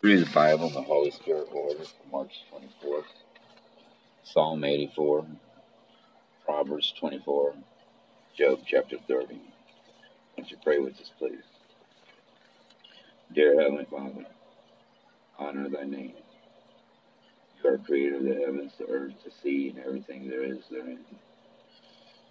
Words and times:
Through 0.00 0.24
the 0.24 0.30
Bible 0.30 0.68
in 0.68 0.72
the 0.72 0.80
Holy 0.80 1.10
Spirit 1.10 1.48
order 1.52 1.84
March 2.10 2.32
24th, 2.50 3.04
Psalm 4.24 4.64
84, 4.64 5.26
Proverbs 6.46 6.94
24, 6.98 7.54
Job 8.38 8.60
chapter 8.66 8.96
30. 9.06 9.38
Won't 10.38 10.50
you 10.50 10.56
pray 10.64 10.78
with 10.78 10.94
us, 10.94 11.10
please? 11.18 11.42
Dear 13.34 13.60
Heavenly 13.60 13.86
Father, 13.90 14.24
honor 15.38 15.68
thy 15.68 15.84
name. 15.84 16.14
You 17.62 17.70
are 17.70 17.78
creator 17.78 18.16
of 18.16 18.24
the 18.24 18.34
heavens, 18.36 18.72
the 18.78 18.86
earth, 18.86 19.12
the 19.22 19.30
sea, 19.42 19.68
and 19.68 19.84
everything 19.84 20.30
there 20.30 20.44
is 20.44 20.60
therein. 20.70 21.04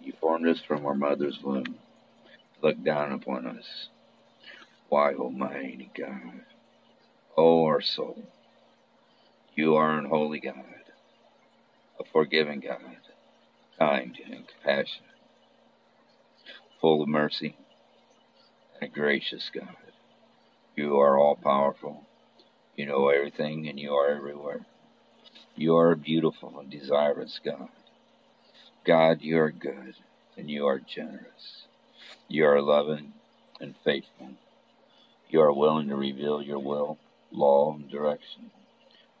You 0.00 0.12
formed 0.20 0.48
us 0.48 0.60
from 0.66 0.86
our 0.86 0.94
mother's 0.96 1.38
womb. 1.40 1.76
Look 2.62 2.82
down 2.82 3.12
upon 3.12 3.46
us. 3.46 3.88
Why, 4.88 5.14
Almighty 5.14 5.90
God, 5.96 6.42
O 7.36 7.64
our 7.64 7.80
soul, 7.80 8.22
you 9.54 9.76
are 9.76 9.98
an 9.98 10.06
holy 10.06 10.40
God, 10.40 10.64
a 11.98 12.04
forgiving 12.12 12.60
God, 12.60 12.98
kind 13.78 14.16
and 14.24 14.46
compassionate, 14.46 15.08
full 16.80 17.02
of 17.02 17.08
mercy, 17.08 17.56
and 18.74 18.90
a 18.90 18.92
gracious 18.92 19.50
God. 19.54 19.76
You 20.76 20.98
are 20.98 21.18
all 21.18 21.36
powerful. 21.36 22.06
You 22.76 22.86
know 22.86 23.08
everything 23.08 23.68
and 23.68 23.78
you 23.78 23.92
are 23.92 24.14
everywhere. 24.14 24.66
You 25.56 25.76
are 25.76 25.92
a 25.92 25.96
beautiful 25.96 26.58
and 26.58 26.70
desirous 26.70 27.38
God. 27.44 27.68
God, 28.86 29.18
you 29.20 29.38
are 29.38 29.50
good 29.50 29.94
and 30.36 30.50
you 30.50 30.66
are 30.66 30.78
generous. 30.78 31.66
You 32.28 32.46
are 32.46 32.62
loving 32.62 33.12
and 33.60 33.74
faithful. 33.84 34.30
You 35.28 35.42
are 35.42 35.52
willing 35.52 35.88
to 35.88 35.96
reveal 35.96 36.40
your 36.40 36.58
will, 36.58 36.98
law, 37.32 37.74
and 37.74 37.90
direction, 37.90 38.50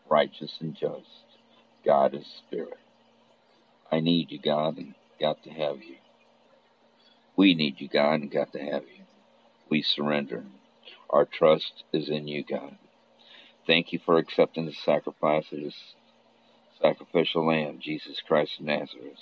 righteous 0.08 0.58
and 0.60 0.74
just. 0.74 1.24
God 1.84 2.14
is 2.14 2.26
spirit. 2.26 2.78
I 3.90 4.00
need 4.00 4.30
you, 4.30 4.38
God, 4.38 4.78
and 4.78 4.94
got 5.20 5.42
to 5.44 5.50
have 5.50 5.82
you. 5.82 5.96
We 7.36 7.54
need 7.54 7.80
you, 7.80 7.88
God, 7.88 8.20
and 8.20 8.30
got 8.30 8.52
to 8.52 8.58
have 8.58 8.82
you. 8.82 9.04
We 9.70 9.82
surrender. 9.82 10.44
Our 11.10 11.24
trust 11.26 11.84
is 11.92 12.08
in 12.08 12.28
you, 12.28 12.44
God. 12.44 12.76
Thank 13.66 13.92
you 13.92 14.00
for 14.04 14.18
accepting 14.18 14.66
the 14.66 14.72
sacrifice 14.72 15.46
of 15.52 15.60
this 15.60 15.94
sacrificial 16.82 17.46
lamb, 17.46 17.78
Jesus 17.80 18.20
Christ 18.26 18.60
of 18.60 18.66
Nazareth, 18.66 19.18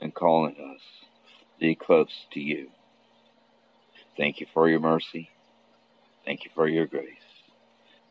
and 0.00 0.14
calling 0.14 0.56
us 0.56 0.82
to 1.58 1.60
be 1.60 1.74
close 1.74 2.26
to 2.32 2.40
you. 2.40 2.68
Thank 4.16 4.40
you 4.40 4.46
for 4.52 4.68
your 4.68 4.80
mercy. 4.80 5.30
Thank 6.24 6.44
you 6.44 6.50
for 6.54 6.68
your 6.68 6.86
grace. 6.86 7.27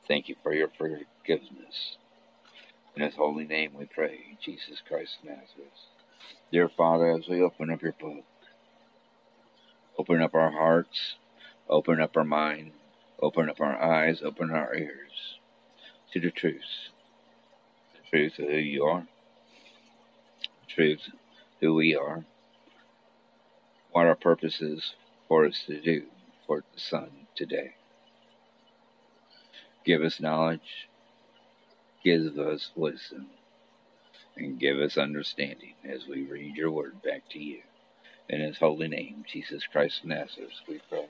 Thank 0.08 0.30
you 0.30 0.36
for 0.44 0.54
your 0.54 0.70
forgiveness. 0.78 1.98
In 2.96 3.04
his 3.04 3.16
holy 3.16 3.46
name 3.46 3.74
we 3.76 3.86
pray, 3.86 4.20
Jesus 4.44 4.82
Christ 4.88 5.18
of 5.22 5.30
Nazareth. 5.30 5.72
Dear 6.52 6.70
Father, 6.70 7.12
as 7.12 7.28
we 7.30 7.42
open 7.42 7.72
up 7.72 7.82
your 7.82 7.94
book, 8.00 8.26
open 10.00 10.22
up 10.22 10.36
our 10.36 10.52
hearts, 10.52 11.16
open 11.70 12.02
up 12.02 12.18
our 12.18 12.26
mind, 12.26 12.74
open 13.22 13.50
up 13.50 13.62
our 13.62 13.82
eyes, 13.82 14.22
open 14.24 14.52
our 14.52 14.76
ears 14.76 15.40
to 16.14 16.20
the 16.22 16.32
truth 16.32 16.86
The 17.96 18.10
truth 18.10 18.40
of 18.40 18.48
who 18.50 18.58
you 18.58 18.86
are, 18.86 19.08
the 20.68 20.74
truth 20.74 21.02
who 21.62 21.76
we 21.76 21.96
are, 21.96 22.26
what 23.92 24.08
our 24.08 24.16
purpose 24.16 24.62
is 24.62 24.96
for 25.30 25.46
us 25.48 25.64
to 25.68 25.82
do 25.82 26.06
for 26.48 26.66
the 26.76 26.82
Son 26.82 27.12
today. 27.38 27.77
Give 29.88 30.04
us 30.04 30.22
knowledge, 30.22 30.90
give 32.04 32.38
us 32.40 32.72
wisdom, 32.76 33.28
and 34.38 34.60
give 34.60 34.80
us 34.80 34.98
understanding 34.98 35.76
as 35.90 36.08
we 36.08 36.24
read 36.24 36.56
your 36.58 36.72
word 36.72 37.02
back 37.04 37.24
to 37.32 37.40
you. 37.40 37.62
In 38.30 38.42
his 38.42 38.58
holy 38.58 38.90
name, 38.90 39.26
Jesus 39.32 39.64
Christ 39.72 40.02
of 40.04 40.10
Nazareth, 40.10 40.52
we 40.68 40.82
pray. 40.90 41.08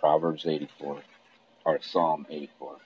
Proverbs 0.00 0.46
84, 0.46 1.02
or 1.66 1.80
Psalm 1.82 2.26
84. 2.30 2.76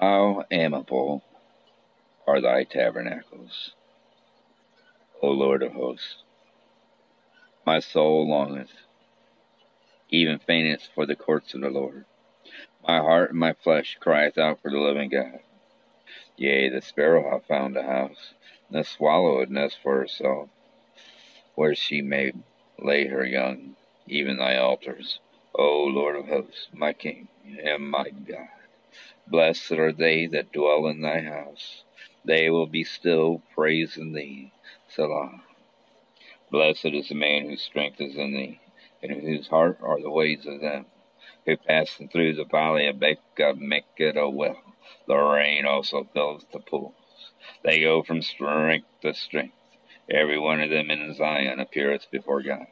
How 0.00 0.44
amiable 0.52 1.24
are 2.24 2.40
thy 2.40 2.62
tabernacles, 2.62 3.72
O 5.20 5.30
Lord 5.30 5.64
of 5.64 5.72
hosts. 5.72 6.22
My 7.66 7.80
soul 7.80 8.28
longeth, 8.28 8.70
even 10.08 10.38
fainteth 10.38 10.88
for 10.94 11.04
the 11.04 11.16
courts 11.16 11.52
of 11.54 11.62
the 11.62 11.70
Lord. 11.70 12.04
My 12.86 12.98
heart 12.98 13.30
and 13.30 13.40
my 13.40 13.54
flesh 13.54 13.96
crieth 13.98 14.38
out 14.38 14.62
for 14.62 14.70
the 14.70 14.78
living 14.78 15.10
God. 15.10 15.40
Yea, 16.36 16.68
the 16.68 16.80
sparrow 16.80 17.28
hath 17.32 17.48
found 17.48 17.76
a 17.76 17.82
house, 17.82 18.34
and 18.68 18.78
the 18.78 18.84
swallow 18.84 19.40
a 19.40 19.46
nest 19.46 19.78
for 19.82 19.98
herself, 19.98 20.48
where 21.56 21.74
she 21.74 22.02
may 22.02 22.32
lay 22.78 23.08
her 23.08 23.26
young, 23.26 23.74
even 24.06 24.36
thy 24.36 24.58
altars, 24.58 25.18
O 25.56 25.82
Lord 25.82 26.14
of 26.14 26.28
hosts, 26.28 26.68
my 26.72 26.92
King 26.92 27.26
and 27.64 27.90
my 27.90 28.10
God. 28.10 28.57
Blessed 29.30 29.72
are 29.72 29.92
they 29.92 30.26
that 30.26 30.52
dwell 30.52 30.86
in 30.86 31.00
thy 31.00 31.20
house. 31.20 31.84
They 32.24 32.50
will 32.50 32.66
be 32.66 32.84
still 32.84 33.42
praising 33.54 34.12
thee. 34.12 34.52
Selah. 34.88 35.42
Blessed 36.50 36.86
is 36.86 37.08
the 37.08 37.14
man 37.14 37.48
whose 37.48 37.62
strength 37.62 38.00
is 38.00 38.16
in 38.16 38.32
thee, 38.32 38.60
and 39.02 39.12
in 39.12 39.20
whose 39.20 39.48
heart 39.48 39.78
are 39.82 40.00
the 40.00 40.10
ways 40.10 40.46
of 40.46 40.60
them 40.60 40.86
who 41.46 41.56
passing 41.56 42.08
through 42.08 42.34
the 42.34 42.44
valley 42.44 42.86
of 42.86 43.00
Baca 43.00 43.54
make 43.58 43.84
it 43.96 44.16
a 44.16 44.28
well. 44.28 44.62
The 45.06 45.16
rain 45.16 45.64
also 45.64 46.06
fills 46.12 46.44
the 46.52 46.58
pools. 46.60 46.94
They 47.64 47.80
go 47.80 48.02
from 48.02 48.22
strength 48.22 48.86
to 49.02 49.14
strength. 49.14 49.54
Every 50.10 50.38
one 50.38 50.60
of 50.60 50.70
them 50.70 50.90
in 50.90 51.14
Zion 51.14 51.58
appeareth 51.58 52.06
before 52.10 52.42
God. 52.42 52.66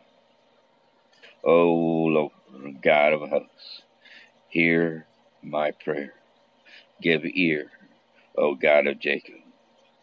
O 1.43 1.73
Lord, 1.73 2.33
God 2.83 3.15
of 3.15 3.29
hosts, 3.29 3.83
hear 4.49 5.07
my 5.43 5.71
prayer. 5.71 6.13
Give 7.03 7.23
ear, 7.27 7.71
O 8.37 8.55
God 8.55 8.87
of 8.89 8.99
Jacob. 9.01 9.37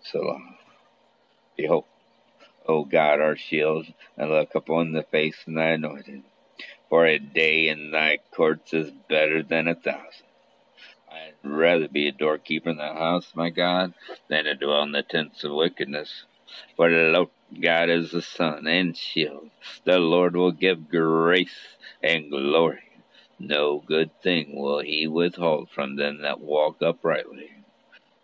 Selah. 0.03 0.35
Um, 0.35 0.55
Behold, 1.57 1.85
O 2.67 2.85
God, 2.85 3.21
our 3.21 3.35
shield, 3.37 3.87
and 4.17 4.29
look 4.31 4.55
upon 4.55 4.93
the 4.93 5.03
face 5.03 5.37
of 5.47 5.55
thy 5.55 5.71
anointed. 5.71 6.23
For 6.89 7.05
a 7.05 7.19
day 7.19 7.69
in 7.69 7.91
thy 7.91 8.19
courts 8.35 8.73
is 8.73 8.91
better 9.09 9.43
than 9.43 9.67
a 9.67 9.75
thousand. 9.75 10.27
I'd 11.09 11.35
rather 11.43 11.87
be 11.87 12.07
a 12.09 12.11
doorkeeper 12.13 12.71
in 12.71 12.77
the 12.77 12.83
house, 12.93 13.31
my 13.35 13.49
God, 13.51 13.93
than 14.29 14.45
to 14.45 14.55
dwell 14.55 14.83
in 14.83 14.93
the 14.93 15.03
tents 15.03 15.43
of 15.43 15.53
wickedness. 15.53 16.25
For 16.77 16.89
the 16.89 17.11
Lord 17.11 17.29
God 17.61 17.89
is 17.89 18.11
the 18.11 18.21
sun 18.23 18.67
and 18.67 18.97
shield. 18.97 19.49
The 19.85 19.99
Lord 19.99 20.35
will 20.35 20.51
give 20.53 20.89
grace 20.89 21.77
and 22.03 22.31
glory. 22.31 22.83
No 23.39 23.79
good 23.85 24.11
thing 24.21 24.55
will 24.55 24.79
he 24.79 25.07
withhold 25.07 25.69
from 25.69 25.97
them 25.97 26.21
that 26.21 26.39
walk 26.41 26.81
uprightly. 26.81 27.51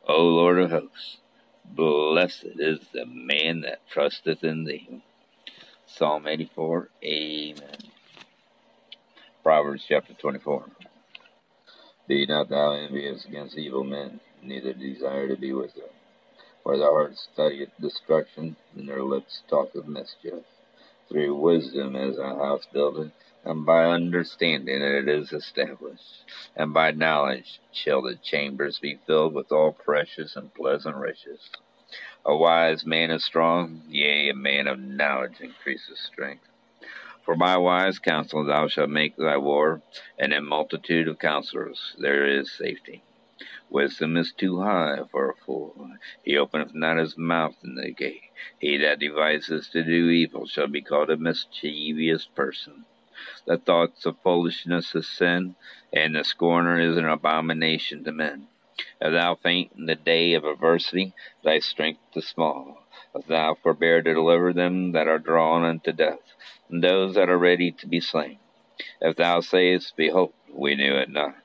O 0.07 0.23
Lord 0.23 0.59
of 0.59 0.71
hosts, 0.71 1.17
blessed 1.65 2.45
is 2.59 2.79
the 2.93 3.05
man 3.05 3.61
that 3.61 3.87
trusteth 3.89 4.43
in 4.43 4.65
thee. 4.65 5.03
Psalm 5.87 6.27
84, 6.27 6.89
Amen. 7.03 7.77
Proverbs 9.43 9.85
chapter 9.87 10.13
24. 10.13 10.65
Be 12.07 12.25
not 12.25 12.49
thou 12.49 12.73
envious 12.73 13.25
against 13.25 13.57
evil 13.57 13.83
men, 13.83 14.19
neither 14.43 14.73
desire 14.73 15.27
to 15.29 15.37
be 15.37 15.53
with 15.53 15.75
them. 15.75 15.89
For 16.63 16.77
their 16.77 16.91
hearts 16.91 17.29
studieth 17.33 17.71
destruction, 17.81 18.55
and 18.75 18.89
their 18.89 19.03
lips 19.03 19.43
talk 19.49 19.75
of 19.75 19.87
mischief. 19.87 20.43
Through 21.09 21.35
wisdom 21.35 21.95
is 21.95 22.17
a 22.17 22.35
house 22.35 22.67
builded, 22.73 23.11
and 23.49 23.65
by 23.65 23.83
understanding 23.83 24.79
it 24.79 25.09
is 25.09 25.33
established, 25.33 26.23
and 26.55 26.71
by 26.71 26.91
knowledge 26.91 27.59
shall 27.71 28.03
the 28.03 28.15
chambers 28.15 28.77
be 28.77 28.99
filled 29.07 29.33
with 29.33 29.51
all 29.51 29.71
precious 29.71 30.35
and 30.35 30.53
pleasant 30.53 30.95
riches. 30.95 31.49
A 32.23 32.37
wise 32.37 32.85
man 32.85 33.09
is 33.09 33.25
strong, 33.25 33.81
yea, 33.87 34.29
a 34.29 34.35
man 34.35 34.67
of 34.67 34.79
knowledge 34.79 35.41
increases 35.41 35.99
strength. 35.99 36.47
For 37.25 37.35
by 37.35 37.57
wise 37.57 37.97
counsel 37.97 38.45
thou 38.45 38.67
shalt 38.67 38.91
make 38.91 39.15
thy 39.15 39.37
war, 39.37 39.81
and 40.19 40.31
in 40.31 40.45
multitude 40.45 41.07
of 41.07 41.17
counselors 41.17 41.95
there 41.97 42.27
is 42.27 42.51
safety. 42.51 43.01
Wisdom 43.71 44.15
is 44.15 44.31
too 44.31 44.61
high 44.61 44.99
for 45.09 45.31
a 45.31 45.35
fool. 45.35 45.89
He 46.23 46.37
openeth 46.37 46.75
not 46.75 46.97
his 46.99 47.17
mouth 47.17 47.55
in 47.63 47.73
the 47.73 47.91
gate. 47.91 48.29
He 48.59 48.77
that 48.77 48.99
devises 48.99 49.69
to 49.69 49.83
do 49.83 50.09
evil 50.09 50.45
shall 50.45 50.67
be 50.67 50.83
called 50.83 51.09
a 51.09 51.17
mischievous 51.17 52.27
person. 52.27 52.85
The 53.45 53.57
thoughts 53.57 54.05
of 54.05 54.21
foolishness 54.21 54.95
is 54.95 55.07
sin, 55.07 55.55
and 55.91 56.15
the 56.15 56.23
scorner 56.23 56.79
is 56.79 56.97
an 56.97 57.05
abomination 57.05 58.03
to 58.03 58.11
men. 58.11 58.47
If 59.01 59.11
thou 59.11 59.35
faint 59.35 59.73
in 59.77 59.87
the 59.87 59.95
day 59.95 60.33
of 60.35 60.45
adversity, 60.45 61.13
thy 61.43 61.59
strength 61.59 62.15
is 62.15 62.27
small. 62.27 62.83
If 63.13 63.27
thou 63.27 63.55
forbear 63.55 64.01
to 64.01 64.13
deliver 64.13 64.53
them 64.53 64.93
that 64.93 65.07
are 65.07 65.19
drawn 65.19 65.65
unto 65.65 65.91
death, 65.91 66.33
and 66.69 66.83
those 66.83 67.15
that 67.15 67.29
are 67.29 67.37
ready 67.37 67.71
to 67.71 67.87
be 67.87 67.99
slain. 67.99 68.39
If 69.01 69.17
thou 69.17 69.41
sayest, 69.41 69.97
Behold, 69.97 70.33
we 70.53 70.75
knew 70.75 70.95
it 70.95 71.09
not, 71.09 71.35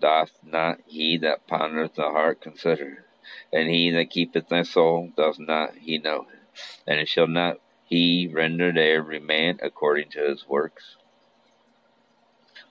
doth 0.00 0.38
not 0.44 0.80
he 0.86 1.16
that 1.18 1.48
pondereth 1.48 1.94
the 1.94 2.02
heart 2.02 2.40
consider 2.40 3.04
And 3.52 3.68
he 3.68 3.90
that 3.90 4.10
keepeth 4.10 4.48
thy 4.48 4.62
soul, 4.62 5.12
doth 5.16 5.38
not 5.38 5.74
he 5.78 5.98
know 5.98 6.26
it? 6.32 6.38
And 6.86 7.00
it 7.00 7.08
shall 7.08 7.26
not 7.26 7.58
he 7.84 8.28
render 8.32 8.72
to 8.72 8.80
every 8.80 9.18
man 9.18 9.58
according 9.62 10.10
to 10.10 10.28
his 10.28 10.46
works? 10.46 10.96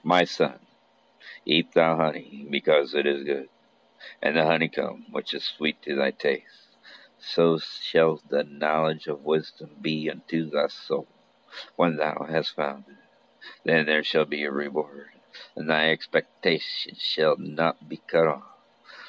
My 0.03 0.25
son, 0.25 0.59
eat 1.45 1.73
thou 1.73 1.95
honey, 1.95 2.45
because 2.49 2.93
it 2.93 3.05
is 3.05 3.23
good, 3.23 3.49
and 4.21 4.35
the 4.35 4.43
honeycomb, 4.43 5.05
which 5.11 5.33
is 5.33 5.43
sweet 5.43 5.81
to 5.83 5.95
thy 5.95 6.11
taste. 6.11 6.75
So 7.17 7.57
shall 7.57 8.21
the 8.29 8.43
knowledge 8.43 9.07
of 9.07 9.23
wisdom 9.23 9.77
be 9.81 10.09
unto 10.09 10.49
thy 10.49 10.67
soul, 10.67 11.07
when 11.77 11.95
thou 11.95 12.25
hast 12.29 12.55
found 12.55 12.85
it. 12.89 12.97
Then 13.63 13.85
there 13.85 14.03
shall 14.03 14.25
be 14.25 14.43
a 14.43 14.51
reward, 14.51 15.09
and 15.55 15.69
thy 15.69 15.89
expectation 15.89 16.95
shall 16.95 17.37
not 17.37 17.87
be 17.87 17.97
cut 17.97 18.27
off. 18.27 18.57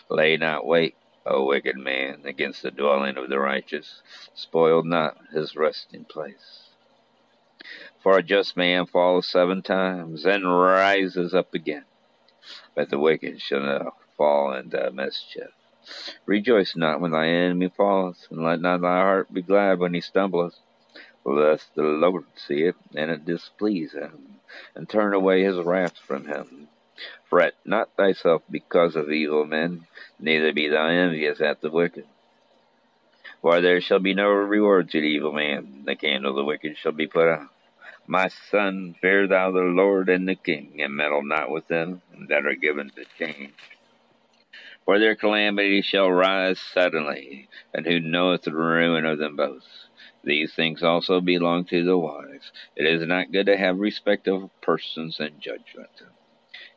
Lay 0.08 0.36
not 0.36 0.64
wait 0.64 0.96
O 1.26 1.46
wicked 1.46 1.76
man, 1.76 2.20
against 2.26 2.62
the 2.62 2.70
dwelling 2.70 3.16
of 3.16 3.30
the 3.30 3.38
righteous, 3.38 4.02
spoil 4.34 4.82
not 4.82 5.16
his 5.32 5.56
resting 5.56 6.04
place. 6.04 6.63
For 8.04 8.18
a 8.18 8.22
just 8.22 8.54
man 8.54 8.84
falls 8.84 9.26
seven 9.26 9.62
times 9.62 10.26
and 10.26 10.44
rises 10.44 11.32
up 11.32 11.54
again, 11.54 11.86
but 12.74 12.90
the 12.90 12.98
wicked 12.98 13.40
shall 13.40 13.60
not 13.60 13.94
fall 14.18 14.52
into 14.52 14.90
mischief. 14.92 15.48
Rejoice 16.26 16.76
not 16.76 17.00
when 17.00 17.12
thy 17.12 17.28
enemy 17.28 17.70
falleth, 17.74 18.26
and 18.30 18.44
let 18.44 18.60
not 18.60 18.82
thy 18.82 19.00
heart 19.00 19.32
be 19.32 19.40
glad 19.40 19.78
when 19.78 19.94
he 19.94 20.02
stumbleth, 20.02 20.58
lest 21.24 21.74
the 21.74 21.82
Lord 21.82 22.26
see 22.36 22.64
it, 22.64 22.74
and 22.94 23.10
it 23.10 23.24
displease 23.24 23.94
him, 23.94 24.38
and 24.74 24.86
turn 24.86 25.14
away 25.14 25.42
his 25.42 25.56
wrath 25.56 25.96
from 25.96 26.26
him. 26.26 26.68
Fret 27.30 27.54
not 27.64 27.96
thyself 27.96 28.42
because 28.50 28.96
of 28.96 29.10
evil 29.10 29.46
men, 29.46 29.86
neither 30.18 30.52
be 30.52 30.68
thou 30.68 30.88
envious 30.88 31.40
at 31.40 31.62
the 31.62 31.70
wicked. 31.70 32.04
For 33.40 33.62
there 33.62 33.80
shall 33.80 34.00
be 34.00 34.12
no 34.12 34.28
reward 34.28 34.90
to 34.90 35.00
the 35.00 35.06
evil 35.06 35.32
man, 35.32 35.84
the 35.86 35.96
candle 35.96 36.32
of 36.32 36.36
the 36.36 36.44
wicked 36.44 36.76
shall 36.76 36.92
be 36.92 37.06
put 37.06 37.30
out. 37.30 37.53
My 38.06 38.28
son, 38.28 38.94
fear 39.00 39.26
thou 39.26 39.50
the 39.50 39.60
Lord 39.60 40.08
and 40.08 40.28
the 40.28 40.34
king, 40.34 40.80
and 40.80 40.94
meddle 40.94 41.22
not 41.22 41.50
with 41.50 41.68
them 41.68 42.02
that 42.28 42.44
are 42.44 42.54
given 42.54 42.90
to 42.90 43.04
change. 43.18 43.54
For 44.84 44.98
their 44.98 45.16
calamity 45.16 45.80
shall 45.80 46.10
rise 46.10 46.60
suddenly, 46.60 47.48
and 47.72 47.86
who 47.86 48.00
knoweth 48.00 48.42
the 48.42 48.52
ruin 48.52 49.06
of 49.06 49.18
them 49.18 49.36
both? 49.36 49.64
These 50.22 50.54
things 50.54 50.82
also 50.82 51.20
belong 51.22 51.64
to 51.66 51.82
the 51.82 51.96
wise. 51.96 52.52
It 52.76 52.86
is 52.86 53.06
not 53.06 53.32
good 53.32 53.46
to 53.46 53.56
have 53.56 53.78
respect 53.78 54.28
of 54.28 54.50
persons 54.60 55.18
and 55.20 55.40
judgment. 55.40 56.02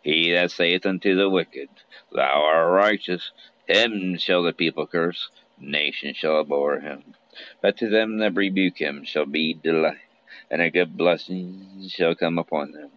He 0.02 0.32
that 0.32 0.52
saith 0.52 0.86
unto 0.86 1.16
the 1.16 1.30
wicked, 1.30 1.68
Thou 2.14 2.44
art 2.44 2.72
righteous, 2.72 3.32
him 3.68 4.18
shall 4.18 4.44
the 4.44 4.54
people 4.54 4.88
curse, 4.88 5.30
nation 5.60 6.14
shall 6.14 6.40
abhor 6.40 6.80
him. 6.80 7.16
But 7.62 7.78
to 7.78 7.90
them 7.90 8.20
that 8.20 8.36
rebuke 8.36 8.78
him 8.78 9.04
shall 9.04 9.26
be 9.26 9.54
delight, 9.54 10.07
and 10.50 10.62
a 10.62 10.70
good 10.70 10.96
blessing 10.96 11.88
shall 11.90 12.16
come 12.16 12.38
upon 12.38 12.72
them. 12.72 12.92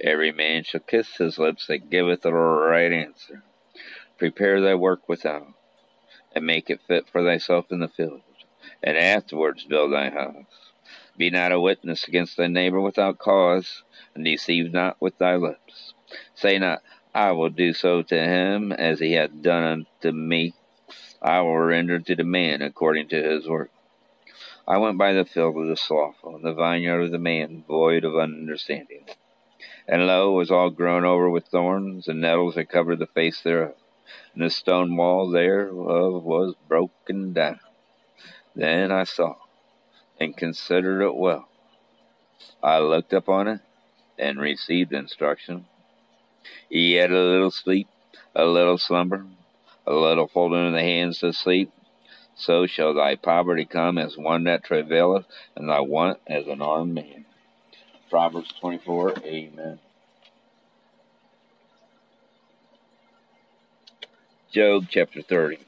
Every 0.00 0.32
man 0.32 0.64
shall 0.64 0.80
kiss 0.80 1.16
his 1.16 1.38
lips 1.38 1.66
that 1.66 1.90
giveth 1.90 2.22
the 2.22 2.32
right 2.32 2.92
answer. 2.92 3.42
Prepare 4.18 4.60
thy 4.60 4.74
work 4.74 5.08
without, 5.08 5.54
and 6.34 6.46
make 6.46 6.70
it 6.70 6.80
fit 6.86 7.08
for 7.08 7.22
thyself 7.22 7.66
in 7.70 7.80
the 7.80 7.88
field, 7.88 8.22
and 8.82 8.96
afterwards 8.96 9.64
build 9.64 9.92
thy 9.92 10.10
house. 10.10 10.72
Be 11.16 11.30
not 11.30 11.52
a 11.52 11.60
witness 11.60 12.08
against 12.08 12.36
thy 12.36 12.46
neighbor 12.46 12.80
without 12.80 13.18
cause, 13.18 13.82
and 14.14 14.24
deceive 14.24 14.72
not 14.72 15.00
with 15.00 15.18
thy 15.18 15.36
lips. 15.36 15.94
Say 16.34 16.58
not, 16.58 16.82
I 17.14 17.32
will 17.32 17.50
do 17.50 17.72
so 17.72 18.02
to 18.02 18.18
him 18.18 18.72
as 18.72 18.98
he 18.98 19.12
hath 19.12 19.42
done 19.42 19.86
unto 20.02 20.16
me. 20.16 20.54
I 21.20 21.40
will 21.42 21.58
render 21.58 21.98
to 21.98 22.16
the 22.16 22.24
man 22.24 22.62
according 22.62 23.08
to 23.08 23.22
his 23.22 23.46
work. 23.46 23.70
I 24.72 24.78
went 24.78 24.96
by 24.96 25.12
the 25.12 25.26
field 25.26 25.58
of 25.58 25.68
the 25.68 25.76
slothful, 25.76 26.36
and 26.36 26.42
the 26.42 26.54
vineyard 26.54 27.02
of 27.02 27.10
the 27.10 27.18
man 27.18 27.62
void 27.68 28.04
of 28.06 28.16
understanding. 28.16 29.04
And 29.86 30.06
lo, 30.06 30.32
it 30.32 30.36
was 30.38 30.50
all 30.50 30.70
grown 30.70 31.04
over 31.04 31.28
with 31.28 31.48
thorns, 31.48 32.08
and 32.08 32.22
nettles 32.22 32.54
had 32.54 32.70
covered 32.70 32.98
the 32.98 33.06
face 33.06 33.42
thereof, 33.42 33.74
and 34.32 34.42
the 34.42 34.48
stone 34.48 34.96
wall 34.96 35.30
thereof 35.30 36.24
was 36.24 36.54
broken 36.68 37.34
down. 37.34 37.60
Then 38.56 38.90
I 38.90 39.04
saw, 39.04 39.34
and 40.18 40.34
considered 40.34 41.02
it 41.02 41.16
well. 41.16 41.50
I 42.62 42.78
looked 42.78 43.12
upon 43.12 43.48
it, 43.48 43.60
and 44.18 44.40
received 44.40 44.94
instruction. 44.94 45.66
Had 46.72 47.12
a 47.12 47.22
little 47.22 47.50
sleep, 47.50 47.88
a 48.34 48.46
little 48.46 48.78
slumber, 48.78 49.26
a 49.86 49.92
little 49.92 50.28
folding 50.28 50.68
of 50.68 50.72
the 50.72 50.80
hands 50.80 51.18
to 51.18 51.34
sleep. 51.34 51.70
So 52.34 52.66
shall 52.66 52.94
thy 52.94 53.16
poverty 53.16 53.64
come 53.64 53.98
as 53.98 54.16
one 54.16 54.44
that 54.44 54.64
travaileth, 54.64 55.26
and 55.54 55.68
thy 55.68 55.80
want 55.80 56.18
as 56.26 56.46
an 56.46 56.62
armed 56.62 56.94
man. 56.94 57.24
Proverbs 58.10 58.52
24, 58.60 59.18
Amen. 59.24 59.78
Job 64.52 64.86
chapter 64.90 65.22
30. 65.22 65.58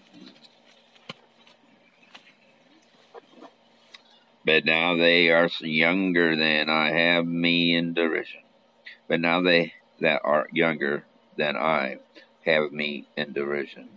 But 4.45 4.67
now 4.67 4.97
they 4.97 5.31
are 5.31 5.49
younger 5.61 6.37
than 6.37 6.69
I 6.69 6.91
have 6.91 7.27
me 7.27 7.75
in 7.75 7.95
derision. 7.95 8.43
But 9.09 9.21
now 9.21 9.41
they 9.41 9.73
that 10.01 10.21
are 10.25 10.49
younger 10.53 11.05
than 11.37 11.57
I 11.57 11.99
have 12.45 12.73
me 12.73 13.07
in 13.17 13.33
derision. 13.33 13.89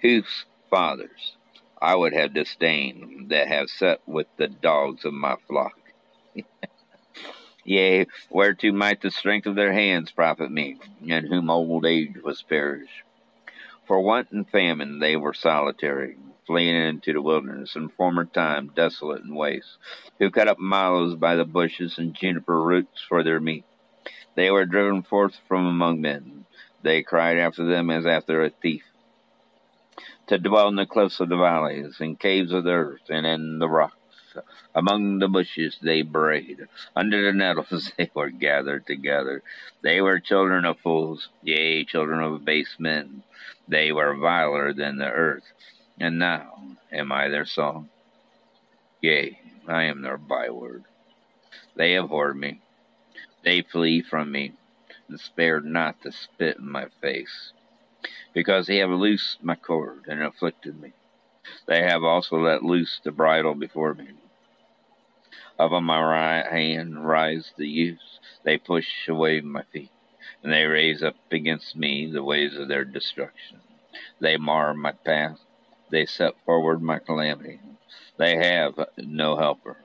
Whose 0.00 0.46
fathers 0.70 1.36
I 1.82 1.94
would 1.96 2.12
have 2.12 2.34
disdained 2.34 3.30
that 3.30 3.48
have 3.48 3.70
sat 3.70 4.00
with 4.06 4.26
the 4.36 4.48
dogs 4.48 5.06
of 5.06 5.14
my 5.14 5.36
flock. 5.48 5.78
Yea, 7.64 8.06
whereto 8.30 8.70
might 8.70 9.00
the 9.00 9.10
strength 9.10 9.46
of 9.46 9.54
their 9.54 9.72
hands 9.72 10.10
profit 10.10 10.50
me, 10.50 10.76
and 11.08 11.26
whom 11.26 11.48
old 11.48 11.86
age 11.86 12.16
was 12.22 12.42
perished. 12.42 13.02
For 13.86 14.00
want 14.00 14.30
and 14.30 14.48
famine 14.48 14.98
they 14.98 15.16
were 15.16 15.32
solitary, 15.32 16.16
fleeing 16.46 16.76
into 16.76 17.14
the 17.14 17.22
wilderness, 17.22 17.76
in 17.76 17.88
former 17.88 18.26
time 18.26 18.72
desolate 18.74 19.22
and 19.22 19.34
waste, 19.34 19.78
who 20.18 20.30
cut 20.30 20.48
up 20.48 20.58
mallows 20.58 21.16
by 21.16 21.34
the 21.34 21.46
bushes 21.46 21.96
and 21.96 22.14
juniper 22.14 22.62
roots 22.62 23.02
for 23.08 23.22
their 23.22 23.40
meat. 23.40 23.64
They 24.34 24.50
were 24.50 24.66
driven 24.66 25.02
forth 25.02 25.40
from 25.48 25.66
among 25.66 26.02
men. 26.02 26.44
They 26.82 27.02
cried 27.02 27.38
after 27.38 27.64
them 27.64 27.88
as 27.88 28.04
after 28.04 28.44
a 28.44 28.50
thief. 28.50 28.84
To 30.30 30.38
dwell 30.38 30.68
in 30.68 30.76
the 30.76 30.86
cliffs 30.86 31.18
of 31.18 31.28
the 31.28 31.36
valleys, 31.36 32.00
in 32.00 32.14
caves 32.14 32.52
of 32.52 32.62
the 32.62 32.70
earth, 32.70 33.10
and 33.10 33.26
in 33.26 33.58
the 33.58 33.68
rocks. 33.68 33.96
Among 34.76 35.18
the 35.18 35.26
bushes 35.26 35.76
they 35.82 36.02
brayed. 36.02 36.68
Under 36.94 37.24
the 37.24 37.32
nettles 37.32 37.90
they 37.98 38.12
were 38.14 38.30
gathered 38.30 38.86
together. 38.86 39.42
They 39.82 40.00
were 40.00 40.20
children 40.20 40.64
of 40.64 40.78
fools, 40.78 41.30
yea, 41.42 41.84
children 41.84 42.22
of 42.22 42.44
base 42.44 42.76
men. 42.78 43.24
They 43.66 43.90
were 43.90 44.14
viler 44.14 44.72
than 44.72 44.98
the 44.98 45.10
earth. 45.10 45.52
And 45.98 46.20
now 46.20 46.76
am 46.92 47.10
I 47.10 47.26
their 47.26 47.44
song? 47.44 47.88
Yea, 49.00 49.36
I 49.66 49.82
am 49.82 50.02
their 50.02 50.16
byword. 50.16 50.84
They 51.74 51.98
abhor 51.98 52.34
me. 52.34 52.60
They 53.42 53.62
flee 53.62 54.00
from 54.00 54.30
me, 54.30 54.52
and 55.08 55.18
spared 55.18 55.64
not 55.64 56.00
to 56.02 56.12
spit 56.12 56.58
in 56.58 56.70
my 56.70 56.86
face, 57.00 57.52
because 58.32 58.66
they 58.66 58.78
have 58.78 58.90
loosed 58.90 59.42
my 59.42 59.54
cord 59.54 60.06
and 60.08 60.22
afflicted 60.22 60.80
me. 60.80 60.92
They 61.66 61.82
have 61.82 62.04
also 62.04 62.36
let 62.36 62.62
loose 62.62 63.00
the 63.02 63.10
bridle 63.10 63.54
before 63.54 63.94
me. 63.94 64.08
Up 65.58 65.72
on 65.72 65.84
my 65.84 66.00
right 66.00 66.46
hand 66.50 67.06
rise 67.06 67.52
the 67.56 67.68
youths. 67.68 68.18
They 68.44 68.56
push 68.58 69.08
away 69.08 69.40
my 69.40 69.62
feet, 69.64 69.90
and 70.42 70.52
they 70.52 70.64
raise 70.64 71.02
up 71.02 71.16
against 71.30 71.76
me 71.76 72.10
the 72.10 72.24
ways 72.24 72.56
of 72.56 72.68
their 72.68 72.84
destruction. 72.84 73.60
They 74.20 74.36
mar 74.36 74.74
my 74.74 74.92
path. 74.92 75.40
They 75.90 76.06
set 76.06 76.34
forward 76.44 76.80
my 76.80 76.98
calamity. 76.98 77.60
They 78.16 78.36
have 78.36 78.78
no 78.96 79.36
helper. 79.36 79.76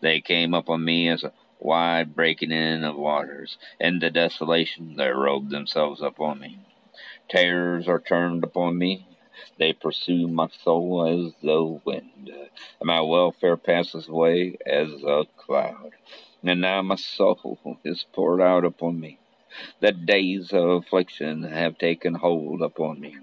They 0.00 0.20
came 0.20 0.54
upon 0.54 0.84
me 0.84 1.08
as 1.08 1.24
a 1.24 1.32
wide 1.58 2.14
breaking 2.14 2.50
in 2.50 2.84
of 2.84 2.96
waters. 2.96 3.56
In 3.80 3.98
the 4.00 4.10
desolation 4.10 4.96
they 4.96 5.08
robe 5.08 5.50
themselves 5.50 6.02
upon 6.02 6.40
me. 6.40 6.58
Terrors 7.28 7.88
are 7.88 8.00
turned 8.00 8.44
upon 8.44 8.78
me. 8.78 9.06
They 9.58 9.72
pursue 9.72 10.28
my 10.28 10.48
soul 10.48 11.06
as 11.06 11.34
the 11.42 11.80
wind. 11.84 12.28
And 12.28 12.86
my 12.86 13.00
welfare 13.00 13.56
passes 13.56 14.08
away 14.08 14.56
as 14.66 14.90
a 15.02 15.24
cloud. 15.36 15.92
and 16.42 16.60
now 16.60 16.82
my 16.82 16.96
soul 16.96 17.78
is 17.84 18.06
poured 18.12 18.40
out 18.40 18.64
upon 18.64 19.00
me. 19.00 19.18
The 19.80 19.92
days 19.92 20.52
of 20.52 20.68
affliction 20.68 21.44
have 21.44 21.78
taken 21.78 22.14
hold 22.14 22.62
upon 22.62 23.00
me. 23.00 23.16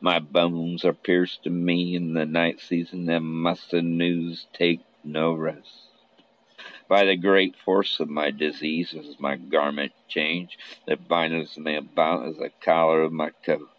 My 0.00 0.18
bones 0.18 0.84
are 0.84 0.94
pierced 0.94 1.44
to 1.44 1.50
me 1.50 1.94
in 1.94 2.14
the 2.14 2.26
night 2.26 2.60
season, 2.60 3.08
and 3.10 3.26
my 3.26 3.54
sinews 3.54 4.46
take 4.52 4.80
no 5.04 5.34
rest. 5.34 5.89
By 6.90 7.04
the 7.04 7.14
great 7.14 7.54
force 7.54 8.00
of 8.00 8.10
my 8.10 8.32
disease 8.32 8.94
is 8.94 9.20
my 9.20 9.36
garment 9.36 9.92
changed, 10.08 10.56
that 10.88 11.06
bindeth 11.06 11.56
me 11.56 11.76
about 11.76 12.26
as 12.26 12.38
the 12.38 12.50
collar 12.60 13.02
of 13.02 13.12
my 13.12 13.30
coat. 13.46 13.70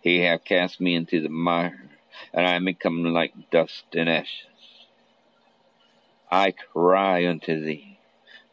He 0.00 0.20
hath 0.20 0.44
cast 0.44 0.80
me 0.80 0.94
into 0.94 1.20
the 1.20 1.28
mire, 1.28 1.90
and 2.32 2.46
I 2.46 2.54
am 2.54 2.66
become 2.66 3.02
like 3.02 3.50
dust 3.50 3.86
and 3.94 4.08
ashes. 4.08 4.86
I 6.30 6.52
cry 6.52 7.26
unto 7.26 7.60
thee, 7.60 7.98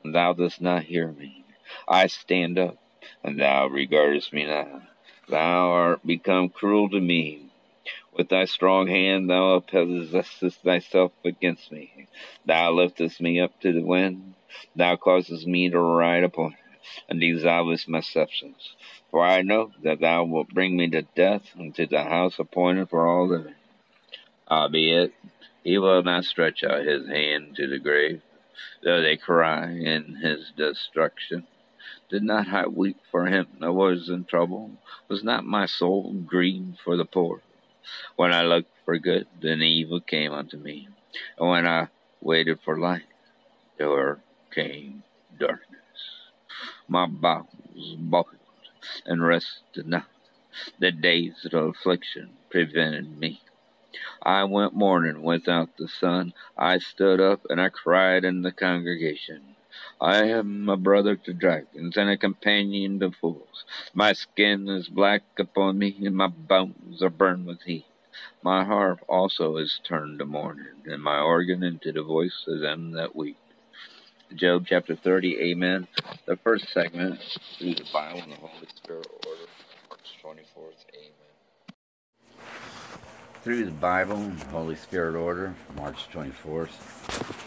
and 0.04 0.16
thou 0.16 0.34
dost 0.34 0.60
not 0.60 0.86
hear 0.86 1.12
me. 1.12 1.46
I 1.88 2.08
stand 2.08 2.58
up, 2.58 2.80
and 3.24 3.40
thou 3.40 3.68
regardest 3.68 4.34
me 4.34 4.44
not. 4.44 4.82
Thou 5.28 5.70
art 5.70 6.08
become 6.08 6.50
cruel 6.50 6.90
to 6.90 7.00
me. 7.00 7.49
With 8.20 8.28
thy 8.28 8.44
strong 8.44 8.88
hand 8.88 9.30
thou 9.30 9.62
possessest 9.62 10.62
thyself 10.62 11.14
against 11.24 11.72
me. 11.72 12.08
Thou 12.46 12.74
liftest 12.74 13.22
me 13.22 13.40
up 13.40 13.58
to 13.62 13.72
the 13.72 13.82
wind. 13.82 14.34
Thou 14.76 14.98
causest 14.98 15.48
me 15.48 15.70
to 15.70 15.80
ride 15.80 16.26
upon 16.26 16.52
it, 16.52 16.60
and 17.08 17.22
dissolvest 17.22 17.88
my 17.88 18.02
substance. 18.02 18.76
For 19.10 19.24
I 19.24 19.42
know 19.42 19.72
that 19.84 20.02
thou 20.02 20.26
wilt 20.26 20.50
bring 20.50 20.76
me 20.76 20.90
to 20.90 21.04
death, 21.04 21.56
and 21.58 21.74
to 21.76 21.86
the 21.86 22.04
house 22.04 22.40
appointed 22.40 22.90
for 22.90 23.08
all 23.08 23.30
living. 23.30 23.56
Albeit, 24.52 25.14
ah, 25.16 25.30
he 25.64 25.78
will 25.78 26.04
not 26.04 26.26
stretch 26.26 26.62
out 26.62 26.86
his 26.86 27.08
hand 27.08 27.56
to 27.56 27.68
the 27.68 27.80
grave, 27.80 28.22
though 28.84 29.02
they 29.02 29.16
cry 29.16 29.72
in 29.72 30.16
his 30.16 30.52
destruction. 30.58 31.48
Did 32.10 32.24
not 32.24 32.50
I 32.50 32.68
weep 32.68 32.98
for 33.12 33.28
him 33.28 33.48
that 33.62 33.72
was 33.72 34.10
in 34.10 34.26
trouble? 34.26 34.72
Was 35.08 35.24
not 35.24 35.46
my 35.46 35.68
soul 35.68 36.12
grieved 36.12 36.80
for 36.84 36.98
the 36.98 37.06
poor? 37.06 37.42
When 38.16 38.34
I 38.34 38.44
looked 38.44 38.72
for 38.86 38.98
good, 38.98 39.28
then 39.42 39.62
evil 39.62 40.02
came 40.02 40.32
unto 40.32 40.58
me. 40.58 40.88
And 41.38 41.50
when 41.50 41.68
I 41.68 41.88
waited 42.22 42.60
for 42.62 42.78
light, 42.78 43.08
there 43.78 44.20
came 44.54 45.04
darkness. 45.40 45.80
My 46.88 47.06
bowels 47.08 47.96
boiled 47.98 48.36
and 49.06 49.26
rested 49.26 49.88
not. 49.88 50.08
The 50.80 50.92
days 50.92 51.46
of 51.46 51.54
affliction 51.54 52.38
prevented 52.50 53.18
me. 53.18 53.42
I 54.22 54.44
went 54.44 54.74
mourning 54.74 55.24
without 55.24 55.78
the 55.78 55.88
sun. 55.88 56.34
I 56.58 56.80
stood 56.80 57.22
up 57.22 57.46
and 57.50 57.62
I 57.62 57.70
cried 57.70 58.26
in 58.26 58.42
the 58.42 58.52
congregation. 58.52 59.56
I 60.02 60.28
am 60.28 60.70
a 60.70 60.78
brother 60.78 61.18
to 61.18 61.34
dragons 61.34 61.98
and 61.98 62.10
a 62.10 62.16
companion 62.16 63.02
to 63.02 63.12
fools. 63.12 63.66
My 63.94 64.14
skin 64.14 64.70
is 64.70 64.88
black 64.88 65.24
upon 65.38 65.78
me, 65.78 65.94
and 66.06 66.16
my 66.16 66.28
bones 66.28 67.04
are 67.04 67.10
burned 67.10 67.46
with 67.46 67.62
heat. 67.64 67.86
My 68.42 68.64
harp 68.64 69.00
also 69.10 69.58
is 69.58 69.82
turned 69.84 70.20
to 70.20 70.26
mourning, 70.26 70.84
and 70.86 71.04
my 71.04 71.20
organ 71.20 71.64
into 71.64 71.92
the 71.92 72.02
voice 72.02 72.46
of 72.48 72.62
them 72.62 72.92
that 72.92 73.14
weep. 73.14 73.38
Job 74.34 74.66
chapter 74.68 74.96
30, 74.96 75.38
Amen. 75.42 75.88
The 76.26 76.38
first 76.38 76.72
segment 76.72 77.20
through 77.58 77.76
the 77.76 77.88
Bible 77.92 78.22
and 78.22 78.32
the 78.32 78.38
Holy 78.38 78.68
Spirit 78.74 79.08
order, 79.28 79.48
March 79.90 80.18
24th, 80.24 80.86
Amen. 80.96 82.46
Through 83.44 83.66
the 83.66 83.72
Bible 83.72 84.16
and 84.16 84.40
the 84.40 84.46
Holy 84.46 84.76
Spirit 84.78 85.16
order, 85.16 85.56
March 85.76 86.08
24th. 86.14 87.40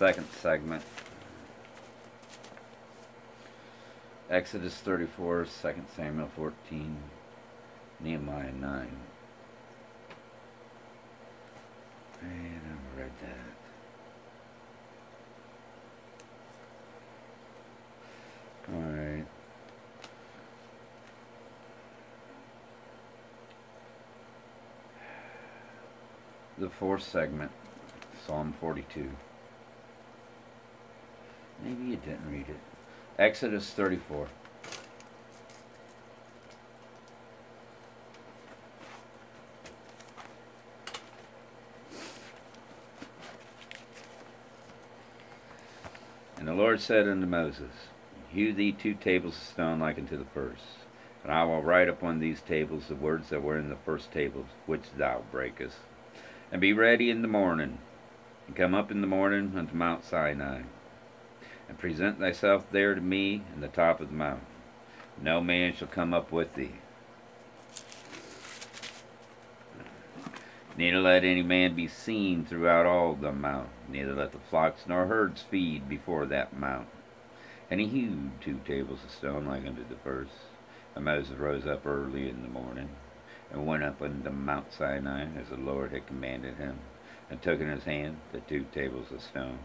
second 0.00 0.29
segment. 0.40 0.82
Exodus 4.30 4.74
34, 4.74 5.44
2 5.44 5.74
Samuel 5.96 6.30
14, 6.34 6.96
Nehemiah 8.00 8.52
9. 8.52 8.88
And 12.22 12.60
I've 12.70 12.98
read 12.98 13.10
that. 13.20 13.50
Alright. 18.74 19.26
The 26.58 26.70
fourth 26.70 27.02
segment, 27.02 27.50
Psalm 28.26 28.54
42. 28.60 29.10
Maybe 31.62 31.90
you 31.90 31.96
didn't 31.96 32.30
read 32.30 32.48
it. 32.48 32.60
Exodus 33.18 33.70
34. 33.70 34.28
And 46.38 46.48
the 46.48 46.54
Lord 46.54 46.80
said 46.80 47.06
unto 47.06 47.26
Moses, 47.26 47.70
Hew 48.30 48.54
thee 48.54 48.72
two 48.72 48.94
tables 48.94 49.36
of 49.36 49.42
stone 49.42 49.80
like 49.80 49.98
unto 49.98 50.16
the 50.16 50.24
first. 50.24 50.62
And 51.22 51.30
I 51.30 51.44
will 51.44 51.62
write 51.62 51.88
upon 51.88 52.18
these 52.18 52.40
tables 52.40 52.86
the 52.88 52.94
words 52.94 53.28
that 53.28 53.42
were 53.42 53.58
in 53.58 53.68
the 53.68 53.76
first 53.76 54.10
tables, 54.10 54.46
which 54.64 54.84
thou 54.96 55.22
breakest. 55.30 55.76
And 56.50 56.60
be 56.60 56.72
ready 56.72 57.10
in 57.10 57.20
the 57.20 57.28
morning, 57.28 57.78
and 58.46 58.56
come 58.56 58.74
up 58.74 58.90
in 58.90 59.02
the 59.02 59.06
morning 59.06 59.52
unto 59.54 59.74
Mount 59.74 60.04
Sinai 60.04 60.62
and 61.70 61.78
present 61.78 62.18
thyself 62.18 62.66
there 62.72 62.96
to 62.96 63.00
me 63.00 63.44
in 63.54 63.60
the 63.60 63.68
top 63.68 64.00
of 64.00 64.08
the 64.08 64.14
mountain. 64.14 64.44
No 65.22 65.40
man 65.40 65.72
shall 65.72 65.86
come 65.86 66.12
up 66.12 66.32
with 66.32 66.56
thee. 66.56 66.74
Neither 70.76 70.98
let 70.98 71.22
any 71.22 71.42
man 71.42 71.76
be 71.76 71.86
seen 71.86 72.44
throughout 72.44 72.86
all 72.86 73.14
the 73.14 73.30
mountain, 73.30 73.70
neither 73.88 74.14
let 74.14 74.32
the 74.32 74.38
flocks 74.50 74.82
nor 74.88 75.06
herds 75.06 75.42
feed 75.42 75.88
before 75.88 76.26
that 76.26 76.58
mountain. 76.58 76.88
And 77.70 77.78
he 77.78 77.86
hewed 77.86 78.40
two 78.40 78.58
tables 78.66 79.04
of 79.04 79.12
stone 79.12 79.46
like 79.46 79.64
unto 79.64 79.86
the 79.88 79.94
first. 80.02 80.32
And 80.96 81.04
Moses 81.04 81.38
rose 81.38 81.66
up 81.66 81.86
early 81.86 82.28
in 82.28 82.42
the 82.42 82.48
morning, 82.48 82.88
and 83.52 83.64
went 83.64 83.84
up 83.84 84.02
unto 84.02 84.30
Mount 84.30 84.72
Sinai, 84.72 85.26
as 85.40 85.50
the 85.50 85.56
Lord 85.56 85.92
had 85.92 86.08
commanded 86.08 86.56
him, 86.56 86.80
and 87.30 87.40
took 87.40 87.60
in 87.60 87.68
his 87.68 87.84
hand 87.84 88.16
the 88.32 88.40
two 88.40 88.66
tables 88.72 89.12
of 89.12 89.22
stone. 89.22 89.60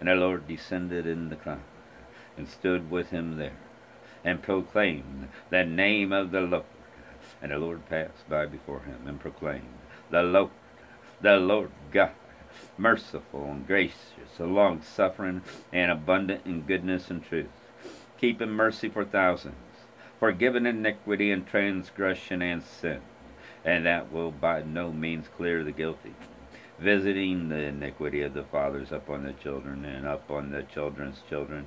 And 0.00 0.08
the 0.08 0.14
Lord 0.14 0.46
descended 0.46 1.06
in 1.06 1.28
the 1.28 1.36
cloud, 1.36 1.60
and 2.36 2.48
stood 2.48 2.90
with 2.90 3.10
him 3.10 3.36
there, 3.36 3.56
and 4.24 4.42
proclaimed 4.42 5.28
the 5.50 5.64
name 5.64 6.12
of 6.12 6.30
the 6.30 6.40
Lord. 6.40 6.64
And 7.40 7.52
the 7.52 7.58
Lord 7.58 7.88
passed 7.88 8.28
by 8.28 8.46
before 8.46 8.80
him, 8.80 9.06
and 9.06 9.20
proclaimed, 9.20 9.78
The 10.10 10.22
Lord, 10.22 10.50
the 11.20 11.36
Lord 11.36 11.70
God, 11.90 12.12
merciful 12.76 13.50
and 13.50 13.66
gracious, 13.66 14.38
long 14.38 14.82
suffering, 14.82 15.42
and 15.72 15.90
abundant 15.90 16.44
in 16.44 16.62
goodness 16.62 17.10
and 17.10 17.24
truth, 17.24 17.46
keeping 18.18 18.50
mercy 18.50 18.88
for 18.88 19.04
thousands, 19.04 19.54
forgiving 20.18 20.66
iniquity 20.66 21.30
and 21.30 21.46
transgression 21.46 22.42
and 22.42 22.62
sin, 22.62 23.00
and 23.64 23.86
that 23.86 24.12
will 24.12 24.30
by 24.30 24.62
no 24.62 24.92
means 24.92 25.28
clear 25.36 25.64
the 25.64 25.72
guilty 25.72 26.14
visiting 26.82 27.48
the 27.48 27.62
iniquity 27.62 28.22
of 28.22 28.34
the 28.34 28.42
fathers 28.42 28.90
upon 28.90 29.22
the 29.24 29.32
children, 29.34 29.84
and 29.84 30.04
upon 30.04 30.50
the 30.50 30.62
children's 30.64 31.22
children, 31.28 31.64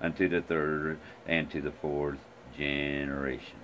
unto 0.00 0.28
the 0.28 0.42
third 0.42 0.98
and 1.26 1.50
to 1.50 1.60
the 1.60 1.70
fourth 1.70 2.18
generation. 2.56 3.58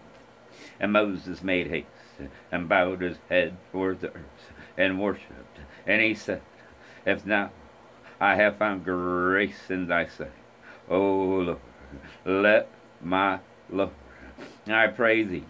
And 0.80 0.92
Moses 0.92 1.42
made 1.42 1.68
haste, 1.68 2.30
and 2.50 2.68
bowed 2.68 3.02
his 3.02 3.18
head 3.28 3.56
toward 3.70 4.00
the 4.00 4.08
earth, 4.08 4.52
and 4.76 5.00
worshipped. 5.00 5.58
And 5.86 6.00
he 6.00 6.14
said, 6.14 6.40
If 7.04 7.26
now 7.26 7.50
I 8.18 8.36
have 8.36 8.56
found 8.56 8.84
grace 8.84 9.68
in 9.68 9.86
thy 9.86 10.06
sight, 10.06 10.30
O 10.88 10.98
Lord, 10.98 11.58
let 12.24 12.70
my 13.02 13.40
Lord, 13.68 13.90
I 14.66 14.86
pray 14.86 15.24
thee, 15.24 15.44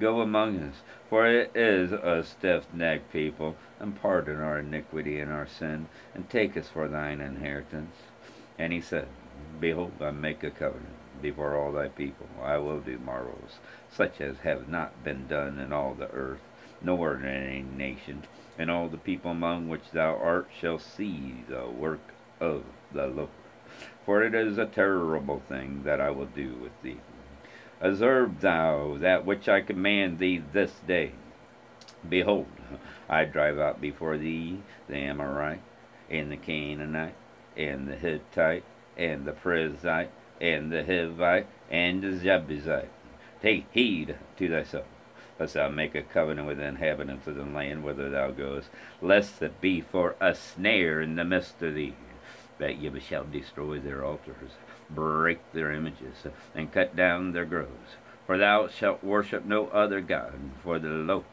go 0.00 0.20
among 0.20 0.58
us, 0.60 0.74
for 1.08 1.26
it 1.26 1.52
is 1.54 1.92
a 1.92 2.24
stiff-necked 2.24 3.12
people, 3.12 3.56
and 3.80 4.00
pardon 4.00 4.40
our 4.40 4.58
iniquity 4.58 5.20
and 5.20 5.30
our 5.30 5.46
sin, 5.46 5.86
and 6.14 6.28
take 6.28 6.56
us 6.56 6.68
for 6.68 6.88
thine 6.88 7.20
inheritance. 7.20 7.94
And 8.58 8.72
he 8.72 8.80
said, 8.80 9.08
Behold, 9.60 9.92
I 10.00 10.10
make 10.10 10.42
a 10.42 10.50
covenant 10.50 10.94
before 11.22 11.56
all 11.56 11.72
thy 11.72 11.88
people. 11.88 12.28
I 12.42 12.58
will 12.58 12.80
do 12.80 12.98
marvels, 12.98 13.58
such 13.90 14.20
as 14.20 14.38
have 14.38 14.68
not 14.68 15.04
been 15.04 15.26
done 15.26 15.58
in 15.58 15.72
all 15.72 15.94
the 15.94 16.10
earth, 16.10 16.40
nor 16.82 17.14
in 17.14 17.24
any 17.24 17.62
nation, 17.62 18.22
and 18.58 18.70
all 18.70 18.88
the 18.88 18.96
people 18.96 19.30
among 19.30 19.68
which 19.68 19.90
thou 19.92 20.16
art 20.16 20.48
shall 20.60 20.78
see 20.78 21.44
the 21.48 21.66
work 21.66 22.00
of 22.40 22.64
the 22.92 23.06
Lord. 23.06 23.28
For 24.04 24.22
it 24.22 24.34
is 24.34 24.58
a 24.58 24.66
terrible 24.66 25.42
thing 25.48 25.82
that 25.84 26.00
I 26.00 26.10
will 26.10 26.26
do 26.26 26.54
with 26.54 26.72
thee. 26.82 26.98
Observe 27.80 28.40
thou 28.40 28.96
that 28.98 29.24
which 29.24 29.48
I 29.48 29.60
command 29.60 30.18
thee 30.18 30.42
this 30.52 30.72
day. 30.86 31.12
Behold, 32.08 32.46
I 33.08 33.24
drive 33.24 33.58
out 33.58 33.80
before 33.80 34.18
thee 34.18 34.60
the 34.88 34.96
Amorite, 34.96 35.62
and 36.10 36.30
the 36.30 36.36
Canaanite, 36.36 37.14
and 37.56 37.88
the 37.88 37.96
Hittite, 37.96 38.64
and 38.96 39.24
the 39.24 39.32
Perizzite, 39.32 40.10
and 40.40 40.70
the 40.70 40.82
Hivite, 40.82 41.46
and 41.70 42.02
the 42.02 42.12
Jebusite. 42.12 42.90
Take 43.40 43.66
heed 43.70 44.16
to 44.36 44.48
thyself, 44.48 44.86
lest 45.38 45.54
thou 45.54 45.68
make 45.68 45.94
a 45.94 46.02
covenant 46.02 46.46
with 46.46 46.58
the 46.58 46.66
inhabitants 46.66 47.26
of 47.26 47.36
the 47.36 47.44
land 47.44 47.84
whither 47.84 48.10
thou 48.10 48.30
goest, 48.30 48.68
lest 49.00 49.42
it 49.42 49.60
be 49.60 49.80
for 49.80 50.16
a 50.20 50.34
snare 50.34 51.00
in 51.00 51.16
the 51.16 51.24
midst 51.24 51.62
of 51.62 51.74
thee, 51.74 51.94
that 52.58 52.78
ye 52.78 52.90
shall 53.00 53.24
destroy 53.24 53.78
their 53.78 54.04
altars, 54.04 54.52
break 54.90 55.38
their 55.52 55.72
images, 55.72 56.26
and 56.54 56.72
cut 56.72 56.96
down 56.96 57.32
their 57.32 57.44
groves. 57.44 57.96
For 58.26 58.36
thou 58.36 58.68
shalt 58.68 59.02
worship 59.02 59.44
no 59.44 59.68
other 59.68 60.00
God, 60.00 60.34
for 60.62 60.78
the 60.78 60.88
Lord, 60.88 61.24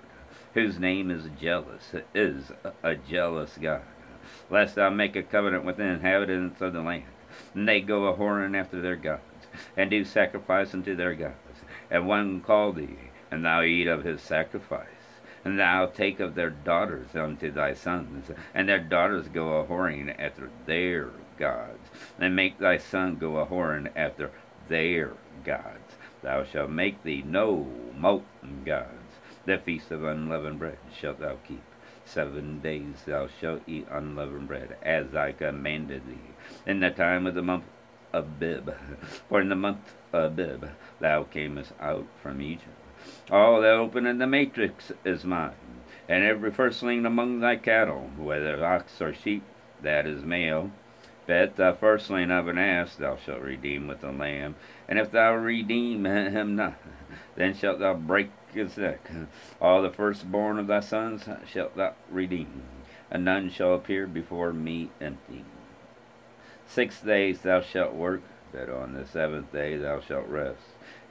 whose 0.56 0.80
name 0.80 1.12
is 1.12 1.30
jealous, 1.40 1.94
is 2.14 2.52
a 2.82 2.96
jealous 2.96 3.58
God. 3.62 3.82
Lest 4.50 4.76
thou 4.76 4.90
make 4.90 5.16
a 5.16 5.22
covenant 5.22 5.66
with 5.66 5.78
the 5.78 5.84
inhabitants 5.84 6.62
of 6.62 6.72
the 6.72 6.82
land, 6.82 7.04
and 7.54 7.68
they 7.68 7.82
go 7.82 8.06
a 8.06 8.18
whoring 8.18 8.58
after 8.58 8.82
their 8.82 8.96
gods, 8.96 9.22
and 9.76 9.92
do 9.92 10.04
sacrifice 10.06 10.74
unto 10.74 10.96
their 10.96 11.14
gods. 11.14 11.36
And 11.92 12.08
one 12.08 12.40
call 12.40 12.72
thee, 12.72 12.98
and 13.30 13.44
thou 13.44 13.64
eat 13.64 13.88
of 13.88 14.06
his 14.06 14.22
sacrifice. 14.22 14.88
And 15.44 15.60
thou 15.60 15.88
take 15.88 16.22
of 16.22 16.36
their 16.36 16.50
daughters 16.50 17.16
unto 17.16 17.52
thy 17.52 17.74
sons, 17.74 18.32
and 18.54 18.68
their 18.68 18.80
daughters 18.80 19.28
go 19.28 19.60
a 19.60 19.66
whoring 19.66 20.16
after 20.18 20.50
their 20.66 21.10
gods, 21.38 21.90
and 22.18 22.34
make 22.36 22.60
thy 22.60 22.78
son 22.78 23.18
go 23.18 23.38
a 23.38 23.46
whoring 23.46 23.92
after 23.96 24.32
their 24.70 25.12
gods. 25.44 25.98
Thou 26.22 26.46
shalt 26.46 26.72
make 26.72 27.04
thee 27.04 27.24
no 27.28 27.68
molten 27.96 28.64
gods. 28.66 29.05
The 29.46 29.60
feast 29.60 29.92
of 29.92 30.04
unleavened 30.04 30.58
bread 30.58 30.80
shalt 31.00 31.20
thou 31.20 31.36
keep. 31.48 31.64
Seven 32.04 32.62
days 32.62 33.04
thou 33.06 33.28
shalt 33.28 33.62
eat 33.68 33.88
unleavened 33.92 34.48
bread, 34.48 34.76
as 34.82 35.14
I 35.16 35.34
commanded 35.34 36.08
thee, 36.08 36.34
in 36.66 36.80
the 36.80 36.90
time 36.90 37.28
of 37.28 37.36
the 37.36 37.44
month 37.44 37.66
of 38.12 38.26
Abib. 38.42 38.74
For 39.30 39.42
in 39.42 39.50
the 39.50 39.56
month 39.56 39.94
of 40.12 40.32
Abib 40.32 40.70
thou 41.00 41.24
camest 41.26 41.74
out 41.80 42.08
from 42.24 42.42
Egypt. 42.42 42.70
All 43.30 43.62
that 43.62 43.74
open 43.74 44.08
in 44.08 44.18
the 44.18 44.26
matrix 44.26 44.92
is 45.04 45.26
mine, 45.26 45.54
and 46.10 46.24
every 46.24 46.50
firstling 46.50 47.06
among 47.06 47.40
thy 47.40 47.56
cattle, 47.56 48.10
whether 48.18 48.66
ox 48.66 49.00
or 49.00 49.14
sheep, 49.14 49.44
that 49.82 50.08
is 50.08 50.24
male. 50.24 50.72
But 51.28 51.56
the 51.56 51.76
firstling 51.80 52.32
of 52.32 52.48
an 52.48 52.58
ass 52.58 52.96
thou 52.96 53.18
shalt 53.18 53.42
redeem 53.42 53.88
with 53.88 54.04
a 54.04 54.12
lamb, 54.12 54.56
and 54.88 54.98
if 54.98 55.12
thou 55.12 55.36
redeem 55.36 56.06
him 56.06 56.56
not, 56.56 56.80
then 57.36 57.54
shalt 57.54 57.80
thou 57.80 57.94
break 57.94 58.32
his 58.56 58.78
neck. 58.78 59.10
All 59.62 59.82
the 59.82 59.90
firstborn 59.90 60.58
of 60.60 60.68
thy 60.68 60.80
sons 60.80 61.28
shalt 61.48 61.76
thou 61.76 61.94
redeem, 62.10 62.64
and 63.12 63.26
none 63.26 63.50
shall 63.50 63.74
appear 63.74 64.08
before 64.08 64.54
me 64.54 64.90
empty. 65.00 65.46
Six 66.68 67.02
days 67.02 67.42
thou 67.42 67.62
shalt 67.62 67.94
work, 67.94 68.22
but 68.52 68.70
on 68.70 68.94
the 68.94 69.06
seventh 69.06 69.52
day 69.52 69.78
thou 69.78 70.00
shalt 70.00 70.28
rest. 70.28 70.62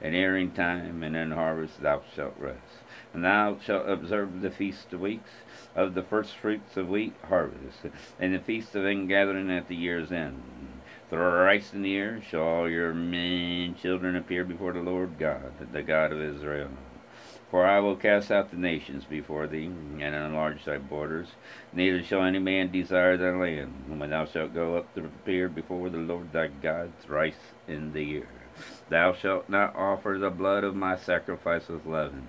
In 0.01 0.13
earing 0.13 0.51
time 0.51 1.03
and 1.03 1.15
in 1.15 1.31
harvest 1.31 1.81
thou 1.81 2.01
shalt 2.15 2.35
rest. 2.37 2.83
And 3.13 3.23
thou 3.23 3.57
shalt 3.63 3.87
observe 3.87 4.41
the 4.41 4.51
feast 4.51 4.91
of 4.91 4.99
weeks 4.99 5.31
of 5.75 5.93
the 5.93 6.03
first 6.03 6.35
fruits 6.35 6.75
of 6.75 6.89
wheat 6.89 7.13
harvest, 7.27 7.79
and 8.19 8.33
the 8.33 8.39
feast 8.39 8.75
of 8.75 8.85
ingathering 8.85 9.49
at 9.49 9.67
the 9.67 9.75
year's 9.75 10.11
end. 10.11 10.41
Thrice 11.09 11.73
in 11.73 11.83
the 11.83 11.89
year 11.89 12.21
shall 12.27 12.41
all 12.41 12.69
your 12.69 12.93
men 12.93 13.75
children 13.75 14.15
appear 14.15 14.43
before 14.43 14.73
the 14.73 14.79
Lord 14.79 15.17
God, 15.19 15.53
the 15.71 15.83
God 15.83 16.11
of 16.11 16.19
Israel. 16.19 16.69
For 17.51 17.65
I 17.65 17.79
will 17.79 17.95
cast 17.95 18.31
out 18.31 18.51
the 18.51 18.57
nations 18.57 19.05
before 19.05 19.47
thee, 19.47 19.65
and 19.65 20.01
enlarge 20.01 20.65
thy 20.65 20.77
borders. 20.77 21.29
Neither 21.71 22.03
shall 22.03 22.23
any 22.23 22.39
man 22.39 22.71
desire 22.71 23.17
thy 23.17 23.31
land, 23.31 23.99
when 23.99 24.09
thou 24.09 24.25
shalt 24.25 24.53
go 24.53 24.77
up 24.77 24.93
to 24.95 25.05
appear 25.05 25.47
before 25.47 25.89
the 25.89 25.97
Lord 25.97 26.31
thy 26.31 26.47
God 26.47 26.91
thrice 27.01 27.53
in 27.67 27.93
the 27.93 28.03
year. 28.03 28.27
Thou 28.89 29.13
shalt 29.13 29.49
not 29.49 29.75
offer 29.75 30.17
the 30.19 30.29
blood 30.29 30.63
of 30.63 30.75
my 30.75 30.95
sacrifice 30.95 31.67
with 31.67 31.85
leaven, 31.85 32.27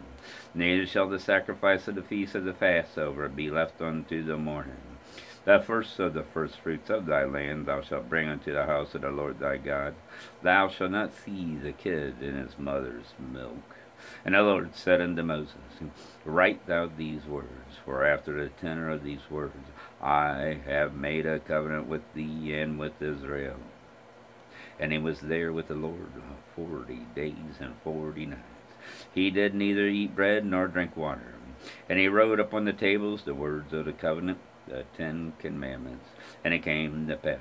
neither 0.54 0.86
shall 0.86 1.08
the 1.08 1.18
sacrifice 1.18 1.86
of 1.88 1.94
the 1.94 2.02
feast 2.02 2.34
of 2.34 2.44
the 2.44 2.52
Passover 2.52 3.28
be 3.28 3.50
left 3.50 3.80
unto 3.80 4.22
the 4.22 4.36
morning. 4.36 4.96
The 5.44 5.60
first 5.60 6.00
of 6.00 6.14
the 6.14 6.24
firstfruits 6.24 6.90
of 6.90 7.06
thy 7.06 7.24
land 7.24 7.66
thou 7.66 7.80
shalt 7.80 8.08
bring 8.08 8.28
unto 8.28 8.52
the 8.52 8.66
house 8.66 8.96
of 8.96 9.02
the 9.02 9.10
Lord 9.10 9.38
thy 9.38 9.58
God. 9.58 9.94
Thou 10.42 10.68
shalt 10.68 10.90
not 10.90 11.14
seize 11.14 11.64
a 11.64 11.70
kid 11.70 12.20
in 12.20 12.34
his 12.34 12.58
mother's 12.58 13.14
milk. 13.32 13.75
And 14.24 14.34
the 14.34 14.42
Lord 14.42 14.74
said 14.74 15.00
unto 15.00 15.22
Moses, 15.22 15.54
Write 16.24 16.66
thou 16.66 16.86
these 16.86 17.24
words, 17.26 17.78
for 17.84 18.04
after 18.04 18.32
the 18.32 18.50
tenor 18.50 18.90
of 18.90 19.04
these 19.04 19.30
words 19.30 19.54
I 20.02 20.58
have 20.66 20.94
made 20.94 21.26
a 21.26 21.38
covenant 21.38 21.86
with 21.86 22.02
thee 22.14 22.54
and 22.54 22.78
with 22.78 23.00
Israel. 23.00 23.56
And 24.78 24.92
he 24.92 24.98
was 24.98 25.20
there 25.20 25.52
with 25.52 25.68
the 25.68 25.74
Lord 25.74 26.12
forty 26.54 27.06
days 27.14 27.60
and 27.60 27.74
forty 27.82 28.26
nights. 28.26 28.42
He 29.14 29.30
did 29.30 29.54
neither 29.54 29.86
eat 29.86 30.14
bread 30.14 30.44
nor 30.44 30.68
drink 30.68 30.96
water. 30.96 31.34
And 31.88 31.98
he 31.98 32.08
wrote 32.08 32.38
upon 32.38 32.64
the 32.64 32.72
tables 32.72 33.22
the 33.22 33.34
words 33.34 33.72
of 33.72 33.86
the 33.86 33.92
covenant, 33.92 34.38
the 34.68 34.84
Ten 34.96 35.32
Commandments. 35.38 36.06
And 36.44 36.52
it 36.52 36.62
came 36.62 37.06
to 37.06 37.16
pass 37.16 37.38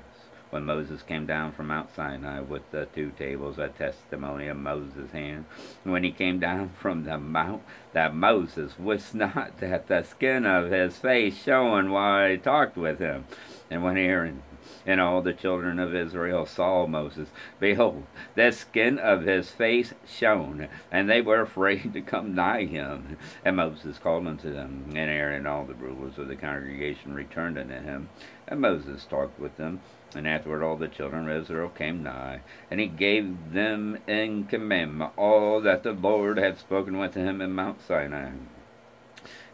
when 0.56 0.64
Moses 0.64 1.02
came 1.02 1.26
down 1.26 1.52
from 1.52 1.66
Mount 1.66 1.94
Sinai 1.94 2.40
with 2.40 2.70
the 2.70 2.86
two 2.94 3.10
tables, 3.18 3.58
a 3.58 3.68
testimony 3.68 4.48
of 4.48 4.56
Moses' 4.56 5.10
hand, 5.10 5.44
when 5.84 6.02
he 6.02 6.10
came 6.10 6.40
down 6.40 6.70
from 6.80 7.04
the 7.04 7.18
mount, 7.18 7.60
that 7.92 8.14
Moses 8.14 8.78
wist 8.78 9.14
not 9.14 9.60
that 9.60 9.86
the 9.86 10.02
skin 10.02 10.46
of 10.46 10.70
his 10.70 10.96
face 10.96 11.42
shone 11.42 11.90
while 11.90 12.30
he 12.30 12.38
talked 12.38 12.78
with 12.78 13.00
him. 13.00 13.26
And 13.70 13.84
when 13.84 13.98
Aaron 13.98 14.42
and 14.86 14.98
all 14.98 15.20
the 15.20 15.34
children 15.34 15.78
of 15.78 15.94
Israel 15.94 16.46
saw 16.46 16.86
Moses, 16.86 17.28
behold, 17.60 18.04
the 18.34 18.50
skin 18.50 18.98
of 18.98 19.24
his 19.24 19.50
face 19.50 19.92
shone, 20.06 20.68
and 20.90 21.10
they 21.10 21.20
were 21.20 21.42
afraid 21.42 21.92
to 21.92 22.00
come 22.00 22.34
nigh 22.34 22.64
him. 22.64 23.18
And 23.44 23.56
Moses 23.56 23.98
called 23.98 24.26
unto 24.26 24.50
them, 24.50 24.84
and 24.88 25.10
Aaron 25.10 25.36
and 25.36 25.46
all 25.46 25.66
the 25.66 25.74
rulers 25.74 26.16
of 26.16 26.28
the 26.28 26.36
congregation 26.36 27.12
returned 27.12 27.58
unto 27.58 27.74
him. 27.74 28.08
And 28.48 28.60
Moses 28.60 29.04
talked 29.04 29.38
with 29.38 29.58
them, 29.58 29.80
and 30.16 30.26
afterward 30.26 30.62
all 30.62 30.76
the 30.76 30.88
children 30.88 31.28
of 31.28 31.42
Israel 31.42 31.68
came 31.68 32.02
nigh, 32.02 32.40
and 32.70 32.80
he 32.80 32.86
gave 32.86 33.52
them 33.52 33.98
in 34.06 34.44
commandment 34.44 35.12
all 35.16 35.60
that 35.60 35.82
the 35.82 35.92
Lord 35.92 36.38
had 36.38 36.58
spoken 36.58 36.98
with 36.98 37.14
him 37.14 37.40
in 37.40 37.52
Mount 37.52 37.80
Sinai. 37.82 38.30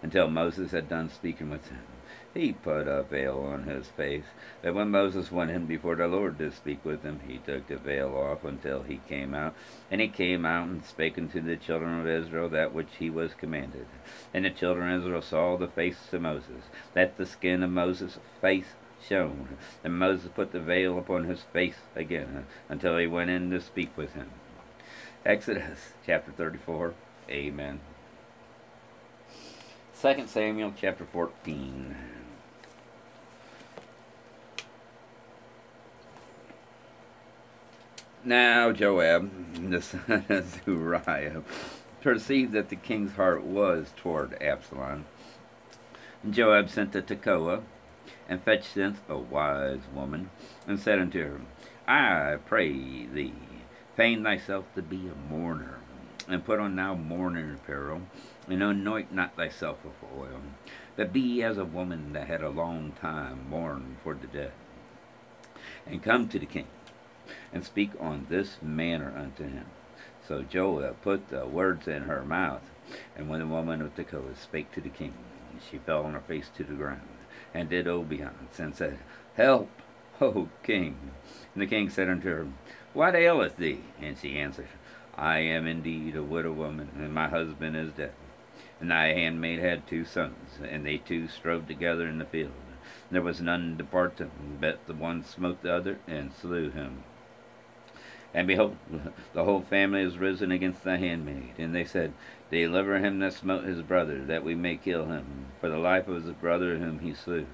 Until 0.02 0.28
Moses 0.28 0.72
had 0.72 0.88
done 0.88 1.10
speaking 1.10 1.48
with 1.48 1.68
him, 1.68 1.84
he 2.34 2.52
put 2.52 2.88
a 2.88 3.02
veil 3.02 3.38
on 3.38 3.64
his 3.64 3.88
face. 3.88 4.24
that 4.62 4.74
when 4.74 4.90
Moses 4.90 5.30
went 5.30 5.50
in 5.50 5.66
before 5.66 5.96
the 5.96 6.08
Lord 6.08 6.38
to 6.38 6.50
speak 6.50 6.84
with 6.84 7.02
him, 7.02 7.20
he 7.26 7.38
took 7.38 7.66
the 7.66 7.76
veil 7.76 8.16
off 8.16 8.42
until 8.44 8.82
he 8.82 9.00
came 9.08 9.34
out. 9.34 9.54
And 9.90 10.00
he 10.00 10.08
came 10.08 10.46
out 10.46 10.68
and 10.68 10.84
spake 10.84 11.18
unto 11.18 11.40
the 11.40 11.56
children 11.56 12.00
of 12.00 12.08
Israel 12.08 12.48
that 12.48 12.72
which 12.72 12.88
he 12.98 13.10
was 13.10 13.34
commanded. 13.34 13.86
And 14.32 14.44
the 14.44 14.50
children 14.50 14.90
of 14.90 15.02
Israel 15.02 15.22
saw 15.22 15.56
the 15.56 15.68
face 15.68 16.12
of 16.12 16.22
Moses, 16.22 16.64
that 16.94 17.16
the 17.16 17.26
skin 17.26 17.62
of 17.62 17.70
Moses' 17.70 18.18
face 18.40 18.74
shone. 19.08 19.56
And 19.84 19.98
Moses 19.98 20.30
put 20.34 20.52
the 20.52 20.60
veil 20.60 20.98
upon 20.98 21.24
his 21.24 21.42
face 21.42 21.78
again 21.94 22.46
until 22.68 22.98
he 22.98 23.06
went 23.06 23.30
in 23.30 23.50
to 23.50 23.60
speak 23.60 23.96
with 23.96 24.14
him. 24.14 24.30
Exodus 25.24 25.92
chapter 26.04 26.32
34. 26.32 26.94
Amen. 27.30 27.80
2 30.00 30.26
Samuel 30.26 30.74
chapter 30.76 31.04
14. 31.04 31.94
Now 38.24 38.70
Joab, 38.70 39.30
the 39.70 39.82
son 39.82 40.24
of 40.28 40.64
Zeruiah, 40.64 41.42
perceived 42.00 42.52
that 42.52 42.68
the 42.68 42.76
king's 42.76 43.14
heart 43.14 43.42
was 43.42 43.92
toward 43.96 44.40
Absalom. 44.40 45.06
And 46.22 46.32
Joab 46.32 46.68
sent 46.68 46.92
to 46.92 47.02
Tekoa, 47.02 47.62
and 48.28 48.42
fetched 48.42 48.74
thence 48.74 48.98
a 49.08 49.16
wise 49.16 49.80
woman, 49.94 50.30
and 50.66 50.78
said 50.78 50.98
unto 50.98 51.22
her, 51.22 51.40
I 51.86 52.36
pray 52.46 53.06
thee, 53.06 53.34
feign 53.96 54.22
thyself 54.22 54.64
to 54.74 54.82
be 54.82 55.08
a 55.08 55.32
mourner, 55.32 55.78
and 56.28 56.44
put 56.44 56.60
on 56.60 56.74
now 56.74 56.94
mourning 56.94 57.52
apparel, 57.52 58.02
and 58.48 58.62
anoint 58.62 59.12
not 59.12 59.36
thyself 59.36 59.84
with 59.84 59.94
oil, 60.16 60.40
but 60.96 61.12
be 61.12 61.42
as 61.42 61.58
a 61.58 61.64
woman 61.64 62.12
that 62.12 62.26
had 62.26 62.42
a 62.42 62.48
long 62.48 62.92
time 63.00 63.48
mourned 63.48 63.96
for 64.02 64.14
the 64.14 64.26
dead. 64.26 64.52
And 65.86 66.02
come 66.02 66.28
to 66.28 66.38
the 66.38 66.46
king, 66.46 66.66
and 67.52 67.64
speak 67.64 67.90
on 67.98 68.26
this 68.28 68.58
manner 68.62 69.12
unto 69.16 69.44
him. 69.44 69.66
So 70.26 70.42
Joab 70.42 71.02
put 71.02 71.28
the 71.28 71.46
words 71.46 71.88
in 71.88 72.02
her 72.02 72.24
mouth, 72.24 72.62
and 73.16 73.28
when 73.28 73.40
the 73.40 73.46
woman 73.46 73.82
of 73.82 73.94
Tekoa 73.94 74.36
spake 74.36 74.70
to 74.72 74.80
the 74.80 74.88
king, 74.88 75.14
she 75.70 75.78
fell 75.78 76.04
on 76.04 76.14
her 76.14 76.20
face 76.20 76.48
to 76.56 76.64
the 76.64 76.74
ground, 76.74 77.00
and 77.54 77.68
did 77.68 77.86
obeisance, 77.86 78.58
and 78.58 78.74
said, 78.74 78.98
Help, 79.36 79.70
O 80.20 80.48
king. 80.62 80.96
And 81.54 81.62
the 81.62 81.66
king 81.66 81.90
said 81.90 82.08
unto 82.08 82.28
her, 82.28 82.46
What 82.92 83.14
aileth 83.14 83.56
thee? 83.56 83.80
And 84.00 84.16
she 84.18 84.38
answered, 84.38 84.68
I 85.14 85.38
am 85.38 85.66
indeed 85.66 86.16
a 86.16 86.22
widow 86.22 86.52
woman, 86.52 86.90
and 86.96 87.12
my 87.12 87.28
husband 87.28 87.76
is 87.76 87.92
dead. 87.92 88.14
And 88.80 88.90
thy 88.90 89.08
handmaid 89.08 89.58
had 89.58 89.86
two 89.86 90.04
sons, 90.04 90.58
and 90.62 90.84
they 90.84 90.98
two 90.98 91.28
strove 91.28 91.68
together 91.68 92.06
in 92.08 92.18
the 92.18 92.24
field. 92.24 92.52
There 93.10 93.22
was 93.22 93.40
none 93.40 93.76
to 93.78 93.84
part 93.84 94.16
them, 94.16 94.58
but 94.60 94.86
the 94.86 94.94
one 94.94 95.22
smote 95.22 95.62
the 95.62 95.74
other, 95.74 95.98
and 96.06 96.32
slew 96.32 96.70
him. 96.70 97.04
And 98.34 98.46
behold, 98.46 98.76
the 99.34 99.44
whole 99.44 99.60
family 99.60 100.00
is 100.00 100.16
risen 100.16 100.50
against 100.50 100.84
thy 100.84 100.96
handmaid. 100.96 101.54
And 101.58 101.74
they 101.74 101.84
said, 101.84 102.12
Deliver 102.50 102.98
him 102.98 103.18
that 103.18 103.34
smote 103.34 103.64
his 103.64 103.82
brother, 103.82 104.24
that 104.24 104.44
we 104.44 104.54
may 104.54 104.76
kill 104.76 105.06
him, 105.06 105.46
for 105.60 105.68
the 105.68 105.78
life 105.78 106.08
of 106.08 106.24
his 106.24 106.34
brother 106.34 106.78
whom 106.78 107.00
he 107.00 107.14
slew. 107.14 107.46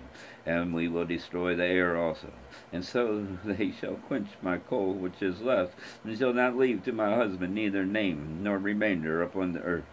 And 0.46 0.72
we 0.72 0.88
will 0.88 1.04
destroy 1.04 1.54
the 1.56 1.64
heir 1.64 1.96
also. 1.96 2.32
And 2.72 2.84
so 2.84 3.26
they 3.44 3.72
shall 3.72 3.94
quench 3.94 4.28
my 4.40 4.58
coal 4.58 4.92
which 4.92 5.20
is 5.20 5.40
left, 5.40 5.74
and 6.04 6.16
shall 6.16 6.32
not 6.32 6.56
leave 6.56 6.84
to 6.84 6.92
my 6.92 7.14
husband 7.14 7.54
neither 7.54 7.84
name 7.84 8.40
nor 8.42 8.58
remainder 8.58 9.22
upon 9.22 9.52
the 9.52 9.62
earth. 9.62 9.84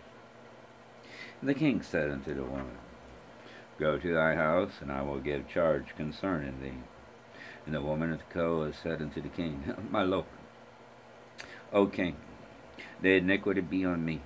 And 1.41 1.49
the 1.49 1.53
king 1.53 1.81
said 1.81 2.11
unto 2.11 2.33
the 2.33 2.43
woman, 2.43 2.77
Go 3.77 3.97
to 3.97 4.13
thy 4.13 4.35
house, 4.35 4.73
and 4.81 4.91
I 4.91 5.01
will 5.01 5.19
give 5.19 5.49
charge 5.49 5.95
concerning 5.97 6.61
thee. 6.61 6.77
And 7.65 7.73
the 7.73 7.81
woman 7.81 8.13
of 8.13 8.21
Tekoa 8.29 8.73
said 8.73 9.01
unto 9.01 9.21
the 9.21 9.29
king, 9.29 9.73
My 9.91 10.03
lord, 10.03 10.25
O 11.73 11.88
king, 11.88 12.15
the 13.01 13.17
iniquity 13.17 13.62
be 13.62 13.86
on 13.86 14.06
me, 14.06 14.21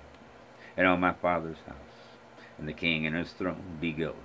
and 0.76 0.86
on 0.86 1.00
my 1.00 1.12
father's 1.12 1.58
house, 1.66 1.76
and 2.58 2.68
the 2.68 2.72
king 2.72 3.06
and 3.06 3.16
his 3.16 3.32
throne 3.32 3.78
be 3.80 3.92
guiltless. 3.92 4.24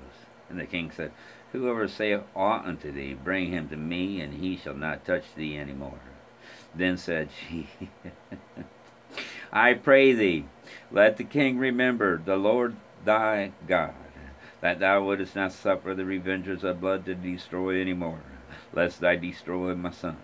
And 0.50 0.60
the 0.60 0.66
king 0.66 0.92
said, 0.92 1.12
Whoever 1.52 1.88
saith 1.88 2.24
aught 2.36 2.66
unto 2.66 2.92
thee, 2.92 3.14
bring 3.14 3.52
him 3.52 3.70
to 3.70 3.78
me, 3.78 4.22
and 4.22 4.34
he 4.34 4.58
shall 4.58 4.76
not 4.76 5.06
touch 5.06 5.24
thee 5.36 5.58
any 5.58 5.74
more. 5.74 6.00
Then 6.76 6.98
said 6.98 7.30
she, 7.32 7.68
I 9.54 9.74
pray 9.74 10.14
thee, 10.14 10.46
let 10.92 11.18
the 11.18 11.24
king 11.24 11.58
remember 11.58 12.18
the 12.18 12.36
Lord 12.36 12.76
thy 13.06 13.54
God, 13.68 13.94
that 14.62 14.80
thou 14.80 15.04
wouldest 15.04 15.36
not 15.36 15.54
suffer 15.54 15.94
the 15.94 16.04
revengers 16.04 16.64
of 16.64 16.82
blood 16.82 17.06
to 17.06 17.16
destroy 17.16 17.80
any 17.80 17.94
more, 17.94 18.20
lest 18.74 19.04
I 19.04 19.16
destroy 19.16 19.74
my 19.76 19.92
son. 19.92 20.18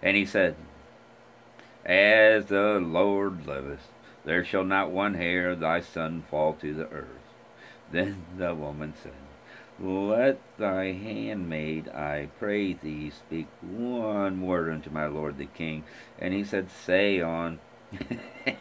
And 0.00 0.16
he 0.16 0.24
said, 0.24 0.54
As 1.84 2.46
the 2.46 2.78
Lord 2.78 3.46
liveth, 3.46 3.88
there 4.24 4.44
shall 4.44 4.64
not 4.64 4.90
one 4.90 5.14
hair 5.14 5.50
of 5.50 5.60
thy 5.60 5.80
son 5.80 6.22
fall 6.30 6.54
to 6.54 6.74
the 6.74 6.88
earth. 6.88 7.06
Then 7.90 8.24
the 8.36 8.54
woman 8.54 8.94
said, 9.02 9.12
Let 9.78 10.40
thy 10.58 10.92
handmaid, 10.92 11.88
I 11.88 12.28
pray 12.38 12.74
thee, 12.74 13.10
speak 13.10 13.46
one 13.62 14.42
word 14.42 14.70
unto 14.70 14.90
my 14.90 15.06
lord 15.06 15.38
the 15.38 15.46
king. 15.46 15.84
And 16.18 16.34
he 16.34 16.44
said, 16.44 16.70
Say 16.70 17.20
on. 17.20 17.60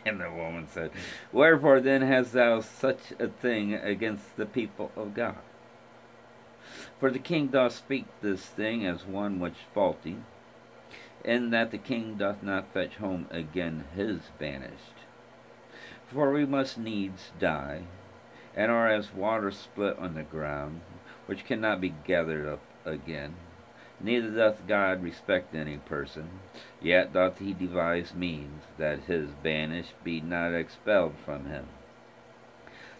and 0.05 0.21
the 0.21 0.31
woman 0.31 0.67
said, 0.69 0.91
Wherefore 1.31 1.81
then 1.81 2.01
hast 2.01 2.33
thou 2.33 2.61
such 2.61 3.13
a 3.19 3.27
thing 3.27 3.75
against 3.75 4.37
the 4.37 4.45
people 4.45 4.91
of 4.95 5.13
God? 5.13 5.37
For 6.99 7.11
the 7.11 7.19
king 7.19 7.47
doth 7.47 7.75
speak 7.75 8.05
this 8.21 8.45
thing 8.45 8.85
as 8.85 9.05
one 9.05 9.39
which 9.39 9.65
faulty, 9.73 10.17
in 11.23 11.49
that 11.49 11.71
the 11.71 11.77
king 11.77 12.15
doth 12.15 12.41
not 12.41 12.73
fetch 12.73 12.95
home 12.95 13.27
again 13.29 13.85
his 13.95 14.19
banished. 14.37 15.05
For 16.07 16.31
we 16.31 16.45
must 16.45 16.77
needs 16.77 17.31
die, 17.39 17.83
and 18.55 18.71
are 18.71 18.87
as 18.87 19.13
water 19.13 19.51
split 19.51 19.97
on 19.99 20.15
the 20.15 20.23
ground, 20.23 20.81
which 21.25 21.45
cannot 21.45 21.81
be 21.81 21.93
gathered 22.03 22.47
up 22.47 22.61
again. 22.85 23.35
Neither 24.01 24.31
doth 24.31 24.65
God 24.65 25.03
respect 25.03 25.53
any 25.53 25.77
person, 25.77 26.39
yet 26.81 27.11
doth 27.11 27.39
he 27.39 27.53
devise 27.53 28.15
means 28.15 28.63
that 28.77 29.03
his 29.03 29.29
banished 29.43 30.01
be 30.03 30.21
not 30.21 30.53
expelled 30.53 31.15
from 31.25 31.45
him. 31.45 31.67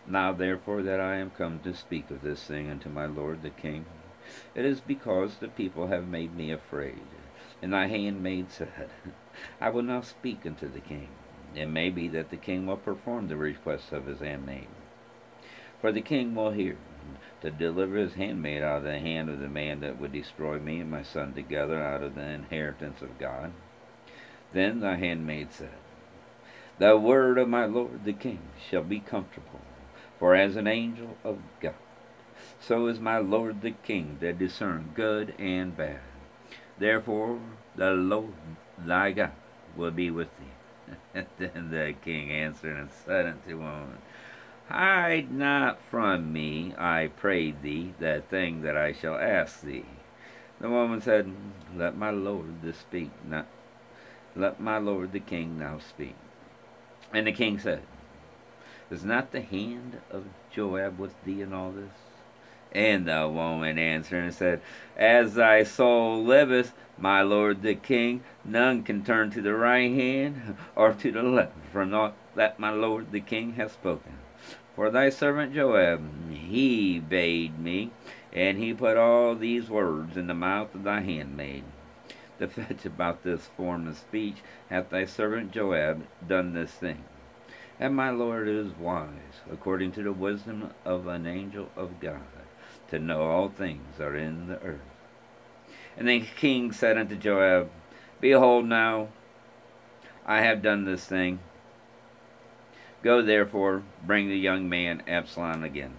Now 0.06 0.34
therefore 0.34 0.84
that 0.84 1.00
I 1.00 1.16
am 1.16 1.30
come 1.32 1.60
to 1.62 1.74
speak 1.74 2.12
of 2.12 2.22
this 2.22 2.46
thing 2.46 2.70
unto 2.70 2.90
my 2.90 3.06
lord 3.06 3.42
the 3.42 3.50
king, 3.50 3.86
it 4.54 4.66
is 4.66 4.82
because 4.82 5.38
the 5.38 5.48
people 5.48 5.88
have 5.88 6.08
made 6.08 6.36
me 6.36 6.52
afraid. 6.52 7.02
And 7.62 7.74
thy 7.74 7.88
handmaid 7.88 8.52
said, 8.52 8.90
I 9.62 9.70
will 9.70 9.84
now 9.84 10.02
speak 10.02 10.46
unto 10.46 10.72
the 10.72 10.80
king. 10.80 11.10
It 11.56 11.66
may 11.66 11.90
be 11.90 12.08
that 12.10 12.30
the 12.30 12.38
king 12.38 12.66
will 12.66 12.78
perform 12.78 13.28
the 13.28 13.36
request 13.36 13.92
of 13.92 14.06
his 14.06 14.20
handmaid. 14.20 14.68
For 15.82 15.92
the 15.92 16.02
king 16.02 16.36
will 16.36 16.52
hear, 16.52 16.78
to 17.42 17.52
deliver 17.52 17.98
his 17.98 18.14
handmaid 18.14 18.62
out 18.62 18.80
of 18.80 18.84
the 18.84 19.00
hand 19.00 19.30
of 19.30 19.40
the 19.40 19.48
man 19.48 19.80
that 19.80 20.00
would 20.00 20.12
destroy 20.12 20.60
me 20.60 20.80
and 20.80 20.92
my 20.92 21.04
son 21.04 21.34
together 21.34 21.82
out 21.82 22.04
of 22.04 22.16
the 22.16 22.30
inheritance 22.30 23.02
of 23.02 23.18
God. 23.18 23.54
Then 24.52 24.80
the 24.80 24.98
handmaid 24.98 25.54
said, 25.54 25.78
The 26.78 26.98
word 26.98 27.38
of 27.38 27.48
my 27.48 27.66
lord 27.66 28.04
the 28.04 28.14
king 28.14 28.40
shall 28.70 28.84
be 28.84 29.00
comfortable, 29.00 29.62
for 30.18 30.36
as 30.36 30.56
an 30.56 30.68
angel 30.68 31.18
of 31.24 31.40
God, 31.62 31.76
so 32.60 32.88
is 32.88 33.00
my 33.00 33.20
lord 33.20 33.62
the 33.62 33.72
king 33.72 34.18
that 34.20 34.38
discern 34.38 34.92
good 34.94 35.34
and 35.40 35.76
bad. 35.76 36.02
Therefore 36.80 37.40
the 37.76 37.92
Lord 37.92 38.34
thy 38.78 39.12
God 39.12 39.32
will 39.76 39.92
be 39.92 40.10
with 40.10 40.30
thee. 40.40 41.24
then 41.38 41.70
the 41.70 41.94
king 42.02 42.32
answered 42.32 42.78
and 42.78 42.90
said 43.06 43.26
unto 43.26 43.50
the 43.50 43.58
woman, 43.58 43.98
Hide 44.68 45.32
not 45.32 45.82
from 45.82 46.32
me, 46.32 46.74
I 46.78 47.10
pray 47.16 47.52
thee, 47.52 47.94
that 48.00 48.30
thing 48.30 48.62
that 48.62 48.78
I 48.78 48.94
shall 48.94 49.16
ask 49.16 49.62
thee. 49.62 49.86
The 50.62 50.70
woman 50.70 51.02
said, 51.02 51.32
Let 51.76 51.98
my 51.98 52.12
lord 52.12 52.62
the 52.62 52.74
speak, 52.74 53.12
not 53.28 53.48
let 54.36 54.60
my 54.60 54.78
lord 54.78 55.12
the 55.12 55.20
king 55.20 55.58
now 55.58 55.80
speak. 55.80 56.16
And 57.14 57.28
the 57.28 57.32
king 57.32 57.60
said, 57.60 57.82
Is 58.92 59.04
not 59.04 59.32
the 59.32 59.42
hand 59.42 60.02
of 60.12 60.26
Joab 60.54 61.00
with 61.00 61.16
thee 61.24 61.42
in 61.42 61.54
all 61.54 61.72
this? 61.72 62.09
And 62.72 63.08
the 63.08 63.28
woman 63.28 63.80
answered 63.80 64.24
and 64.24 64.34
said, 64.34 64.62
As 64.96 65.34
thy 65.34 65.64
soul 65.64 66.24
liveth, 66.24 66.74
my 66.98 67.22
lord 67.22 67.62
the 67.62 67.76
king, 67.76 68.22
none 68.46 68.84
can 68.84 69.04
turn 69.04 69.32
to 69.32 69.42
the 69.42 69.56
right 69.56 69.92
hand 69.92 70.56
or 70.76 70.94
to 70.94 71.12
the 71.12 71.24
left 71.24 71.54
from 71.72 71.94
aught 71.94 72.16
that 72.36 72.60
my 72.60 72.70
lord 72.70 73.12
the 73.12 73.22
king 73.22 73.54
hath 73.54 73.74
spoken. 73.74 74.18
For 74.76 74.90
thy 74.90 75.10
servant 75.10 75.54
Joab, 75.54 76.32
he 76.32 77.00
bade 77.00 77.60
me, 77.60 77.92
and 78.32 78.58
he 78.58 78.74
put 78.74 78.98
all 78.98 79.36
these 79.36 79.70
words 79.70 80.16
in 80.16 80.28
the 80.28 80.34
mouth 80.34 80.74
of 80.76 80.84
thy 80.84 81.02
handmaid. 81.02 81.64
To 82.40 82.48
fetch 82.48 82.86
about 82.86 83.24
this 83.24 83.48
form 83.58 83.88
of 83.88 83.98
speech 83.98 84.38
hath 84.70 84.90
thy 84.90 85.06
servant 85.06 85.52
Joab 85.52 86.06
done 86.26 86.54
this 86.54 86.72
thing. 86.72 87.04
And 87.80 87.96
my 87.96 88.10
Lord 88.10 88.48
is 88.48 88.72
wise, 88.72 89.42
according 89.52 89.92
to 89.94 90.04
the 90.04 90.14
wisdom 90.14 90.72
of 90.86 91.08
an 91.08 91.26
angel 91.26 91.70
of 91.76 92.00
God, 92.00 92.22
to 92.90 93.00
know 93.00 93.24
all 93.24 93.50
things 93.50 94.00
are 94.00 94.16
in 94.16 94.48
the 94.48 94.62
earth. 94.62 94.80
And 95.98 96.08
the 96.08 96.22
king 96.22 96.72
said 96.72 96.98
unto 96.98 97.16
Joab, 97.16 97.70
Behold 98.22 98.66
now, 98.66 99.10
I 100.26 100.42
have 100.42 100.62
done 100.62 100.86
this 100.86 101.06
thing. 101.06 101.40
Go 103.02 103.22
therefore, 103.22 103.84
bring 104.06 104.28
the 104.28 104.38
young 104.38 104.68
man 104.68 105.04
Absalom 105.08 105.64
again. 105.64 105.94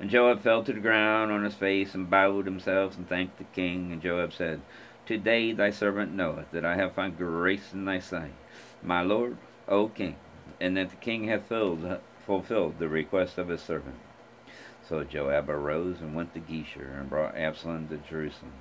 And 0.00 0.10
Joab 0.10 0.42
fell 0.42 0.64
to 0.64 0.72
the 0.72 0.80
ground 0.80 1.30
on 1.30 1.44
his 1.44 1.54
face 1.54 1.94
and 1.94 2.10
bowed 2.10 2.46
himself 2.46 2.96
and 2.96 3.08
thanked 3.08 3.38
the 3.38 3.44
king. 3.44 3.92
And 3.92 4.02
Joab 4.02 4.32
said, 4.32 4.60
Today 5.06 5.52
thy 5.52 5.70
servant 5.70 6.14
knoweth 6.14 6.50
that 6.52 6.64
I 6.64 6.76
have 6.76 6.94
found 6.94 7.18
grace 7.18 7.72
in 7.72 7.84
thy 7.84 7.98
sight, 7.98 8.34
my 8.82 9.02
lord, 9.02 9.36
O 9.68 9.88
king, 9.88 10.16
and 10.60 10.76
that 10.76 10.90
the 10.90 10.96
king 10.96 11.28
hath 11.28 11.46
filled, 11.48 11.98
fulfilled 12.26 12.78
the 12.78 12.88
request 12.88 13.38
of 13.38 13.48
his 13.48 13.60
servant. 13.60 13.96
So 14.92 15.04
Joab 15.04 15.48
arose 15.48 16.02
and 16.02 16.14
went 16.14 16.34
to 16.34 16.40
Geshur 16.40 17.00
and 17.00 17.08
brought 17.08 17.34
Absalom 17.34 17.88
to 17.88 17.96
Jerusalem. 17.96 18.52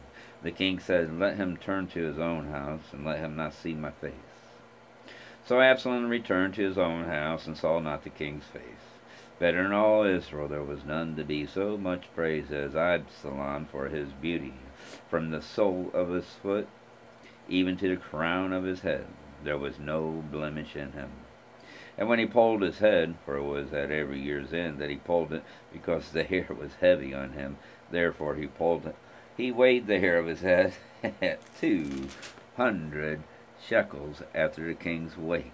The 0.41 0.51
king 0.51 0.79
said, 0.79 1.19
Let 1.19 1.35
him 1.35 1.57
turn 1.57 1.87
to 1.87 1.99
his 1.99 2.19
own 2.19 2.47
house, 2.51 2.93
and 2.93 3.03
let 3.03 3.19
him 3.19 3.35
not 3.35 3.53
see 3.53 3.73
my 3.73 3.91
face. 3.91 4.13
So 5.45 5.59
Absalom 5.59 6.07
returned 6.07 6.53
to 6.53 6.63
his 6.63 6.77
own 6.77 7.03
house 7.03 7.47
and 7.47 7.57
saw 7.57 7.79
not 7.81 8.05
the 8.05 8.09
king's 8.09 8.45
face. 8.45 8.95
Better 9.39 9.65
in 9.65 9.73
all 9.73 10.05
Israel 10.05 10.47
there 10.47 10.63
was 10.63 10.85
none 10.85 11.17
to 11.17 11.25
be 11.25 11.45
so 11.45 11.75
much 11.75 12.05
praised 12.15 12.53
as 12.53 12.77
Absalom 12.77 13.65
for 13.65 13.89
his 13.89 14.13
beauty. 14.13 14.53
From 15.09 15.31
the 15.31 15.41
sole 15.41 15.91
of 15.93 16.11
his 16.11 16.29
foot 16.41 16.69
even 17.49 17.75
to 17.75 17.89
the 17.89 17.97
crown 17.97 18.53
of 18.53 18.63
his 18.63 18.79
head 18.79 19.07
there 19.43 19.57
was 19.57 19.79
no 19.79 20.23
blemish 20.31 20.77
in 20.77 20.93
him. 20.93 21.11
And 22.01 22.09
when 22.09 22.17
he 22.17 22.25
pulled 22.25 22.63
his 22.63 22.79
head, 22.79 23.13
for 23.25 23.37
it 23.37 23.43
was 23.43 23.71
at 23.73 23.91
every 23.91 24.19
year's 24.19 24.53
end 24.53 24.79
that 24.79 24.89
he 24.89 24.95
pulled 24.95 25.31
it, 25.33 25.43
because 25.71 26.09
the 26.09 26.23
hair 26.23 26.47
was 26.49 26.71
heavy 26.81 27.13
on 27.13 27.33
him, 27.33 27.57
therefore 27.91 28.33
he 28.33 28.47
pulled 28.47 28.87
it, 28.87 28.95
he 29.37 29.51
weighed 29.51 29.85
the 29.85 29.99
hair 29.99 30.17
of 30.17 30.25
his 30.25 30.41
head 30.41 30.73
at 31.21 31.41
two 31.59 32.07
hundred 32.57 33.21
shekels 33.63 34.23
after 34.33 34.65
the 34.65 34.73
king's 34.73 35.15
weight. 35.15 35.51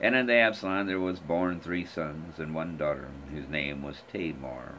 And 0.00 0.14
unto 0.14 0.32
Absalom 0.32 0.86
there 0.86 0.98
was 0.98 1.18
born 1.18 1.60
three 1.60 1.84
sons 1.84 2.38
and 2.38 2.54
one 2.54 2.78
daughter, 2.78 3.10
whose 3.30 3.46
name 3.46 3.82
was 3.82 3.96
Tamar. 4.10 4.76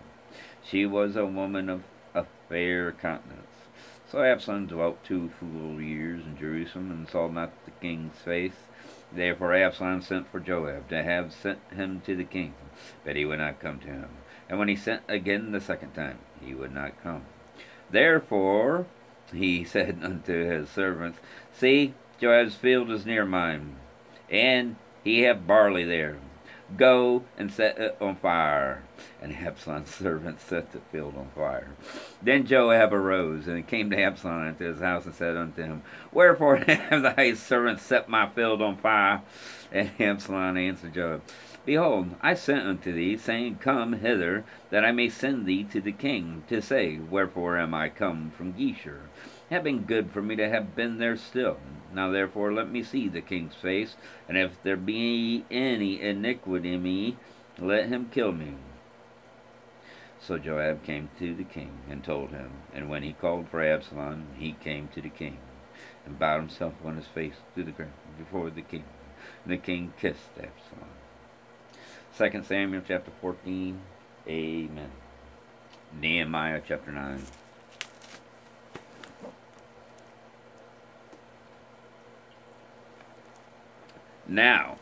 She 0.64 0.88
was 0.88 1.16
a 1.16 1.28
woman 1.28 1.70
of 1.70 1.84
a 2.16 2.26
fair 2.50 2.94
countenance. 2.94 3.46
So 4.12 4.24
Absalom 4.24 4.66
dwelt 4.66 5.04
two 5.04 5.30
full 5.40 5.80
years 5.80 6.26
in 6.26 6.36
Jerusalem, 6.36 6.90
and 6.90 7.08
saw 7.08 7.28
not 7.28 7.52
the 7.66 7.72
king's 7.80 8.18
face. 8.18 8.54
Therefore 9.12 9.56
Absalom 9.56 10.02
sent 10.02 10.30
for 10.30 10.40
Joab 10.40 10.90
to 10.90 11.02
have 11.02 11.34
sent 11.34 11.60
him 11.74 12.02
to 12.06 12.16
the 12.16 12.24
king, 12.24 12.54
but 13.04 13.16
he 13.16 13.26
would 13.26 13.40
not 13.40 13.60
come 13.60 13.80
to 13.80 13.88
him. 13.88 14.10
And 14.50 14.60
when 14.60 14.68
he 14.68 14.76
sent 14.76 15.04
again 15.08 15.52
the 15.52 15.62
second 15.62 15.94
time, 15.94 16.20
he 16.42 16.54
would 16.54 16.74
not 16.74 17.02
come. 17.02 17.24
Therefore 17.90 18.86
he 19.34 19.64
said 19.66 20.00
unto 20.04 20.34
his 20.34 20.70
servants, 20.70 21.20
See, 21.54 21.94
Joab's 22.20 22.56
field 22.56 22.92
is 22.92 23.06
near 23.06 23.26
mine, 23.26 23.76
and 24.30 24.76
he 25.04 25.22
have 25.22 25.48
barley 25.48 25.84
there. 25.84 26.18
Go 26.76 27.24
and 27.38 27.52
set 27.52 27.78
it 27.78 27.98
on 28.02 28.18
fire. 28.18 28.84
And 29.22 29.36
Absalom's 29.36 29.90
servants 29.96 30.44
set 30.44 30.72
the 30.72 30.80
field 30.80 31.16
on 31.18 31.30
fire. 31.36 31.70
Then 32.22 32.46
Joab 32.46 32.94
arose 32.94 33.48
and 33.48 33.68
came 33.68 33.90
to 33.90 34.02
Absalom 34.02 34.48
into 34.48 34.66
his 34.66 34.80
house 34.80 35.06
and 35.06 35.16
said 35.16 35.36
unto 35.36 35.64
him, 35.64 35.82
Wherefore 36.12 36.58
have 36.68 37.02
thy 37.02 37.34
servants 37.34 37.84
set 37.84 38.10
my 38.10 38.30
field 38.30 38.62
on 38.62 38.78
fire? 38.78 39.22
And 39.72 39.92
Absalom 40.00 40.58
answered 40.58 40.94
Joab, 40.94 41.22
Behold, 41.68 42.16
I 42.22 42.34
sent 42.34 42.66
unto 42.66 42.94
thee, 42.94 43.18
saying, 43.18 43.58
Come 43.58 43.92
hither, 43.92 44.46
that 44.70 44.86
I 44.86 44.94
may 44.94 45.10
send 45.10 45.46
thee 45.46 45.66
to 45.66 45.82
the 45.82 45.92
king, 45.92 46.44
to 46.48 46.62
say, 46.62 46.98
Wherefore 46.98 47.58
am 47.58 47.74
I 47.74 47.90
come 47.90 48.32
from 48.32 48.54
Geshur? 48.54 49.10
Have 49.50 49.66
been 49.66 49.82
good 49.82 50.12
for 50.12 50.22
me 50.22 50.38
to 50.38 50.48
have 50.48 50.76
been 50.76 50.98
there 50.98 51.18
still. 51.18 51.58
Now 51.94 52.10
therefore 52.10 52.54
let 52.54 52.70
me 52.70 52.84
see 52.84 53.10
the 53.10 53.20
king's 53.20 53.56
face, 53.56 53.98
and 54.30 54.38
if 54.38 54.62
there 54.64 54.78
be 54.78 55.44
any 55.52 56.02
iniquity 56.02 56.74
in 56.74 56.84
me, 56.84 57.18
let 57.60 57.88
him 57.88 58.10
kill 58.12 58.32
me. 58.32 58.54
So 60.20 60.38
Joab 60.38 60.84
came 60.84 61.10
to 61.20 61.34
the 61.34 61.44
king 61.44 61.72
and 61.90 62.04
told 62.04 62.32
him, 62.32 62.52
and 62.74 62.90
when 62.90 63.04
he 63.04 63.14
called 63.14 63.48
for 63.50 63.64
Absalom, 63.64 64.28
he 64.36 64.54
came 64.54 64.90
to 64.90 65.02
the 65.02 65.10
king, 65.10 65.38
and 66.06 66.20
bowed 66.20 66.40
himself 66.40 66.74
on 66.84 66.96
his 66.96 67.08
face 67.08 67.36
to 67.56 67.64
the 67.64 67.72
ground 67.72 67.94
before 68.18 68.50
the 68.50 68.62
king. 68.62 68.84
And 69.44 69.54
the 69.54 69.58
king 69.58 69.94
kissed 70.00 70.32
Absalom. 70.38 70.90
2 72.18 72.44
Samuel 72.44 72.82
chapter 72.88 73.12
14. 73.22 73.80
Amen. 74.28 74.92
Nehemiah 76.00 76.62
chapter 76.68 76.92
9. 76.92 77.24
Now, 84.28 84.78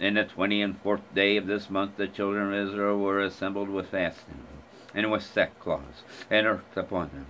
in 0.00 0.14
the 0.14 0.24
twenty 0.24 0.62
and 0.62 0.80
fourth 0.80 1.02
day 1.14 1.36
of 1.36 1.46
this 1.46 1.68
month, 1.68 1.96
the 1.96 2.08
children 2.08 2.52
of 2.52 2.68
Israel 2.68 2.98
were 2.98 3.20
assembled 3.20 3.68
with 3.68 3.90
fasting, 3.90 4.46
and 4.94 5.10
with 5.12 5.22
sackcloths, 5.22 6.02
and 6.30 6.46
earth 6.46 6.76
upon 6.76 7.10
them. 7.10 7.26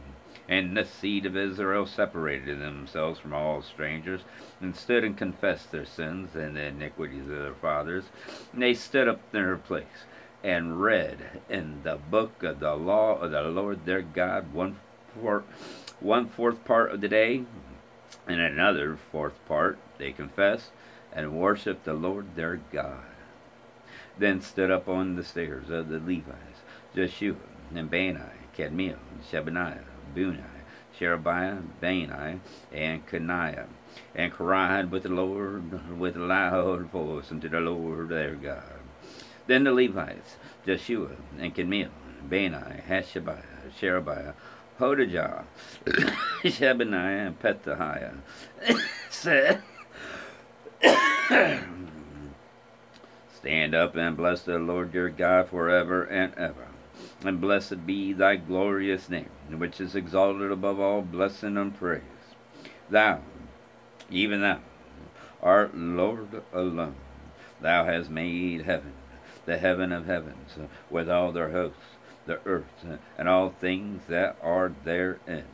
And 0.48 0.76
the 0.76 0.84
seed 0.84 1.26
of 1.26 1.36
Israel 1.36 1.84
separated 1.84 2.60
themselves 2.60 3.18
from 3.18 3.32
all 3.32 3.62
strangers, 3.62 4.20
and 4.60 4.74
stood 4.76 5.02
and 5.02 5.18
confessed 5.18 5.72
their 5.72 5.84
sins 5.84 6.36
and 6.36 6.56
the 6.56 6.66
iniquities 6.66 7.22
of 7.22 7.38
their 7.38 7.54
fathers. 7.54 8.04
And 8.52 8.62
they 8.62 8.74
stood 8.74 9.08
up 9.08 9.20
in 9.32 9.42
their 9.42 9.56
place, 9.56 10.06
and 10.44 10.80
read 10.80 11.42
in 11.48 11.82
the 11.82 11.96
book 11.96 12.42
of 12.44 12.60
the 12.60 12.76
law 12.76 13.18
of 13.18 13.32
the 13.32 13.42
Lord 13.42 13.84
their 13.84 14.02
God 14.02 14.52
one 14.52 14.76
fourth, 15.20 15.44
one 15.98 16.28
fourth 16.28 16.64
part 16.64 16.92
of 16.92 17.00
the 17.00 17.08
day, 17.08 17.44
and 18.28 18.40
another 18.40 18.96
fourth 19.10 19.44
part 19.46 19.76
they 19.98 20.12
confessed 20.12 20.70
and 21.12 21.32
worshiped 21.32 21.84
the 21.84 21.94
Lord 21.94 22.36
their 22.36 22.60
God. 22.72 23.04
Then 24.18 24.40
stood 24.40 24.70
up 24.70 24.88
on 24.88 25.16
the 25.16 25.24
stairs 25.24 25.70
of 25.70 25.88
the 25.88 25.98
Levites, 25.98 26.60
Jeshua, 26.94 27.36
and 27.74 27.90
Bani, 27.90 28.18
Kadmiel, 28.56 28.98
Shebaniah, 29.30 29.84
Bunai, 30.14 30.44
Sherebiah, 30.98 31.58
Bani, 31.80 32.40
and 32.72 33.06
Caniah, 33.06 33.66
and 34.14 34.32
cried 34.32 34.90
with 34.90 35.04
the 35.04 35.08
Lord 35.08 35.98
with 35.98 36.16
a 36.16 36.20
loud 36.20 36.90
voice 36.90 37.30
unto 37.30 37.48
the 37.48 37.60
Lord 37.60 38.10
their 38.10 38.34
God. 38.34 38.80
Then 39.46 39.64
the 39.64 39.72
Levites, 39.72 40.36
Jeshua, 40.66 41.10
and 41.38 41.54
Kadmiel, 41.54 41.90
Bani, 42.28 42.82
Hashabiah, 42.88 43.72
Sherebiah, 43.78 44.34
Hodijah, 44.78 45.44
Shebaniah, 46.44 47.26
and 47.28 47.40
Pethahiah, 47.40 48.14
said, 49.10 49.62
Stand 53.34 53.74
up 53.74 53.96
and 53.96 54.16
bless 54.16 54.42
the 54.42 54.58
Lord 54.58 54.94
your 54.94 55.10
God 55.10 55.48
forever 55.48 56.04
and 56.04 56.34
ever. 56.34 56.68
And 57.22 57.40
blessed 57.40 57.86
be 57.86 58.12
thy 58.12 58.36
glorious 58.36 59.08
name, 59.08 59.30
which 59.50 59.80
is 59.80 59.94
exalted 59.94 60.50
above 60.50 60.80
all 60.80 61.02
blessing 61.02 61.56
and 61.56 61.76
praise. 61.76 62.02
Thou, 62.88 63.20
even 64.10 64.40
thou, 64.40 64.60
art 65.42 65.76
Lord 65.76 66.42
alone. 66.52 66.96
Thou 67.60 67.84
hast 67.84 68.08
made 68.10 68.62
heaven, 68.62 68.94
the 69.44 69.58
heaven 69.58 69.92
of 69.92 70.06
heavens, 70.06 70.56
with 70.88 71.10
all 71.10 71.32
their 71.32 71.50
hosts, 71.50 71.78
the 72.26 72.40
earth, 72.46 72.84
and 73.18 73.28
all 73.28 73.50
things 73.50 74.02
that 74.08 74.36
are 74.42 74.72
therein, 74.84 75.44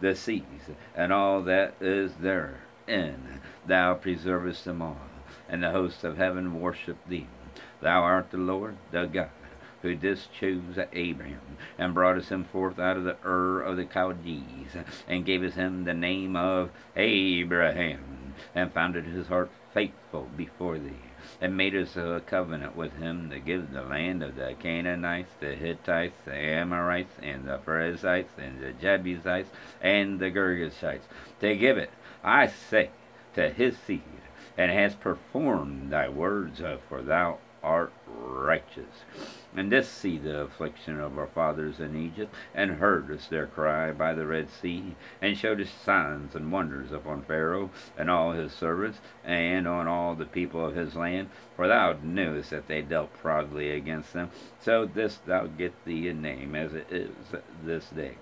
the 0.00 0.14
seas, 0.14 0.70
and 0.94 1.12
all 1.12 1.42
that 1.42 1.74
is 1.80 2.14
therein. 2.20 3.40
Thou 3.68 3.94
preservest 3.94 4.64
them 4.64 4.80
all 4.80 4.96
and 5.48 5.62
the 5.62 5.70
hosts 5.70 6.04
of 6.04 6.16
heaven 6.16 6.60
worship 6.60 6.96
thee. 7.06 7.26
Thou 7.80 8.02
art 8.02 8.30
the 8.30 8.38
Lord, 8.38 8.76
the 8.90 9.04
God, 9.04 9.28
who 9.82 9.94
didst 9.94 10.32
choose 10.32 10.78
Abraham, 10.92 11.58
and 11.78 11.94
broughtest 11.94 12.30
him 12.30 12.44
forth 12.44 12.78
out 12.78 12.96
of 12.96 13.04
the 13.04 13.16
Ur 13.24 13.60
of 13.60 13.76
the 13.76 13.84
Chaldees, 13.84 14.74
and 15.06 15.24
gavest 15.24 15.56
him 15.56 15.84
the 15.84 15.94
name 15.94 16.34
of 16.34 16.70
Abraham, 16.96 18.34
and 18.54 18.72
founded 18.72 19.04
his 19.04 19.28
heart 19.28 19.50
faithful 19.72 20.28
before 20.36 20.78
thee, 20.78 21.02
and 21.40 21.56
madest 21.56 21.96
a 21.96 22.22
covenant 22.26 22.74
with 22.74 22.96
him 22.96 23.30
to 23.30 23.38
give 23.38 23.72
the 23.72 23.82
land 23.82 24.22
of 24.22 24.36
the 24.36 24.54
Canaanites, 24.58 25.32
the 25.40 25.54
Hittites, 25.54 26.16
the 26.24 26.34
Amorites, 26.34 27.14
and 27.22 27.46
the 27.46 27.58
Perizzites, 27.58 28.32
and 28.38 28.60
the 28.60 28.72
Jebusites, 28.72 29.50
and 29.80 30.18
the 30.18 30.30
Girgashites, 30.30 31.06
to 31.40 31.54
give 31.54 31.78
it, 31.78 31.90
I 32.24 32.46
say, 32.48 32.90
to 33.34 33.50
his 33.50 33.76
seed 33.78 34.02
and 34.56 34.72
hast 34.72 35.00
performed 35.00 35.92
thy 35.92 36.08
words, 36.08 36.60
for 36.88 37.00
thou 37.00 37.38
art 37.62 37.92
righteous. 38.06 39.04
And 39.56 39.70
didst 39.70 39.94
see 39.94 40.18
the 40.18 40.42
affliction 40.42 41.00
of 41.00 41.18
our 41.18 41.26
fathers 41.26 41.80
in 41.80 41.96
Egypt, 41.96 42.34
and 42.54 42.78
heardest 42.78 43.30
their 43.30 43.46
cry 43.46 43.92
by 43.92 44.14
the 44.14 44.26
Red 44.26 44.50
Sea, 44.50 44.94
and 45.22 45.36
showedest 45.36 45.82
signs 45.84 46.34
and 46.34 46.52
wonders 46.52 46.92
upon 46.92 47.22
Pharaoh 47.22 47.70
and 47.96 48.10
all 48.10 48.32
his 48.32 48.52
servants, 48.52 48.98
and 49.24 49.66
on 49.66 49.86
all 49.86 50.14
the 50.14 50.26
people 50.26 50.64
of 50.64 50.74
his 50.74 50.94
land, 50.94 51.30
for 51.56 51.68
thou 51.68 51.96
knewest 52.02 52.50
that 52.50 52.68
they 52.68 52.82
dealt 52.82 53.12
proudly 53.14 53.70
against 53.70 54.12
them. 54.12 54.30
So 54.60 54.86
this 54.86 55.16
thou 55.26 55.46
get 55.46 55.84
thee 55.84 56.08
a 56.08 56.14
name, 56.14 56.54
as 56.54 56.74
it 56.74 56.86
is 56.90 57.10
this 57.64 57.88
day. 57.90 58.16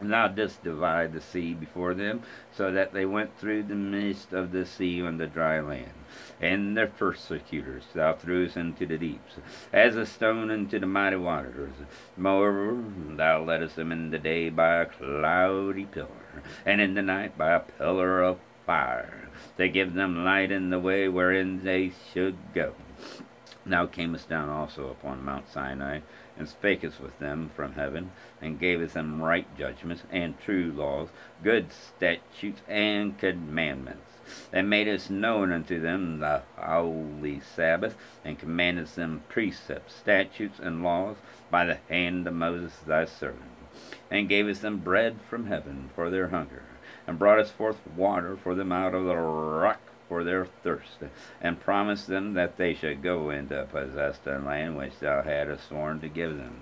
Thou 0.00 0.28
didst 0.28 0.62
divide 0.62 1.12
the 1.12 1.20
sea 1.20 1.54
before 1.54 1.94
them, 1.94 2.22
so 2.52 2.70
that 2.72 2.92
they 2.92 3.06
went 3.06 3.38
through 3.38 3.62
the 3.62 3.74
midst 3.74 4.32
of 4.32 4.50
the 4.50 4.66
sea 4.66 5.00
on 5.00 5.18
the 5.18 5.26
dry 5.26 5.60
land. 5.60 5.92
And 6.40 6.76
their 6.76 6.88
persecutors 6.88 7.84
thou 7.94 8.12
threwest 8.14 8.56
into 8.56 8.86
the 8.86 8.98
deeps, 8.98 9.36
as 9.72 9.96
a 9.96 10.04
stone 10.04 10.50
into 10.50 10.78
the 10.78 10.86
mighty 10.86 11.16
waters. 11.16 11.74
Moreover, 12.16 12.82
thou 13.16 13.44
leddest 13.44 13.76
them 13.76 13.92
in 13.92 14.10
the 14.10 14.18
day 14.18 14.50
by 14.50 14.82
a 14.82 14.86
cloudy 14.86 15.84
pillar, 15.84 16.42
and 16.66 16.80
in 16.80 16.94
the 16.94 17.02
night 17.02 17.38
by 17.38 17.52
a 17.52 17.60
pillar 17.60 18.22
of 18.22 18.40
fire, 18.66 19.28
to 19.56 19.68
give 19.68 19.94
them 19.94 20.24
light 20.24 20.50
in 20.50 20.70
the 20.70 20.80
way 20.80 21.08
wherein 21.08 21.62
they 21.62 21.92
should 22.12 22.36
go. 22.52 22.74
Thou 23.66 23.86
camest 23.86 24.28
down 24.28 24.48
also 24.50 24.90
upon 24.90 25.24
Mount 25.24 25.48
Sinai, 25.48 26.00
and 26.36 26.48
spakest 26.48 27.00
with 27.00 27.18
them 27.18 27.50
from 27.54 27.72
heaven, 27.74 28.10
and 28.40 28.58
gavest 28.58 28.94
them 28.94 29.22
right 29.22 29.46
judgments, 29.56 30.02
and 30.10 30.38
true 30.40 30.72
laws, 30.74 31.08
good 31.42 31.72
statutes, 31.72 32.60
and 32.68 33.16
commandments, 33.18 34.18
and 34.52 34.68
madest 34.68 35.10
known 35.10 35.52
unto 35.52 35.80
them 35.80 36.18
the 36.18 36.42
holy 36.56 37.40
Sabbath, 37.40 37.96
and 38.24 38.38
commandest 38.38 38.96
them 38.96 39.22
precepts, 39.28 39.94
statutes, 39.94 40.58
and 40.58 40.82
laws 40.82 41.16
by 41.50 41.64
the 41.64 41.78
hand 41.88 42.26
of 42.26 42.34
Moses 42.34 42.76
thy 42.86 43.04
servant, 43.04 43.50
and 44.10 44.28
gavest 44.28 44.62
them 44.62 44.78
bread 44.78 45.16
from 45.28 45.46
heaven 45.46 45.90
for 45.94 46.10
their 46.10 46.28
hunger, 46.28 46.62
and 47.06 47.18
broughtest 47.18 47.52
forth 47.52 47.78
water 47.96 48.36
for 48.36 48.54
them 48.54 48.72
out 48.72 48.94
of 48.94 49.04
the 49.04 49.16
rock 49.16 49.80
for 50.14 50.22
their 50.22 50.46
thirst, 50.62 51.02
and 51.40 51.58
promised 51.58 52.06
them 52.06 52.34
that 52.34 52.56
they 52.56 52.72
should 52.72 53.02
go 53.02 53.30
into 53.30 53.66
possess 53.72 54.16
the 54.18 54.38
land 54.38 54.76
which 54.76 54.96
thou 55.00 55.20
hadst 55.22 55.68
sworn 55.68 55.98
to 55.98 56.08
give 56.08 56.36
them. 56.36 56.60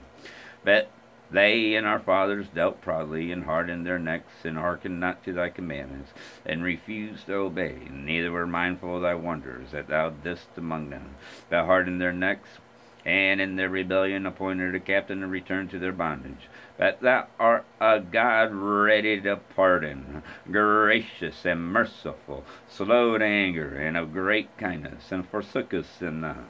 But 0.64 0.88
They 1.32 1.74
and 1.76 1.86
our 1.86 1.98
fathers 1.98 2.46
dealt 2.54 2.82
proudly, 2.82 3.32
and 3.32 3.44
hardened 3.44 3.86
their 3.86 3.98
necks, 3.98 4.44
and 4.44 4.58
hearkened 4.58 5.00
not 5.00 5.24
to 5.24 5.32
thy 5.32 5.48
commandments, 5.48 6.12
and 6.44 6.62
refused 6.62 7.26
to 7.26 7.34
obey, 7.34 7.88
neither 7.90 8.30
were 8.30 8.46
mindful 8.46 8.96
of 8.96 9.02
thy 9.02 9.14
wonders 9.14 9.70
that 9.70 9.88
thou 9.88 10.10
didst 10.10 10.48
among 10.58 10.90
them. 10.90 11.14
Thou 11.48 11.64
hardened 11.64 12.02
their 12.02 12.12
necks, 12.12 12.58
and 13.06 13.40
in 13.40 13.56
their 13.56 13.70
rebellion 13.70 14.26
appointed 14.26 14.74
a 14.74 14.80
captain 14.80 15.20
to 15.20 15.26
return 15.26 15.68
to 15.68 15.78
their 15.78 15.92
bondage. 15.92 16.48
But 16.82 17.00
thou 17.00 17.28
art 17.38 17.64
a 17.80 18.00
God 18.00 18.52
ready 18.52 19.20
to 19.20 19.36
pardon, 19.36 20.24
gracious 20.50 21.44
and 21.44 21.72
merciful, 21.72 22.44
slow 22.68 23.16
to 23.16 23.24
anger, 23.24 23.76
and 23.76 23.96
of 23.96 24.12
great 24.12 24.56
kindness, 24.58 25.12
and 25.12 25.24
forsook 25.28 25.70
forsookest 25.70 26.00
them 26.00 26.22
not. 26.22 26.48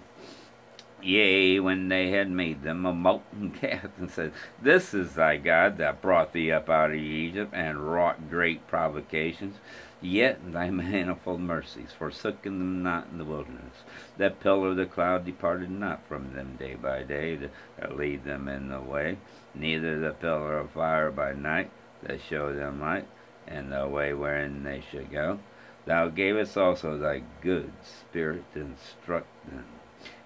Yea, 1.03 1.61
when 1.61 1.91
they 1.91 2.13
had 2.13 2.31
made 2.31 2.63
them 2.63 2.87
a 2.87 2.95
molten 2.95 3.51
calf, 3.61 3.91
and 3.99 4.11
said, 4.11 4.33
This 4.59 4.95
is 4.95 5.17
thy 5.17 5.37
God 5.37 5.77
that 5.77 6.01
brought 6.01 6.33
thee 6.33 6.51
up 6.51 6.71
out 6.71 6.93
of 6.93 6.97
Egypt, 6.97 7.53
and 7.53 7.93
wrought 7.93 8.31
great 8.31 8.67
provocations, 8.67 9.59
yet 10.01 10.51
thy 10.51 10.71
manifold 10.71 11.43
mercies 11.43 11.93
forsook 11.93 12.41
them 12.41 12.83
not 12.83 13.09
in 13.13 13.19
the 13.19 13.27
wilderness. 13.27 13.85
That 14.17 14.41
pillar 14.41 14.69
of 14.69 14.77
the 14.77 14.87
cloud 14.87 15.27
departed 15.27 15.71
not 15.71 16.07
from 16.09 16.33
them 16.33 16.57
day 16.59 16.75
by 16.75 17.03
day 17.03 17.37
to 17.37 17.51
lead 17.95 18.25
them 18.25 18.49
in 18.49 18.71
the 18.71 18.81
way, 18.81 19.19
neither 19.55 19.99
the 19.99 20.13
pillar 20.13 20.59
of 20.59 20.71
fire 20.71 21.11
by 21.11 21.33
night 21.33 21.71
that 22.03 22.21
show 22.21 22.53
them 22.53 22.81
light, 22.81 23.07
and 23.47 23.73
the 23.73 23.87
way 23.89 24.13
wherein 24.13 24.65
they 24.65 24.83
should 24.91 25.11
go. 25.11 25.39
Thou 25.85 26.09
gavest 26.09 26.57
also 26.57 26.97
thy 26.97 27.23
good 27.41 27.73
spirit 27.83 28.45
to 28.55 28.61
instruct 28.61 29.27
them 29.51 29.67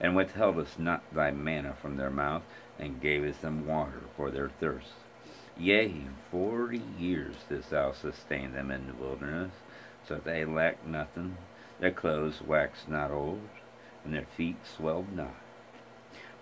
and 0.00 0.16
withheldest 0.16 0.78
not 0.78 1.02
thy 1.12 1.30
manna 1.30 1.74
from 1.74 1.96
their 1.96 2.10
mouth, 2.10 2.42
and 2.78 3.00
gavest 3.00 3.42
them 3.42 3.66
water 3.66 4.02
for 4.16 4.30
their 4.30 4.48
thirst. 4.48 4.92
Yea, 5.58 6.06
forty 6.30 6.82
years 6.98 7.36
didst 7.48 7.70
thou 7.70 7.92
sustain 7.92 8.52
them 8.52 8.70
in 8.70 8.86
the 8.86 8.94
wilderness, 8.94 9.52
so 10.06 10.14
that 10.14 10.24
they 10.24 10.44
lacked 10.44 10.86
nothing. 10.86 11.36
Their 11.80 11.90
clothes 11.90 12.42
waxed 12.42 12.88
not 12.88 13.10
old, 13.10 13.48
and 14.04 14.14
their 14.14 14.26
feet 14.36 14.56
swelled 14.64 15.12
not. 15.14 15.34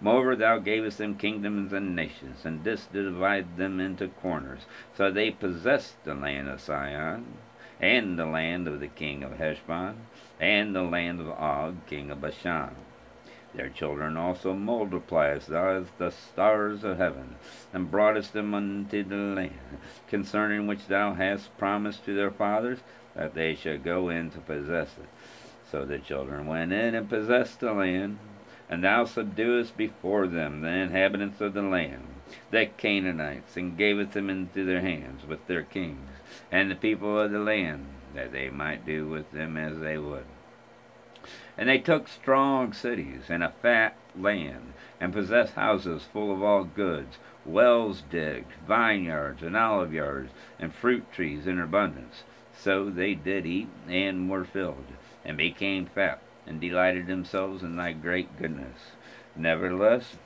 Moreover, 0.00 0.34
thou 0.34 0.58
gavest 0.58 0.98
them 0.98 1.14
kingdoms 1.14 1.72
and 1.72 1.94
nations, 1.94 2.44
and 2.44 2.64
didst 2.64 2.92
divide 2.92 3.56
them 3.56 3.78
into 3.78 4.08
corners, 4.08 4.66
so 4.92 5.08
they 5.10 5.30
possessed 5.30 6.02
the 6.02 6.14
land 6.14 6.48
of 6.48 6.60
Sihon, 6.60 7.24
and 7.80 8.18
the 8.18 8.26
land 8.26 8.66
of 8.66 8.80
the 8.80 8.88
king 8.88 9.22
of 9.22 9.38
Heshbon, 9.38 9.94
and 10.40 10.74
the 10.74 10.82
land 10.82 11.20
of 11.20 11.28
Og, 11.30 11.86
king 11.86 12.10
of 12.10 12.20
Bashan. 12.20 12.74
Their 13.54 13.68
children 13.68 14.16
also 14.16 14.52
multipliest 14.52 15.46
thou 15.46 15.68
as 15.68 15.86
the 15.98 16.10
stars 16.10 16.82
of 16.82 16.98
heaven, 16.98 17.36
and 17.72 17.88
broughtest 17.88 18.32
them 18.32 18.52
unto 18.52 19.04
the 19.04 19.14
land, 19.14 19.78
concerning 20.08 20.66
which 20.66 20.88
thou 20.88 21.14
hast 21.14 21.56
promised 21.56 22.04
to 22.06 22.14
their 22.16 22.32
fathers, 22.32 22.80
that 23.14 23.34
they 23.34 23.54
should 23.54 23.84
go 23.84 24.08
in 24.08 24.30
to 24.32 24.38
possess 24.40 24.96
it. 24.98 25.08
So 25.70 25.84
the 25.84 26.00
children 26.00 26.46
went 26.46 26.72
in 26.72 26.96
and 26.96 27.08
possessed 27.08 27.60
the 27.60 27.72
land, 27.72 28.18
and 28.68 28.82
thou 28.82 29.04
subduest 29.04 29.76
before 29.76 30.26
them 30.26 30.60
the 30.60 30.68
inhabitants 30.68 31.40
of 31.40 31.54
the 31.54 31.62
land, 31.62 32.06
the 32.50 32.66
Canaanites, 32.76 33.56
and 33.56 33.76
gavest 33.76 34.12
them 34.12 34.30
into 34.30 34.64
their 34.64 34.80
hands 34.80 35.26
with 35.26 35.46
their 35.46 35.62
kings, 35.62 36.10
and 36.50 36.70
the 36.70 36.74
people 36.74 37.18
of 37.18 37.30
the 37.30 37.38
land, 37.38 37.86
that 38.14 38.32
they 38.32 38.48
might 38.48 38.86
do 38.86 39.08
with 39.08 39.30
them 39.32 39.56
as 39.56 39.78
they 39.80 39.98
would. 39.98 40.24
And 41.56 41.68
they 41.68 41.78
took 41.78 42.08
strong 42.08 42.72
cities 42.72 43.24
and 43.28 43.42
a 43.42 43.52
fat 43.62 43.96
land, 44.18 44.72
and 45.00 45.12
possessed 45.12 45.54
houses 45.54 46.08
full 46.12 46.32
of 46.32 46.42
all 46.42 46.64
goods, 46.64 47.18
wells 47.44 48.02
digged, 48.10 48.52
vineyards 48.66 49.42
and 49.42 49.56
olive 49.56 49.92
yards, 49.92 50.30
and 50.58 50.74
fruit 50.74 51.12
trees 51.12 51.46
in 51.46 51.60
abundance. 51.60 52.22
So 52.56 52.88
they 52.88 53.14
did 53.14 53.46
eat 53.46 53.68
and 53.88 54.30
were 54.30 54.44
filled, 54.44 54.86
and 55.24 55.36
became 55.36 55.86
fat, 55.86 56.20
and 56.46 56.60
delighted 56.60 57.06
themselves 57.06 57.62
in 57.62 57.76
thy 57.76 57.92
great 57.92 58.38
goodness. 58.38 58.92
Nevertheless, 59.36 60.16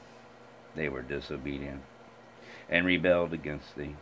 they 0.75 0.89
were 0.89 1.03
disobedient, 1.03 1.83
and 2.69 2.85
rebelled 2.85 3.33
against 3.33 3.77
thee, 3.77 3.97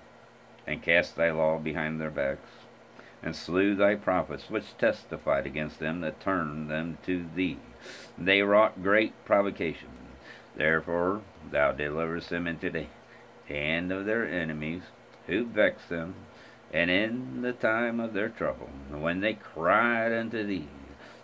and 0.66 0.82
cast 0.82 1.16
thy 1.16 1.30
law 1.30 1.58
behind 1.58 2.00
their 2.00 2.10
backs 2.10 2.50
and 3.22 3.34
slew 3.34 3.74
thy 3.74 3.94
prophets, 3.94 4.50
which 4.50 4.78
testified 4.78 5.46
against 5.46 5.80
them 5.80 6.00
that 6.00 6.20
turned 6.20 6.70
them 6.70 6.98
to 7.04 7.26
thee. 7.34 7.58
They 8.16 8.42
wrought 8.42 8.82
great 8.82 9.12
provocation. 9.24 9.88
Therefore 10.54 11.22
thou 11.50 11.72
deliverest 11.72 12.30
them 12.30 12.46
into 12.46 12.70
the 12.70 12.86
hand 13.48 13.90
of 13.90 14.06
their 14.06 14.26
enemies, 14.26 14.82
who 15.26 15.44
vexed 15.44 15.88
them, 15.88 16.14
and 16.72 16.90
in 16.90 17.42
the 17.42 17.52
time 17.52 18.00
of 18.00 18.12
their 18.12 18.28
trouble, 18.28 18.70
when 18.90 19.20
they 19.20 19.34
cried 19.34 20.12
unto 20.12 20.46
thee, 20.46 20.68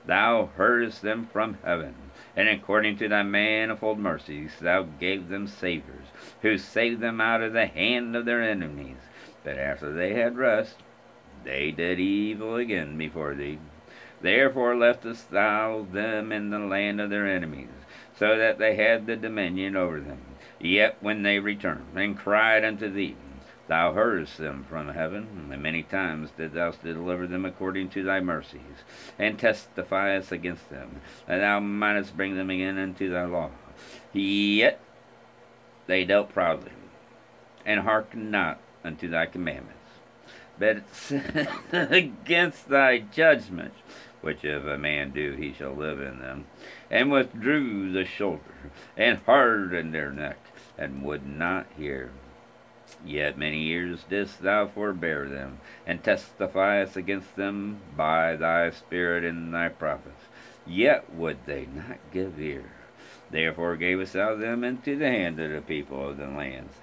thou 0.07 0.51
heardest 0.57 1.03
them 1.03 1.27
from 1.27 1.59
heaven, 1.65 1.95
and 2.37 2.49
according 2.49 2.97
to 2.97 3.09
thy 3.09 3.23
manifold 3.23 3.99
mercies 3.99 4.53
thou 4.61 4.83
gave 4.83 5.29
them 5.29 5.47
saviours, 5.47 6.07
who 6.43 6.59
saved 6.59 7.01
them 7.01 7.21
out 7.21 7.43
of 7.43 7.53
the 7.53 7.67
hand 7.67 8.17
of 8.17 8.25
their 8.25 8.43
enemies. 8.43 8.97
But 9.45 9.59
after 9.59 9.93
they 9.93 10.15
had 10.15 10.37
rest, 10.37 10.77
they 11.45 11.71
did 11.71 11.99
evil 11.99 12.57
again 12.57 12.97
before 12.97 13.35
thee. 13.35 13.59
Therefore 14.21 14.77
leftest 14.77 15.31
thou 15.31 15.87
them 15.91 16.31
in 16.31 16.51
the 16.51 16.61
land 16.61 17.01
of 17.01 17.11
their 17.11 17.27
enemies, 17.27 17.69
so 18.15 18.39
that 18.39 18.59
they 18.59 18.77
had 18.77 19.07
the 19.07 19.17
dominion 19.17 19.77
over 19.77 20.01
them. 20.01 20.21
Yet 20.61 20.97
when 21.01 21.23
they 21.23 21.41
returned 21.41 21.97
and 21.97 22.17
cried 22.17 22.65
unto 22.65 22.89
thee, 22.89 23.17
thou 23.73 23.95
heardest 23.95 24.37
them 24.37 24.67
from 24.69 24.89
heaven, 24.89 25.49
and 25.51 25.63
many 25.63 25.83
times 25.83 26.31
didst 26.37 26.55
thou 26.55 26.71
deliver 26.71 27.27
them 27.27 27.47
according 27.47 27.89
to 27.89 28.03
thy 28.03 28.21
mercies, 28.21 28.85
and 29.19 29.39
testifiest 29.39 30.31
against 30.31 30.69
them, 30.69 31.01
that 31.27 31.39
thou 31.39 31.59
mightest 31.59 32.15
bring 32.15 32.37
them 32.37 32.51
again 32.51 32.77
into 32.77 33.09
thy 33.09 33.25
law. 33.25 33.51
Yet 34.13 34.79
they 35.87 36.05
dealt 36.05 36.35
proudly, 36.35 36.73
and 37.65 37.81
hearkened 37.81 38.31
not 38.31 38.61
unto 38.85 39.09
thy 39.09 39.25
commandments 39.25 39.79
but 40.59 40.85
against 41.73 42.69
thy 42.69 42.99
judgments, 42.99 43.79
which 44.21 44.45
if 44.45 44.65
a 44.65 44.79
man 44.79 45.11
do, 45.11 45.33
he 45.33 45.53
shall 45.53 45.73
live 45.73 46.01
in 46.01 46.21
them, 46.21 46.45
and 46.91 47.11
withdrew 47.11 47.91
the 47.91 48.05
shoulder, 48.05 48.71
and 48.97 49.19
hardened 49.27 49.95
their 49.95 50.13
neck, 50.13 50.39
and 50.79 51.03
would 51.03 51.27
not 51.27 51.67
hear. 51.77 52.13
Yet 53.05 53.37
many 53.37 53.61
years 53.61 54.05
didst 54.05 54.43
thou 54.43 54.67
forbear 54.67 55.29
them, 55.29 55.59
and 55.87 56.03
testifiest 56.03 56.97
against 56.97 57.37
them 57.37 57.79
by 57.97 58.37
thy 58.37 58.71
Spirit 58.71 59.25
and 59.25 59.53
thy 59.53 59.69
prophets. 59.69 60.29
Yet 60.67 61.13
would 61.13 61.45
they 61.47 61.67
not 61.67 61.99
give 62.13 62.41
ear. 62.41 62.65
Therefore 63.31 63.77
gavest 63.77 64.13
thou 64.13 64.37
them 64.37 64.63
into 64.63 64.97
the 64.97 65.09
hand 65.09 65.41
of 65.41 65.51
the 65.51 65.63
people 65.63 66.09
of 66.09 66.19
the 66.19 66.29
lands, 66.29 66.75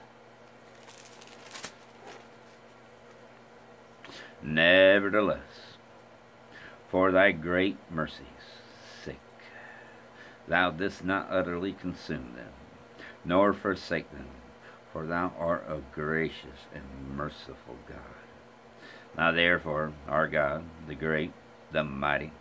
Nevertheless, 4.41 5.77
for 6.89 7.11
thy 7.11 7.31
great 7.31 7.77
mercy's 7.91 8.25
sake, 9.03 9.17
thou 10.47 10.71
didst 10.71 11.03
not 11.03 11.27
utterly 11.29 11.73
consume 11.73 12.33
them, 12.35 12.53
nor 13.25 13.53
forsake 13.53 14.09
them, 14.11 14.27
for 14.91 15.05
thou 15.05 15.31
art 15.37 15.65
a 15.69 15.81
gracious 15.93 16.67
and 16.73 16.83
merciful 17.15 17.77
God. 17.87 17.97
Now 19.17 19.31
therefore, 19.31 19.93
our 20.07 20.27
God, 20.27 20.63
the 20.87 20.95
great, 20.95 21.31
the 21.71 21.83
mighty, 21.83 22.31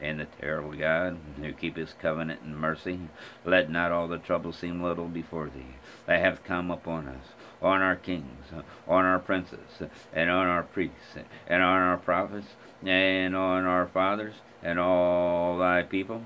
and 0.00 0.20
the 0.20 0.26
terrible 0.40 0.72
God, 0.72 1.16
who 1.36 1.52
keepeth 1.52 1.98
covenant 1.98 2.42
and 2.42 2.56
mercy, 2.56 2.98
let 3.44 3.70
not 3.70 3.92
all 3.92 4.08
the 4.08 4.18
trouble 4.18 4.52
seem 4.52 4.82
little 4.82 5.08
before 5.08 5.46
thee 5.46 5.76
that 6.06 6.20
have 6.20 6.44
come 6.44 6.70
upon 6.70 7.06
us, 7.06 7.26
on 7.62 7.80
our 7.80 7.96
kings, 7.96 8.46
on 8.86 9.04
our 9.04 9.18
princes, 9.18 9.82
and 10.12 10.30
on 10.30 10.46
our 10.46 10.64
priests, 10.64 11.16
and 11.46 11.62
on 11.62 11.78
our 11.78 11.96
prophets, 11.96 12.48
and 12.84 13.34
on 13.36 13.64
our 13.64 13.86
fathers, 13.86 14.34
and 14.62 14.78
all 14.78 15.58
thy 15.58 15.82
people, 15.82 16.22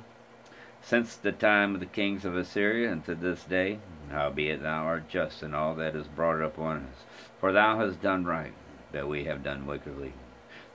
since 0.88 1.16
the 1.16 1.32
time 1.32 1.74
of 1.74 1.80
the 1.80 1.86
kings 1.86 2.24
of 2.24 2.34
Assyria 2.34 2.90
unto 2.90 3.14
this 3.14 3.44
day, 3.44 3.78
howbeit 4.10 4.62
thou 4.62 4.84
art 4.84 5.06
just 5.06 5.42
in 5.42 5.52
all 5.52 5.74
that 5.74 5.94
is 5.94 6.06
brought 6.06 6.40
upon 6.40 6.78
us. 6.78 7.04
For 7.38 7.52
thou 7.52 7.78
hast 7.78 8.00
done 8.00 8.24
right, 8.24 8.54
but 8.90 9.06
we 9.06 9.24
have 9.24 9.44
done 9.44 9.66
wickedly. 9.66 10.14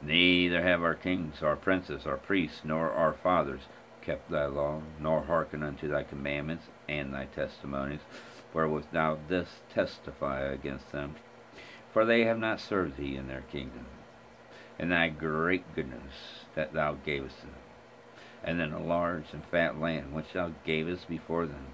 Neither 0.03 0.61
have 0.61 0.83
our 0.83 0.93
kings, 0.93 1.41
our 1.41 1.55
princes, 1.55 2.05
our 2.05 2.17
priests, 2.17 2.61
nor 2.63 2.91
our 2.91 3.13
fathers 3.13 3.61
kept 4.03 4.29
thy 4.29 4.45
law, 4.45 4.83
nor 4.99 5.23
hearkened 5.23 5.63
unto 5.63 5.87
thy 5.87 6.03
commandments 6.03 6.67
and 6.87 7.11
thy 7.11 7.25
testimonies, 7.25 8.01
wherewith 8.53 8.85
thou 8.91 9.17
dost 9.27 9.67
testify 9.73 10.41
against 10.41 10.91
them. 10.91 11.15
For 11.91 12.05
they 12.05 12.25
have 12.25 12.37
not 12.37 12.59
served 12.59 12.97
thee 12.97 13.15
in 13.15 13.27
their 13.27 13.45
kingdom, 13.51 13.87
in 14.77 14.89
thy 14.89 15.09
great 15.09 15.73
goodness 15.73 16.45
that 16.53 16.73
thou 16.73 16.97
gavest 17.03 17.41
them, 17.41 17.55
and 18.43 18.61
in 18.61 18.73
a 18.73 18.83
large 18.83 19.25
and 19.33 19.43
fat 19.45 19.79
land 19.79 20.13
which 20.13 20.33
thou 20.33 20.51
gavest 20.65 21.07
before 21.07 21.45
them. 21.45 21.67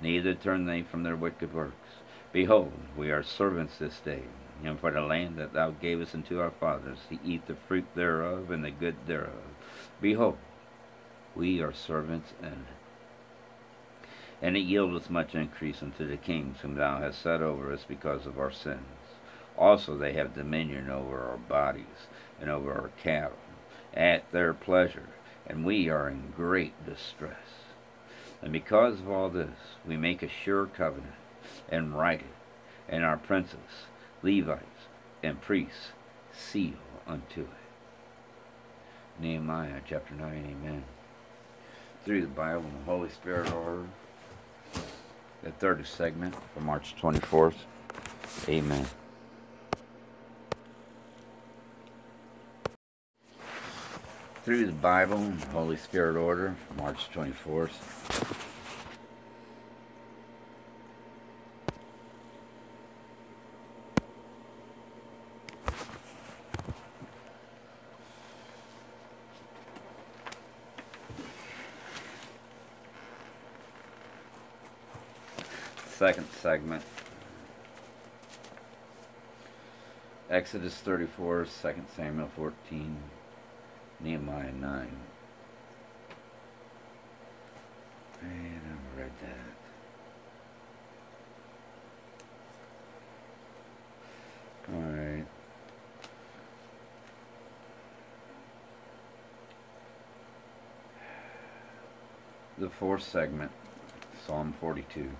Neither 0.00 0.34
turn 0.34 0.66
they 0.66 0.82
from 0.82 1.02
their 1.02 1.16
wicked 1.16 1.52
works, 1.52 1.92
Behold, 2.32 2.72
we 2.96 3.10
are 3.10 3.22
servants 3.22 3.76
this 3.76 4.00
day, 4.00 4.22
and 4.64 4.80
for 4.80 4.90
the 4.90 5.02
land 5.02 5.36
that 5.36 5.52
thou 5.52 5.70
gavest 5.70 6.14
unto 6.14 6.40
our 6.40 6.50
fathers 6.50 6.98
to 7.10 7.18
eat 7.22 7.46
the 7.46 7.54
fruit 7.54 7.84
thereof 7.94 8.50
and 8.50 8.64
the 8.64 8.70
good 8.70 8.96
thereof. 9.06 9.42
Behold, 10.00 10.38
we 11.36 11.60
are 11.60 11.74
servants 11.74 12.32
and 12.42 12.64
and 14.40 14.56
it 14.56 14.66
yieldeth 14.66 15.08
much 15.08 15.34
increase 15.34 15.82
unto 15.82 16.08
the 16.08 16.16
kings 16.16 16.60
whom 16.60 16.74
thou 16.74 16.98
hast 16.98 17.22
set 17.22 17.42
over 17.42 17.72
us 17.72 17.84
because 17.86 18.26
of 18.26 18.38
our 18.38 18.50
sins. 18.50 18.80
Also 19.56 19.96
they 19.96 20.14
have 20.14 20.34
dominion 20.34 20.90
over 20.90 21.20
our 21.20 21.36
bodies 21.36 22.08
and 22.40 22.50
over 22.50 22.72
our 22.72 22.90
cattle 23.02 23.38
at 23.94 24.30
their 24.32 24.54
pleasure, 24.54 25.08
and 25.52 25.66
we 25.66 25.90
are 25.90 26.08
in 26.08 26.32
great 26.34 26.72
distress. 26.86 27.36
And 28.40 28.52
because 28.52 28.98
of 28.98 29.10
all 29.10 29.28
this, 29.28 29.50
we 29.86 29.96
make 29.98 30.22
a 30.22 30.28
sure 30.28 30.66
covenant 30.66 31.12
and 31.68 31.96
write 31.96 32.22
it, 32.22 32.34
and 32.88 33.04
our 33.04 33.18
princes, 33.18 33.86
Levites, 34.22 34.88
and 35.22 35.40
priests 35.40 35.92
seal 36.32 36.78
unto 37.06 37.42
it. 37.42 37.48
Nehemiah 39.20 39.82
chapter 39.86 40.14
9, 40.14 40.26
amen. 40.26 40.84
Through 42.04 42.22
the 42.22 42.26
Bible 42.28 42.64
and 42.64 42.80
the 42.80 42.84
Holy 42.90 43.10
Spirit 43.10 43.52
order, 43.52 43.86
the 45.42 45.50
third 45.50 45.86
segment 45.86 46.34
for 46.54 46.60
March 46.60 46.96
24th, 46.96 47.54
amen. 48.48 48.86
Through 54.44 54.66
the 54.66 54.72
Bible 54.72 55.32
Holy 55.52 55.76
Spirit 55.76 56.16
order, 56.16 56.56
March 56.76 57.08
24th. 57.12 57.70
Second 75.86 76.26
segment. 76.40 76.82
Exodus 80.28 80.74
34, 80.78 81.44
2 81.44 81.74
Samuel 81.94 82.28
14, 82.34 82.96
Nehemiah 84.02 84.50
9. 84.52 84.88
Man, 88.22 88.60
I've 88.72 88.98
read 88.98 89.12
that. 89.20 89.52
Alright. 94.74 95.26
The 102.58 102.70
fourth 102.70 103.02
segment, 103.02 103.50
Psalm 104.26 104.54
42. 104.60 105.10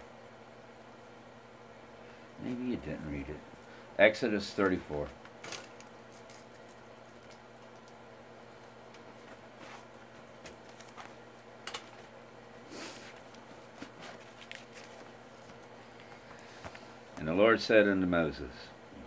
Maybe 2.45 2.65
you 2.65 2.77
didn't 2.77 3.09
read 3.11 3.29
it. 3.29 3.41
Exodus 3.99 4.51
34. 4.51 5.09
The 17.33 17.39
Lord 17.39 17.63
said 17.63 17.89
unto 17.89 18.07
Moses, 18.07 18.53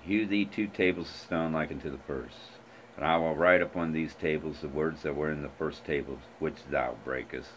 Hew 0.01 0.25
thee 0.25 0.45
two 0.45 0.65
tables 0.65 1.11
of 1.11 1.15
stone 1.15 1.53
like 1.53 1.69
unto 1.69 1.91
the 1.91 1.99
first. 2.07 2.57
And 2.97 3.05
I 3.05 3.17
will 3.17 3.35
write 3.35 3.61
upon 3.61 3.91
these 3.91 4.15
tables 4.15 4.61
the 4.61 4.67
words 4.67 5.03
that 5.03 5.15
were 5.15 5.29
in 5.29 5.43
the 5.43 5.49
first 5.59 5.85
tables, 5.85 6.21
which 6.39 6.65
thou 6.71 6.95
breakest. 7.03 7.51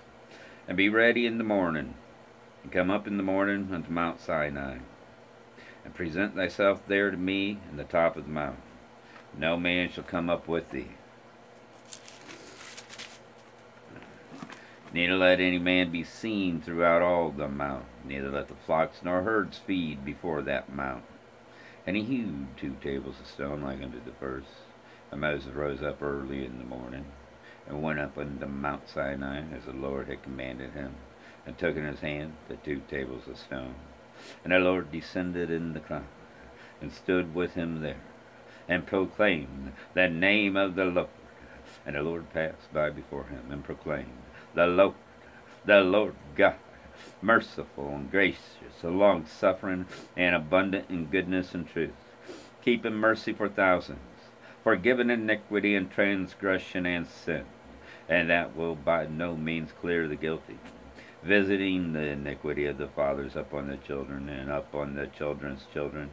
And 0.66 0.76
be 0.76 0.90
ready 0.90 1.24
in 1.24 1.38
the 1.38 1.44
morning, 1.44 1.94
and 2.62 2.70
come 2.70 2.90
up 2.90 3.06
in 3.06 3.16
the 3.16 3.22
morning 3.22 3.70
unto 3.72 3.90
Mount 3.90 4.20
Sinai, 4.20 4.80
and 5.86 5.94
present 5.94 6.34
thyself 6.34 6.86
there 6.86 7.10
to 7.10 7.16
me 7.16 7.60
in 7.70 7.78
the 7.78 7.84
top 7.84 8.18
of 8.18 8.24
the 8.24 8.30
mountain. 8.30 8.60
No 9.38 9.56
man 9.56 9.90
shall 9.90 10.04
come 10.04 10.28
up 10.28 10.46
with 10.46 10.70
thee. 10.70 10.97
Neither 14.93 15.16
let 15.16 15.41
any 15.41 15.59
man 15.59 15.91
be 15.91 16.03
seen 16.03 16.62
throughout 16.62 17.03
all 17.03 17.30
the 17.30 17.49
mount, 17.49 17.84
neither 18.05 18.30
let 18.30 18.49
the 18.49 18.55
flocks 18.55 19.01
nor 19.05 19.22
herds 19.22 19.59
feed 19.59 20.05
before 20.05 20.41
that 20.43 20.74
mount. 20.74 21.05
And 21.86 21.95
he 21.95 22.03
hewed 22.03 22.57
two 22.57 22.76
tables 22.82 23.20
of 23.20 23.26
stone 23.26 23.62
like 23.62 23.82
unto 23.82 24.03
the 24.03 24.12
first. 24.18 24.49
And 25.11 25.20
Moses 25.20 25.55
rose 25.55 25.82
up 25.82 26.03
early 26.03 26.45
in 26.45 26.59
the 26.59 26.64
morning, 26.64 27.07
and 27.66 27.82
went 27.82 27.99
up 27.99 28.16
unto 28.16 28.47
Mount 28.47 28.89
Sinai, 28.89 29.43
as 29.55 29.64
the 29.64 29.72
Lord 29.72 30.09
had 30.09 30.22
commanded 30.22 30.72
him, 30.72 30.95
and 31.47 31.57
took 31.57 31.76
in 31.76 31.84
his 31.84 32.01
hand 32.01 32.34
the 32.49 32.57
two 32.57 32.82
tables 32.89 33.26
of 33.26 33.39
stone. 33.39 33.74
And 34.45 34.53
the 34.53 34.59
Lord 34.59 34.91
descended 34.91 35.51
in 35.51 35.74
the 35.74 35.80
cloud, 35.80 36.05
and 36.80 36.93
stood 36.93 37.34
with 37.34 37.55
him 37.55 37.80
there, 37.80 38.01
and 38.68 38.86
proclaimed 38.86 39.72
the 39.95 40.09
name 40.09 40.57
of 40.57 40.74
the 40.74 40.84
Lord. 40.84 41.09
And 41.86 41.97
the 41.97 42.03
Lord 42.03 42.32
passed 42.32 42.72
by 42.72 42.91
before 42.91 43.24
him, 43.24 43.51
and 43.51 43.64
proclaimed, 43.64 44.12
The 44.55 44.66
Lord, 44.66 44.94
the 45.64 45.80
Lord 45.80 46.14
God, 46.34 46.57
merciful 47.22 47.88
and 47.94 48.11
gracious, 48.11 48.82
long 48.82 49.26
suffering, 49.26 49.86
and 50.16 50.34
abundant 50.34 50.90
in 50.90 51.07
goodness 51.07 51.55
and 51.55 51.68
truth, 51.68 51.92
keeping 52.62 52.94
mercy 52.94 53.32
for 53.32 53.49
thousands, 53.49 53.99
forgiving 54.64 55.11
iniquity 55.11 55.74
and 55.74 55.90
transgression 55.90 56.86
and 56.86 57.07
sin, 57.07 57.44
and 58.09 58.30
that 58.30 58.57
will 58.57 58.74
by 58.74 59.07
no 59.07 59.36
means 59.36 59.70
clear 59.80 60.09
the 60.09 60.16
guilty 60.16 60.59
visiting 61.22 61.92
the 61.92 62.01
iniquity 62.01 62.66
of 62.66 62.78
the 62.78 62.88
fathers 62.88 63.36
upon 63.36 63.68
the 63.68 63.76
children 63.76 64.28
and 64.28 64.51
upon 64.51 64.94
the 64.94 65.07
children's 65.09 65.66
children 65.72 66.11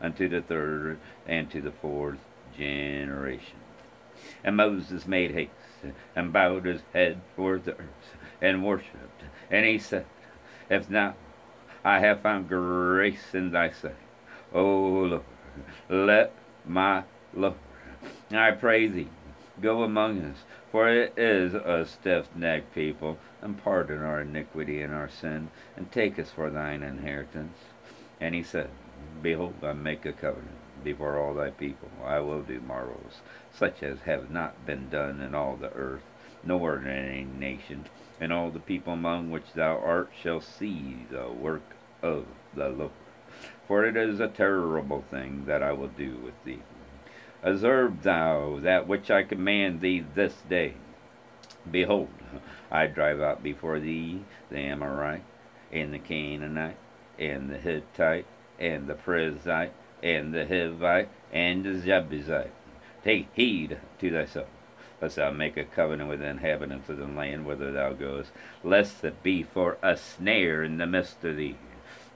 unto 0.00 0.28
the 0.28 0.42
third 0.42 0.98
and 1.26 1.50
to 1.50 1.60
the 1.60 1.72
fourth 1.72 2.18
generation. 2.56 3.58
And 4.44 4.56
Moses 4.56 5.06
made 5.06 5.32
haste 5.32 5.50
and 6.14 6.32
bowed 6.32 6.64
his 6.64 6.82
head 6.92 7.20
toward 7.36 7.64
the 7.64 7.72
earth 7.72 8.16
and 8.40 8.64
worshipped. 8.64 9.22
And 9.50 9.66
he 9.66 9.78
said, 9.78 10.06
If 10.70 10.88
now 10.90 11.14
I 11.84 12.00
have 12.00 12.20
found 12.20 12.48
grace 12.48 13.34
in 13.34 13.50
thy 13.50 13.70
sight, 13.70 13.94
O 14.52 14.64
Lord, 14.64 15.22
let 15.88 16.32
my 16.66 17.04
Lord, 17.34 17.54
I 18.30 18.50
pray 18.52 18.86
thee, 18.86 19.08
go 19.60 19.82
among 19.82 20.22
us, 20.22 20.38
for 20.70 20.88
it 20.88 21.12
is 21.16 21.54
a 21.54 21.84
stiff-necked 21.86 22.74
people, 22.74 23.18
and 23.40 23.62
pardon 23.62 24.02
our 24.02 24.20
iniquity 24.22 24.80
and 24.82 24.94
our 24.94 25.08
sin, 25.08 25.50
and 25.76 25.90
take 25.90 26.18
us 26.18 26.30
for 26.30 26.50
thine 26.50 26.82
inheritance. 26.82 27.58
And 28.20 28.34
he 28.34 28.42
said, 28.42 28.70
Behold, 29.20 29.54
I 29.62 29.72
make 29.72 30.06
a 30.06 30.12
covenant 30.12 30.56
before 30.84 31.18
all 31.18 31.34
thy 31.34 31.50
people. 31.50 31.90
I 32.04 32.20
will 32.20 32.42
do 32.42 32.60
marvels, 32.60 33.20
such 33.52 33.82
as 33.82 34.00
have 34.00 34.30
not 34.30 34.66
been 34.66 34.88
done 34.88 35.20
in 35.20 35.34
all 35.34 35.56
the 35.56 35.72
earth, 35.72 36.02
nor 36.42 36.78
in 36.78 36.86
any 36.86 37.24
nation. 37.24 37.84
And 38.20 38.32
all 38.32 38.50
the 38.50 38.60
people 38.60 38.92
among 38.92 39.30
which 39.30 39.52
thou 39.54 39.78
art 39.78 40.10
shall 40.20 40.40
see 40.40 41.06
the 41.10 41.28
work 41.28 41.74
of 42.02 42.26
the 42.54 42.68
Lord. 42.68 42.90
For 43.66 43.84
it 43.84 43.96
is 43.96 44.20
a 44.20 44.28
terrible 44.28 45.04
thing 45.10 45.44
that 45.46 45.62
I 45.62 45.72
will 45.72 45.88
do 45.88 46.16
with 46.16 46.34
thee. 46.44 46.62
Observe 47.42 48.02
thou 48.02 48.58
that 48.60 48.86
which 48.86 49.10
I 49.10 49.24
command 49.24 49.80
thee 49.80 50.04
this 50.14 50.34
day. 50.48 50.74
Behold, 51.70 52.10
I 52.70 52.86
drive 52.86 53.20
out 53.20 53.42
before 53.42 53.80
thee 53.80 54.22
the 54.50 54.58
Amorite, 54.58 55.24
and 55.72 55.92
the 55.92 55.98
Canaanite, 55.98 56.76
and 57.18 57.50
the 57.50 57.58
Hittite, 57.58 58.26
and 58.58 58.86
the 58.86 58.94
Perizzite, 58.94 59.72
and 60.02 60.32
the 60.32 60.44
Hivite, 60.44 61.08
and 61.32 61.64
the 61.64 61.80
Jebusite. 61.80 62.52
Take 63.04 63.28
heed 63.32 63.78
to 63.98 64.10
thyself, 64.10 64.48
lest 65.00 65.16
thou 65.16 65.32
make 65.32 65.56
a 65.56 65.64
covenant 65.64 66.08
with 66.08 66.20
the 66.20 66.28
inhabitants 66.28 66.88
of 66.88 66.98
the 66.98 67.06
land 67.06 67.44
whither 67.44 67.72
thou 67.72 67.92
goest, 67.92 68.30
lest 68.62 69.02
it 69.02 69.22
be 69.22 69.42
for 69.42 69.76
a 69.82 69.96
snare 69.96 70.62
in 70.62 70.78
the 70.78 70.86
midst 70.86 71.24
of 71.24 71.36
thee, 71.36 71.56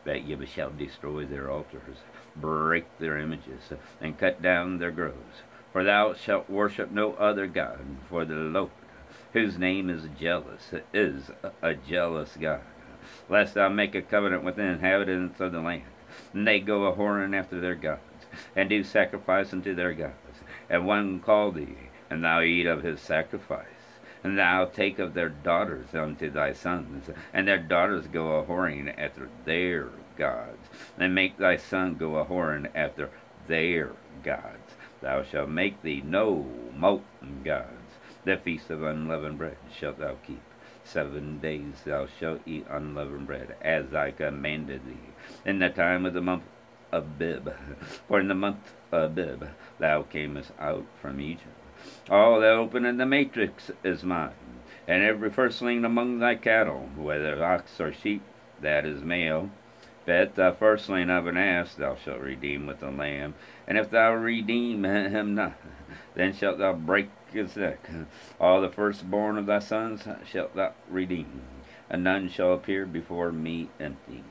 that 0.05 0.22
ye 0.22 0.37
shall 0.47 0.70
destroy 0.70 1.24
their 1.24 1.51
altars, 1.51 1.99
break 2.37 2.87
their 2.99 3.18
images, 3.18 3.72
and 4.01 4.18
cut 4.18 4.41
down 4.41 4.78
their 4.78 4.93
groves. 4.93 5.43
For 5.72 5.82
thou 5.82 6.14
shalt 6.14 6.49
worship 6.49 6.93
no 6.93 7.14
other 7.14 7.49
God, 7.49 7.84
for 8.09 8.24
the 8.24 8.34
Lord, 8.34 8.70
whose 9.32 9.59
name 9.59 9.91
is 9.91 10.09
jealous, 10.18 10.72
is 10.95 11.30
a 11.61 11.74
jealous 11.74 12.37
God. 12.41 12.62
Lest 13.28 13.55
thou 13.55 13.68
make 13.68 13.95
a 13.97 14.03
covenant 14.03 14.45
with 14.45 14.57
the 14.57 14.62
inhabitants 14.62 15.41
of 15.41 15.51
the 15.51 15.61
land, 15.61 15.82
and 16.32 16.47
they 16.47 16.61
go 16.61 16.87
a 16.87 16.95
whoring 16.95 17.37
after 17.37 17.61
their 17.61 17.74
gods, 17.74 18.01
and 18.55 18.68
do 18.68 18.84
sacrifice 18.84 19.53
unto 19.53 19.74
their 19.74 19.93
gods. 19.93 20.14
And 20.69 20.87
one 20.87 21.21
call 21.21 21.53
thee, 21.53 21.77
and 22.11 22.25
thou 22.25 22.43
eat 22.43 22.67
of 22.67 22.83
his 22.83 23.01
sacrifice. 23.01 23.67
And 24.25 24.37
thou 24.37 24.64
take 24.64 24.99
of 24.99 25.14
their 25.14 25.29
daughters 25.29 25.95
unto 25.95 26.31
thy 26.31 26.53
sons, 26.53 27.09
and 27.33 27.47
their 27.47 27.59
daughters 27.59 28.09
go 28.09 28.39
a 28.39 28.45
whoring 28.45 28.93
after 28.99 29.29
their 29.45 29.91
gods, 30.17 30.69
and 30.99 31.14
make 31.14 31.37
thy 31.37 31.57
son 31.57 31.95
go 31.95 32.17
a 32.17 32.25
whoring 32.25 32.69
after 32.75 33.11
their 33.47 33.93
gods. 34.25 34.75
Thou 35.01 35.23
shalt 35.23 35.51
make 35.51 35.83
thee 35.83 36.03
no 36.05 36.47
molten 36.75 37.43
gods. 37.45 37.99
The 38.25 38.37
feast 38.37 38.71
of 38.71 38.83
unleavened 38.83 39.39
bread 39.39 39.59
shalt 39.73 39.99
thou 39.99 40.17
keep. 40.27 40.43
Seven 40.83 41.39
days 41.39 41.83
thou 41.85 42.07
shalt 42.07 42.41
eat 42.47 42.67
unleavened 42.69 43.27
bread, 43.27 43.55
as 43.61 43.95
I 43.95 44.11
commanded 44.11 44.87
thee, 44.87 45.12
in 45.45 45.61
the 45.61 45.69
time 45.69 46.07
of 46.07 46.14
the 46.14 46.21
month 46.21 46.45
of 46.91 47.05
Abib. 47.05 47.51
For 48.09 48.19
in 48.21 48.29
the 48.29 48.35
month 48.35 48.73
Abib 48.93 49.49
thou 49.78 50.03
camest 50.03 50.53
out 50.59 50.87
from 51.01 51.20
Egypt. 51.20 51.47
All 52.09 52.41
that 52.41 52.53
open 52.53 52.84
in 52.84 52.97
the 52.97 53.07
matrix 53.07 53.70
is 53.84 54.05
mine, 54.05 54.30
and 54.87 55.03
every 55.03 55.30
firstling 55.30 55.84
among 55.84 56.18
thy 56.18 56.37
cattle, 56.37 56.89
whether 56.97 57.45
ox 57.45 57.80
or 57.80 57.93
sheep, 57.93 58.22
that 58.61 58.87
is 58.87 59.03
male. 59.03 59.51
But 60.05 60.37
the 60.37 60.55
firstling 60.57 61.11
of 61.11 61.26
an 61.26 61.37
ass 61.37 61.74
thou 61.74 61.97
shalt 61.97 62.20
redeem 62.20 62.66
with 62.66 62.82
a 62.82 62.91
lamb, 62.91 63.34
and 63.66 63.76
if 63.76 63.91
thou 63.91 64.14
redeem 64.14 64.84
him 64.84 65.34
not, 65.34 65.59
then 66.14 66.32
shalt 66.32 66.59
thou 66.59 66.72
break 66.72 67.11
his 67.32 67.57
neck. 67.57 67.91
All 68.41 68.61
the 68.61 68.70
firstborn 68.70 69.37
of 69.37 69.47
thy 69.47 69.59
sons 69.59 70.07
shalt 70.24 70.55
thou 70.55 70.74
redeem, 70.89 71.43
and 71.91 72.05
none 72.05 72.28
shall 72.28 72.55
appear 72.55 72.87
before 72.87 73.32
me 73.32 73.68
empty. 73.80 74.22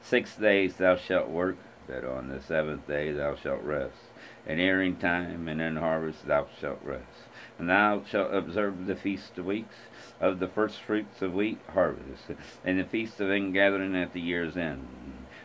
Six 0.00 0.36
days 0.36 0.76
thou 0.76 0.96
shalt 0.96 1.28
work, 1.28 1.56
but 1.92 2.04
on 2.04 2.28
the 2.28 2.40
seventh 2.40 2.86
day 2.86 3.12
thou 3.12 3.34
shalt 3.34 3.62
rest. 3.62 3.96
In 4.46 4.58
earing 4.58 4.96
time 4.96 5.46
and 5.48 5.60
in 5.60 5.76
harvest 5.76 6.26
thou 6.26 6.46
shalt 6.60 6.80
rest. 6.82 7.28
And 7.58 7.68
thou 7.68 8.02
shalt 8.04 8.32
observe 8.32 8.86
the 8.86 8.96
feast 8.96 9.36
of 9.38 9.46
weeks 9.46 9.76
of 10.20 10.38
the 10.38 10.48
first 10.48 10.80
fruits 10.80 11.20
of 11.22 11.34
wheat 11.34 11.58
harvest, 11.72 12.30
and 12.64 12.78
the 12.78 12.84
feast 12.84 13.20
of 13.20 13.30
ingathering 13.30 13.94
at 13.94 14.12
the 14.12 14.20
year's 14.20 14.56
end. 14.56 14.88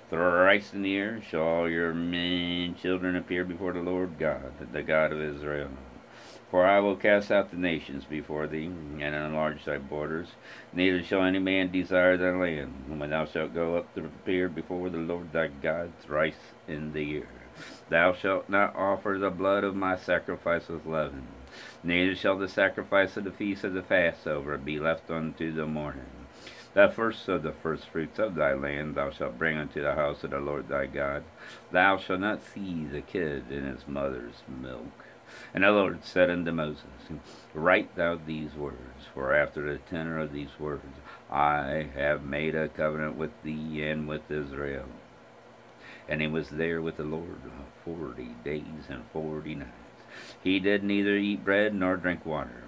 Thrice 0.09 0.73
in 0.73 0.83
the 0.83 0.89
year 0.89 1.21
shall 1.21 1.41
all 1.41 1.69
your 1.69 1.93
men 1.93 2.75
children 2.75 3.15
appear 3.15 3.43
before 3.43 3.73
the 3.73 3.81
Lord 3.81 4.17
God, 4.17 4.53
the 4.71 4.83
God 4.83 5.11
of 5.11 5.21
Israel. 5.21 5.69
For 6.49 6.65
I 6.65 6.79
will 6.79 6.95
cast 6.95 7.29
out 7.29 7.51
the 7.51 7.57
nations 7.57 8.05
before 8.05 8.47
thee, 8.47 8.65
and 8.65 9.01
enlarge 9.01 9.65
thy 9.65 9.79
borders. 9.79 10.29
Neither 10.71 11.03
shall 11.03 11.23
any 11.23 11.39
man 11.39 11.71
desire 11.71 12.15
thy 12.15 12.31
land, 12.31 12.99
when 12.99 13.09
thou 13.09 13.25
shalt 13.25 13.53
go 13.53 13.75
up 13.75 13.93
to 13.95 14.05
appear 14.05 14.47
before 14.47 14.89
the 14.89 14.97
Lord 14.97 15.33
thy 15.33 15.47
God 15.47 15.91
thrice 15.99 16.53
in 16.67 16.93
the 16.93 17.03
year. 17.03 17.27
Thou 17.89 18.13
shalt 18.13 18.47
not 18.47 18.75
offer 18.75 19.17
the 19.19 19.29
blood 19.29 19.63
of 19.63 19.75
my 19.75 19.97
sacrifice 19.97 20.69
with 20.69 20.85
leaven, 20.85 21.27
neither 21.83 22.15
shall 22.15 22.37
the 22.37 22.47
sacrifice 22.47 23.17
of 23.17 23.25
the 23.25 23.31
feast 23.31 23.63
of 23.63 23.73
the 23.73 23.81
Passover 23.81 24.57
be 24.57 24.79
left 24.79 25.09
unto 25.09 25.51
the 25.51 25.65
morning. 25.65 26.05
The 26.73 26.89
first 26.89 27.27
of 27.27 27.43
the 27.43 27.51
firstfruits 27.51 28.19
of 28.19 28.35
thy 28.35 28.53
land 28.53 28.95
thou 28.95 29.09
shalt 29.09 29.39
bring 29.39 29.57
unto 29.57 29.81
the 29.81 29.95
house 29.95 30.23
of 30.23 30.29
the 30.29 30.39
Lord 30.39 30.69
thy 30.69 30.85
God. 30.85 31.23
Thou 31.71 31.97
shalt 31.97 32.19
not 32.19 32.43
seize 32.43 32.93
a 32.93 33.01
kid 33.01 33.51
in 33.51 33.65
his 33.65 33.87
mother's 33.87 34.43
milk. 34.47 35.06
And 35.53 35.63
the 35.63 35.71
Lord 35.71 36.03
said 36.03 36.29
unto 36.29 36.51
Moses, 36.51 36.83
Write 37.53 37.95
thou 37.95 38.15
these 38.15 38.53
words, 38.53 39.07
for 39.13 39.33
after 39.33 39.61
the 39.61 39.79
tenor 39.79 40.19
of 40.19 40.33
these 40.33 40.59
words 40.59 40.83
I 41.31 41.87
have 41.95 42.23
made 42.23 42.55
a 42.55 42.69
covenant 42.69 43.15
with 43.15 43.31
thee 43.43 43.83
and 43.83 44.07
with 44.07 44.29
Israel. 44.29 44.87
And 46.07 46.21
he 46.21 46.27
was 46.27 46.49
there 46.49 46.81
with 46.81 46.97
the 46.97 47.03
Lord 47.03 47.41
forty 47.83 48.35
days 48.43 48.87
and 48.89 49.03
forty 49.11 49.55
nights. 49.55 49.71
He 50.41 50.59
did 50.59 50.83
neither 50.83 51.15
eat 51.15 51.43
bread 51.43 51.73
nor 51.73 51.97
drink 51.97 52.25
water. 52.25 52.63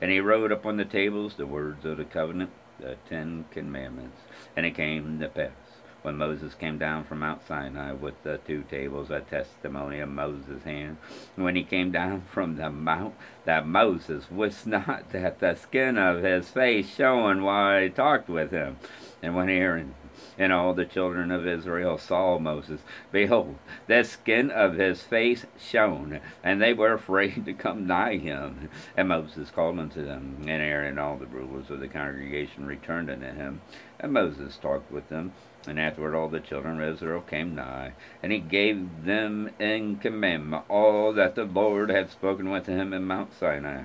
And 0.00 0.10
he 0.10 0.20
wrote 0.20 0.50
upon 0.50 0.76
the 0.76 0.84
tables 0.84 1.34
the 1.34 1.46
words 1.46 1.84
of 1.84 1.98
the 1.98 2.04
covenant, 2.04 2.50
the 2.80 2.96
Ten 3.08 3.44
Commandments. 3.52 4.18
And 4.56 4.66
it 4.66 4.74
came 4.74 5.20
to 5.20 5.28
pass 5.28 5.69
when 6.02 6.16
Moses 6.16 6.54
came 6.54 6.78
down 6.78 7.04
from 7.04 7.20
Mount 7.20 7.46
Sinai 7.46 7.92
with 7.92 8.22
the 8.22 8.38
two 8.46 8.64
tables, 8.70 9.10
a 9.10 9.20
testimony 9.20 10.00
of 10.00 10.08
Moses' 10.08 10.62
hand, 10.64 10.96
when 11.36 11.56
he 11.56 11.62
came 11.62 11.90
down 11.90 12.22
from 12.30 12.56
the 12.56 12.70
mount, 12.70 13.14
that 13.44 13.66
Moses 13.66 14.30
wist 14.30 14.66
not 14.66 15.10
that 15.12 15.40
the 15.40 15.54
skin 15.54 15.98
of 15.98 16.22
his 16.22 16.48
face 16.48 16.94
shone 16.94 17.42
while 17.42 17.82
he 17.82 17.88
talked 17.88 18.28
with 18.28 18.50
him. 18.50 18.76
And 19.22 19.36
when 19.36 19.50
Aaron 19.50 19.94
and 20.38 20.52
all 20.52 20.72
the 20.72 20.84
children 20.84 21.30
of 21.30 21.46
Israel 21.46 21.98
saw 21.98 22.38
Moses, 22.38 22.80
behold, 23.12 23.56
the 23.86 24.02
skin 24.02 24.50
of 24.50 24.74
his 24.74 25.02
face 25.02 25.46
shone, 25.58 26.20
and 26.42 26.60
they 26.60 26.72
were 26.72 26.92
afraid 26.92 27.44
to 27.44 27.52
come 27.52 27.86
nigh 27.86 28.16
him. 28.16 28.70
And 28.96 29.08
Moses 29.08 29.50
called 29.50 29.78
unto 29.78 30.04
them, 30.04 30.36
and 30.40 30.62
Aaron 30.62 30.90
and 30.90 30.98
all 30.98 31.16
the 31.16 31.26
rulers 31.26 31.70
of 31.70 31.80
the 31.80 31.88
congregation 31.88 32.66
returned 32.66 33.10
unto 33.10 33.26
him. 33.26 33.60
And 33.98 34.12
Moses 34.12 34.56
talked 34.56 34.90
with 34.90 35.08
them, 35.10 35.32
and 35.66 35.78
afterward 35.78 36.14
all 36.14 36.28
the 36.28 36.40
children 36.40 36.80
of 36.80 36.94
Israel 36.94 37.20
came 37.20 37.54
nigh, 37.54 37.92
and 38.22 38.32
he 38.32 38.38
gave 38.38 39.04
them 39.04 39.50
in 39.58 39.96
commandment 39.96 40.64
all 40.68 41.12
that 41.12 41.34
the 41.34 41.44
Lord 41.44 41.90
had 41.90 42.10
spoken 42.10 42.50
with 42.50 42.66
him 42.66 42.92
in 42.92 43.04
Mount 43.04 43.34
Sinai. 43.34 43.82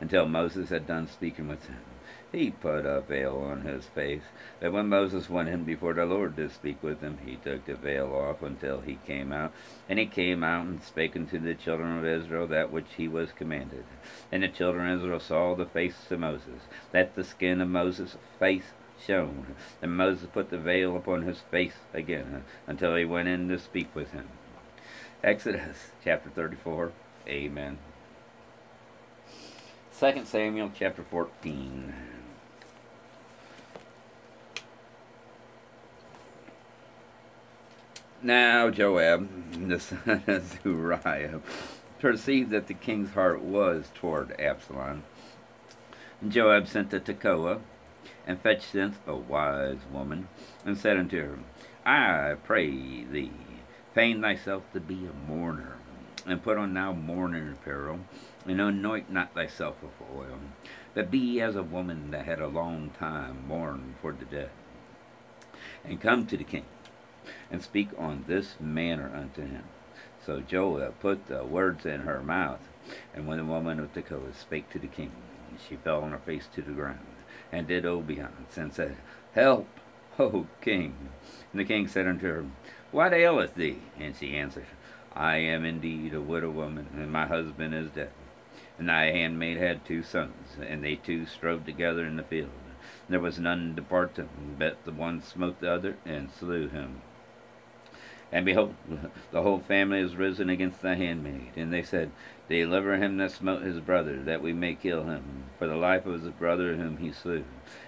Until 0.00 0.26
Moses 0.26 0.70
had 0.70 0.86
done 0.86 1.06
speaking 1.06 1.48
with 1.48 1.66
him, 1.66 1.80
he 2.32 2.50
put 2.50 2.86
a 2.86 3.02
veil 3.02 3.36
on 3.36 3.60
his 3.60 3.84
face. 3.84 4.22
That 4.60 4.72
when 4.72 4.88
Moses 4.88 5.30
went 5.30 5.48
in 5.48 5.64
before 5.64 5.94
the 5.94 6.06
Lord 6.06 6.34
to 6.36 6.48
speak 6.48 6.82
with 6.82 7.00
him, 7.00 7.18
he 7.24 7.36
took 7.36 7.66
the 7.66 7.74
veil 7.74 8.12
off 8.12 8.42
until 8.42 8.80
he 8.80 8.98
came 9.06 9.32
out. 9.32 9.52
And 9.88 9.98
he 9.98 10.06
came 10.06 10.42
out 10.42 10.66
and 10.66 10.82
spake 10.82 11.14
unto 11.14 11.38
the 11.38 11.54
children 11.54 11.98
of 11.98 12.06
Israel 12.06 12.46
that 12.48 12.72
which 12.72 12.88
he 12.96 13.06
was 13.06 13.32
commanded. 13.32 13.84
And 14.32 14.42
the 14.42 14.48
children 14.48 14.88
of 14.88 15.00
Israel 15.00 15.20
saw 15.20 15.54
the 15.54 15.66
face 15.66 16.10
of 16.10 16.20
Moses, 16.20 16.62
that 16.90 17.14
the 17.14 17.22
skin 17.22 17.60
of 17.60 17.68
Moses' 17.68 18.16
face 18.38 18.72
shone. 19.06 19.54
And 19.80 19.96
Moses 19.96 20.28
put 20.32 20.50
the 20.50 20.58
veil 20.58 20.96
upon 20.96 21.22
his 21.22 21.40
face 21.40 21.76
again 21.92 22.34
uh, 22.34 22.40
until 22.66 22.96
he 22.96 23.04
went 23.04 23.28
in 23.28 23.48
to 23.48 23.58
speak 23.58 23.94
with 23.94 24.12
him. 24.12 24.28
Exodus 25.22 25.90
chapter 26.02 26.30
34. 26.30 26.92
Amen. 27.28 27.78
2 29.98 30.24
Samuel 30.24 30.72
chapter 30.76 31.02
14. 31.02 31.94
Now 38.24 38.70
Joab, 38.70 39.68
the 39.68 39.80
son 39.80 40.22
of 40.26 40.62
Zeruiah, 40.62 41.40
perceived 41.98 42.50
that 42.50 42.68
the 42.68 42.74
king's 42.74 43.14
heart 43.14 43.40
was 43.40 43.90
toward 43.94 44.40
Absalom. 44.40 45.02
Joab 46.28 46.68
sent 46.68 46.90
to 46.90 47.00
Tekoa, 47.00 47.60
and 48.26 48.40
fetched 48.40 48.72
thence 48.72 48.96
a 49.06 49.16
wise 49.16 49.78
woman, 49.92 50.28
and 50.64 50.78
said 50.78 50.96
unto 50.96 51.20
her, 51.20 51.38
I 51.84 52.36
pray 52.44 52.70
thee, 53.04 53.32
feign 53.94 54.20
thyself 54.20 54.62
to 54.72 54.80
be 54.80 55.06
a 55.06 55.28
mourner, 55.28 55.76
and 56.26 56.42
put 56.42 56.56
on 56.56 56.72
now 56.72 56.92
mourning 56.92 57.50
apparel, 57.50 58.00
and 58.46 58.60
anoint 58.60 59.10
not 59.10 59.34
thyself 59.34 59.82
with 59.82 59.92
oil, 60.16 60.38
but 60.94 61.10
be 61.10 61.40
as 61.40 61.56
a 61.56 61.62
woman 61.62 62.10
that 62.12 62.26
had 62.26 62.40
a 62.40 62.46
long 62.46 62.90
time 62.90 63.46
mourned 63.48 63.94
for 64.00 64.12
the 64.12 64.24
dead. 64.24 64.50
And 65.84 66.00
come 66.00 66.26
to 66.26 66.36
the 66.36 66.44
king, 66.44 66.64
and 67.50 67.62
speak 67.62 67.88
on 67.98 68.24
this 68.28 68.54
manner 68.60 69.10
unto 69.14 69.42
him. 69.42 69.64
So 70.24 70.40
Joab 70.40 71.00
put 71.00 71.26
the 71.26 71.44
words 71.44 71.84
in 71.84 72.02
her 72.02 72.22
mouth, 72.22 72.60
and 73.12 73.26
when 73.26 73.38
the 73.38 73.44
woman 73.44 73.80
of 73.80 73.92
Tekoa 73.92 74.32
spake 74.34 74.70
to 74.70 74.78
the 74.78 74.86
king, 74.86 75.10
she 75.68 75.76
fell 75.76 76.02
on 76.02 76.12
her 76.12 76.18
face 76.18 76.46
to 76.54 76.62
the 76.62 76.70
ground 76.70 77.00
and 77.52 77.68
did 77.68 77.86
obeisance, 77.86 78.56
and 78.56 78.72
said, 78.72 78.96
Help, 79.34 79.68
O 80.18 80.46
king. 80.60 80.96
And 81.52 81.60
the 81.60 81.64
king 81.64 81.86
said 81.86 82.06
unto 82.06 82.26
her, 82.26 82.46
What 82.90 83.12
aileth 83.12 83.54
thee? 83.54 83.78
And 83.98 84.16
she 84.16 84.34
answered, 84.36 84.66
I 85.14 85.36
am 85.36 85.64
indeed 85.64 86.14
a 86.14 86.20
widow 86.20 86.50
woman, 86.50 86.88
and 86.94 87.12
my 87.12 87.26
husband 87.26 87.74
is 87.74 87.90
dead. 87.90 88.10
And 88.78 88.88
thy 88.88 89.04
handmaid 89.12 89.58
had 89.58 89.84
two 89.84 90.02
sons, 90.02 90.56
and 90.60 90.82
they 90.82 90.96
two 90.96 91.26
strove 91.26 91.66
together 91.66 92.04
in 92.06 92.16
the 92.16 92.22
field. 92.22 92.50
There 93.08 93.20
was 93.20 93.38
none 93.38 93.76
to 93.76 93.82
part 93.82 94.14
them, 94.14 94.56
but 94.58 94.82
the 94.84 94.92
one 94.92 95.22
smote 95.22 95.60
the 95.60 95.70
other, 95.70 95.96
and 96.06 96.30
slew 96.30 96.68
him. 96.68 97.02
And 98.32 98.46
behold, 98.46 98.74
the 99.30 99.42
whole 99.42 99.60
family 99.60 100.00
is 100.00 100.16
risen 100.16 100.48
against 100.48 100.80
thy 100.80 100.94
handmaid. 100.94 101.52
And 101.56 101.70
they 101.70 101.82
said, 101.82 102.10
Deliver 102.52 102.98
him 102.98 103.16
that 103.16 103.30
smote 103.30 103.62
his 103.62 103.80
brother, 103.80 104.22
that 104.24 104.42
we 104.42 104.52
may 104.52 104.74
kill 104.74 105.04
him, 105.04 105.44
for 105.58 105.66
the 105.66 105.74
life 105.74 106.04
of 106.04 106.20
his 106.20 106.30
brother 106.32 106.76
whom 106.76 106.98
he 106.98 107.10
slew. 107.10 107.46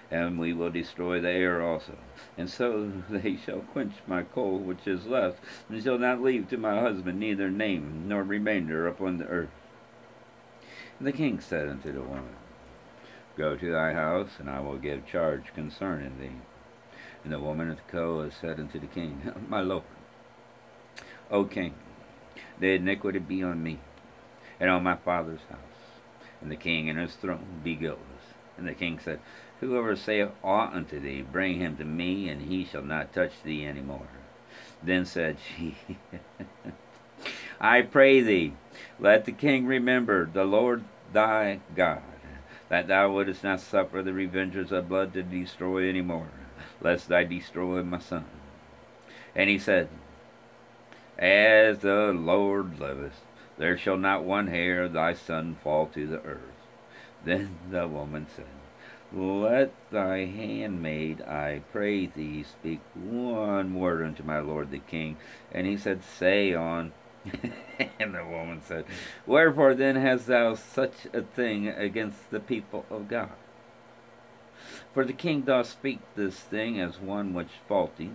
And 0.09 0.39
we 0.39 0.53
will 0.53 0.71
destroy 0.71 1.21
the 1.21 1.29
heir 1.29 1.61
also. 1.61 1.95
And 2.35 2.49
so 2.49 2.91
they 3.11 3.35
shall 3.35 3.59
quench 3.59 3.93
my 4.07 4.23
coal 4.23 4.57
which 4.57 4.87
is 4.87 5.05
left, 5.05 5.37
and 5.69 5.83
shall 5.83 5.99
not 5.99 6.23
leave 6.23 6.49
to 6.49 6.57
my 6.57 6.79
husband 6.79 7.19
neither 7.19 7.51
name 7.51 8.05
nor 8.07 8.23
remainder 8.23 8.87
upon 8.87 9.19
the 9.19 9.27
earth. 9.27 9.51
And 10.97 11.07
the 11.07 11.11
king 11.11 11.39
said 11.39 11.69
unto 11.69 11.91
the 11.91 12.01
woman, 12.01 12.35
Go 13.37 13.55
to 13.55 13.71
thy 13.71 13.93
house, 13.93 14.31
and 14.39 14.49
I 14.49 14.61
will 14.61 14.79
give 14.79 15.05
charge 15.05 15.53
concerning 15.53 16.17
thee. 16.19 16.41
And 17.23 17.31
the 17.31 17.39
woman 17.39 17.69
of 17.69 17.85
Tekoa 17.85 18.31
said 18.31 18.59
unto 18.59 18.79
the 18.79 18.87
king, 18.87 19.31
My 19.47 19.61
lord, 19.61 19.83
O 21.29 21.43
king, 21.43 21.75
the 22.59 22.73
iniquity 22.73 23.19
be 23.19 23.43
on 23.43 23.61
me, 23.61 23.79
and 24.59 24.69
on 24.69 24.83
my 24.83 24.95
father's 24.95 25.41
house, 25.49 25.59
and 26.41 26.51
the 26.51 26.55
king 26.55 26.89
and 26.89 26.99
his 26.99 27.15
throne 27.15 27.61
be 27.63 27.75
guiltless. 27.75 28.05
And 28.57 28.67
the 28.67 28.73
king 28.73 28.99
said, 28.99 29.19
Whoever 29.59 29.95
saith 29.95 30.31
aught 30.43 30.73
unto 30.73 30.99
thee, 30.99 31.21
bring 31.21 31.59
him 31.59 31.77
to 31.77 31.85
me, 31.85 32.29
and 32.29 32.41
he 32.41 32.65
shall 32.65 32.83
not 32.83 33.13
touch 33.13 33.31
thee 33.43 33.65
any 33.65 33.81
more. 33.81 34.07
Then 34.83 35.05
said 35.05 35.37
she, 35.39 35.75
I 37.59 37.81
pray 37.81 38.21
thee, 38.21 38.53
let 38.99 39.25
the 39.25 39.31
king 39.31 39.65
remember 39.65 40.25
the 40.25 40.45
Lord 40.45 40.83
thy 41.11 41.59
God, 41.75 42.01
that 42.69 42.87
thou 42.87 43.11
wouldest 43.11 43.43
not 43.43 43.61
suffer 43.61 44.01
the 44.01 44.11
revengers 44.11 44.71
of 44.71 44.89
blood 44.89 45.13
to 45.13 45.23
destroy 45.23 45.89
any 45.89 46.01
more, 46.01 46.29
lest 46.81 47.11
I 47.11 47.23
destroy 47.23 47.81
my 47.83 47.99
son. 47.99 48.25
And 49.35 49.49
he 49.49 49.57
said, 49.57 49.89
As 51.17 51.79
the 51.79 52.13
Lord 52.13 52.79
liveth, 52.79 53.21
there 53.57 53.77
shall 53.77 53.97
not 53.97 54.23
one 54.23 54.47
hair 54.47 54.83
of 54.83 54.93
thy 54.93 55.13
son 55.13 55.57
fall 55.63 55.87
to 55.87 56.05
the 56.05 56.21
earth. 56.21 56.39
Then 57.23 57.57
the 57.69 57.87
woman 57.87 58.27
said, 58.35 58.45
Let 59.11 59.71
thy 59.91 60.25
handmaid, 60.25 61.21
I 61.21 61.61
pray 61.71 62.07
thee, 62.07 62.43
speak 62.43 62.81
one 62.93 63.75
word 63.75 64.05
unto 64.05 64.23
my 64.23 64.39
lord 64.39 64.71
the 64.71 64.79
king. 64.79 65.17
And 65.51 65.65
he 65.65 65.77
said, 65.77 66.03
Say 66.03 66.53
on. 66.53 66.91
and 67.99 68.13
the 68.13 68.25
woman 68.25 68.61
said, 68.61 68.85
Wherefore 69.25 69.73
then 69.73 69.95
hast 69.95 70.27
thou 70.27 70.53
such 70.53 71.07
a 71.13 71.21
thing 71.21 71.67
against 71.67 72.29
the 72.29 72.39
people 72.39 72.85
of 72.91 73.07
God? 73.07 73.31
For 74.93 75.05
the 75.05 75.13
king 75.13 75.41
doth 75.41 75.67
speak 75.67 75.99
this 76.15 76.39
thing 76.39 76.79
as 76.79 76.99
one 76.99 77.33
which 77.33 77.49
faulty, 77.67 78.11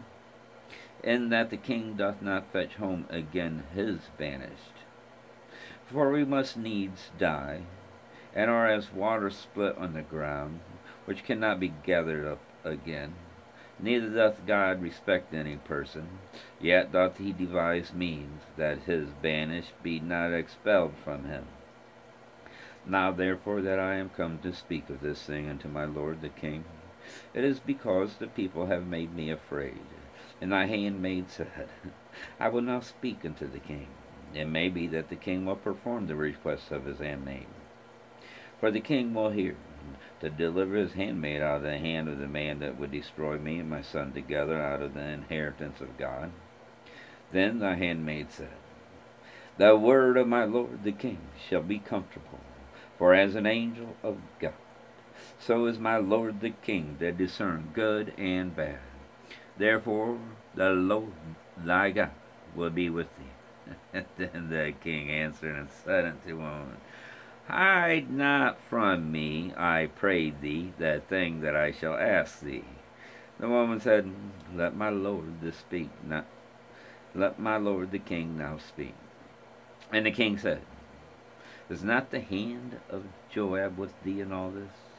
in 1.03 1.31
that 1.31 1.51
the 1.51 1.57
king 1.57 1.95
doth 1.95 2.23
not 2.23 2.53
fetch 2.53 2.75
home 2.75 3.07
again 3.11 3.65
his 3.75 3.99
banished. 4.19 4.80
For 5.93 6.13
we 6.13 6.25
must 6.25 6.57
needs 6.57 7.11
die, 7.19 7.63
and 8.33 8.49
are 8.49 8.69
as 8.69 8.93
water 8.93 9.29
split 9.29 9.77
on 9.77 9.93
the 9.93 10.03
ground, 10.03 10.61
which 11.05 11.25
cannot 11.25 11.59
be 11.59 11.75
gathered 11.83 12.25
up 12.29 12.39
again. 12.63 13.15
Neither 13.81 14.09
doth 14.11 14.47
God 14.47 14.83
respect 14.83 15.35
any 15.35 15.57
person, 15.57 16.21
yet 16.61 16.93
doth 16.93 17.19
he 17.19 17.33
devise 17.33 17.93
means 17.93 18.43
that 18.57 18.85
his 18.85 19.09
banished 19.21 19.73
be 19.83 19.99
not 19.99 20.33
expelled 20.33 20.95
from 21.03 21.25
him. 21.25 21.47
Now 22.87 23.11
therefore 23.11 23.61
that 23.63 23.81
I 23.81 23.97
am 23.97 24.11
come 24.11 24.39
to 24.45 24.53
speak 24.53 24.89
of 24.91 25.01
this 25.01 25.25
thing 25.25 25.49
unto 25.49 25.67
my 25.67 25.87
lord 25.87 26.21
the 26.21 26.29
king, 26.29 26.67
it 27.35 27.43
is 27.43 27.59
because 27.59 28.19
the 28.19 28.29
people 28.29 28.67
have 28.67 28.87
made 28.87 29.13
me 29.13 29.29
afraid. 29.29 29.83
And 30.41 30.53
thy 30.53 30.67
handmaid 30.67 31.31
said, 31.31 31.69
I 32.39 32.49
will 32.49 32.63
now 32.63 32.79
speak 32.79 33.25
unto 33.25 33.51
the 33.51 33.59
king. 33.59 33.89
It 34.33 34.47
may 34.47 34.69
be 34.69 34.87
that 34.89 35.09
the 35.09 35.17
king 35.17 35.45
will 35.45 35.57
perform 35.57 36.07
the 36.07 36.15
request 36.15 36.71
of 36.71 36.85
his 36.85 36.99
handmaid. 36.99 37.47
For 38.61 38.71
the 38.71 38.81
king 38.81 39.13
will 39.13 39.31
hear, 39.31 39.57
to 40.21 40.31
deliver 40.31 40.77
his 40.77 40.93
handmaid 40.93 41.41
out 41.43 41.57
of 41.57 41.63
the 41.63 41.79
hand 41.79 42.09
of 42.09 42.19
the 42.19 42.29
man 42.29 42.61
that 42.61 42.79
would 42.79 42.93
destroy 42.93 43.39
me 43.39 43.59
and 43.59 43.69
my 43.69 43.83
son 43.83 44.13
together 44.13 44.61
out 44.61 44.83
of 44.83 44.95
the 44.95 45.01
inheritance 45.01 45.81
of 45.81 45.99
God. 45.99 46.31
Then 47.33 47.59
the 47.59 47.75
handmaid 47.75 48.31
said, 48.31 48.53
The 49.57 49.77
word 49.77 50.17
of 50.17 50.29
my 50.29 50.45
lord 50.45 50.85
the 50.85 50.93
king 50.93 51.19
shall 51.49 51.63
be 51.63 51.79
comfortable, 51.79 52.41
for 52.99 53.15
as 53.15 53.35
an 53.35 53.47
angel 53.47 53.97
of 54.03 54.19
God, 54.39 54.55
so 55.39 55.67
is 55.67 55.79
my 55.79 55.97
lord 55.97 56.41
the 56.41 56.51
king 56.51 56.97
that 57.01 57.19
discern 57.19 57.71
good 57.73 58.13
and 58.19 58.55
bad. 58.55 58.79
Therefore 59.57 60.19
the 60.55 60.71
Lord 60.71 61.13
thy 61.57 61.91
God 61.91 62.13
will 62.55 62.71
be 62.71 62.91
with 62.91 63.09
thee 63.19 63.30
then 63.93 64.49
the 64.51 64.75
king 64.83 65.11
answered 65.11 65.57
and 65.57 65.69
said 65.85 66.05
unto 66.05 66.29
the 66.29 66.37
woman, 66.37 66.77
Hide 67.47 68.11
not 68.11 68.61
from 68.61 69.11
me, 69.11 69.53
I 69.57 69.91
pray 69.95 70.31
thee, 70.31 70.73
that 70.79 71.09
thing 71.09 71.41
that 71.41 71.57
I 71.57 71.73
shall 71.73 71.95
ask 71.95 72.41
thee. 72.41 72.65
The 73.39 73.49
woman 73.49 73.81
said, 73.81 74.09
Let 74.55 74.77
my 74.77 74.91
lord 74.91 75.41
the 75.41 75.53
speak, 75.53 75.91
not 76.07 76.27
let 77.15 77.39
my 77.39 77.57
lord 77.57 77.91
the 77.91 77.99
king 77.99 78.39
now 78.39 78.59
speak. 78.59 78.95
And 79.93 80.07
the 80.07 80.13
king 80.13 80.39
said, 80.39 80.61
Is 81.69 81.83
not 81.83 82.11
the 82.11 82.21
hand 82.21 82.79
of 82.89 83.05
Joab 83.33 83.77
with 83.79 84.01
thee 84.05 84.21
in 84.21 84.31
all 84.31 84.51
this? 84.51 84.90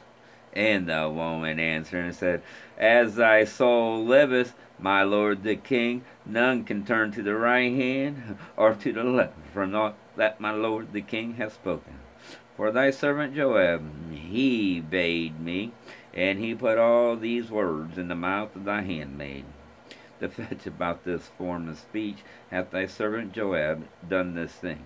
And 0.54 0.86
the 0.86 1.08
woman 1.08 1.58
answered 1.58 2.04
and 2.04 2.14
said, 2.14 2.42
As 2.76 3.16
thy 3.16 3.44
soul 3.44 4.04
liveth, 4.04 4.54
my 4.78 5.02
lord 5.02 5.44
the 5.44 5.56
king, 5.56 6.04
none 6.26 6.64
can 6.64 6.84
turn 6.84 7.12
to 7.12 7.22
the 7.22 7.34
right 7.34 7.72
hand 7.72 8.36
or 8.56 8.74
to 8.74 8.92
the 8.92 9.04
left 9.04 9.34
from 9.52 9.74
aught 9.74 9.96
that 10.16 10.40
my 10.40 10.50
lord 10.50 10.92
the 10.92 11.00
king 11.00 11.34
hath 11.34 11.54
spoken. 11.54 11.94
For 12.56 12.70
thy 12.70 12.90
servant 12.90 13.34
Joab, 13.34 14.12
he 14.12 14.80
bade 14.80 15.40
me, 15.40 15.72
and 16.12 16.38
he 16.38 16.54
put 16.54 16.76
all 16.76 17.16
these 17.16 17.50
words 17.50 17.96
in 17.96 18.08
the 18.08 18.14
mouth 18.14 18.54
of 18.54 18.64
thy 18.64 18.82
handmaid. 18.82 19.46
To 20.20 20.28
fetch 20.28 20.66
about 20.66 21.04
this 21.04 21.28
form 21.38 21.68
of 21.68 21.78
speech 21.78 22.18
hath 22.50 22.70
thy 22.70 22.86
servant 22.86 23.32
Joab 23.32 23.88
done 24.06 24.34
this 24.34 24.52
thing. 24.52 24.84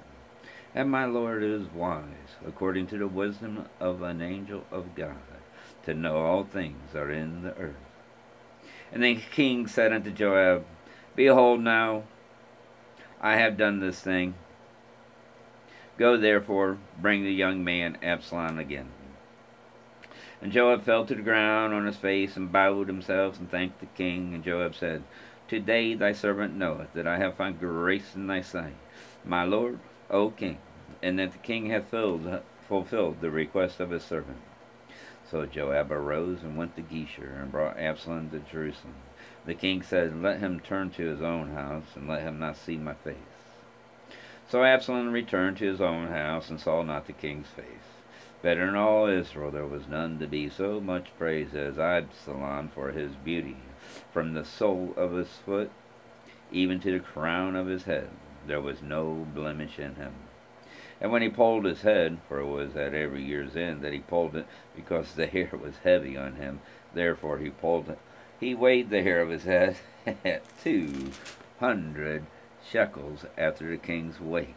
And 0.75 0.91
my 0.91 1.07
Lord 1.07 1.43
is 1.43 1.67
wise, 1.73 2.37
according 2.47 2.87
to 2.89 2.99
the 2.99 3.09
wisdom 3.09 3.67
of 3.81 4.03
an 4.03 4.23
angel 4.23 4.65
of 4.71 4.95
God 4.95 5.17
to 5.87 5.95
know 5.95 6.19
all 6.19 6.45
things 6.45 6.95
are 6.95 7.11
in 7.11 7.43
the 7.43 7.57
earth. 7.57 7.75
And 8.93 9.03
then 9.03 9.17
the 9.17 9.23
king 9.23 9.67
said 9.67 9.93
unto 9.93 10.11
Joab, 10.11 10.65
Behold 11.15 11.61
now, 11.61 12.03
I 13.21 13.37
have 13.37 13.57
done 13.57 13.81
this 13.81 14.01
thing. 14.01 14.35
Go 15.97 16.17
therefore, 16.17 16.79
bring 17.01 17.25
the 17.25 17.33
young 17.33 17.65
man 17.65 17.97
Absalom 18.03 18.59
again. 18.59 18.89
And 20.43 20.53
Joab 20.53 20.85
fell 20.85 21.07
to 21.07 21.15
the 21.15 21.23
ground 21.23 21.73
on 21.73 21.87
his 21.87 21.97
face 21.97 22.37
and 22.37 22.53
bowed 22.53 22.89
himself 22.89 23.39
and 23.39 23.51
thanked 23.51 23.81
the 23.81 23.87
king. 23.87 24.35
And 24.35 24.45
Joab 24.45 24.75
said, 24.75 25.03
Today 25.49 25.95
thy 25.95 26.13
servant 26.13 26.55
knoweth 26.57 26.93
that 26.93 27.07
I 27.07 27.19
have 27.19 27.37
found 27.37 27.61
grace 27.61 28.15
in 28.15 28.27
thy 28.27 28.43
sight, 28.43 28.75
my 29.25 29.45
lord, 29.45 29.79
O 30.11 30.31
king, 30.31 30.59
and 31.03 31.19
that 31.19 31.33
the 31.33 31.39
king 31.39 31.71
hath 31.71 31.91
filled, 31.91 32.41
fulfilled 32.69 33.21
the 33.21 33.31
request 33.31 33.81
of 33.81 33.91
his 33.91 34.03
servant. 34.03 34.39
So 35.31 35.45
Joab 35.47 35.91
arose 35.91 36.43
and 36.43 36.57
went 36.57 36.77
to 36.77 36.83
Geshur, 36.83 37.41
and 37.41 37.51
brought 37.51 37.79
Absalom 37.79 38.31
to 38.31 38.39
Jerusalem. 38.39 38.95
The 39.45 39.55
king 39.55 39.83
said, 39.83 40.23
Let 40.23 40.41
him 40.41 40.61
turn 40.61 40.91
to 40.91 41.03
his 41.05 41.21
own 41.21 41.55
house, 41.55 41.87
and 41.95 42.09
let 42.09 42.23
him 42.23 42.39
not 42.39 42.57
see 42.57 42.77
my 42.77 42.95
face. 42.95 43.17
So 44.49 44.63
Absalom 44.63 45.13
returned 45.13 45.57
to 45.59 45.67
his 45.67 45.81
own 45.81 46.09
house, 46.09 46.49
and 46.49 46.61
saw 46.61 46.83
not 46.83 47.07
the 47.07 47.13
king's 47.13 47.49
face. 47.49 47.67
But 48.43 48.59
in 48.59 48.77
all 48.77 49.07
Israel 49.07 49.51
there 49.51 49.67
was 49.67 49.89
none 49.89 50.19
to 50.21 50.27
be 50.27 50.49
so 50.49 50.81
much 50.81 51.09
praised 51.19 51.57
as 51.57 51.79
Absalom 51.79 52.69
for 52.69 52.93
his 52.93 53.13
beauty. 53.17 53.57
From 54.13 54.35
the 54.35 54.45
sole 54.45 54.95
of 54.97 55.13
his 55.13 55.29
foot 55.45 55.71
even 56.53 56.79
to 56.81 56.93
the 56.93 57.01
crown 57.01 57.57
of 57.57 57.67
his 57.67 57.85
head, 57.85 58.09
there 58.47 58.61
was 58.61 58.81
no 58.81 59.27
blemish 59.35 59.79
in 59.79 59.97
him. 59.97 60.15
And 61.01 61.13
when 61.13 61.23
he 61.23 61.29
pulled 61.29 61.65
his 61.65 61.83
head, 61.83 62.19
for 62.29 62.41
it 62.41 62.47
was 62.47 62.75
at 62.75 62.95
every 62.95 63.23
year's 63.23 63.55
end 63.55 63.83
that 63.83 63.93
he 63.93 63.99
pulled 63.99 64.35
it, 64.35 64.47
because 64.75 65.13
the 65.13 65.27
hair 65.27 65.51
was 65.63 65.79
heavy 65.85 66.17
on 66.17 66.37
him, 66.37 66.61
therefore 66.95 67.39
he 67.39 67.51
pulled 67.51 67.91
it, 67.91 67.99
he 68.41 68.55
weighed 68.55 68.91
the 68.91 69.03
hair 69.03 69.21
of 69.21 69.31
his 69.31 69.45
head 69.45 69.77
at 70.25 70.43
two 70.63 71.11
hundred 71.61 72.27
shekels 72.71 73.25
after 73.37 73.71
the 73.71 73.77
king's 73.77 74.21
weight. 74.21 74.57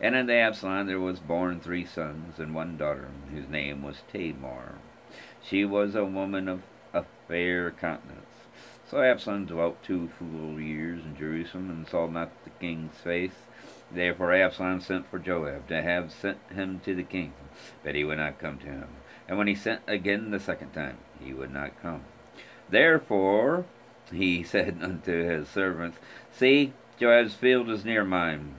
And 0.00 0.14
unto 0.14 0.32
Absalom 0.32 0.86
there 0.86 1.00
was 1.00 1.20
born 1.20 1.60
three 1.60 1.84
sons 1.84 2.38
and 2.38 2.54
one 2.54 2.76
daughter, 2.76 3.08
whose 3.32 3.48
name 3.48 3.82
was 3.82 4.02
Tamar. 4.12 4.76
She 5.42 5.64
was 5.64 5.94
a 5.94 6.04
woman 6.04 6.48
of 6.48 6.62
a 6.92 7.04
fair 7.26 7.70
countenance. 7.70 8.24
So 8.90 9.02
Absalom 9.02 9.46
dwelt 9.46 9.82
two 9.82 10.08
full 10.18 10.60
years 10.60 11.04
in 11.04 11.16
Jerusalem, 11.16 11.70
and 11.70 11.86
saw 11.86 12.06
not 12.06 12.30
the 12.44 12.50
king's 12.50 12.96
face. 12.96 13.32
Therefore 13.90 14.34
Absalom 14.34 14.80
sent 14.80 15.08
for 15.08 15.18
Joab 15.18 15.66
to 15.68 15.82
have 15.82 16.12
sent 16.12 16.38
him 16.52 16.80
to 16.84 16.94
the 16.94 17.02
king, 17.02 17.32
but 17.82 17.94
he 17.94 18.04
would 18.04 18.18
not 18.18 18.38
come 18.38 18.58
to 18.58 18.66
him. 18.66 18.88
And 19.26 19.38
when 19.38 19.46
he 19.46 19.54
sent 19.54 19.82
again 19.86 20.30
the 20.30 20.40
second 20.40 20.72
time, 20.72 20.98
he 21.20 21.32
would 21.32 21.52
not 21.52 21.80
come. 21.80 22.04
Therefore 22.68 23.64
he 24.12 24.42
said 24.44 24.78
unto 24.82 25.24
his 25.24 25.48
servants, 25.48 25.98
See, 26.32 26.72
Joab's 26.98 27.34
field 27.34 27.70
is 27.70 27.84
near 27.84 28.04
mine, 28.04 28.56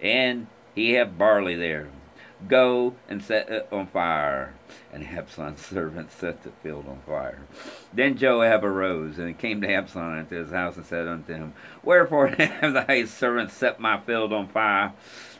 and 0.00 0.46
he 0.74 0.92
have 0.92 1.18
barley 1.18 1.56
there. 1.56 1.88
Go 2.48 2.94
and 3.08 3.22
set 3.22 3.48
it 3.50 3.68
on 3.70 3.86
fire. 3.86 4.54
And 4.92 5.06
Absalom's 5.06 5.60
servants 5.66 6.14
set 6.14 6.42
the 6.42 6.50
field 6.62 6.86
on 6.88 7.00
fire. 7.06 7.40
Then 7.92 8.16
Joab 8.16 8.64
arose 8.64 9.18
and 9.18 9.38
came 9.38 9.60
to 9.60 9.72
Absalom 9.72 10.18
into 10.18 10.36
his 10.36 10.50
house 10.50 10.76
and 10.76 10.86
said 10.86 11.06
unto 11.06 11.34
him, 11.34 11.54
Wherefore 11.82 12.26
have 12.38 12.72
thy 12.72 13.04
servants 13.04 13.54
set 13.54 13.80
my 13.80 14.00
field 14.00 14.32
on 14.32 14.48
fire? 14.48 14.92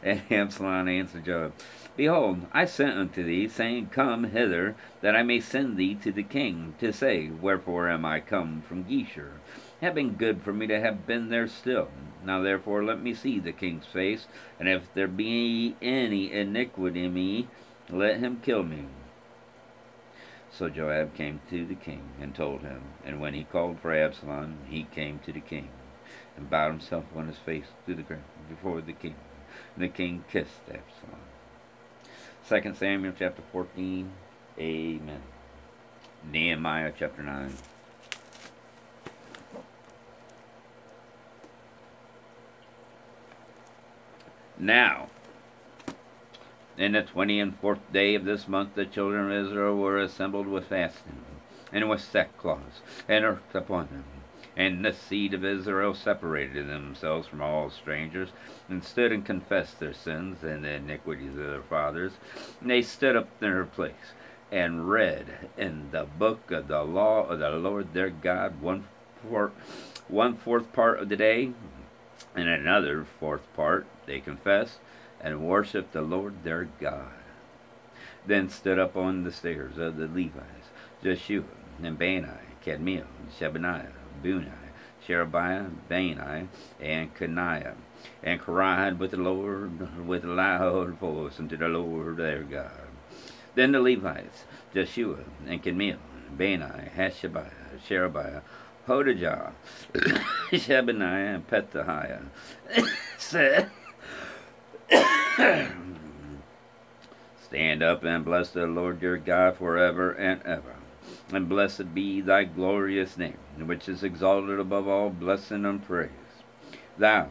And 0.02 0.22
Absalom 0.30 0.88
answered 0.88 1.24
Joab, 1.24 1.52
Behold, 1.96 2.46
I 2.52 2.64
sent 2.64 2.96
unto 2.96 3.22
thee, 3.22 3.48
saying, 3.48 3.90
Come 3.92 4.24
hither, 4.24 4.74
that 5.00 5.16
I 5.16 5.22
may 5.22 5.40
send 5.40 5.76
thee 5.76 5.94
to 5.96 6.12
the 6.12 6.22
king, 6.22 6.74
to 6.78 6.92
say, 6.92 7.28
Wherefore 7.28 7.88
am 7.88 8.04
I 8.04 8.20
come 8.20 8.62
from 8.62 8.84
Geshur? 8.84 9.32
Have 9.80 9.94
been 9.94 10.14
good 10.14 10.42
for 10.42 10.52
me 10.52 10.66
to 10.66 10.80
have 10.80 11.06
been 11.06 11.30
there 11.30 11.48
still. 11.48 11.88
Now 12.24 12.42
therefore 12.42 12.84
let 12.84 13.00
me 13.00 13.14
see 13.14 13.38
the 13.38 13.52
king's 13.52 13.86
face, 13.86 14.26
and 14.58 14.68
if 14.68 14.92
there 14.94 15.08
be 15.08 15.76
any 15.80 16.32
iniquity 16.32 17.04
in 17.04 17.14
me, 17.14 17.48
let 17.88 18.20
him 18.20 18.40
kill 18.42 18.62
me. 18.62 18.86
So 20.52 20.68
Joab 20.68 21.14
came 21.14 21.40
to 21.50 21.64
the 21.64 21.74
king 21.74 22.02
and 22.20 22.34
told 22.34 22.62
him. 22.62 22.82
And 23.04 23.20
when 23.20 23.34
he 23.34 23.44
called 23.44 23.80
for 23.80 23.94
Absalom, 23.94 24.58
he 24.68 24.82
came 24.82 25.20
to 25.20 25.32
the 25.32 25.40
king 25.40 25.68
and 26.36 26.50
bowed 26.50 26.72
himself 26.72 27.04
on 27.16 27.28
his 27.28 27.38
face 27.38 27.66
to 27.86 27.94
the 27.94 28.02
ground 28.02 28.24
before 28.48 28.80
the 28.80 28.92
king. 28.92 29.14
And 29.74 29.84
the 29.84 29.88
king 29.88 30.24
kissed 30.30 30.60
Absalom. 30.68 31.20
2 32.48 32.74
Samuel 32.74 33.14
chapter 33.16 33.42
14. 33.52 34.10
Amen. 34.58 35.22
Nehemiah 36.30 36.92
chapter 36.98 37.22
9. 37.22 37.54
Now, 44.62 45.08
in 46.76 46.92
the 46.92 47.02
twenty 47.02 47.40
and 47.40 47.58
fourth 47.58 47.80
day 47.94 48.14
of 48.14 48.26
this 48.26 48.46
month, 48.46 48.74
the 48.74 48.84
children 48.84 49.32
of 49.32 49.46
Israel 49.46 49.74
were 49.74 49.98
assembled 49.98 50.46
with 50.46 50.66
fasting, 50.66 51.24
and 51.72 51.88
with 51.88 52.02
sackcloth, 52.02 52.82
and 53.08 53.24
earth 53.24 53.54
upon 53.54 53.86
them. 53.86 54.04
And 54.58 54.84
the 54.84 54.92
seed 54.92 55.32
of 55.32 55.46
Israel 55.46 55.94
separated 55.94 56.68
themselves 56.68 57.26
from 57.26 57.40
all 57.40 57.70
strangers, 57.70 58.28
and 58.68 58.84
stood 58.84 59.12
and 59.12 59.24
confessed 59.24 59.80
their 59.80 59.94
sins 59.94 60.44
and 60.44 60.62
the 60.62 60.72
iniquities 60.72 61.38
of 61.38 61.46
their 61.46 61.62
fathers. 61.62 62.12
And 62.60 62.70
they 62.70 62.82
stood 62.82 63.16
up 63.16 63.28
in 63.40 63.50
their 63.50 63.64
place, 63.64 64.12
and 64.52 64.90
read 64.90 65.48
in 65.56 65.90
the 65.90 66.04
book 66.04 66.50
of 66.50 66.68
the 66.68 66.82
law 66.82 67.26
of 67.26 67.38
the 67.38 67.48
Lord 67.48 67.94
their 67.94 68.10
God 68.10 68.60
one 68.60 68.84
fourth, 69.26 69.52
one 70.08 70.36
fourth 70.36 70.70
part 70.74 71.00
of 71.00 71.08
the 71.08 71.16
day, 71.16 71.52
and 72.36 72.48
another 72.48 73.06
fourth 73.18 73.50
part 73.54 73.86
they 74.10 74.18
confessed 74.18 74.78
and 75.20 75.46
worshiped 75.46 75.92
the 75.92 76.02
Lord 76.02 76.42
their 76.42 76.68
God. 76.80 77.12
Then 78.26 78.48
stood 78.48 78.78
up 78.78 78.96
on 78.96 79.22
the 79.22 79.30
stairs 79.30 79.78
of 79.78 79.96
the 79.96 80.06
Levites, 80.06 80.68
Jeshua, 81.02 81.44
and 81.80 81.96
Bani, 81.96 82.26
Kadmiel, 82.64 83.06
Shebaniah, 83.38 83.92
Bunni, 84.20 84.50
Sherebiah, 85.06 85.66
Bani, 85.88 86.48
and 86.80 87.14
Caniah, 87.14 87.74
and 88.22 88.40
cried 88.40 88.98
with 88.98 89.12
the 89.12 89.16
Lord 89.16 90.06
with 90.06 90.24
a 90.24 90.28
loud 90.28 90.98
voice 90.98 91.38
unto 91.38 91.56
the 91.56 91.68
Lord 91.68 92.16
their 92.16 92.42
God. 92.42 92.88
Then 93.54 93.72
the 93.72 93.80
Levites, 93.80 94.44
Jeshua, 94.74 95.18
and 95.46 95.62
Kadmiel, 95.62 95.98
Bani, 96.36 96.90
Hashabiah, 96.96 97.80
Sherebiah, 97.86 98.42
Hodijah, 98.88 99.52
Shebaniah, 100.50 101.36
and 101.36 101.48
Pethahiah, 101.48 102.24
said, 103.18 103.70
Stand 107.42 107.82
up 107.82 108.02
and 108.04 108.24
bless 108.24 108.50
the 108.50 108.66
Lord 108.66 109.00
your 109.02 109.18
God 109.18 109.56
forever 109.56 110.12
and 110.12 110.42
ever. 110.44 110.74
And 111.32 111.48
blessed 111.48 111.94
be 111.94 112.20
thy 112.20 112.44
glorious 112.44 113.16
name, 113.16 113.38
which 113.58 113.88
is 113.88 114.02
exalted 114.02 114.58
above 114.58 114.88
all 114.88 115.10
blessing 115.10 115.64
and 115.64 115.84
praise. 115.84 116.10
Thou, 116.98 117.28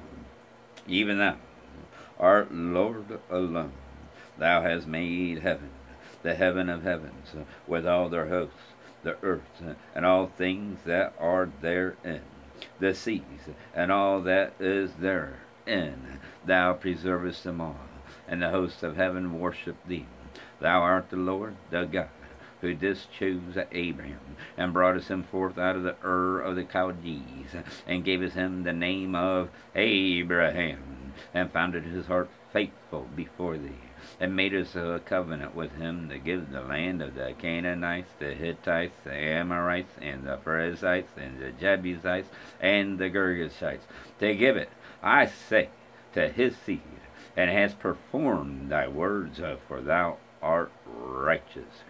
even 0.88 1.18
thou, 1.18 1.36
art 2.20 2.54
Lord 2.54 3.20
alone. 3.30 3.74
Thou 4.38 4.62
hast 4.62 4.88
made 4.88 5.40
heaven, 5.40 5.70
the 6.24 6.36
heaven 6.36 6.70
of 6.70 6.84
heavens, 6.84 7.34
with 7.68 7.86
all 7.86 8.08
their 8.10 8.28
hosts, 8.28 8.56
the 9.04 9.18
earth, 9.22 9.62
and 9.94 10.06
all 10.06 10.28
things 10.28 10.80
that 10.86 11.14
are 11.20 11.50
therein, 11.62 12.22
the 12.80 12.94
seas, 12.96 13.50
and 13.74 13.92
all 13.92 14.22
that 14.22 14.54
is 14.60 14.94
therein. 14.94 16.20
Thou 16.50 16.74
preservest 16.74 17.44
them 17.44 17.62
all 17.62 17.78
and 18.28 18.42
the 18.42 18.50
hosts 18.50 18.82
of 18.82 18.96
heaven 18.96 19.40
worship 19.40 19.76
thee. 19.86 20.08
Thou 20.60 20.82
art 20.82 21.12
the 21.12 21.16
Lord, 21.16 21.56
the 21.70 21.86
God, 21.86 22.10
who 22.62 22.74
didst 22.74 23.12
choose 23.12 23.56
Abraham, 23.72 24.36
and 24.58 24.74
broughtest 24.74 25.10
him 25.10 25.22
forth 25.22 25.60
out 25.60 25.76
of 25.76 25.84
the 25.84 25.96
Ur 26.04 26.42
of 26.42 26.56
the 26.56 26.66
Chaldees, 26.66 27.54
and 27.86 28.04
gavest 28.04 28.34
him 28.34 28.64
the 28.64 28.74
name 28.74 29.14
of 29.14 29.52
Abraham, 29.76 31.14
and 31.36 31.52
founded 31.52 31.84
his 31.84 32.08
heart 32.08 32.32
faithful 32.52 33.08
before 33.16 33.60
thee, 33.60 33.86
and 34.20 34.36
made 34.36 34.56
us 34.56 34.76
a 34.76 35.02
covenant 35.06 35.54
with 35.54 35.76
him 35.76 36.10
to 36.10 36.18
give 36.18 36.50
the 36.50 36.62
land 36.62 37.04
of 37.04 37.14
the 37.14 37.36
Canaanites, 37.38 38.10
the 38.18 38.34
Hittites, 38.34 38.96
the 39.04 39.14
Amorites, 39.14 39.94
and 40.02 40.26
the 40.26 40.38
Perizzites, 40.38 41.12
and 41.16 41.40
the 41.40 41.52
Jebusites, 41.52 42.30
and 42.60 42.98
the 42.98 43.12
Girgashites, 43.12 43.86
to 44.20 44.34
give 44.34 44.58
it, 44.58 44.70
I 45.04 45.28
say, 45.28 45.70
to 46.14 46.30
his 46.30 46.56
seed 46.58 46.82
and 47.36 47.50
hast 47.50 47.80
performed 47.80 48.70
thy 48.70 48.88
words, 48.88 49.40
for 49.68 49.82
thou 49.82 50.18
art 50.42 50.72
righteous. 50.86 51.84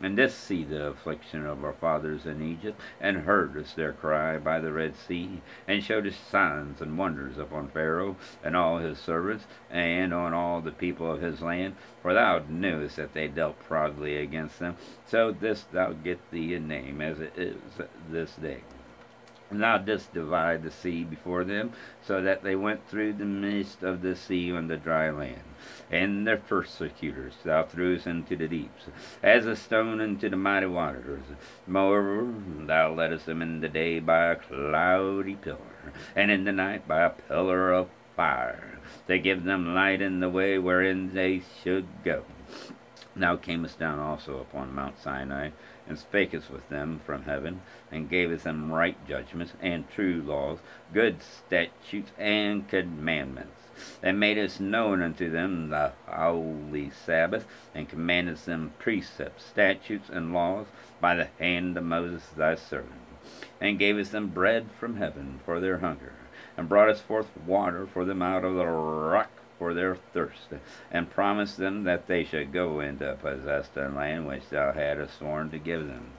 And 0.00 0.16
didst 0.16 0.38
see 0.38 0.64
the 0.64 0.88
affliction 0.88 1.46
of 1.46 1.64
our 1.64 1.72
fathers 1.72 2.26
in 2.26 2.42
Egypt, 2.42 2.80
and 3.00 3.24
heardest 3.24 3.76
their 3.76 3.92
cry 3.92 4.38
by 4.38 4.60
the 4.60 4.72
Red 4.72 4.96
Sea, 4.96 5.42
and 5.66 5.82
showedest 5.82 6.28
signs 6.30 6.80
and 6.80 6.98
wonders 6.98 7.38
upon 7.38 7.68
Pharaoh 7.68 8.16
and 8.44 8.56
all 8.56 8.78
his 8.78 8.98
servants, 8.98 9.46
and 9.70 10.12
on 10.14 10.32
all 10.32 10.60
the 10.60 10.72
people 10.72 11.10
of 11.10 11.20
his 11.20 11.40
land, 11.40 11.76
for 12.02 12.14
thou 12.14 12.42
knewest 12.48 12.96
that 12.96 13.14
they 13.14 13.28
dealt 13.28 13.58
proudly 13.60 14.16
against 14.16 14.58
them. 14.58 14.76
So 15.06 15.32
this 15.32 15.62
thou 15.72 15.92
get 15.92 16.30
thee 16.30 16.54
a 16.54 16.60
name, 16.60 17.00
as 17.00 17.20
it 17.20 17.32
is 17.36 17.56
this 18.10 18.36
day. 18.36 18.62
And 19.50 19.62
thou 19.62 19.78
didst 19.78 20.12
divide 20.12 20.62
the 20.62 20.70
sea 20.70 21.04
before 21.04 21.44
them, 21.44 21.72
so 22.02 22.20
that 22.20 22.42
they 22.42 22.56
went 22.56 22.88
through 22.88 23.12
the 23.12 23.24
midst 23.24 23.82
of 23.82 24.02
the 24.02 24.16
sea 24.16 24.52
on 24.52 24.66
the 24.66 24.76
dry 24.76 25.10
land. 25.10 25.42
And 25.90 26.26
their 26.26 26.36
persecutors 26.36 27.34
thou 27.44 27.62
threwest 27.62 28.06
into 28.06 28.36
the 28.36 28.48
deeps, 28.48 28.86
as 29.22 29.46
a 29.46 29.54
stone 29.54 30.00
into 30.00 30.28
the 30.28 30.36
mighty 30.36 30.66
waters. 30.66 31.22
Moreover, 31.66 32.32
thou 32.66 32.92
leddest 32.92 33.26
them 33.26 33.40
in 33.40 33.60
the 33.60 33.68
day 33.68 34.00
by 34.00 34.32
a 34.32 34.36
cloudy 34.36 35.36
pillar, 35.36 35.92
and 36.16 36.30
in 36.30 36.44
the 36.44 36.52
night 36.52 36.88
by 36.88 37.02
a 37.02 37.10
pillar 37.10 37.72
of 37.72 37.88
fire, 38.16 38.80
to 39.06 39.18
give 39.18 39.44
them 39.44 39.74
light 39.74 40.02
in 40.02 40.20
the 40.20 40.28
way 40.28 40.58
wherein 40.58 41.14
they 41.14 41.42
should 41.62 41.86
go. 42.04 42.24
Thou 43.14 43.36
camest 43.36 43.78
down 43.78 43.98
also 43.98 44.40
upon 44.40 44.74
Mount 44.74 44.98
Sinai, 44.98 45.50
and 45.88 45.98
spakest 45.98 46.50
with 46.50 46.68
them 46.68 47.00
from 47.04 47.22
heaven, 47.22 47.60
and 47.92 48.08
gavest 48.10 48.44
them 48.44 48.72
right 48.72 48.96
judgments, 49.06 49.52
and 49.60 49.88
true 49.90 50.20
laws, 50.22 50.58
good 50.92 51.22
statutes, 51.22 52.10
and 52.18 52.68
commandments, 52.68 53.60
and 54.02 54.18
madest 54.18 54.60
known 54.60 55.00
unto 55.02 55.30
them 55.30 55.68
the 55.68 55.92
holy 56.08 56.90
Sabbath, 56.90 57.46
and 57.74 57.88
commandest 57.88 58.46
them 58.46 58.72
precepts, 58.78 59.44
statutes, 59.44 60.08
and 60.08 60.32
laws 60.32 60.66
by 61.00 61.14
the 61.14 61.28
hand 61.38 61.76
of 61.76 61.84
Moses 61.84 62.26
thy 62.36 62.54
servant, 62.54 63.00
and 63.60 63.78
gavest 63.78 64.12
them 64.12 64.28
bread 64.28 64.66
from 64.78 64.96
heaven 64.96 65.40
for 65.44 65.60
their 65.60 65.78
hunger, 65.78 66.14
and 66.56 66.68
broughtest 66.68 67.02
forth 67.02 67.28
water 67.46 67.86
for 67.86 68.04
them 68.04 68.22
out 68.22 68.44
of 68.44 68.54
the 68.54 68.66
rock 68.66 69.30
for 69.58 69.74
their 69.74 69.96
thirst, 70.12 70.48
and 70.90 71.10
promised 71.10 71.56
them 71.56 71.84
that 71.84 72.06
they 72.06 72.24
should 72.24 72.52
go 72.52 72.80
into 72.80 73.16
possess 73.20 73.68
the 73.68 73.88
land 73.88 74.26
which 74.26 74.48
thou 74.50 74.72
hadst 74.72 75.18
sworn 75.18 75.50
to 75.50 75.58
give 75.58 75.86
them. 75.86 76.10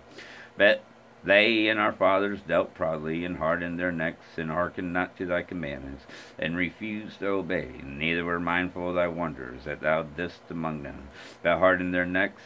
But 0.57 0.83
they 1.23 1.67
and 1.67 1.79
our 1.79 1.93
fathers 1.93 2.39
dealt 2.41 2.73
proudly, 2.73 3.25
and 3.25 3.38
hardened 3.38 3.79
their 3.79 3.91
necks, 3.91 4.38
and 4.38 4.49
hearkened 4.49 4.93
not 4.93 5.17
to 5.17 5.25
thy 5.25 5.41
commandments, 5.43 6.05
and 6.39 6.55
refused 6.55 7.19
to 7.19 7.27
obey, 7.27 7.81
neither 7.83 8.23
were 8.23 8.39
mindful 8.39 8.89
of 8.89 8.95
thy 8.95 9.07
wonders 9.07 9.65
that 9.65 9.81
thou 9.81 10.03
didst 10.03 10.41
among 10.49 10.83
them, 10.83 11.09
but 11.43 11.57
hardened 11.57 11.93
their 11.93 12.05
necks, 12.05 12.43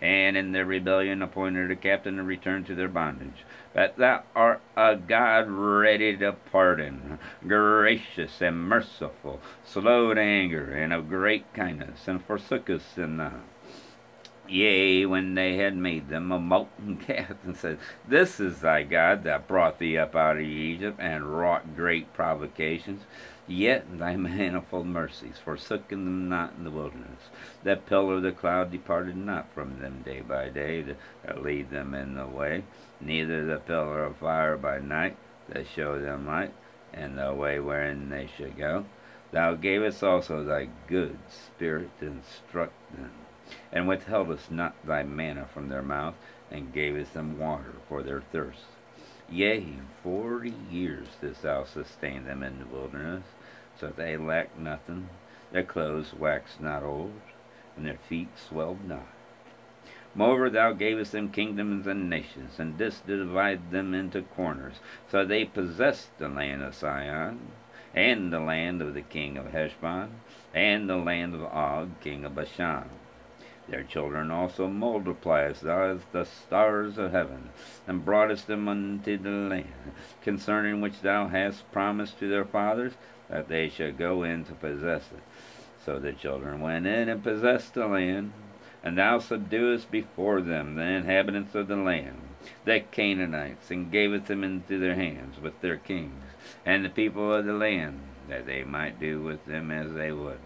and 0.00 0.36
in 0.36 0.52
their 0.52 0.64
rebellion 0.64 1.22
appointed 1.22 1.70
a 1.70 1.76
captain 1.76 2.16
to 2.16 2.22
return 2.22 2.64
to 2.64 2.74
their 2.74 2.88
bondage 2.88 3.44
that 3.72 3.96
thou 3.96 4.22
art 4.34 4.60
a 4.76 4.96
God 4.96 5.48
ready 5.48 6.16
to 6.16 6.32
pardon, 6.32 7.18
gracious 7.46 8.40
and 8.40 8.68
merciful, 8.68 9.40
slow 9.64 10.12
to 10.14 10.20
anger, 10.20 10.72
and 10.72 10.92
of 10.92 11.08
great 11.08 11.52
kindness, 11.54 12.08
and 12.08 12.26
forsookest 12.26 12.94
them 12.94 13.16
not. 13.16 13.40
Yea, 14.48 15.06
when 15.06 15.34
they 15.36 15.58
had 15.58 15.76
made 15.76 16.08
them 16.08 16.32
a 16.32 16.38
molten 16.38 16.96
calf, 17.06 17.36
and 17.44 17.56
said, 17.56 17.78
This 18.08 18.40
is 18.40 18.60
thy 18.60 18.82
God 18.82 19.22
that 19.22 19.46
brought 19.46 19.78
thee 19.78 19.96
up 19.96 20.16
out 20.16 20.36
of 20.36 20.42
Egypt, 20.42 20.98
and 21.00 21.38
wrought 21.38 21.76
great 21.76 22.12
provocations, 22.12 23.02
Yet 23.50 23.98
thy 23.98 24.14
manifold 24.14 24.86
mercies 24.86 25.38
forsook 25.38 25.88
them 25.88 26.28
not 26.28 26.54
in 26.56 26.62
the 26.62 26.70
wilderness. 26.70 27.30
That 27.64 27.84
pillar 27.84 28.14
of 28.14 28.22
the 28.22 28.30
cloud 28.30 28.70
departed 28.70 29.16
not 29.16 29.52
from 29.52 29.80
them 29.80 30.02
day 30.04 30.20
by 30.20 30.50
day 30.50 30.82
to 30.82 30.96
lead 31.40 31.70
them 31.70 31.92
in 31.92 32.14
the 32.14 32.28
way, 32.28 32.62
neither 33.00 33.44
the 33.44 33.58
pillar 33.58 34.04
of 34.04 34.16
fire 34.16 34.56
by 34.56 34.78
night 34.78 35.16
that 35.48 35.66
showed 35.66 36.04
them 36.04 36.26
light, 36.26 36.52
and 36.92 37.18
the 37.18 37.32
way 37.34 37.58
wherein 37.58 38.08
they 38.10 38.28
should 38.36 38.56
go. 38.56 38.84
Thou 39.32 39.54
gavest 39.54 40.02
also 40.02 40.42
thy 40.42 40.68
good 40.86 41.18
spirit 41.28 41.90
to 42.00 42.06
instruct 42.06 42.74
them, 42.92 43.12
and 43.72 43.86
withheldest 43.86 44.50
not 44.50 44.74
thy 44.84 45.02
manna 45.02 45.46
from 45.46 45.68
their 45.68 45.82
mouth, 45.82 46.14
and 46.50 46.72
gavest 46.72 47.14
them 47.14 47.38
water 47.38 47.74
for 47.88 48.02
their 48.02 48.22
thirst. 48.32 48.64
Yea, 49.28 49.76
forty 50.02 50.54
years 50.70 51.06
didst 51.20 51.42
thou 51.42 51.62
sustain 51.64 52.24
them 52.24 52.42
in 52.42 52.58
the 52.58 52.66
wilderness, 52.66 53.24
so 53.78 53.86
that 53.86 53.96
they 53.96 54.16
lacked 54.16 54.58
nothing. 54.58 55.08
Their 55.52 55.62
clothes 55.62 56.12
waxed 56.12 56.60
not 56.60 56.82
old, 56.82 57.20
and 57.76 57.86
their 57.86 57.98
feet 58.08 58.30
swelled 58.36 58.84
not. 58.84 59.06
Moreover, 60.14 60.50
thou 60.50 60.72
gavest 60.72 61.12
them 61.12 61.30
kingdoms 61.30 61.86
and 61.86 62.10
nations, 62.10 62.58
and 62.58 62.76
didst 62.76 63.06
divide 63.06 63.70
them 63.70 63.94
into 63.94 64.22
corners. 64.22 64.80
So 65.08 65.24
they 65.24 65.44
possessed 65.44 66.18
the 66.18 66.28
land 66.28 66.62
of 66.62 66.74
Sihon, 66.74 67.38
and 67.94 68.32
the 68.32 68.40
land 68.40 68.82
of 68.82 68.94
the 68.94 69.02
king 69.02 69.36
of 69.36 69.52
Heshbon, 69.52 70.10
and 70.52 70.88
the 70.88 70.96
land 70.96 71.34
of 71.34 71.44
Og, 71.44 72.00
king 72.00 72.24
of 72.24 72.34
Bashan. 72.34 72.88
Their 73.68 73.84
children 73.84 74.32
also 74.32 74.66
multipliest 74.66 75.60
thou 75.60 75.82
as 75.82 76.00
the 76.10 76.24
stars 76.24 76.98
of 76.98 77.12
heaven, 77.12 77.50
and 77.86 78.04
broughtest 78.04 78.48
them 78.48 78.66
unto 78.66 79.16
the 79.16 79.30
land, 79.30 79.92
concerning 80.22 80.80
which 80.80 81.02
thou 81.02 81.28
hast 81.28 81.70
promised 81.70 82.18
to 82.18 82.28
their 82.28 82.44
fathers, 82.44 82.94
that 83.28 83.46
they 83.46 83.68
should 83.68 83.96
go 83.96 84.24
in 84.24 84.44
to 84.46 84.54
possess 84.54 85.12
it. 85.12 85.22
So 85.84 86.00
the 86.00 86.12
children 86.12 86.60
went 86.60 86.86
in 86.88 87.08
and 87.08 87.22
possessed 87.22 87.74
the 87.74 87.86
land, 87.86 88.32
and 88.82 88.96
thou 88.96 89.18
subduest 89.18 89.90
before 89.90 90.40
them 90.40 90.74
the 90.74 90.82
inhabitants 90.82 91.54
of 91.54 91.68
the 91.68 91.76
land, 91.76 92.20
the 92.64 92.80
Canaanites, 92.80 93.70
and 93.70 93.92
gavest 93.92 94.26
them 94.26 94.42
into 94.42 94.78
their 94.78 94.94
hands 94.94 95.40
with 95.40 95.60
their 95.60 95.76
kings, 95.76 96.24
and 96.64 96.84
the 96.84 96.88
people 96.88 97.32
of 97.34 97.44
the 97.44 97.52
land, 97.52 98.00
that 98.28 98.46
they 98.46 98.64
might 98.64 98.98
do 98.98 99.20
with 99.20 99.44
them 99.46 99.70
as 99.70 99.92
they 99.92 100.12
would. 100.12 100.38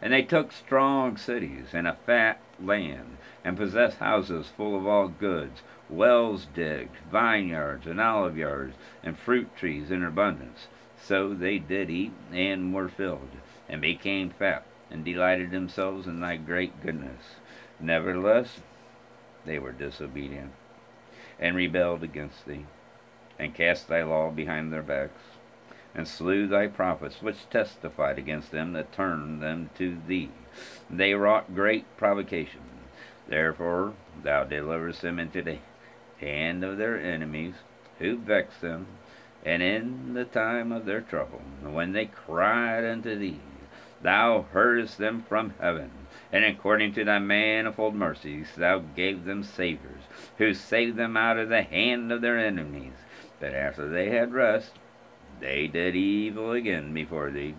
And 0.00 0.12
they 0.12 0.22
took 0.22 0.52
strong 0.52 1.16
cities 1.16 1.68
and 1.72 1.86
a 1.86 1.96
fat 2.06 2.40
land, 2.62 3.16
and 3.44 3.56
possessed 3.56 3.98
houses 3.98 4.52
full 4.56 4.76
of 4.76 4.86
all 4.86 5.08
goods, 5.08 5.62
wells 5.88 6.46
digged, 6.54 6.96
vineyards 7.10 7.86
and 7.86 8.00
olive 8.00 8.36
yards, 8.36 8.76
and 9.02 9.18
fruit 9.18 9.54
trees 9.56 9.90
in 9.90 10.04
abundance. 10.04 10.68
So 11.02 11.34
they 11.34 11.58
did 11.58 11.90
eat 11.90 12.12
and 12.32 12.74
were 12.74 12.88
filled, 12.88 13.30
and 13.68 13.80
became 13.80 14.30
fat, 14.30 14.64
and 14.90 15.04
delighted 15.04 15.50
themselves 15.50 16.06
in 16.06 16.20
thy 16.20 16.36
great 16.36 16.82
goodness. 16.82 17.36
Nevertheless, 17.78 18.60
they 19.44 19.58
were 19.58 19.72
disobedient, 19.72 20.52
and 21.38 21.56
rebelled 21.56 22.02
against 22.02 22.46
thee, 22.46 22.66
and 23.38 23.54
cast 23.54 23.88
thy 23.88 24.02
law 24.02 24.30
behind 24.30 24.72
their 24.72 24.82
backs 24.82 25.22
and 25.94 26.06
slew 26.06 26.46
thy 26.46 26.66
prophets, 26.66 27.20
which 27.20 27.48
testified 27.50 28.18
against 28.18 28.50
them 28.50 28.72
that 28.72 28.92
turned 28.92 29.42
them 29.42 29.70
to 29.76 29.98
thee. 30.06 30.30
They 30.88 31.14
wrought 31.14 31.54
great 31.54 31.84
provocation. 31.96 32.60
Therefore 33.28 33.94
thou 34.22 34.44
deliverest 34.44 35.02
them 35.02 35.18
into 35.18 35.42
the 35.42 35.58
hand 36.20 36.64
of 36.64 36.78
their 36.78 36.98
enemies, 36.98 37.54
who 37.98 38.16
vexed 38.18 38.60
them, 38.60 38.86
and 39.44 39.62
in 39.62 40.14
the 40.14 40.24
time 40.24 40.70
of 40.72 40.84
their 40.84 41.00
trouble, 41.00 41.42
when 41.62 41.92
they 41.92 42.06
cried 42.06 42.84
unto 42.84 43.18
thee, 43.18 43.40
thou 44.02 44.46
heardest 44.52 44.98
them 44.98 45.22
from 45.22 45.54
heaven, 45.60 45.90
and 46.32 46.44
according 46.44 46.92
to 46.92 47.04
thy 47.04 47.18
manifold 47.18 47.94
mercies 47.94 48.48
thou 48.56 48.78
gave 48.78 49.24
them 49.24 49.42
saviours, 49.42 50.02
who 50.38 50.54
saved 50.54 50.96
them 50.96 51.16
out 51.16 51.38
of 51.38 51.48
the 51.48 51.62
hand 51.62 52.10
of 52.10 52.20
their 52.20 52.38
enemies. 52.38 52.92
But 53.38 53.54
after 53.54 53.88
they 53.88 54.10
had 54.10 54.32
rest, 54.32 54.72
they 55.40 55.66
did 55.66 55.96
evil 55.96 56.52
again 56.52 56.92
before 56.92 57.30
thee. 57.30 57.54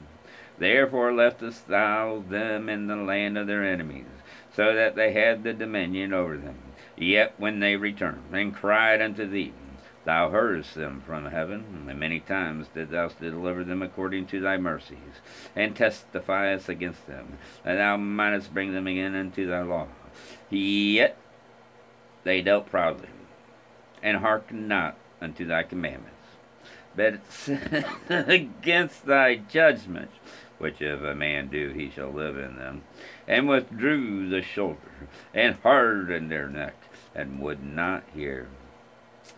Therefore 0.57 1.11
leftest 1.11 1.67
thou 1.67 2.23
them 2.29 2.69
in 2.69 2.87
the 2.87 2.95
land 2.95 3.37
of 3.37 3.47
their 3.47 3.63
enemies, 3.63 4.05
so 4.53 4.75
that 4.75 4.95
they 4.95 5.13
had 5.13 5.43
the 5.43 5.53
dominion 5.53 6.13
over 6.13 6.37
them. 6.37 6.57
Yet 6.95 7.33
when 7.37 7.59
they 7.59 7.77
returned 7.77 8.33
and 8.33 8.53
cried 8.53 9.01
unto 9.01 9.25
thee, 9.27 9.53
thou 10.05 10.29
heardest 10.29 10.75
them 10.75 11.01
from 11.05 11.25
heaven, 11.25 11.85
and 11.87 11.99
many 11.99 12.19
times 12.19 12.67
didst 12.73 12.91
thou 12.91 13.07
deliver 13.07 13.63
them 13.63 13.81
according 13.81 14.27
to 14.27 14.39
thy 14.39 14.57
mercies, 14.57 15.21
and 15.55 15.75
testifiest 15.75 16.69
against 16.69 17.07
them, 17.07 17.37
that 17.63 17.75
thou 17.75 17.97
mightest 17.97 18.53
bring 18.53 18.73
them 18.73 18.87
again 18.87 19.15
unto 19.15 19.47
thy 19.47 19.61
law. 19.61 19.87
Yet 20.49 21.17
they 22.23 22.41
dealt 22.41 22.69
proudly, 22.69 23.09
and 24.01 24.17
hearkened 24.17 24.67
not 24.67 24.97
unto 25.21 25.45
thy 25.45 25.63
commandments 25.63 26.15
but 26.95 27.19
against 28.09 29.05
thy 29.05 29.35
judgments, 29.35 30.13
which 30.57 30.81
if 30.81 31.01
a 31.01 31.15
man 31.15 31.47
do, 31.47 31.69
he 31.69 31.89
shall 31.89 32.11
live 32.11 32.37
in 32.37 32.57
them, 32.57 32.83
and 33.27 33.47
withdrew 33.47 34.29
the 34.29 34.41
shoulder, 34.41 35.07
and 35.33 35.55
hardened 35.63 36.31
their 36.31 36.49
neck, 36.49 36.75
and 37.15 37.39
would 37.39 37.63
not 37.63 38.03
hear. 38.13 38.47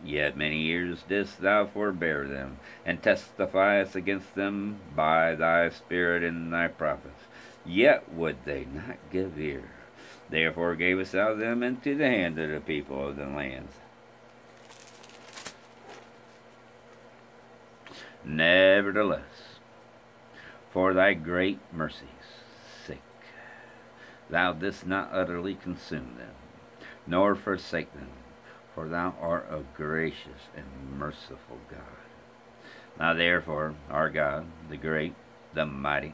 Yet 0.03 0.35
many 0.35 0.59
years 0.59 1.03
didst 1.03 1.41
thou 1.41 1.65
forbear 1.65 2.27
them, 2.27 2.57
and 2.85 3.01
testifiest 3.01 3.95
against 3.95 4.35
them 4.35 4.79
by 4.95 5.35
thy 5.35 5.69
Spirit 5.69 6.23
and 6.23 6.51
thy 6.51 6.67
prophets. 6.67 7.27
Yet 7.65 8.11
would 8.11 8.43
they 8.43 8.65
not 8.65 8.97
give 9.11 9.39
ear. 9.39 9.63
Therefore 10.29 10.75
gavest 10.75 11.13
thou 11.13 11.35
them 11.35 11.63
into 11.63 11.95
the 11.95 12.07
hand 12.07 12.37
of 12.39 12.49
the 12.49 12.59
people 12.59 13.07
of 13.07 13.15
the 13.15 13.27
lands 13.27 13.73
Nevertheless, 18.25 19.57
for 20.71 20.93
thy 20.93 21.13
great 21.13 21.59
mercy's 21.73 22.07
sake, 22.85 22.99
thou 24.29 24.53
didst 24.53 24.87
not 24.87 25.09
utterly 25.11 25.55
consume 25.55 26.15
them, 26.17 26.33
nor 27.05 27.35
forsake 27.35 27.93
them, 27.93 28.07
for 28.73 28.87
thou 28.87 29.13
art 29.21 29.47
a 29.51 29.61
gracious 29.75 30.49
and 30.55 30.65
merciful 30.97 31.59
God. 31.69 31.79
Now 32.99 33.13
therefore, 33.13 33.75
our 33.89 34.09
God, 34.09 34.45
the 34.69 34.77
great, 34.77 35.15
the 35.53 35.65
mighty, 35.65 36.13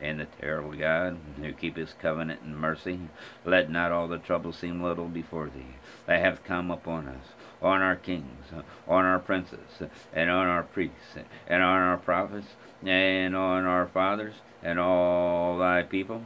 and 0.00 0.20
the 0.20 0.26
terrible 0.40 0.74
God, 0.74 1.18
who 1.40 1.52
keepeth 1.52 1.98
covenant 1.98 2.42
and 2.42 2.56
mercy, 2.56 3.00
let 3.44 3.70
not 3.70 3.92
all 3.92 4.08
the 4.08 4.18
trouble 4.18 4.52
seem 4.52 4.82
little 4.82 5.08
before 5.08 5.46
thee 5.46 5.76
that 6.06 6.20
have 6.20 6.44
come 6.44 6.70
upon 6.70 7.08
us, 7.08 7.28
on 7.62 7.80
our 7.80 7.96
kings, 7.96 8.46
on 8.86 9.04
our 9.04 9.18
princes, 9.18 9.82
and 10.12 10.30
on 10.30 10.46
our 10.46 10.62
priests, 10.62 11.16
and 11.46 11.62
on 11.62 11.80
our 11.80 11.96
prophets, 11.96 12.48
and 12.84 13.34
on 13.34 13.64
our 13.64 13.86
fathers, 13.86 14.34
and 14.62 14.78
all 14.78 15.58
thy 15.58 15.82
people, 15.82 16.22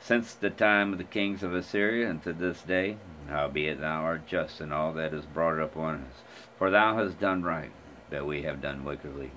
since 0.00 0.32
the 0.32 0.50
time 0.50 0.92
of 0.92 0.98
the 0.98 1.04
kings 1.04 1.42
of 1.42 1.54
Assyria 1.54 2.08
unto 2.08 2.32
this 2.32 2.62
day, 2.62 2.96
howbeit 3.28 3.80
thou 3.80 4.02
art 4.02 4.26
just 4.26 4.60
in 4.60 4.72
all 4.72 4.92
that 4.94 5.12
is 5.12 5.24
brought 5.26 5.60
upon 5.60 5.96
us. 5.96 6.22
For 6.58 6.70
thou 6.70 6.96
hast 6.96 7.20
done 7.20 7.42
right, 7.42 7.70
but 8.10 8.26
we 8.26 8.42
have 8.42 8.60
done 8.60 8.84
wickedly. 8.84 9.30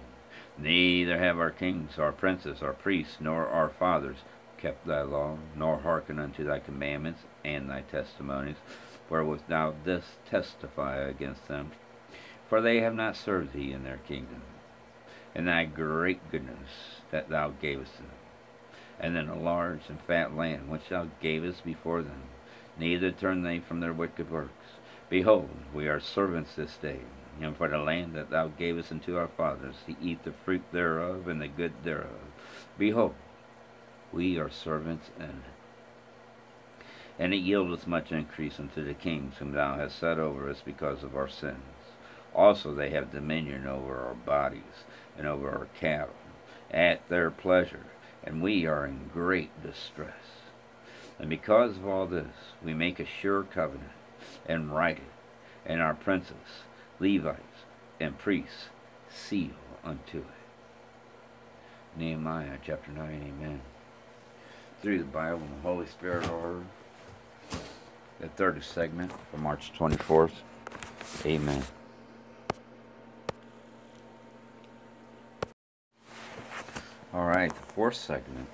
Neither 0.58 1.18
have 1.18 1.40
our 1.40 1.52
kings, 1.52 1.98
our 1.98 2.12
princes, 2.12 2.62
our 2.62 2.74
priests, 2.74 3.18
nor 3.20 3.48
our 3.48 3.70
fathers 3.70 4.18
kept 4.58 4.86
thy 4.86 5.02
law, 5.02 5.38
nor 5.56 5.80
hearkened 5.80 6.20
unto 6.20 6.44
thy 6.44 6.60
commandments 6.60 7.22
and 7.44 7.70
thy 7.70 7.82
testimonies, 7.82 8.58
wherewith 9.10 9.42
thou 9.48 9.72
dost 9.84 10.24
testify 10.26 10.98
against 10.98 11.48
them. 11.48 11.72
For 12.48 12.62
they 12.62 12.80
have 12.82 12.96
not 12.96 13.16
served 13.16 13.54
thee 13.54 13.72
in 13.72 13.84
their 13.84 14.00
kingdom, 14.08 14.42
and 15.34 15.48
thy 15.48 15.66
great 15.66 16.30
goodness 16.32 17.02
that 17.12 17.30
thou 17.30 17.50
gavest 17.62 17.98
them, 17.98 18.12
and 19.00 19.18
in 19.18 19.30
a 19.30 19.40
large 19.40 19.82
and 19.90 20.00
fat 20.02 20.36
land 20.36 20.70
which 20.70 20.90
thou 20.90 21.08
gavest 21.22 21.64
before 21.66 22.02
them. 22.02 22.24
Neither 22.82 23.12
turn 23.12 23.44
they 23.44 23.60
from 23.60 23.80
their 23.80 23.94
wicked 23.94 24.32
works. 24.32 24.80
Behold, 25.08 25.52
we 25.72 25.88
are 25.88 26.00
servants 26.00 26.56
this 26.56 26.78
day, 26.78 27.02
and 27.40 27.56
for 27.56 27.68
the 27.68 27.78
land 27.78 28.16
that 28.16 28.32
thou 28.32 28.48
gavest 28.48 28.92
unto 28.92 29.18
our 29.18 29.28
fathers 29.28 29.76
to 29.86 29.96
eat 30.02 30.24
the 30.24 30.32
fruit 30.32 30.64
thereof 30.72 31.28
and 31.28 31.40
the 31.40 31.48
good 31.48 31.74
thereof. 31.84 32.20
Behold, 32.80 33.14
we 34.12 34.40
are 34.40 34.50
servants 34.50 35.12
in 35.20 35.26
it. 35.26 36.86
And 37.20 37.36
it 37.36 37.44
yieldeth 37.44 37.86
much 37.86 38.12
increase 38.12 38.60
unto 38.60 38.84
the 38.84 38.96
kings 38.96 39.38
whom 39.38 39.52
thou 39.52 39.76
hast 39.76 40.00
set 40.00 40.18
over 40.18 40.50
us 40.50 40.64
because 40.66 41.04
of 41.04 41.16
our 41.16 41.30
sins. 41.30 41.62
Also 42.34 42.74
they 42.74 42.90
have 42.90 43.12
dominion 43.12 43.68
over 43.68 43.96
our 44.08 44.16
bodies 44.16 44.86
and 45.20 45.28
over 45.28 45.52
our 45.52 45.68
cattle 45.80 46.16
at 46.72 47.08
their 47.10 47.30
pleasure, 47.30 47.86
and 48.24 48.42
we 48.42 48.66
are 48.66 48.88
in 48.88 49.12
great 49.14 49.52
distress. 49.62 50.41
And 51.22 51.30
because 51.30 51.78
of 51.78 51.88
all 51.88 52.08
this, 52.08 52.34
we 52.64 52.74
make 52.74 53.00
a 53.00 53.06
sure 53.06 53.44
covenant 53.44 53.92
and 54.48 54.74
write 54.74 54.98
it, 54.98 55.14
and 55.68 55.80
our 55.80 55.94
princes 55.94 56.64
Levites, 57.00 57.66
and 58.00 58.18
priests 58.18 58.70
seal 59.08 59.52
unto 59.84 60.18
it. 60.18 60.26
Nehemiah 61.96 62.58
chapter 62.66 62.92
9, 62.92 63.34
amen. 63.40 63.62
Through 64.82 64.98
the 64.98 65.04
Bible 65.04 65.42
and 65.42 65.58
the 65.58 65.62
Holy 65.62 65.86
Spirit 65.86 66.28
order, 66.28 66.64
the 68.20 68.28
third 68.30 68.64
segment 68.64 69.12
for 69.30 69.38
March 69.38 69.72
24th, 69.78 70.32
amen. 71.24 71.64
All 77.14 77.28
right, 77.28 77.54
the 77.54 77.74
fourth 77.74 77.96
segment, 77.96 78.48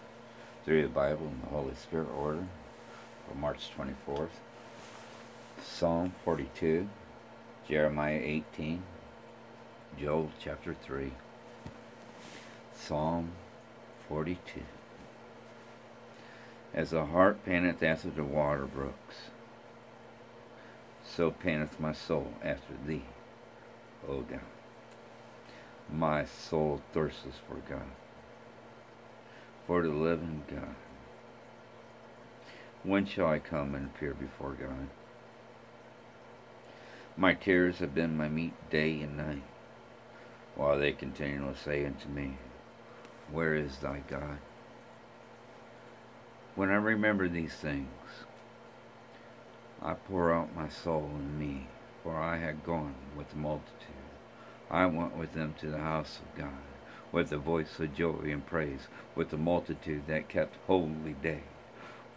through 0.67 0.81
the 0.81 0.89
Bible 0.89 1.27
and 1.27 1.41
the 1.43 1.47
Holy 1.47 1.75
Spirit 1.75 2.09
order 2.13 2.45
for 3.25 3.37
March 3.37 3.71
24th, 3.77 4.27
Psalm 5.63 6.13
42. 6.25 6.89
Jeremiah 7.69 8.19
18, 8.21 8.83
Joel 9.97 10.29
chapter 10.41 10.73
3, 10.73 11.13
Psalm 12.75 13.31
42. 14.09 14.61
As 16.73 16.89
the 16.89 17.05
hart 17.05 17.45
panteth 17.45 17.81
after 17.81 18.09
the 18.09 18.25
water 18.25 18.65
brooks, 18.65 19.15
so 21.05 21.31
panteth 21.31 21.79
my 21.79 21.93
soul 21.93 22.33
after 22.43 22.73
thee, 22.85 23.05
O 24.05 24.19
God. 24.19 24.41
My 25.89 26.25
soul 26.25 26.81
thirsteth 26.93 27.39
for 27.47 27.55
God, 27.69 27.87
for 29.67 29.83
the 29.83 29.89
living 29.89 30.43
God. 30.49 30.75
When 32.83 33.05
shall 33.05 33.27
I 33.27 33.39
come 33.39 33.75
and 33.75 33.87
appear 33.87 34.13
before 34.13 34.53
God? 34.53 34.87
My 37.17 37.33
tears 37.33 37.79
have 37.79 37.93
been 37.93 38.15
my 38.15 38.29
meat 38.29 38.53
day 38.69 39.01
and 39.01 39.17
night, 39.17 39.43
while 40.55 40.79
they 40.79 40.93
continually 40.93 41.55
say 41.55 41.85
unto 41.85 42.07
me, 42.07 42.37
Where 43.29 43.55
is 43.55 43.79
thy 43.79 44.03
God? 44.07 44.37
When 46.55 46.69
I 46.69 46.75
remember 46.75 47.27
these 47.27 47.53
things, 47.53 47.87
I 49.81 49.93
pour 49.95 50.33
out 50.33 50.55
my 50.55 50.69
soul 50.69 51.11
in 51.13 51.37
me, 51.37 51.67
for 52.03 52.15
I 52.15 52.37
had 52.37 52.63
gone 52.63 52.95
with 53.17 53.29
the 53.31 53.35
multitude. 53.35 53.73
I 54.71 54.85
went 54.85 55.17
with 55.17 55.33
them 55.33 55.55
to 55.59 55.67
the 55.69 55.77
house 55.77 56.19
of 56.19 56.39
God, 56.39 56.63
with 57.11 57.29
the 57.29 57.37
voice 57.37 57.79
of 57.79 57.95
joy 57.95 58.19
and 58.23 58.45
praise, 58.45 58.87
with 59.15 59.29
the 59.29 59.37
multitude 59.37 60.03
that 60.07 60.29
kept 60.29 60.55
holy 60.67 61.15
day. 61.21 61.41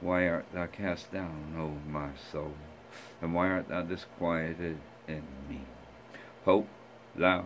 Why 0.00 0.28
art 0.28 0.46
thou 0.52 0.66
cast 0.66 1.12
down, 1.12 1.54
O 1.58 1.90
my 1.90 2.10
soul? 2.32 2.54
And 3.20 3.34
why 3.34 3.48
art 3.48 3.68
thou 3.68 3.82
disquieted 3.82 4.78
in 5.06 5.22
me? 5.48 5.60
Hope 6.44 6.68
thou 7.14 7.44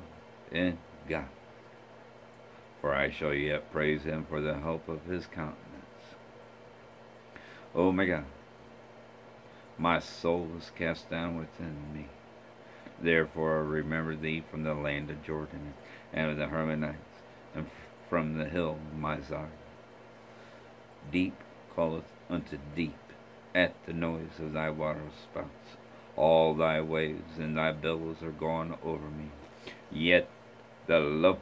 in 0.52 0.78
God, 1.08 1.28
for 2.80 2.94
I 2.94 3.10
shall 3.10 3.34
yet 3.34 3.72
praise 3.72 4.02
him 4.04 4.24
for 4.28 4.40
the 4.40 4.54
help 4.54 4.88
of 4.88 5.04
his 5.04 5.26
countenance. 5.26 5.58
O 7.74 7.90
my 7.90 8.06
God, 8.06 8.24
my 9.76 9.98
soul 9.98 10.48
is 10.56 10.70
cast 10.76 11.10
down 11.10 11.36
within 11.36 11.92
me. 11.92 12.06
Therefore 13.00 13.56
I 13.56 13.62
remember 13.62 14.14
thee 14.14 14.44
from 14.48 14.62
the 14.62 14.74
land 14.74 15.10
of 15.10 15.24
Jordan, 15.24 15.74
and 16.12 16.30
of 16.30 16.36
the 16.36 16.46
Hermonites, 16.46 16.94
and 17.54 17.66
from 18.08 18.38
the 18.38 18.44
hill 18.44 18.78
Mizar. 18.98 19.48
Deep 21.10 21.34
calleth 21.74 22.04
unto 22.28 22.58
deep 22.74 22.96
at 23.54 23.74
the 23.86 23.92
noise 23.92 24.38
of 24.38 24.52
thy 24.52 24.70
water 24.70 25.02
spouts. 25.22 25.76
All 26.16 26.54
thy 26.54 26.80
waves 26.80 27.38
and 27.38 27.56
thy 27.56 27.72
billows 27.72 28.22
are 28.22 28.30
gone 28.30 28.76
over 28.82 29.08
me. 29.08 29.30
Yet 29.90 30.28
the 30.86 31.00
Lord 31.00 31.38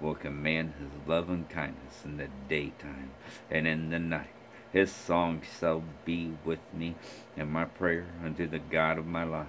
will 0.00 0.14
command 0.14 0.74
his 0.78 1.08
love 1.08 1.28
and 1.28 1.48
kindness 1.48 2.04
in 2.04 2.16
the 2.16 2.28
daytime 2.48 3.10
and 3.50 3.66
in 3.66 3.90
the 3.90 3.98
night. 3.98 4.30
His 4.72 4.92
song 4.92 5.42
shall 5.58 5.82
be 6.04 6.36
with 6.44 6.60
me, 6.72 6.94
and 7.36 7.50
my 7.50 7.64
prayer 7.64 8.06
unto 8.24 8.46
the 8.46 8.60
God 8.60 8.98
of 8.98 9.06
my 9.06 9.24
life. 9.24 9.48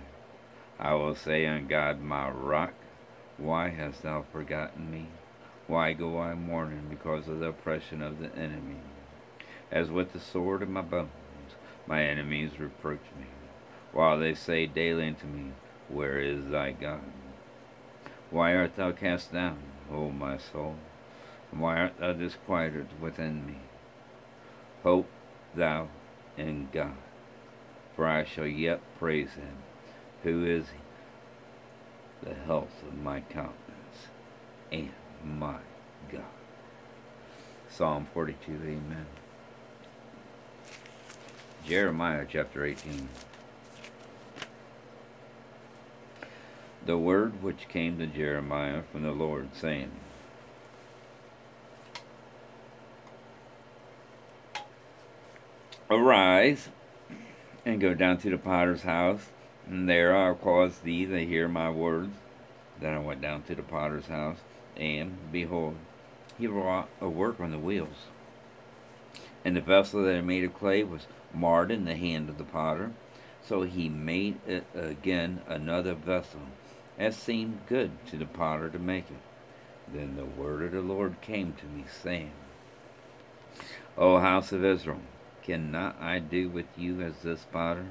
I 0.79 0.95
will 0.95 1.15
say 1.15 1.45
unto 1.45 1.67
God, 1.67 2.01
my 2.01 2.29
rock, 2.29 2.73
why 3.37 3.69
hast 3.69 4.01
thou 4.01 4.25
forgotten 4.31 4.89
me? 4.89 5.07
Why 5.71 5.93
go 5.93 6.19
I 6.19 6.33
mourning 6.33 6.87
because 6.89 7.29
of 7.29 7.39
the 7.39 7.47
oppression 7.47 8.01
of 8.01 8.19
the 8.19 8.35
enemy? 8.35 8.81
As 9.71 9.89
with 9.89 10.11
the 10.11 10.19
sword 10.19 10.61
in 10.63 10.73
my 10.73 10.81
bones, 10.81 11.09
my 11.87 12.03
enemies 12.03 12.59
reproach 12.59 13.05
me, 13.17 13.27
while 13.93 14.19
they 14.19 14.35
say 14.35 14.65
daily 14.65 15.07
unto 15.07 15.27
me, 15.27 15.53
Where 15.87 16.19
is 16.19 16.49
thy 16.49 16.73
God? 16.73 17.13
Why 18.31 18.53
art 18.53 18.75
thou 18.75 18.91
cast 18.91 19.31
down, 19.31 19.59
O 19.89 20.11
my 20.11 20.37
soul? 20.37 20.75
And 21.53 21.61
why 21.61 21.77
art 21.77 21.97
thou 21.99 22.11
disquieted 22.11 22.87
within 22.99 23.45
me? 23.47 23.59
Hope 24.83 25.09
thou 25.55 25.87
in 26.35 26.67
God, 26.73 26.97
for 27.95 28.05
I 28.05 28.25
shall 28.25 28.45
yet 28.45 28.81
praise 28.99 29.35
him, 29.35 29.59
who 30.23 30.45
is 30.45 30.65
the 32.21 32.33
health 32.33 32.83
of 32.85 33.01
my 33.01 33.21
countenance 33.21 34.09
and 34.69 34.89
my 35.23 35.57
God. 36.11 36.21
Psalm 37.69 38.07
42, 38.13 38.51
Amen. 38.51 39.05
Jeremiah 41.65 42.25
chapter 42.27 42.65
18. 42.65 43.07
The 46.85 46.97
word 46.97 47.43
which 47.43 47.67
came 47.67 47.99
to 47.99 48.07
Jeremiah 48.07 48.81
from 48.91 49.03
the 49.03 49.11
Lord, 49.11 49.49
saying, 49.55 49.91
Arise 55.89 56.69
and 57.65 57.79
go 57.79 57.93
down 57.93 58.17
to 58.19 58.29
the 58.29 58.37
potter's 58.37 58.83
house, 58.83 59.27
and 59.67 59.87
there 59.87 60.15
I'll 60.15 60.35
cause 60.35 60.79
thee 60.79 61.05
to 61.05 61.25
hear 61.25 61.47
my 61.47 61.69
words. 61.69 62.15
Then 62.79 62.93
I 62.93 62.99
went 62.99 63.21
down 63.21 63.43
to 63.43 63.55
the 63.55 63.61
potter's 63.61 64.07
house, 64.07 64.37
and 64.77 65.17
behold, 65.31 65.75
he 66.37 66.47
wrought 66.47 66.89
a 66.99 67.09
work 67.09 67.39
on 67.39 67.51
the 67.51 67.59
wheels. 67.59 68.07
And 69.43 69.55
the 69.55 69.61
vessel 69.61 70.03
that 70.03 70.15
he 70.15 70.21
made 70.21 70.43
of 70.43 70.53
clay 70.53 70.83
was 70.83 71.07
marred 71.33 71.71
in 71.71 71.85
the 71.85 71.95
hand 71.95 72.29
of 72.29 72.37
the 72.37 72.43
potter. 72.43 72.91
So 73.43 73.63
he 73.63 73.89
made 73.89 74.39
it 74.47 74.65
again 74.75 75.41
another 75.47 75.95
vessel, 75.95 76.41
as 76.97 77.15
seemed 77.15 77.61
good 77.67 77.91
to 78.07 78.17
the 78.17 78.25
potter 78.25 78.69
to 78.69 78.79
make 78.79 79.09
it. 79.09 79.91
Then 79.91 80.15
the 80.15 80.25
word 80.25 80.63
of 80.63 80.71
the 80.71 80.81
Lord 80.81 81.21
came 81.21 81.53
to 81.53 81.65
me, 81.65 81.85
saying, 82.01 82.31
O 83.97 84.19
house 84.19 84.51
of 84.51 84.63
Israel, 84.63 85.01
Cannot 85.43 85.99
I 85.99 86.19
do 86.19 86.49
with 86.49 86.67
you 86.77 87.01
as 87.01 87.23
this 87.23 87.45
potter? 87.51 87.87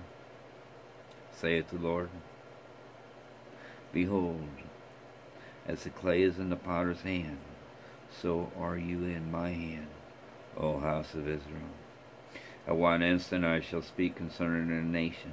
saith 1.33 1.71
the 1.71 1.79
Lord. 1.79 2.11
Behold, 3.93 4.47
as 5.71 5.85
the 5.85 5.91
clay 5.91 6.23
is 6.23 6.41
in 6.41 6.51
the 6.51 6.57
potter's 6.57 7.03
hand, 7.03 7.39
so 8.11 8.51
are 8.59 8.77
you 8.77 9.05
in 9.05 9.31
my 9.31 9.51
hand, 9.51 9.87
O 10.57 10.81
house 10.81 11.15
of 11.15 11.29
Israel. 11.29 11.71
At 12.67 12.77
one 12.77 13.05
instant 13.05 13.45
I 13.45 13.61
shall 13.61 13.81
speak 13.81 14.17
concerning 14.17 14.77
a 14.77 14.83
nation, 14.83 15.33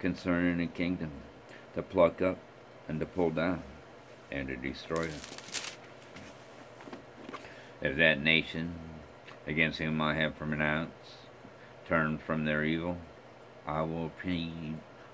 concerning 0.00 0.60
a 0.60 0.66
kingdom, 0.66 1.12
to 1.76 1.82
pluck 1.82 2.20
up 2.20 2.38
and 2.88 2.98
to 2.98 3.06
pull 3.06 3.30
down, 3.30 3.62
and 4.32 4.48
to 4.48 4.56
destroy 4.56 5.04
it. 5.04 5.76
If 7.80 7.96
that 7.98 8.20
nation, 8.20 8.74
against 9.46 9.78
whom 9.78 10.00
I 10.00 10.14
have 10.14 10.36
pronounced, 10.36 10.92
turn 11.86 12.18
from 12.18 12.44
their 12.44 12.64
evil, 12.64 12.98
I 13.64 13.82
will 13.82 14.10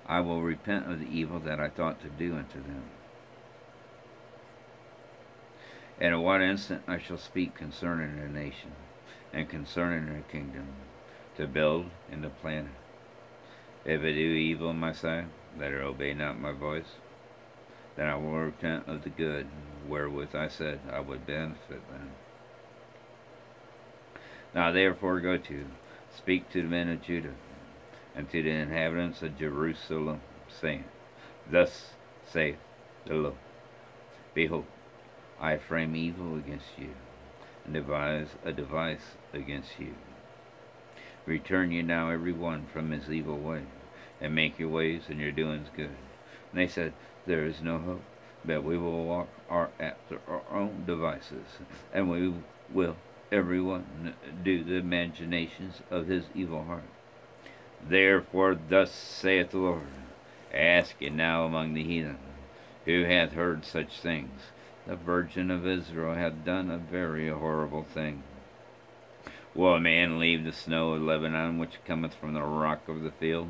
I 0.07 0.21
will 0.21 0.41
repent 0.41 0.91
of 0.91 1.01
the 1.01 1.11
evil 1.11 1.39
that 1.41 1.61
I 1.61 1.69
thought 1.69 2.01
to 2.01 2.09
do 2.09 2.35
unto 2.37 2.63
them. 2.63 2.85
And 6.01 6.15
at 6.15 6.21
what 6.21 6.43
instant 6.43 6.83
I 6.87 6.99
shall 6.99 7.19
speak 7.19 7.55
concerning 7.55 8.19
a 8.19 8.29
nation, 8.29 8.73
and 9.33 9.49
concerning 9.49 10.17
a 10.17 10.23
kingdom, 10.33 10.67
to 11.37 11.47
build 11.47 11.91
and 12.11 12.23
to 12.23 12.31
plant 12.31 12.69
it. 12.69 13.93
If 13.95 14.03
it 14.03 14.15
do 14.15 14.21
evil 14.21 14.73
my 14.73 14.93
sight, 14.93 15.27
let 15.59 15.73
it 15.73 15.83
obey 15.83 16.15
not 16.15 16.41
my 16.41 16.53
voice. 16.53 16.97
Then 17.97 18.09
I 18.09 18.17
will 18.17 18.33
repent 18.33 18.89
of 18.89 19.05
the 19.05 19.11
good 19.11 19.47
wherewith 19.87 20.35
I 20.35 20.49
said 20.49 20.81
I 20.91 21.01
would 21.01 21.27
benefit 21.27 21.89
them. 21.91 22.11
Now 24.55 24.73
therefore 24.73 25.21
go 25.21 25.37
to, 25.37 25.67
Speak 26.17 26.49
to 26.51 26.63
the 26.63 26.69
men 26.69 26.89
of 26.89 27.03
Judah 27.03 27.35
and 28.15 28.31
to 28.31 28.43
the 28.43 28.51
inhabitants 28.51 29.23
of 29.23 29.37
Jerusalem, 29.37 30.21
saying, 30.49 30.85
Thus 31.51 31.91
saith 32.25 32.59
the 33.05 33.15
Lord, 33.15 33.35
Behold, 34.33 34.67
I 35.41 35.57
frame 35.57 35.97
evil 35.97 36.37
against 36.37 36.79
you, 36.79 36.95
and 37.65 37.75
devise 37.75 38.29
a 38.45 38.53
device 38.53 39.17
against 39.33 39.79
you. 39.79 39.95
Return 41.27 41.73
ye 41.73 41.83
now 41.83 42.11
every 42.11 42.33
one 42.33 42.67
from 42.67 42.91
his 42.91 43.11
evil 43.11 43.39
way, 43.39 43.63
and 44.21 44.35
make 44.35 44.59
your 44.59 44.69
ways 44.69 45.05
and 45.09 45.19
your 45.19 45.33
doings 45.33 45.69
good. 45.75 45.97
And 46.53 46.61
they 46.61 46.69
said, 46.69 46.93
There 47.27 47.45
is 47.45 47.63
no 47.63 47.79
hope, 47.79 48.05
but 48.45 48.63
we 48.63 48.77
will 48.77 49.05
walk 49.05 49.29
our, 49.49 49.71
after 49.81 50.21
our 50.29 50.43
own 50.51 50.85
devices, 50.87 51.59
and 51.93 52.11
we 52.11 52.35
will 52.73 52.97
every 53.33 53.61
one 53.61 54.15
do 54.45 54.63
the 54.63 54.77
imaginations 54.77 55.81
of 55.91 56.07
his 56.07 56.25
evil 56.35 56.65
heart. 56.65 56.85
Therefore 57.87 58.55
thus 58.69 58.93
saith 58.93 59.51
the 59.51 59.59
Lord, 59.59 59.83
Ask 60.53 60.95
ye 61.01 61.11
now 61.11 61.45
among 61.45 61.75
the 61.75 61.83
heathen, 61.83 62.19
who 62.85 63.05
hath 63.05 63.33
heard 63.33 63.65
such 63.65 63.99
things? 63.99 64.41
The 64.87 64.97
Virgin 64.97 65.51
of 65.51 65.67
Israel 65.67 66.15
hath 66.15 66.45
done 66.45 66.71
a 66.71 66.77
very 66.79 67.29
horrible 67.29 67.85
thing. 67.85 68.23
Will 69.55 69.75
a 69.75 69.81
man 69.81 70.19
leave 70.19 70.45
the 70.45 70.53
snow 70.53 70.93
of 70.93 71.03
Lebanon 71.03 71.59
which 71.59 71.83
cometh 71.87 72.15
from 72.15 72.35
the 72.35 72.43
rock 72.43 72.89
of 72.89 73.03
the 73.03 73.11
field? 73.13 73.49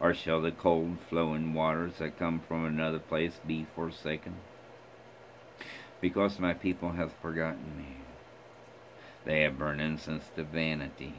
Or 0.00 0.14
shall 0.14 0.40
the 0.40 0.50
cold 0.50 0.98
flowing 1.08 1.54
waters 1.54 1.98
that 1.98 2.18
come 2.18 2.40
from 2.40 2.64
another 2.64 2.98
place 2.98 3.38
be 3.46 3.66
forsaken? 3.74 4.34
Because 6.00 6.38
my 6.38 6.54
people 6.54 6.92
hath 6.92 7.12
forgotten 7.20 7.76
me 7.76 7.96
they 9.24 9.42
have 9.42 9.58
burned 9.58 9.80
incense 9.80 10.28
to 10.36 10.44
vanity. 10.44 11.14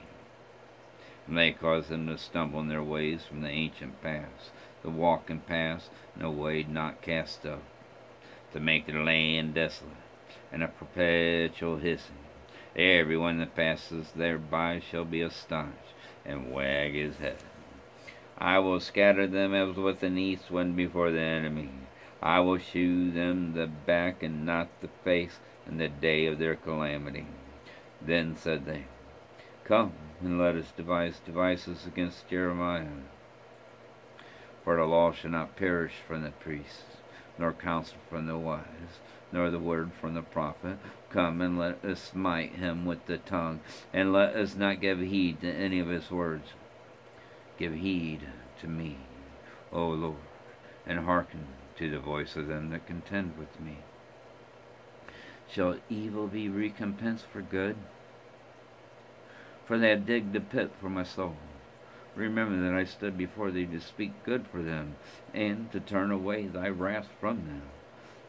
And 1.27 1.37
they 1.37 1.51
cause 1.51 1.87
them 1.87 2.07
to 2.07 2.17
stumble 2.17 2.59
in 2.59 2.67
their 2.67 2.83
ways 2.83 3.25
from 3.25 3.41
the 3.41 3.49
ancient 3.49 4.01
paths, 4.01 4.51
to 4.83 4.89
walk 4.89 5.29
and 5.29 5.45
pass, 5.45 5.89
no 6.15 6.29
way 6.29 6.63
not 6.63 7.01
cast 7.01 7.45
up, 7.45 7.63
to 8.55 8.61
make 8.61 8.85
the 8.85 8.93
land 8.93 9.53
desolate, 9.53 9.91
and 10.49 10.63
a 10.63 10.67
perpetual 10.69 11.75
hissing. 11.75 12.15
Everyone 12.73 13.37
that 13.39 13.53
passes 13.53 14.13
thereby 14.15 14.79
shall 14.79 15.03
be 15.03 15.19
astonished, 15.19 15.93
and 16.25 16.53
wag 16.53 16.93
his 16.93 17.17
head. 17.17 17.35
I 18.37 18.59
will 18.59 18.79
scatter 18.79 19.27
them 19.27 19.53
as 19.53 19.75
with 19.75 20.03
an 20.03 20.17
east 20.17 20.49
wind 20.49 20.77
before 20.77 21.11
the 21.11 21.19
enemy. 21.19 21.69
I 22.21 22.39
will 22.39 22.57
shew 22.57 23.11
them 23.11 23.55
the 23.55 23.67
back 23.67 24.23
and 24.23 24.45
not 24.45 24.69
the 24.79 24.89
face 25.03 25.39
in 25.67 25.77
the 25.77 25.89
day 25.89 26.25
of 26.25 26.39
their 26.39 26.55
calamity. 26.55 27.27
Then 28.01 28.37
said 28.37 28.65
they, 28.65 28.85
Come, 29.65 29.91
and 30.21 30.39
let 30.39 30.55
us 30.55 30.71
devise 30.77 31.19
devices 31.25 31.85
against 31.85 32.29
Jeremiah. 32.29 32.87
For 34.63 34.77
the 34.77 34.85
law 34.85 35.11
shall 35.11 35.31
not 35.31 35.57
perish 35.57 35.95
from 36.07 36.23
the 36.23 36.31
priests, 36.31 36.94
nor 37.37 37.53
counsel 37.53 37.97
from 38.09 38.27
the 38.27 38.37
wise, 38.37 38.99
nor 39.31 39.49
the 39.49 39.59
word 39.59 39.91
from 39.99 40.13
the 40.13 40.21
prophet. 40.21 40.77
Come 41.09 41.41
and 41.41 41.57
let 41.57 41.83
us 41.83 42.01
smite 42.01 42.53
him 42.53 42.85
with 42.85 43.05
the 43.05 43.17
tongue, 43.17 43.59
and 43.93 44.13
let 44.13 44.35
us 44.35 44.55
not 44.55 44.81
give 44.81 44.99
heed 44.99 45.41
to 45.41 45.51
any 45.51 45.79
of 45.79 45.87
his 45.87 46.09
words. 46.09 46.49
Give 47.57 47.73
heed 47.73 48.21
to 48.61 48.67
me, 48.67 48.97
O 49.71 49.87
Lord, 49.87 50.15
and 50.85 50.99
hearken 50.99 51.47
to 51.77 51.89
the 51.89 51.99
voice 51.99 52.35
of 52.35 52.47
them 52.47 52.69
that 52.69 52.87
contend 52.87 53.37
with 53.37 53.59
me. 53.59 53.79
Shall 55.49 55.77
evil 55.89 56.27
be 56.27 56.49
recompensed 56.49 57.25
for 57.25 57.41
good? 57.41 57.75
For 59.65 59.77
they 59.77 59.89
have 59.89 60.05
digged 60.05 60.35
a 60.35 60.41
pit 60.41 60.71
for 60.79 60.89
my 60.89 61.03
soul. 61.03 61.37
Remember 62.15 62.61
that 62.61 62.73
I 62.73 62.85
stood 62.85 63.17
before 63.17 63.51
thee 63.51 63.65
to 63.65 63.81
speak 63.81 64.11
good 64.23 64.47
for 64.47 64.61
them, 64.61 64.95
and 65.33 65.69
to 65.73 65.81
turn 65.81 66.11
away 66.11 66.47
thy 66.47 66.69
wrath 66.69 67.09
from 67.19 67.45
them. 67.45 67.63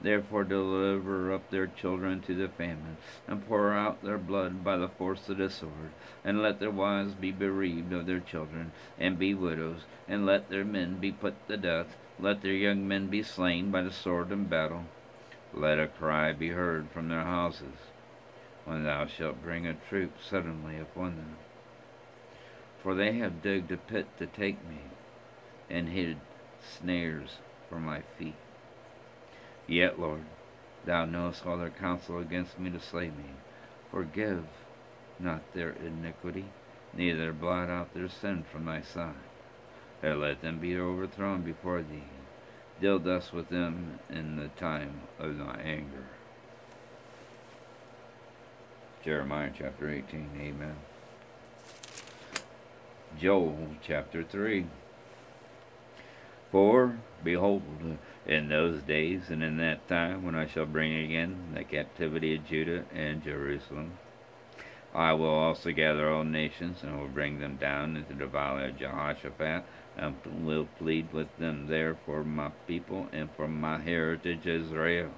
Therefore 0.00 0.42
deliver 0.44 1.32
up 1.32 1.48
their 1.50 1.68
children 1.68 2.20
to 2.22 2.34
the 2.34 2.48
famine, 2.48 2.96
and 3.28 3.46
pour 3.46 3.72
out 3.72 4.02
their 4.02 4.18
blood 4.18 4.64
by 4.64 4.76
the 4.76 4.88
force 4.88 5.28
of 5.28 5.38
the 5.38 5.48
sword, 5.48 5.90
and 6.24 6.42
let 6.42 6.58
their 6.58 6.70
wives 6.70 7.14
be 7.14 7.30
bereaved 7.30 7.92
of 7.92 8.06
their 8.06 8.20
children, 8.20 8.72
and 8.98 9.18
be 9.20 9.34
widows, 9.34 9.84
and 10.08 10.26
let 10.26 10.50
their 10.50 10.64
men 10.64 10.96
be 10.96 11.12
put 11.12 11.34
to 11.48 11.56
death, 11.56 11.96
let 12.18 12.42
their 12.42 12.52
young 12.52 12.86
men 12.88 13.06
be 13.06 13.22
slain 13.22 13.70
by 13.70 13.82
the 13.82 13.92
sword 13.92 14.32
in 14.32 14.44
battle. 14.44 14.84
Let 15.54 15.78
a 15.78 15.86
cry 15.86 16.32
be 16.32 16.48
heard 16.48 16.86
from 16.90 17.08
their 17.08 17.24
houses, 17.24 17.76
when 18.64 18.82
thou 18.82 19.06
shalt 19.06 19.42
bring 19.42 19.64
a 19.64 19.74
troop 19.88 20.10
suddenly 20.28 20.76
upon 20.76 21.16
them. 21.16 21.45
For 22.86 22.94
they 22.94 23.14
have 23.14 23.42
digged 23.42 23.72
a 23.72 23.78
pit 23.78 24.06
to 24.18 24.28
take 24.28 24.64
me, 24.68 24.78
and 25.68 25.88
hid 25.88 26.18
snares 26.60 27.38
for 27.68 27.80
my 27.80 28.02
feet. 28.16 28.36
Yet, 29.66 29.98
Lord, 29.98 30.22
thou 30.84 31.04
knowest 31.04 31.44
all 31.44 31.58
their 31.58 31.70
counsel 31.70 32.20
against 32.20 32.60
me 32.60 32.70
to 32.70 32.78
slay 32.78 33.06
me. 33.06 33.34
Forgive 33.90 34.44
not 35.18 35.42
their 35.52 35.70
iniquity, 35.70 36.44
neither 36.94 37.32
blot 37.32 37.70
out 37.70 37.92
their 37.92 38.08
sin 38.08 38.44
from 38.52 38.66
thy 38.66 38.82
sight. 38.82 39.16
And 40.00 40.20
let 40.20 40.40
them 40.40 40.60
be 40.60 40.78
overthrown 40.78 41.42
before 41.42 41.82
thee. 41.82 42.04
Deal 42.80 43.00
thus 43.00 43.32
with 43.32 43.48
them 43.48 43.98
in 44.08 44.36
the 44.36 44.46
time 44.60 45.00
of 45.18 45.38
thy 45.38 45.60
anger. 45.60 46.04
Jeremiah 49.02 49.50
chapter 49.58 49.90
18, 49.90 50.28
Amen. 50.40 50.76
Joel 53.18 53.68
chapter 53.82 54.22
3. 54.22 54.66
For, 56.52 56.98
behold, 57.24 57.62
in 58.26 58.48
those 58.48 58.82
days 58.82 59.30
and 59.30 59.42
in 59.42 59.56
that 59.58 59.88
time 59.88 60.22
when 60.24 60.34
I 60.34 60.46
shall 60.46 60.66
bring 60.66 60.94
again 60.94 61.52
the 61.54 61.64
captivity 61.64 62.34
of 62.34 62.46
Judah 62.46 62.84
and 62.94 63.22
Jerusalem. 63.22 63.92
I 64.94 65.12
will 65.12 65.28
also 65.28 65.72
gather 65.72 66.10
all 66.10 66.24
nations 66.24 66.82
and 66.82 66.98
will 66.98 67.08
bring 67.08 67.38
them 67.38 67.56
down 67.56 67.96
into 67.96 68.14
the 68.14 68.26
valley 68.26 68.68
of 68.68 68.78
Jehoshaphat 68.78 69.64
and 69.96 70.16
will 70.44 70.68
plead 70.78 71.12
with 71.12 71.34
them 71.38 71.68
there 71.68 71.96
for 72.06 72.24
my 72.24 72.50
people 72.66 73.08
and 73.12 73.30
for 73.30 73.48
my 73.48 73.78
heritage 73.78 74.46
Israel, 74.46 75.10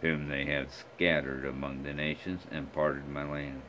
whom 0.00 0.28
they 0.28 0.44
have 0.46 0.72
scattered 0.72 1.44
among 1.44 1.82
the 1.82 1.94
nations 1.94 2.42
and 2.50 2.72
parted 2.72 3.08
my 3.08 3.30
land. 3.30 3.62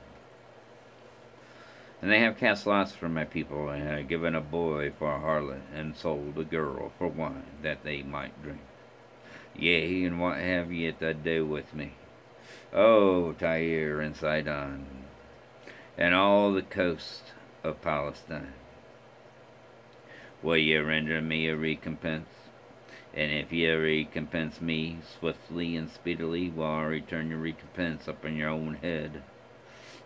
And 2.02 2.10
they 2.10 2.20
have 2.20 2.38
cast 2.38 2.66
lots 2.66 2.94
for 2.94 3.10
my 3.10 3.26
people, 3.26 3.70
and 3.70 3.84
have 3.84 4.08
given 4.08 4.34
a 4.34 4.42
boy 4.42 4.92
for 4.98 5.14
a 5.14 5.20
harlot, 5.20 5.62
and 5.74 5.98
sold 5.98 6.38
a 6.38 6.46
girl 6.46 6.94
for 6.98 7.10
wine, 7.10 7.44
that 7.62 7.84
they 7.84 8.04
might 8.04 8.42
drink. 8.42 8.62
Yea, 9.54 10.06
and 10.06 10.22
what 10.22 10.38
have 10.38 10.72
ye 10.72 10.92
to 10.94 11.14
do 11.14 11.46
with 11.46 11.74
me? 11.74 11.92
O 12.72 13.34
Tyre 13.34 14.00
and 14.00 14.16
Sidon, 14.16 14.86
and 15.98 16.16
all 16.16 16.54
the 16.54 16.62
coast 16.62 17.34
of 17.66 17.82
Palestine. 17.82 18.54
Will 20.42 20.56
ye 20.56 20.78
render 20.78 21.22
me 21.22 21.48
a 21.50 21.56
recompense? 21.58 22.30
And 23.14 23.32
if 23.32 23.52
ye 23.52 23.70
recompense 23.70 24.62
me 24.62 25.00
swiftly 25.20 25.76
and 25.76 25.90
speedily, 25.90 26.50
will 26.50 26.66
I 26.66 26.84
return 26.84 27.30
your 27.30 27.40
recompense 27.40 28.08
upon 28.08 28.38
your 28.38 28.50
own 28.50 28.76
head 28.76 29.24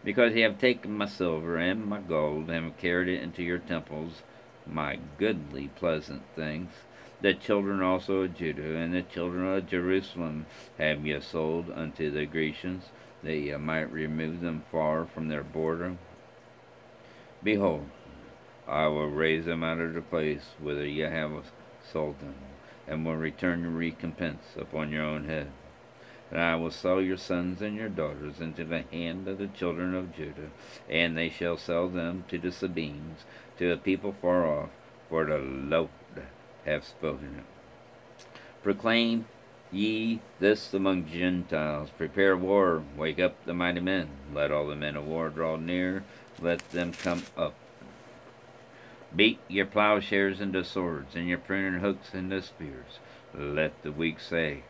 because 0.03 0.33
ye 0.33 0.41
have 0.41 0.59
taken 0.59 0.91
my 0.91 1.05
silver 1.05 1.57
and 1.57 1.85
my 1.85 1.99
gold, 1.99 2.49
and 2.49 2.65
have 2.65 2.77
carried 2.77 3.07
it 3.07 3.23
into 3.23 3.41
your 3.41 3.59
temples, 3.59 4.21
my 4.67 4.99
goodly 5.17 5.69
pleasant 5.75 6.23
things. 6.35 6.71
The 7.21 7.33
children 7.33 7.81
also 7.81 8.23
of 8.23 8.35
Judah 8.35 8.75
and 8.75 8.93
the 8.93 9.01
children 9.01 9.45
of 9.45 9.67
Jerusalem 9.67 10.45
have 10.77 11.05
ye 11.05 11.19
sold 11.21 11.69
unto 11.69 12.11
the 12.11 12.25
Grecians, 12.25 12.85
that 13.23 13.37
ye 13.37 13.55
might 13.55 13.91
remove 13.91 14.41
them 14.41 14.63
far 14.71 15.05
from 15.05 15.29
their 15.29 15.43
border. 15.43 15.95
Behold, 17.41 17.87
I 18.67 18.87
will 18.87 19.09
raise 19.09 19.45
them 19.45 19.63
out 19.63 19.79
of 19.79 19.93
the 19.93 20.01
place 20.01 20.43
whither 20.59 20.85
ye 20.85 21.01
have 21.01 21.31
sold 21.91 22.19
them, 22.19 22.35
and 22.87 23.05
will 23.05 23.15
return 23.15 23.61
your 23.61 23.71
recompense 23.71 24.43
upon 24.57 24.91
your 24.91 25.03
own 25.03 25.25
head. 25.25 25.51
And 26.33 26.41
I 26.41 26.55
will 26.55 26.71
sell 26.71 26.99
your 26.99 27.17
sons 27.17 27.61
and 27.61 27.75
your 27.75 27.89
daughters 27.89 28.39
into 28.39 28.63
the 28.63 28.81
hand 28.91 29.27
of 29.27 29.37
the 29.37 29.45
children 29.45 29.93
of 29.93 30.15
Judah, 30.15 30.49
and 30.89 31.15
they 31.15 31.29
shall 31.29 31.57
sell 31.57 31.87
them 31.87 32.25
to 32.29 32.39
the 32.39 32.51
Sabines, 32.51 33.19
to 33.59 33.71
a 33.71 33.77
people 33.77 34.15
far 34.19 34.47
off, 34.47 34.69
for 35.09 35.25
the 35.25 35.37
Lord 35.37 35.89
hath 36.65 36.87
spoken 36.87 37.35
it. 37.37 38.25
Proclaim 38.63 39.27
ye 39.71 40.21
this 40.39 40.73
among 40.73 41.05
Gentiles, 41.05 41.91
prepare 41.95 42.35
war, 42.35 42.81
wake 42.97 43.19
up 43.19 43.35
the 43.45 43.53
mighty 43.53 43.81
men, 43.81 44.09
let 44.33 44.51
all 44.51 44.65
the 44.65 44.75
men 44.75 44.95
of 44.95 45.05
war 45.05 45.29
draw 45.29 45.55
near, 45.55 46.03
let 46.41 46.67
them 46.71 46.93
come 46.93 47.21
up. 47.37 47.53
Beat 49.15 49.39
your 49.47 49.67
plowshares 49.67 50.41
into 50.41 50.63
swords, 50.63 51.15
and 51.15 51.27
your 51.27 51.37
pruning 51.37 51.79
hooks 51.79 52.15
into 52.15 52.41
spears. 52.41 52.97
Let 53.35 53.83
the 53.83 53.91
weak 53.91 54.19
say, 54.19 54.63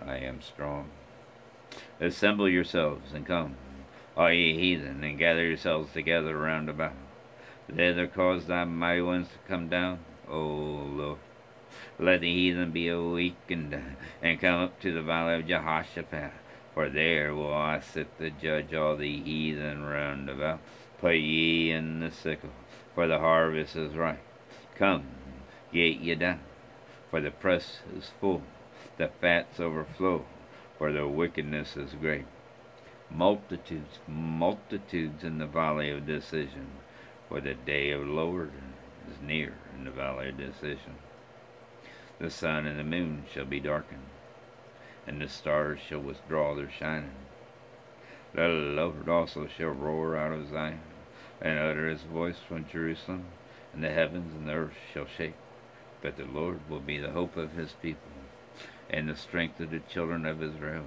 I 0.00 0.16
am 0.16 0.42
strong. 0.42 0.90
Assemble 2.00 2.48
yourselves 2.48 3.12
and 3.12 3.26
come, 3.26 3.56
all 4.16 4.32
ye 4.32 4.58
heathen, 4.58 5.02
and 5.02 5.18
gather 5.18 5.46
yourselves 5.46 5.92
together 5.92 6.36
round 6.36 6.68
about. 6.68 6.94
Thither 7.68 8.06
cause 8.06 8.46
thy 8.46 8.64
mighty 8.64 9.02
ones 9.02 9.28
to 9.28 9.38
come 9.48 9.68
down, 9.68 10.00
O 10.28 10.40
Lord. 10.40 11.18
Let 11.98 12.20
the 12.20 12.32
heathen 12.32 12.70
be 12.70 12.88
awakened, 12.88 13.80
and 14.22 14.40
come 14.40 14.62
up 14.62 14.80
to 14.80 14.92
the 14.92 15.02
valley 15.02 15.36
of 15.36 15.46
Jehoshaphat, 15.46 16.32
for 16.74 16.88
there 16.88 17.34
will 17.34 17.54
I 17.54 17.80
sit 17.80 18.18
to 18.18 18.30
judge 18.30 18.74
all 18.74 18.96
the 18.96 19.20
heathen 19.20 19.84
round 19.84 20.28
about. 20.28 20.60
Put 20.98 21.16
ye 21.16 21.70
in 21.70 22.00
the 22.00 22.10
sickle, 22.10 22.50
for 22.94 23.06
the 23.06 23.18
harvest 23.18 23.76
is 23.76 23.94
ripe. 23.94 24.22
Come, 24.74 25.06
get 25.72 25.96
ye 25.96 26.14
down, 26.14 26.40
for 27.10 27.20
the 27.20 27.30
press 27.30 27.78
is 27.96 28.10
full 28.20 28.42
the 28.96 29.08
fats 29.20 29.58
overflow, 29.58 30.24
for 30.78 30.92
their 30.92 31.08
wickedness 31.08 31.76
is 31.76 31.94
great. 31.94 32.26
Multitudes, 33.10 33.98
multitudes 34.06 35.24
in 35.24 35.38
the 35.38 35.46
valley 35.46 35.90
of 35.90 36.06
decision, 36.06 36.68
for 37.28 37.40
the 37.40 37.54
day 37.54 37.90
of 37.90 38.06
the 38.06 38.12
Lord 38.12 38.52
is 39.10 39.20
near 39.20 39.54
in 39.76 39.84
the 39.84 39.90
valley 39.90 40.28
of 40.28 40.36
decision. 40.36 40.94
The 42.20 42.30
sun 42.30 42.66
and 42.66 42.78
the 42.78 42.84
moon 42.84 43.24
shall 43.32 43.44
be 43.44 43.58
darkened, 43.58 44.06
and 45.06 45.20
the 45.20 45.28
stars 45.28 45.80
shall 45.80 46.00
withdraw 46.00 46.54
their 46.54 46.70
shining. 46.70 47.16
The 48.32 48.46
Lord 48.48 49.08
also 49.08 49.48
shall 49.48 49.70
roar 49.70 50.16
out 50.16 50.32
of 50.32 50.50
Zion, 50.50 50.80
and 51.40 51.58
utter 51.58 51.88
his 51.88 52.02
voice 52.02 52.38
from 52.46 52.68
Jerusalem, 52.68 53.26
and 53.72 53.82
the 53.82 53.90
heavens 53.90 54.34
and 54.34 54.48
the 54.48 54.52
earth 54.52 54.76
shall 54.92 55.06
shake. 55.06 55.34
But 56.00 56.16
the 56.16 56.24
Lord 56.24 56.60
will 56.68 56.80
be 56.80 56.98
the 56.98 57.10
hope 57.10 57.36
of 57.36 57.52
his 57.52 57.72
people 57.82 58.13
and 58.90 59.08
the 59.08 59.16
strength 59.16 59.60
of 59.60 59.70
the 59.70 59.80
children 59.80 60.26
of 60.26 60.42
Israel. 60.42 60.84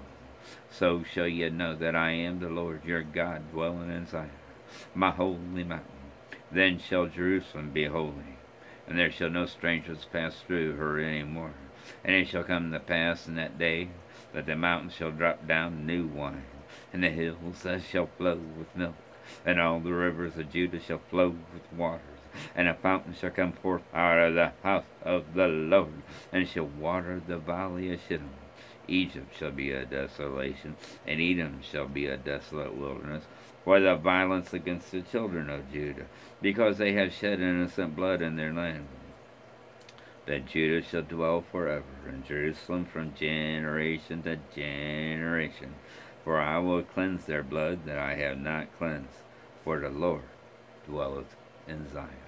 So 0.71 1.03
shall 1.03 1.27
ye 1.27 1.49
know 1.49 1.75
that 1.75 1.95
I 1.95 2.11
am 2.11 2.39
the 2.39 2.49
Lord 2.49 2.85
your 2.85 3.03
God, 3.03 3.51
dwelling 3.51 3.91
in 3.91 4.07
Zion, 4.07 4.31
my 4.93 5.11
holy 5.11 5.63
mountain. 5.63 5.91
Then 6.51 6.79
shall 6.79 7.07
Jerusalem 7.07 7.71
be 7.71 7.85
holy, 7.85 8.37
and 8.87 8.97
there 8.97 9.11
shall 9.11 9.29
no 9.29 9.45
strangers 9.45 10.05
pass 10.11 10.35
through 10.45 10.77
her 10.77 10.99
any 10.99 11.23
more. 11.23 11.53
And 12.03 12.15
it 12.15 12.27
shall 12.27 12.43
come 12.43 12.71
to 12.71 12.79
pass 12.79 13.27
in 13.27 13.35
that 13.35 13.57
day 13.57 13.89
that 14.33 14.45
the 14.45 14.55
mountains 14.55 14.93
shall 14.93 15.11
drop 15.11 15.47
down 15.47 15.85
new 15.85 16.05
wine, 16.05 16.43
and 16.93 17.03
the 17.03 17.09
hills 17.09 17.65
shall 17.89 18.09
flow 18.17 18.39
with 18.57 18.75
milk, 18.75 18.95
and 19.45 19.59
all 19.59 19.79
the 19.79 19.93
rivers 19.93 20.37
of 20.37 20.51
Judah 20.51 20.79
shall 20.79 21.01
flow 21.09 21.35
with 21.53 21.73
waters. 21.77 22.16
And 22.55 22.67
a 22.67 22.73
fountain 22.73 23.13
shall 23.13 23.29
come 23.29 23.51
forth 23.51 23.83
out 23.93 24.17
of 24.17 24.35
the 24.35 24.51
house 24.63 24.85
of 25.03 25.33
the 25.33 25.47
Lord, 25.47 25.89
and 26.31 26.47
shall 26.47 26.65
water 26.65 27.21
the 27.25 27.37
valley 27.37 27.93
of 27.93 28.01
Shittim. 28.01 28.29
Egypt 28.87 29.35
shall 29.37 29.51
be 29.51 29.71
a 29.71 29.85
desolation, 29.85 30.75
and 31.05 31.19
Edom 31.19 31.59
shall 31.61 31.87
be 31.87 32.05
a 32.07 32.17
desolate 32.17 32.75
wilderness, 32.75 33.25
for 33.63 33.79
the 33.79 33.95
violence 33.95 34.53
against 34.53 34.91
the 34.91 35.01
children 35.01 35.49
of 35.49 35.71
Judah, 35.71 36.05
because 36.41 36.77
they 36.77 36.93
have 36.93 37.13
shed 37.13 37.41
innocent 37.41 37.95
blood 37.95 38.21
in 38.21 38.37
their 38.37 38.53
land. 38.53 38.87
That 40.25 40.45
Judah 40.45 40.85
shall 40.85 41.03
dwell 41.03 41.43
forever, 41.51 41.85
and 42.07 42.25
Jerusalem 42.25 42.85
from 42.85 43.13
generation 43.13 44.23
to 44.23 44.37
generation. 44.55 45.75
For 46.23 46.39
I 46.39 46.59
will 46.59 46.83
cleanse 46.83 47.25
their 47.25 47.43
blood 47.43 47.85
that 47.85 47.97
I 47.97 48.15
have 48.15 48.37
not 48.37 48.67
cleansed, 48.77 49.07
for 49.63 49.79
the 49.79 49.89
Lord 49.89 50.23
dwelleth 50.85 51.35
in 51.67 51.89
Zion. 51.91 52.26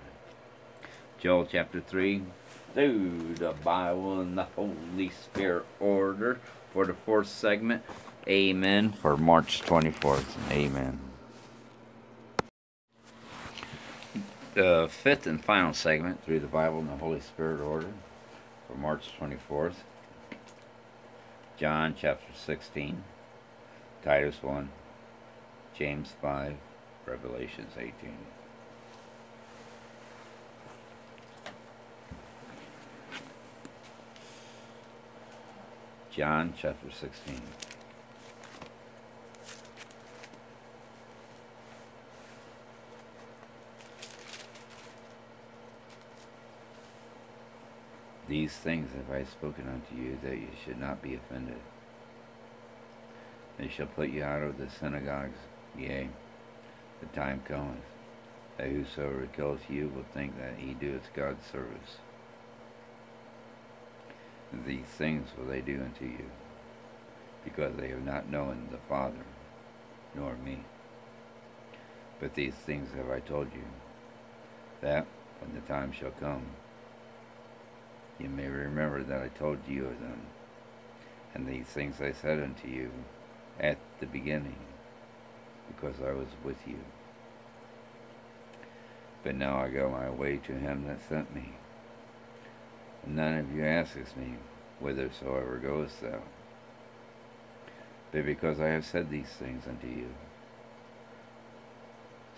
Joel 1.20 1.48
chapter 1.52 1.82
3, 1.82 2.22
through 2.74 3.36
the 3.36 3.52
Bible 3.64 4.22
and 4.22 4.38
the 4.38 4.46
Holy 4.56 5.10
Spirit 5.10 5.66
order 5.80 6.40
for 6.72 6.86
the 6.86 6.94
fourth 6.94 7.28
segment. 7.28 7.84
Amen. 8.26 8.94
For 8.94 9.18
March 9.18 9.62
24th. 9.62 10.38
Amen. 10.50 11.00
The 14.54 14.88
fifth 14.90 15.28
and 15.28 15.44
final 15.44 15.74
segment 15.74 16.24
through 16.24 16.40
the 16.40 16.48
Bible 16.48 16.80
and 16.80 16.90
the 16.90 16.98
Holy 16.98 17.20
Spirit 17.20 17.60
order 17.60 17.92
for 18.68 18.78
March 18.78 19.10
24th. 19.20 19.76
John 21.58 21.96
chapter 22.00 22.34
16, 22.34 23.04
Titus 24.06 24.42
1, 24.42 24.70
James 25.78 26.14
5, 26.22 26.56
Revelations 27.06 27.74
18. 27.78 27.94
John 36.20 36.54
chapter 36.58 36.92
16. 36.92 37.42
These 48.28 48.52
things 48.52 48.90
have 48.92 49.16
I 49.16 49.24
spoken 49.24 49.70
unto 49.70 49.96
you, 49.96 50.20
that 50.22 50.36
you 50.36 50.50
should 50.66 50.78
not 50.78 51.02
be 51.02 51.16
offended. 51.16 51.56
They 53.58 53.70
shall 53.70 53.88
put 53.88 54.10
you 54.10 54.22
out 54.22 54.44
of 54.44 54.58
the 54.58 54.70
synagogues, 54.70 55.40
yea, 55.78 56.10
the 57.00 57.06
time 57.18 57.44
cometh, 57.48 57.78
that 58.58 58.68
whosoever 58.68 59.26
killeth 59.28 59.70
you 59.70 59.88
will 59.96 60.04
think 60.14 60.38
that 60.38 60.56
he 60.58 60.74
doeth 60.74 61.14
God's 61.14 61.46
service. 61.50 62.00
These 64.52 64.86
things 64.86 65.30
will 65.38 65.46
they 65.46 65.62
do 65.62 65.82
unto 65.82 66.06
you, 66.06 66.26
because 67.44 67.76
they 67.76 67.90
have 67.90 68.04
not 68.04 68.30
known 68.30 68.68
the 68.72 68.78
Father, 68.78 69.26
nor 70.16 70.36
me. 70.36 70.64
But 72.20 72.34
these 72.34 72.56
things 72.56 72.90
have 72.96 73.10
I 73.10 73.20
told 73.20 73.54
you, 73.54 73.66
that 74.82 75.06
when 75.40 75.54
the 75.54 75.62
time 75.62 75.92
shall 75.92 76.12
come, 76.12 76.46
you 78.18 78.28
may 78.28 78.48
remember 78.48 79.04
that 79.04 79.22
I 79.22 79.28
told 79.30 79.60
you 79.68 79.86
of 79.86 80.00
them. 80.00 80.22
And 81.34 81.48
these 81.48 81.68
things 81.68 82.02
I 82.02 82.12
said 82.12 82.40
unto 82.40 82.68
you 82.68 82.92
at 83.60 83.78
the 84.00 84.08
beginning, 84.08 84.58
because 85.68 86.02
I 86.02 86.12
was 86.12 86.28
with 86.44 86.68
you. 86.68 86.80
But 89.24 89.36
now 89.36 89.60
I 89.60 89.70
go 89.70 89.90
my 89.90 90.10
way 90.10 90.38
to 90.38 90.54
him 90.54 90.86
that 90.88 91.08
sent 91.08 91.34
me. 91.34 91.54
None 93.10 93.40
of 93.40 93.56
you 93.56 93.66
asks 93.66 94.16
me, 94.16 94.36
Whithersoever 94.80 95.58
goest 95.58 96.00
thou? 96.02 96.22
But 98.12 98.24
because 98.26 98.60
I 98.60 98.68
have 98.68 98.86
said 98.86 99.10
these 99.10 99.30
things 99.30 99.66
unto 99.68 99.88
you, 99.88 100.14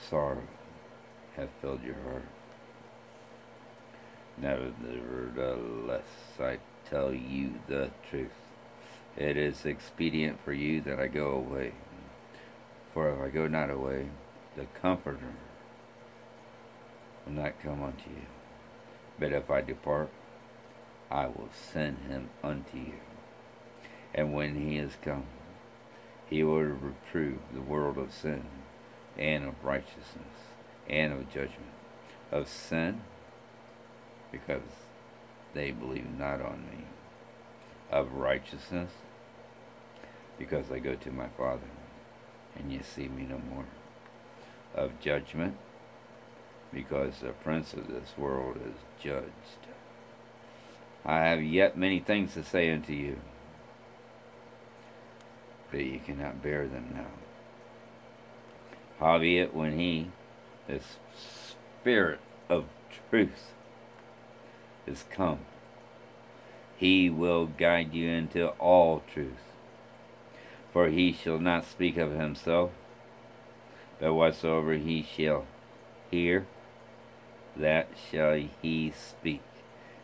sorrow 0.10 0.44
hath 1.36 1.50
filled 1.62 1.84
your 1.84 1.96
heart. 1.96 2.24
Nevertheless, 4.38 6.04
I 6.40 6.60
tell 6.90 7.14
you 7.14 7.56
the 7.68 7.90
truth. 8.10 8.32
It 9.18 9.36
is 9.36 9.66
expedient 9.66 10.40
for 10.44 10.54
you 10.54 10.80
that 10.82 11.02
I 11.02 11.08
go 11.08 11.32
away. 11.32 11.74
For 12.94 13.10
if 13.12 13.20
I 13.20 13.30
go 13.30 13.48
not 13.48 13.70
away, 13.70 14.08
the 14.56 14.66
Comforter 14.82 15.34
will 17.26 17.34
not 17.34 17.62
come 17.62 17.84
unto 17.84 18.10
you. 18.10 18.26
But 19.20 19.34
if 19.34 19.52
I 19.52 19.62
depart, 19.62 20.10
I 21.12 21.28
will 21.28 21.50
send 21.52 21.98
him 22.08 22.30
unto 22.42 22.78
you. 22.78 23.02
And 24.16 24.34
when 24.34 24.56
he 24.56 24.78
is 24.78 24.94
come, 25.02 25.26
he 26.30 26.42
will 26.42 26.62
reprove 26.62 27.40
the 27.54 27.62
world 27.62 27.98
of 27.98 28.14
sin, 28.14 28.46
and 29.18 29.44
of 29.44 29.62
righteousness, 29.62 30.54
and 30.90 31.12
of 31.12 31.30
judgment. 31.30 31.74
Of 32.32 32.48
sin, 32.48 33.02
because 34.32 34.62
they 35.54 35.72
believe 35.72 36.10
not 36.18 36.42
on 36.42 36.64
me. 36.72 36.86
Of 37.92 38.14
righteousness, 38.14 38.92
because 40.40 40.72
I 40.72 40.80
go 40.80 40.96
to 40.96 41.12
my 41.12 41.28
Father, 41.38 41.68
and 42.56 42.72
ye 42.72 42.80
see 42.82 43.10
me 43.10 43.24
no 43.24 43.38
more. 43.54 43.66
Of 44.74 45.02
judgment, 45.02 45.58
because 46.72 47.20
the 47.20 47.32
prince 47.32 47.74
of 47.74 47.90
this 47.90 48.14
world 48.18 48.56
is 48.66 49.04
judged. 49.04 49.71
I 51.06 51.20
have 51.20 51.44
yet 51.44 51.78
many 51.78 52.00
things 52.00 52.34
to 52.36 52.44
say 52.44 52.72
unto 52.72 52.94
you, 52.94 53.18
but 55.72 55.80
ye 55.80 56.00
cannot 56.00 56.44
bear 56.44 56.68
them 56.68 56.92
now. 56.94 57.08
Howbeit, 59.00 59.54
when 59.54 59.80
he, 59.80 60.12
the 60.68 60.80
Spirit 61.16 62.20
of 62.50 62.66
truth, 63.10 63.54
is 64.86 65.06
come. 65.10 65.40
He 66.78 67.10
will 67.10 67.48
guide 67.48 67.94
you 67.94 68.10
into 68.10 68.50
all 68.60 69.02
truth. 69.12 69.52
For 70.72 70.88
he 70.88 71.12
shall 71.12 71.40
not 71.40 71.66
speak 71.66 71.98
of 71.98 72.12
himself, 72.12 72.72
but 74.00 74.14
whatsoever 74.14 74.74
he 74.74 75.04
shall 75.04 75.46
hear, 76.10 76.46
that 77.56 77.90
shall 78.10 78.36
he 78.62 78.94
speak, 78.96 79.42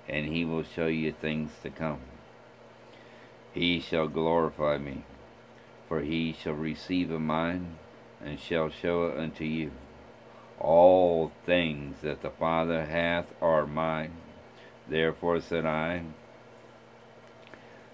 and 0.10 0.28
he 0.28 0.46
will 0.46 0.64
show 0.64 0.88
you 0.88 1.12
things 1.12 1.52
to 1.64 1.70
come. 1.70 2.00
He 3.54 3.80
shall 3.80 4.08
glorify 4.08 4.78
me, 4.78 5.04
for 5.88 6.02
he 6.02 6.34
shall 6.34 6.54
receive 6.54 7.12
of 7.12 7.22
mine, 7.22 7.78
and 8.24 8.40
shall 8.40 8.70
show 8.70 9.08
it 9.08 9.18
unto 9.18 9.44
you. 9.44 9.72
All 10.60 11.32
things 11.46 11.98
that 12.02 12.22
the 12.22 12.30
Father 12.30 12.86
hath 12.86 13.34
are 13.42 13.68
mine. 13.68 14.14
Therefore 14.88 15.42
said 15.42 15.66
I, 15.66 16.04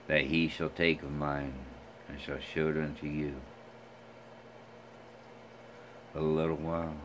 that 0.08 0.26
he 0.26 0.48
shall 0.48 0.70
take 0.70 1.02
of 1.02 1.12
mine, 1.12 1.54
and 2.08 2.20
shall 2.20 2.40
show 2.40 2.70
it 2.70 2.78
unto 2.78 3.08
you. 3.08 3.36
A 6.16 6.22
little 6.22 6.58
while, 6.58 6.96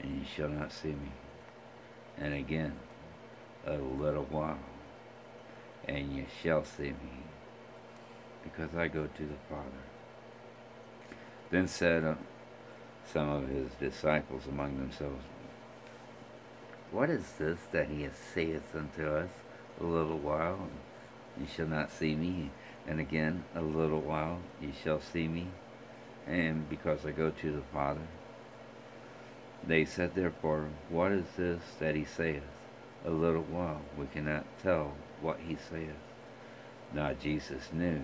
and 0.00 0.18
ye 0.18 0.26
shall 0.26 0.48
not 0.48 0.72
see 0.72 0.88
me. 0.88 1.12
And 2.18 2.34
again, 2.34 2.72
a 3.66 3.76
little 3.76 4.26
while, 4.30 4.58
and 5.86 6.12
ye 6.12 6.26
shall 6.42 6.64
see 6.64 6.90
me, 6.90 7.24
because 8.42 8.74
I 8.76 8.88
go 8.88 9.06
to 9.06 9.22
the 9.22 9.38
Father. 9.48 9.84
Then 11.50 11.66
said 11.66 12.04
uh, 12.04 12.14
some 13.12 13.28
of 13.28 13.48
his 13.48 13.70
disciples 13.80 14.46
among 14.46 14.78
themselves, 14.78 15.24
what 16.92 17.10
is 17.10 17.32
this 17.38 17.58
that 17.72 17.88
he 17.88 18.08
saith 18.34 18.74
unto 18.74 19.06
us? 19.08 19.30
A 19.80 19.84
little 19.84 20.18
while, 20.18 20.68
and 21.36 21.46
ye 21.46 21.52
shall 21.52 21.66
not 21.66 21.90
see 21.90 22.14
me, 22.14 22.50
and 22.86 23.00
again 23.00 23.44
a 23.54 23.60
little 23.60 24.00
while 24.00 24.38
ye 24.62 24.72
shall 24.82 25.00
see 25.00 25.28
me, 25.28 25.48
and 26.26 26.68
because 26.70 27.04
I 27.04 27.10
go 27.10 27.30
to 27.30 27.52
the 27.52 27.62
Father. 27.72 28.06
They 29.66 29.84
said 29.84 30.14
therefore, 30.14 30.68
What 30.88 31.12
is 31.12 31.26
this 31.36 31.60
that 31.80 31.96
he 31.96 32.04
saith? 32.04 32.55
A 33.06 33.10
little 33.10 33.42
while, 33.42 33.82
we 33.96 34.06
cannot 34.06 34.44
tell 34.60 34.94
what 35.20 35.38
he 35.38 35.56
saith. 35.70 35.94
Now 36.92 37.12
Jesus 37.12 37.72
knew 37.72 38.02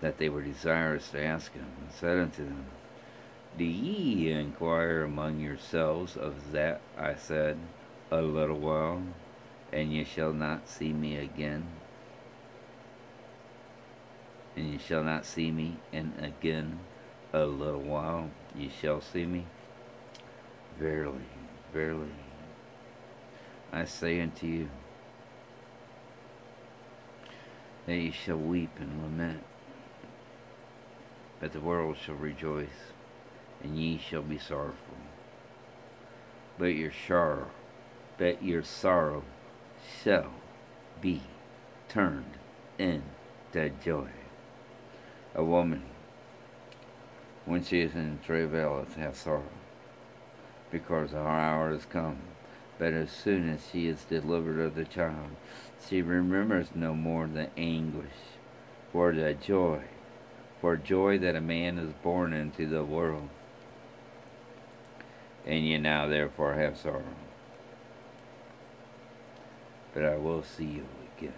that 0.00 0.18
they 0.18 0.28
were 0.28 0.42
desirous 0.42 1.08
to 1.10 1.22
ask 1.22 1.52
him, 1.52 1.66
and 1.80 1.92
said 1.92 2.18
unto 2.18 2.44
them, 2.44 2.66
Do 3.56 3.64
ye 3.64 4.32
inquire 4.32 5.04
among 5.04 5.38
yourselves 5.38 6.16
of 6.16 6.50
that 6.50 6.80
I 6.98 7.14
said, 7.14 7.58
A 8.10 8.20
little 8.20 8.58
while, 8.58 9.02
and 9.72 9.92
ye 9.92 10.02
shall 10.02 10.32
not 10.32 10.68
see 10.68 10.92
me 10.92 11.16
again? 11.16 11.68
And 14.56 14.72
ye 14.72 14.78
shall 14.78 15.04
not 15.04 15.24
see 15.24 15.52
me, 15.52 15.78
and 15.92 16.12
again 16.20 16.80
a 17.32 17.46
little 17.46 17.82
while 17.82 18.30
ye 18.54 18.68
shall 18.68 19.00
see 19.00 19.26
me? 19.26 19.46
Verily, 20.78 21.28
verily, 21.72 22.10
I 23.76 23.86
say 23.86 24.20
unto 24.20 24.46
you, 24.46 24.68
that 27.86 27.96
ye 27.96 28.12
shall 28.12 28.36
weep 28.36 28.70
and 28.78 29.02
lament, 29.02 29.42
but 31.40 31.52
the 31.52 31.58
world 31.58 31.96
shall 31.96 32.14
rejoice, 32.14 32.92
and 33.64 33.76
ye 33.76 33.98
shall 33.98 34.22
be 34.22 34.38
sorrowful. 34.38 34.96
But 36.56 36.76
your 36.76 36.92
sorrow, 36.92 37.48
but 38.16 38.44
your 38.44 38.62
sorrow 38.62 39.24
shall 40.04 40.30
be 41.00 41.22
turned 41.88 42.38
into 42.78 43.70
joy. 43.84 44.10
A 45.34 45.42
woman, 45.42 45.82
when 47.44 47.64
she 47.64 47.80
is 47.80 47.96
in 47.96 48.20
travail, 48.24 48.86
hath 48.96 49.20
sorrow, 49.20 49.42
because 50.70 51.10
her 51.10 51.18
hour 51.18 51.72
is 51.72 51.86
come. 51.86 52.18
But 52.84 52.92
as 52.92 53.10
soon 53.10 53.48
as 53.48 53.66
she 53.72 53.86
is 53.86 54.04
delivered 54.04 54.60
of 54.60 54.74
the 54.74 54.84
child, 54.84 55.30
she 55.88 56.02
remembers 56.02 56.68
no 56.74 56.92
more 56.92 57.26
the 57.26 57.48
anguish 57.56 58.36
for 58.92 59.10
the 59.10 59.32
joy, 59.32 59.84
for 60.60 60.76
joy 60.76 61.16
that 61.20 61.34
a 61.34 61.40
man 61.40 61.78
is 61.78 61.94
born 62.02 62.34
into 62.34 62.66
the 62.66 62.84
world. 62.84 63.30
And 65.46 65.64
ye 65.64 65.78
now 65.78 66.08
therefore 66.08 66.56
have 66.56 66.76
sorrow. 66.76 67.16
But 69.94 70.04
I 70.04 70.18
will 70.18 70.42
see 70.42 70.66
you 70.66 70.86
again, 71.16 71.32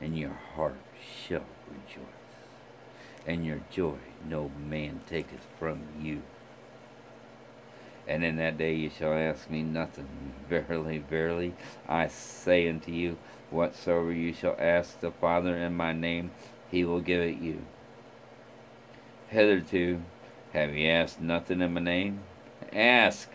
and 0.00 0.18
your 0.18 0.36
heart 0.56 0.80
shall 1.28 1.46
rejoice, 1.68 2.08
and 3.24 3.46
your 3.46 3.60
joy 3.70 3.98
no 4.28 4.50
man 4.68 5.02
taketh 5.06 5.46
from 5.60 5.82
you. 6.00 6.22
And 8.06 8.22
in 8.22 8.36
that 8.36 8.58
day 8.58 8.74
you 8.74 8.90
shall 8.90 9.12
ask 9.12 9.48
me 9.48 9.62
nothing. 9.62 10.34
Verily, 10.48 10.98
verily, 10.98 11.54
I 11.88 12.08
say 12.08 12.68
unto 12.68 12.92
you, 12.92 13.16
whatsoever 13.50 14.12
you 14.12 14.32
shall 14.34 14.56
ask 14.58 15.00
the 15.00 15.10
Father 15.10 15.56
in 15.56 15.74
my 15.74 15.92
name, 15.92 16.32
he 16.70 16.84
will 16.84 17.00
give 17.00 17.22
it 17.22 17.38
you. 17.38 17.64
Hitherto 19.28 20.02
have 20.52 20.74
ye 20.74 20.88
asked 20.88 21.20
nothing 21.20 21.60
in 21.60 21.74
my 21.74 21.80
name? 21.80 22.20
Ask, 22.72 23.28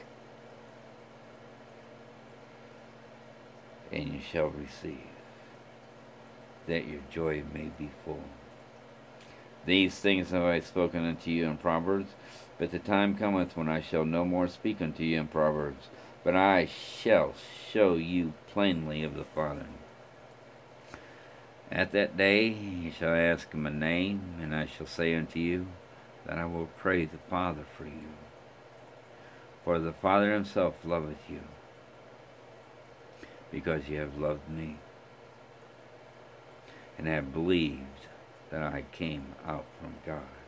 and 3.92 4.14
you 4.14 4.22
shall 4.22 4.48
receive, 4.48 5.10
that 6.68 6.88
your 6.88 7.02
joy 7.12 7.44
may 7.54 7.72
be 7.78 7.90
full. 8.06 8.24
These 9.66 9.96
things 10.00 10.32
have 10.32 10.44
I 10.44 10.62
spoken 10.62 11.06
unto 11.06 11.30
you 11.30 11.46
in 11.46 11.58
Proverbs, 11.58 12.12
but 12.60 12.72
the 12.72 12.80
time 12.80 13.16
cometh 13.16 13.56
when 13.56 13.70
I 13.70 13.82
shall 13.82 14.04
no 14.04 14.26
more 14.26 14.50
speak 14.50 14.82
unto 14.82 15.02
you 15.02 15.20
in 15.22 15.28
Proverbs, 15.28 15.88
but 16.26 16.36
I 16.36 16.66
shall 16.66 17.34
show 17.72 17.96
you 17.96 18.34
plainly 18.52 19.02
of 19.04 19.16
the 19.16 19.24
Father. 19.24 19.66
At 21.72 21.94
that 21.94 22.18
day 22.18 22.50
ye 22.50 22.92
shall 22.92 23.16
ask 23.16 23.54
a 23.54 23.58
name, 23.58 24.36
and 24.42 24.54
I 24.54 24.66
shall 24.66 24.88
say 24.88 25.16
unto 25.16 25.40
you 25.40 25.68
that 26.26 26.38
I 26.38 26.46
will 26.46 26.70
pray 26.78 27.06
the 27.06 27.18
Father 27.30 27.64
for 27.78 27.86
you. 27.86 28.10
For 29.64 29.80
the 29.80 29.94
Father 29.94 30.34
himself 30.34 30.76
loveth 30.84 31.30
you, 31.30 31.44
because 33.52 33.88
ye 33.88 33.96
have 33.96 34.18
loved 34.18 34.50
me, 34.50 34.78
and 36.98 37.08
have 37.08 37.32
believed 37.32 38.08
that 38.50 38.62
I 38.62 38.84
came 38.92 39.36
out 39.46 39.66
from 39.80 39.94
God. 40.06 40.39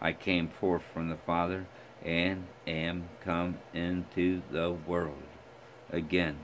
I 0.00 0.12
came 0.12 0.48
forth 0.48 0.82
from 0.82 1.08
the 1.08 1.16
Father 1.16 1.66
and 2.02 2.46
am 2.66 3.08
come 3.22 3.58
into 3.74 4.42
the 4.50 4.72
world. 4.72 5.22
Again, 5.92 6.38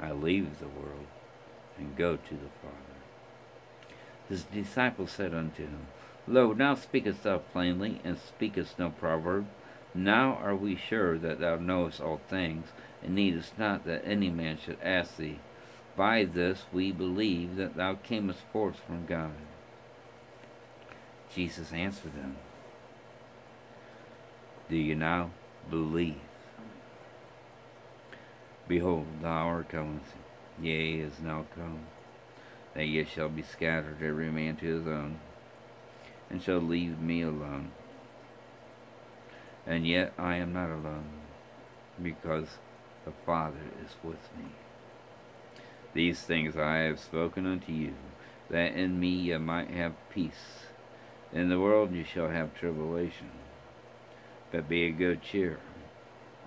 I 0.00 0.12
leave 0.12 0.58
the 0.58 0.68
world 0.68 1.06
and 1.78 1.96
go 1.96 2.16
to 2.16 2.34
the 2.34 2.50
Father. 2.62 3.96
His 4.28 4.44
disciples 4.44 5.12
said 5.12 5.34
unto 5.34 5.62
him, 5.62 5.86
Lo, 6.26 6.52
now 6.52 6.74
speakest 6.74 7.22
thou 7.22 7.38
plainly, 7.38 8.00
and 8.02 8.18
speakest 8.18 8.78
no 8.78 8.90
proverb. 8.90 9.46
Now 9.94 10.38
are 10.42 10.56
we 10.56 10.74
sure 10.74 11.18
that 11.18 11.38
thou 11.38 11.56
knowest 11.56 12.00
all 12.00 12.20
things, 12.28 12.68
and 13.02 13.14
needest 13.14 13.58
not 13.58 13.84
that 13.84 14.04
any 14.04 14.30
man 14.30 14.58
should 14.58 14.78
ask 14.82 15.16
thee. 15.16 15.38
By 15.94 16.24
this 16.24 16.64
we 16.72 16.90
believe 16.90 17.56
that 17.56 17.76
thou 17.76 17.94
camest 17.94 18.40
forth 18.52 18.80
from 18.80 19.06
God. 19.06 19.34
Jesus 21.32 21.72
answered 21.72 22.14
them, 22.14 22.36
Do 24.70 24.76
you 24.76 24.94
now 24.94 25.30
believe? 25.68 26.20
Behold, 28.66 29.06
the 29.20 29.28
hour 29.28 29.62
cometh, 29.62 30.14
yea, 30.60 30.94
is 31.00 31.20
now 31.20 31.44
come, 31.54 31.80
that 32.72 32.86
ye 32.86 33.04
shall 33.04 33.28
be 33.28 33.42
scattered 33.42 34.02
every 34.02 34.30
man 34.30 34.56
to 34.56 34.66
his 34.66 34.86
own, 34.86 35.18
and 36.30 36.42
shall 36.42 36.60
leave 36.60 36.98
me 36.98 37.20
alone. 37.20 37.72
And 39.66 39.86
yet 39.86 40.14
I 40.18 40.36
am 40.36 40.54
not 40.54 40.70
alone, 40.70 41.10
because 42.02 42.48
the 43.04 43.12
Father 43.26 43.70
is 43.84 43.94
with 44.02 44.30
me. 44.38 44.46
These 45.92 46.20
things 46.22 46.56
I 46.56 46.78
have 46.78 46.98
spoken 46.98 47.46
unto 47.46 47.70
you, 47.70 47.92
that 48.48 48.72
in 48.74 48.98
me 48.98 49.10
ye 49.10 49.36
might 49.36 49.68
have 49.70 49.92
peace. 50.08 50.68
In 51.34 51.50
the 51.50 51.60
world 51.60 51.92
ye 51.92 52.02
shall 52.02 52.30
have 52.30 52.54
tribulation, 52.54 53.30
but 54.54 54.68
be 54.68 54.86
of 54.86 54.92
good 54.92 55.20
cheer. 55.20 55.58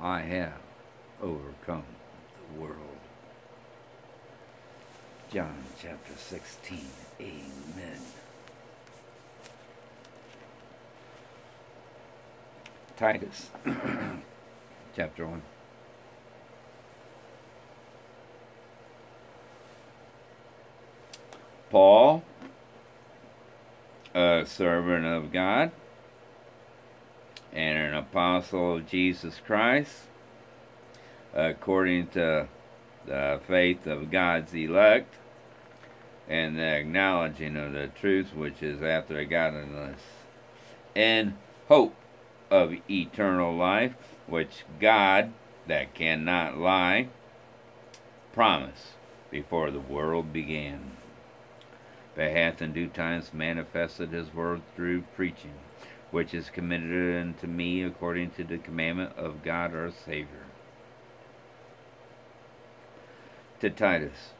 I 0.01 0.21
have 0.21 0.61
overcome 1.21 1.83
the 2.37 2.61
world. 2.61 2.77
John 5.29 5.57
chapter 5.81 6.13
16. 6.15 6.85
Amen. 7.19 7.99
Titus 12.95 13.49
chapter 14.95 15.27
1. 15.27 15.41
Paul, 21.69 22.23
a 24.15 24.45
servant 24.45 25.05
of 25.05 25.33
God 25.33 25.73
and 27.57 27.75
an 27.75 27.93
apostle 27.95 28.75
of 28.75 28.87
Jesus 28.87 29.41
Christ, 29.43 30.03
according 31.33 32.05
to 32.09 32.47
the 33.07 33.39
faith 33.47 33.87
of 33.87 34.11
God's 34.11 34.53
elect 34.53 35.15
and 36.29 36.55
the 36.55 36.61
acknowledging 36.61 37.57
of 37.57 37.73
the 37.73 37.87
truth 37.87 38.35
which 38.35 38.61
is 38.61 38.83
after 38.83 39.25
godliness, 39.25 39.99
and 40.95 41.33
hope 41.67 41.95
of 42.51 42.75
eternal 42.87 43.55
life, 43.55 43.95
which 44.27 44.63
God, 44.79 45.33
that 45.65 45.95
cannot 45.95 46.59
lie, 46.59 47.07
promised 48.33 48.89
before 49.31 49.71
the 49.71 49.79
world 49.79 50.31
began. 50.31 50.91
But 52.13 52.29
hath 52.31 52.61
in 52.61 52.73
due 52.73 52.87
times 52.87 53.33
manifested 53.33 54.11
his 54.11 54.31
word 54.31 54.61
through 54.75 55.05
preaching, 55.15 55.55
which 56.11 56.33
is 56.33 56.49
committed 56.49 57.21
unto 57.21 57.47
me 57.47 57.83
according 57.83 58.31
to 58.31 58.43
the 58.43 58.57
commandment 58.57 59.15
of 59.17 59.43
God 59.43 59.75
our 59.75 59.91
Savior. 59.91 60.45
To 63.59 63.69
Titus, 63.69 64.33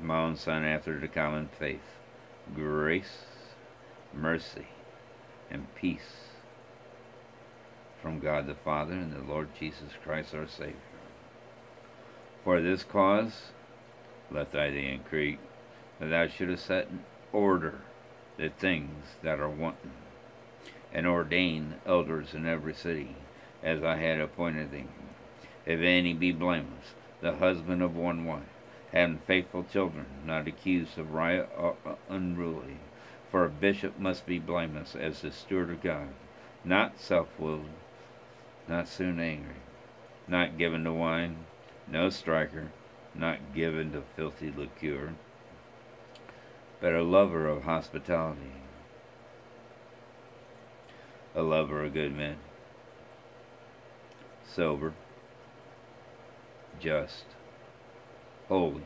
my 0.00 0.18
own 0.18 0.36
son 0.36 0.64
after 0.64 0.98
the 0.98 1.08
common 1.08 1.48
faith, 1.58 1.98
grace, 2.54 3.24
mercy, 4.14 4.66
and 5.50 5.72
peace 5.74 6.30
from 8.00 8.18
God 8.18 8.46
the 8.46 8.54
Father 8.54 8.94
and 8.94 9.12
the 9.12 9.22
Lord 9.22 9.48
Jesus 9.58 9.90
Christ 10.02 10.34
our 10.34 10.48
Savior. 10.48 10.74
For 12.42 12.60
this 12.60 12.82
cause 12.82 13.52
left 14.30 14.54
I 14.56 14.70
thee 14.70 14.88
in 14.88 15.00
Crete, 15.00 15.38
that 16.00 16.06
thou 16.06 16.26
shouldest 16.26 16.66
set 16.66 16.88
in 16.88 17.04
order 17.32 17.80
the 18.36 18.48
things 18.48 19.06
that 19.22 19.38
are 19.38 19.48
wanting, 19.48 19.92
and 20.92 21.06
ordain 21.06 21.74
elders 21.86 22.34
in 22.34 22.46
every 22.46 22.74
city, 22.74 23.16
as 23.62 23.82
I 23.82 23.96
had 23.96 24.20
appointed 24.20 24.70
them. 24.70 24.88
If 25.64 25.80
any 25.80 26.12
be 26.12 26.32
blameless, 26.32 26.94
the 27.20 27.36
husband 27.36 27.82
of 27.82 27.96
one 27.96 28.24
wife, 28.24 28.42
having 28.92 29.18
faithful 29.18 29.64
children, 29.64 30.06
not 30.26 30.46
accused 30.46 30.98
of 30.98 31.14
riot 31.14 31.48
or 31.56 31.76
unruly. 32.08 32.78
For 33.30 33.44
a 33.44 33.48
bishop 33.48 33.98
must 33.98 34.26
be 34.26 34.38
blameless 34.38 34.94
as 34.94 35.22
the 35.22 35.32
steward 35.32 35.70
of 35.70 35.82
God, 35.82 36.08
not 36.64 36.98
self-willed, 36.98 37.70
not 38.68 38.88
soon 38.88 39.18
angry, 39.18 39.56
not 40.28 40.58
given 40.58 40.84
to 40.84 40.92
wine, 40.92 41.36
no 41.88 42.10
striker, 42.10 42.70
not 43.14 43.54
given 43.54 43.92
to 43.92 44.02
filthy 44.16 44.50
liquor, 44.50 45.14
but 46.80 46.92
a 46.92 47.02
lover 47.02 47.46
of 47.48 47.62
hospitality, 47.62 48.61
a 51.34 51.42
lover 51.42 51.84
of 51.84 51.94
good 51.94 52.14
men, 52.14 52.36
sober, 54.46 54.92
just, 56.78 57.24
holy, 58.48 58.82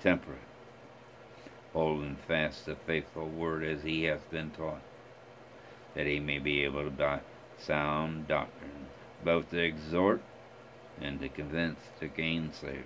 temperate, 0.00 0.38
holding 1.72 2.16
fast 2.16 2.66
the 2.66 2.74
faithful 2.74 3.28
word 3.28 3.64
as 3.64 3.82
he 3.82 4.04
hath 4.04 4.30
been 4.30 4.50
taught, 4.50 4.82
that 5.94 6.06
he 6.06 6.18
may 6.18 6.38
be 6.38 6.64
able 6.64 6.84
to 6.84 6.90
by 6.90 7.20
sound 7.58 8.28
doctrine 8.28 8.86
both 9.24 9.50
to 9.50 9.58
exhort 9.58 10.22
and 11.00 11.20
to 11.20 11.28
convince 11.28 11.80
the 12.00 12.08
gainsayers. 12.08 12.84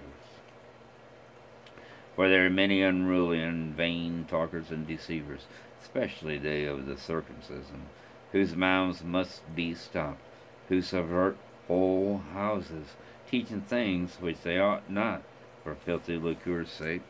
For 2.17 2.29
there 2.29 2.47
are 2.47 2.51
many 2.51 2.83
unruly 2.83 3.41
and 3.41 3.75
vain 3.75 4.27
talkers 4.29 4.71
and 4.71 4.87
deceivers, 4.87 5.47
especially 5.83 6.39
they 6.39 6.65
of 6.65 6.87
the 6.87 6.97
circumcision, 6.97 7.87
whose 8.33 8.57
mouths 8.57 9.05
must 9.05 9.43
be 9.55 9.75
stopped, 9.75 10.21
who 10.69 10.81
subvert 10.81 11.37
whole 11.69 12.23
houses, 12.33 12.97
teaching 13.31 13.61
things 13.61 14.17
which 14.21 14.41
they 14.43 14.59
ought 14.59 14.91
not, 14.91 15.23
for 15.63 15.75
filthy 15.75 16.17
lucre's 16.17 16.71
sake. 16.71 17.03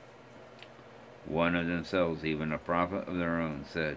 One 1.24 1.54
of 1.54 1.66
themselves, 1.66 2.24
even 2.24 2.52
a 2.52 2.58
prophet 2.58 3.06
of 3.06 3.16
their 3.16 3.40
own, 3.40 3.64
said, 3.64 3.96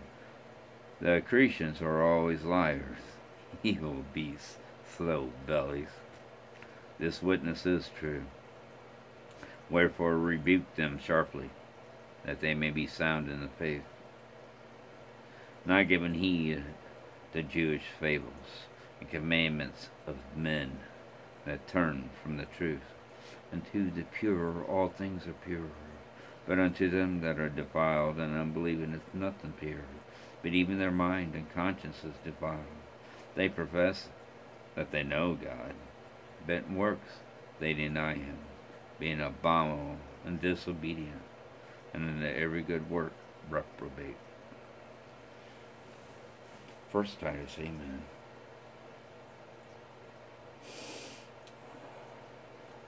The 1.01 1.23
Cretians 1.27 1.81
are 1.81 2.03
always 2.03 2.43
liars, 2.43 2.99
evil 3.63 4.05
beasts, 4.13 4.57
slow 4.95 5.31
bellies. 5.47 5.89
This 6.99 7.21
witness 7.23 7.65
is 7.65 7.89
true. 7.99 8.23
Wherefore 9.69 10.17
rebuke 10.17 10.75
them 10.75 10.99
sharply, 10.99 11.49
that 12.23 12.39
they 12.39 12.53
may 12.53 12.69
be 12.69 12.85
sound 12.85 13.29
in 13.29 13.41
the 13.41 13.47
faith, 13.47 13.83
not 15.65 15.87
giving 15.87 16.13
heed 16.13 16.63
to 17.35 17.43
Jewish 17.43 17.83
fables 17.99 18.63
and 19.01 19.09
commandments 19.09 19.89
of 20.07 20.15
men 20.37 20.79
that 21.45 21.67
turn 21.67 22.09
from 22.23 22.37
the 22.37 22.45
truth. 22.45 22.79
Unto 23.51 23.91
the 23.91 24.05
pure 24.17 24.63
all 24.63 24.87
things 24.87 25.27
are 25.27 25.35
pure, 25.45 25.67
but 26.47 26.59
unto 26.59 26.89
them 26.89 27.19
that 27.19 27.37
are 27.37 27.49
defiled 27.49 28.19
and 28.19 28.37
unbelieving 28.37 28.93
is 28.93 29.01
nothing 29.13 29.53
pure, 29.59 29.83
but 30.41 30.53
even 30.53 30.79
their 30.79 30.91
mind 30.91 31.35
and 31.35 31.53
conscience 31.53 31.97
is 32.05 32.13
defiled. 32.23 32.63
They 33.35 33.49
profess 33.49 34.07
that 34.75 34.91
they 34.91 35.03
know 35.03 35.35
God, 35.35 35.73
but 36.47 36.63
in 36.69 36.75
works 36.75 37.19
they 37.59 37.73
deny 37.73 38.13
him, 38.13 38.37
being 38.97 39.19
abominable 39.19 39.97
and 40.25 40.41
disobedient, 40.41 41.23
and 41.93 42.09
in 42.09 42.23
every 42.23 42.61
good 42.61 42.89
work 42.89 43.11
reprobate. 43.49 44.15
First 46.95 47.19
Titus, 47.19 47.57
Amen. 47.59 48.03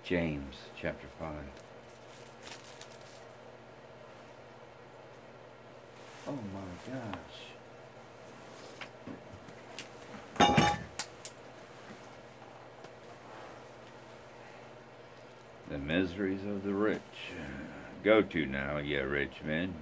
James 0.05 0.55
chapter 0.81 1.07
5. 1.19 1.35
Oh 6.29 6.39
my 6.53 6.61
gosh. 10.39 10.69
The 15.69 15.77
miseries 15.77 16.45
of 16.45 16.63
the 16.63 16.73
rich. 16.73 17.01
Go 18.05 18.21
to 18.21 18.45
now, 18.45 18.77
ye 18.77 18.95
rich 18.99 19.43
men, 19.43 19.73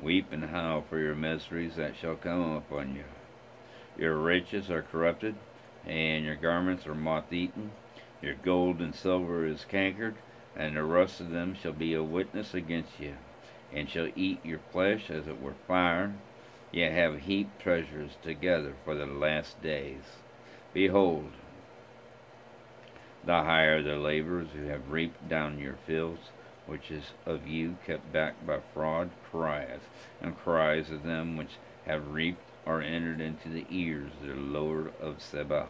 weep 0.00 0.32
and 0.32 0.44
howl 0.44 0.84
for 0.88 0.98
your 0.98 1.14
miseries 1.14 1.76
that 1.76 1.92
shall 2.00 2.16
come 2.16 2.56
upon 2.56 2.96
you. 2.96 3.04
Your 3.96 4.16
riches 4.16 4.70
are 4.70 4.82
corrupted, 4.82 5.36
and 5.86 6.24
your 6.24 6.34
garments 6.34 6.86
are 6.86 6.94
moth 6.94 7.32
eaten. 7.32 7.70
Your 8.20 8.34
gold 8.34 8.80
and 8.80 8.94
silver 8.94 9.46
is 9.46 9.64
cankered, 9.64 10.16
and 10.56 10.76
the 10.76 10.82
rust 10.82 11.20
of 11.20 11.30
them 11.30 11.54
shall 11.54 11.72
be 11.72 11.94
a 11.94 12.02
witness 12.02 12.54
against 12.54 12.98
you, 12.98 13.14
and 13.72 13.88
shall 13.88 14.08
eat 14.16 14.44
your 14.44 14.58
flesh 14.72 15.10
as 15.10 15.28
it 15.28 15.40
were 15.40 15.54
fire. 15.68 16.12
Ye 16.72 16.82
have 16.82 17.20
heaped 17.20 17.60
treasures 17.60 18.16
together 18.22 18.72
for 18.84 18.96
the 18.96 19.06
last 19.06 19.62
days. 19.62 20.02
Behold, 20.72 21.30
the 23.24 23.44
hire 23.44 23.80
the 23.80 23.96
laborers 23.96 24.48
who 24.56 24.66
have 24.66 24.90
reaped 24.90 25.28
down 25.28 25.60
your 25.60 25.76
fields, 25.86 26.30
which 26.66 26.90
is 26.90 27.12
of 27.26 27.46
you 27.46 27.76
kept 27.86 28.12
back 28.12 28.34
by 28.44 28.58
fraud, 28.72 29.10
crieth, 29.30 29.88
and 30.20 30.36
cries 30.36 30.90
of 30.90 31.04
them 31.04 31.36
which 31.36 31.52
have 31.86 32.12
reaped 32.12 32.42
are 32.66 32.80
entered 32.80 33.20
into 33.20 33.48
the 33.48 33.66
ears 33.70 34.10
of 34.20 34.28
the 34.28 34.34
Lord 34.34 34.92
of 35.00 35.22
Sabaoth. 35.22 35.68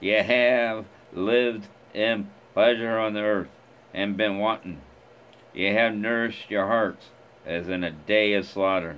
Ye 0.00 0.12
have 0.12 0.86
lived 1.12 1.68
in 1.94 2.30
pleasure 2.54 2.98
on 2.98 3.14
the 3.14 3.20
earth, 3.20 3.48
and 3.92 4.16
been 4.16 4.38
wanton. 4.38 4.80
Ye 5.52 5.66
have 5.66 5.94
nourished 5.94 6.50
your 6.50 6.66
hearts 6.66 7.06
as 7.44 7.68
in 7.68 7.82
a 7.82 7.90
day 7.90 8.34
of 8.34 8.46
slaughter. 8.46 8.96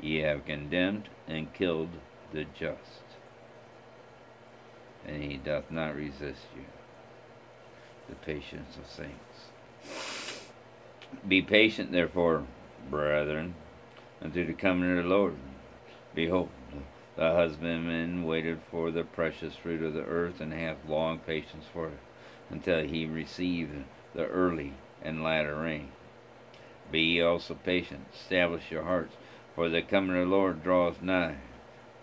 Ye 0.00 0.18
have 0.18 0.46
condemned 0.46 1.08
and 1.26 1.52
killed 1.52 1.90
the 2.32 2.44
just 2.58 3.02
and 5.06 5.22
he 5.22 5.36
doth 5.36 5.70
not 5.70 5.96
resist 5.96 6.46
you. 6.54 6.64
The 8.08 8.14
patience 8.16 8.76
of 8.76 8.86
saints. 8.86 9.48
Be 11.26 11.42
patient, 11.42 11.92
therefore, 11.92 12.44
brethren, 12.90 13.54
unto 14.20 14.46
the 14.46 14.52
coming 14.52 14.98
of 14.98 15.04
the 15.04 15.10
Lord. 15.10 15.36
Behold, 16.14 16.50
the 17.16 17.32
husbandman 17.32 18.24
waited 18.24 18.60
for 18.70 18.90
the 18.90 19.04
precious 19.04 19.56
fruit 19.56 19.82
of 19.82 19.94
the 19.94 20.04
earth, 20.04 20.40
and 20.40 20.52
hath 20.52 20.88
long 20.88 21.18
patience 21.18 21.64
for 21.72 21.88
it, 21.88 21.98
until 22.50 22.84
he 22.84 23.06
receive 23.06 23.70
the 24.14 24.26
early 24.26 24.74
and 25.02 25.22
latter 25.22 25.56
rain. 25.56 25.88
Be 26.90 27.00
ye 27.00 27.20
also 27.22 27.54
patient, 27.54 28.06
establish 28.12 28.70
your 28.70 28.82
hearts, 28.82 29.16
for 29.54 29.68
the 29.68 29.80
coming 29.80 30.16
of 30.16 30.28
the 30.28 30.36
Lord 30.36 30.62
draweth 30.62 31.02
nigh. 31.02 31.36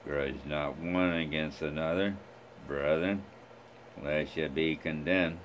Grudge 0.06 0.40
not 0.46 0.78
one 0.78 1.14
against 1.14 1.62
another, 1.62 2.16
brethren, 2.66 3.24
lest 4.02 4.36
ye 4.38 4.48
be 4.48 4.76
condemned. 4.76 5.40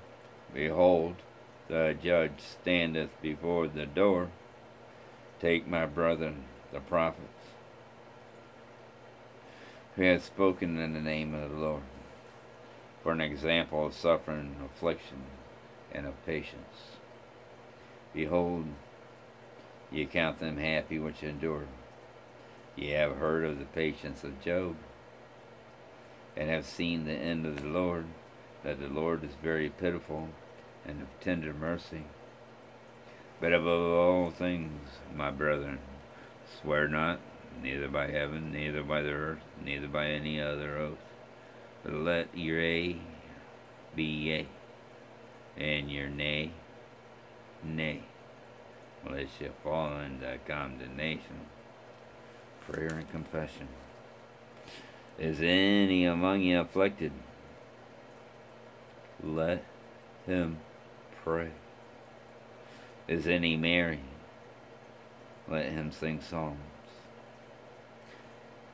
Behold, 0.54 1.16
the 1.68 1.96
judge 2.02 2.38
standeth 2.38 3.10
before 3.20 3.68
the 3.68 3.86
door. 3.86 4.30
Take 5.40 5.66
my 5.66 5.84
brethren, 5.84 6.44
the 6.72 6.80
prophets, 6.80 7.33
who 9.96 10.02
has 10.02 10.24
spoken 10.24 10.78
in 10.78 10.92
the 10.92 11.00
name 11.00 11.34
of 11.34 11.50
the 11.50 11.56
Lord, 11.56 11.82
for 13.02 13.12
an 13.12 13.20
example 13.20 13.86
of 13.86 13.94
suffering, 13.94 14.56
affliction, 14.64 15.22
and 15.92 16.06
of 16.06 16.26
patience. 16.26 16.98
Behold, 18.12 18.66
ye 19.92 20.06
count 20.06 20.38
them 20.38 20.56
happy 20.56 20.98
which 20.98 21.22
endure. 21.22 21.66
Ye 22.76 22.90
have 22.90 23.16
heard 23.16 23.44
of 23.44 23.58
the 23.58 23.66
patience 23.66 24.24
of 24.24 24.42
Job 24.42 24.76
and 26.36 26.50
have 26.50 26.64
seen 26.64 27.04
the 27.04 27.12
end 27.12 27.46
of 27.46 27.62
the 27.62 27.68
Lord, 27.68 28.06
that 28.64 28.80
the 28.80 28.88
Lord 28.88 29.22
is 29.22 29.36
very 29.40 29.68
pitiful 29.68 30.30
and 30.84 31.02
of 31.02 31.08
tender 31.20 31.54
mercy. 31.54 32.04
But 33.40 33.52
above 33.52 33.92
all 33.92 34.30
things, 34.30 34.80
my 35.14 35.30
brethren, 35.30 35.78
swear 36.60 36.88
not, 36.88 37.20
neither 37.62 37.88
by 37.88 38.10
heaven, 38.10 38.52
neither 38.52 38.82
by 38.82 39.02
the 39.02 39.10
earth, 39.10 39.42
neither 39.64 39.88
by 39.88 40.06
any 40.08 40.40
other 40.40 40.76
oath, 40.76 40.98
but 41.82 41.92
let 41.92 42.36
your 42.36 42.60
A 42.60 42.96
be 43.94 44.04
yea, 44.04 44.46
and 45.56 45.90
your 45.90 46.08
nay, 46.08 46.50
nay, 47.62 48.02
lest 49.08 49.40
you 49.40 49.52
fall 49.62 49.98
into 49.98 50.38
condemnation. 50.46 51.46
Prayer 52.68 52.96
and 52.98 53.10
confession. 53.10 53.68
Is 55.18 55.40
any 55.40 56.06
among 56.06 56.40
you 56.40 56.60
afflicted? 56.60 57.12
Let 59.22 59.64
him 60.26 60.58
pray. 61.22 61.50
Is 63.06 63.26
any 63.26 63.56
merry? 63.56 64.00
Let 65.46 65.66
him 65.66 65.92
sing 65.92 66.20
psalms. 66.20 66.58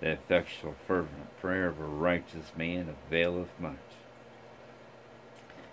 The 0.00 0.12
effectual 0.12 0.76
fervent 0.86 1.40
prayer 1.40 1.66
of 1.66 1.80
a 1.80 1.84
righteous 1.84 2.52
man 2.56 2.88
availeth 2.88 3.58
much. 3.58 3.76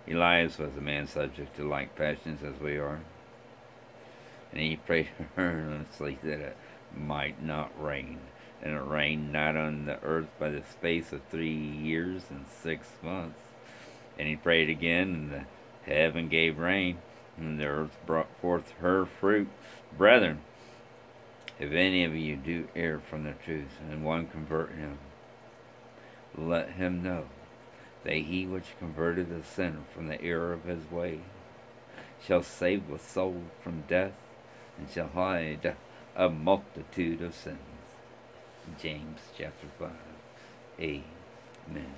Elias 0.07 0.57
was 0.57 0.75
a 0.77 0.81
man 0.81 1.07
subject 1.07 1.55
to 1.55 1.67
like 1.67 1.95
passions 1.95 2.43
as 2.43 2.59
we 2.59 2.77
are, 2.77 3.01
and 4.51 4.61
he 4.61 4.77
prayed 4.77 5.09
earnestly 5.37 6.17
that 6.23 6.39
it 6.39 6.57
might 6.95 7.43
not 7.43 7.71
rain. 7.81 8.19
And 8.61 8.73
it 8.73 8.83
rained 8.83 9.31
not 9.31 9.55
on 9.55 9.85
the 9.85 10.01
earth 10.01 10.29
by 10.39 10.49
the 10.49 10.63
space 10.63 11.11
of 11.11 11.21
three 11.29 11.53
years 11.53 12.23
and 12.31 12.45
six 12.47 12.87
months. 13.03 13.37
And 14.17 14.27
he 14.27 14.35
prayed 14.35 14.69
again, 14.69 15.13
and 15.13 15.31
the 15.31 15.91
heaven 15.91 16.29
gave 16.29 16.57
rain, 16.57 16.97
and 17.37 17.59
the 17.59 17.65
earth 17.65 17.97
brought 18.07 18.29
forth 18.41 18.71
her 18.79 19.05
fruit. 19.05 19.49
Brethren, 19.95 20.41
if 21.59 21.71
any 21.71 22.03
of 22.03 22.15
you 22.15 22.35
do 22.35 22.67
err 22.75 22.99
from 22.99 23.23
the 23.23 23.33
truth, 23.33 23.79
and 23.89 24.03
one 24.03 24.27
convert 24.27 24.71
him, 24.71 24.97
let 26.37 26.71
him 26.71 27.01
know 27.01 27.25
that 28.03 28.13
he 28.13 28.45
which 28.45 28.77
converted 28.79 29.31
a 29.31 29.43
sinner 29.43 29.83
from 29.93 30.07
the 30.07 30.21
error 30.21 30.53
of 30.53 30.65
his 30.65 30.89
way 30.91 31.19
shall 32.25 32.43
save 32.43 32.87
the 32.87 32.99
soul 32.99 33.43
from 33.61 33.83
death, 33.87 34.13
and 34.77 34.89
shall 34.89 35.07
hide 35.09 35.75
a 36.15 36.29
multitude 36.29 37.21
of 37.21 37.35
sins. 37.35 37.59
James 38.79 39.19
chapter 39.37 39.67
5. 39.79 39.91
Amen. 40.79 41.95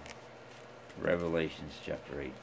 Revelations 0.99 1.73
chapter 1.83 2.19
18. 2.19 2.33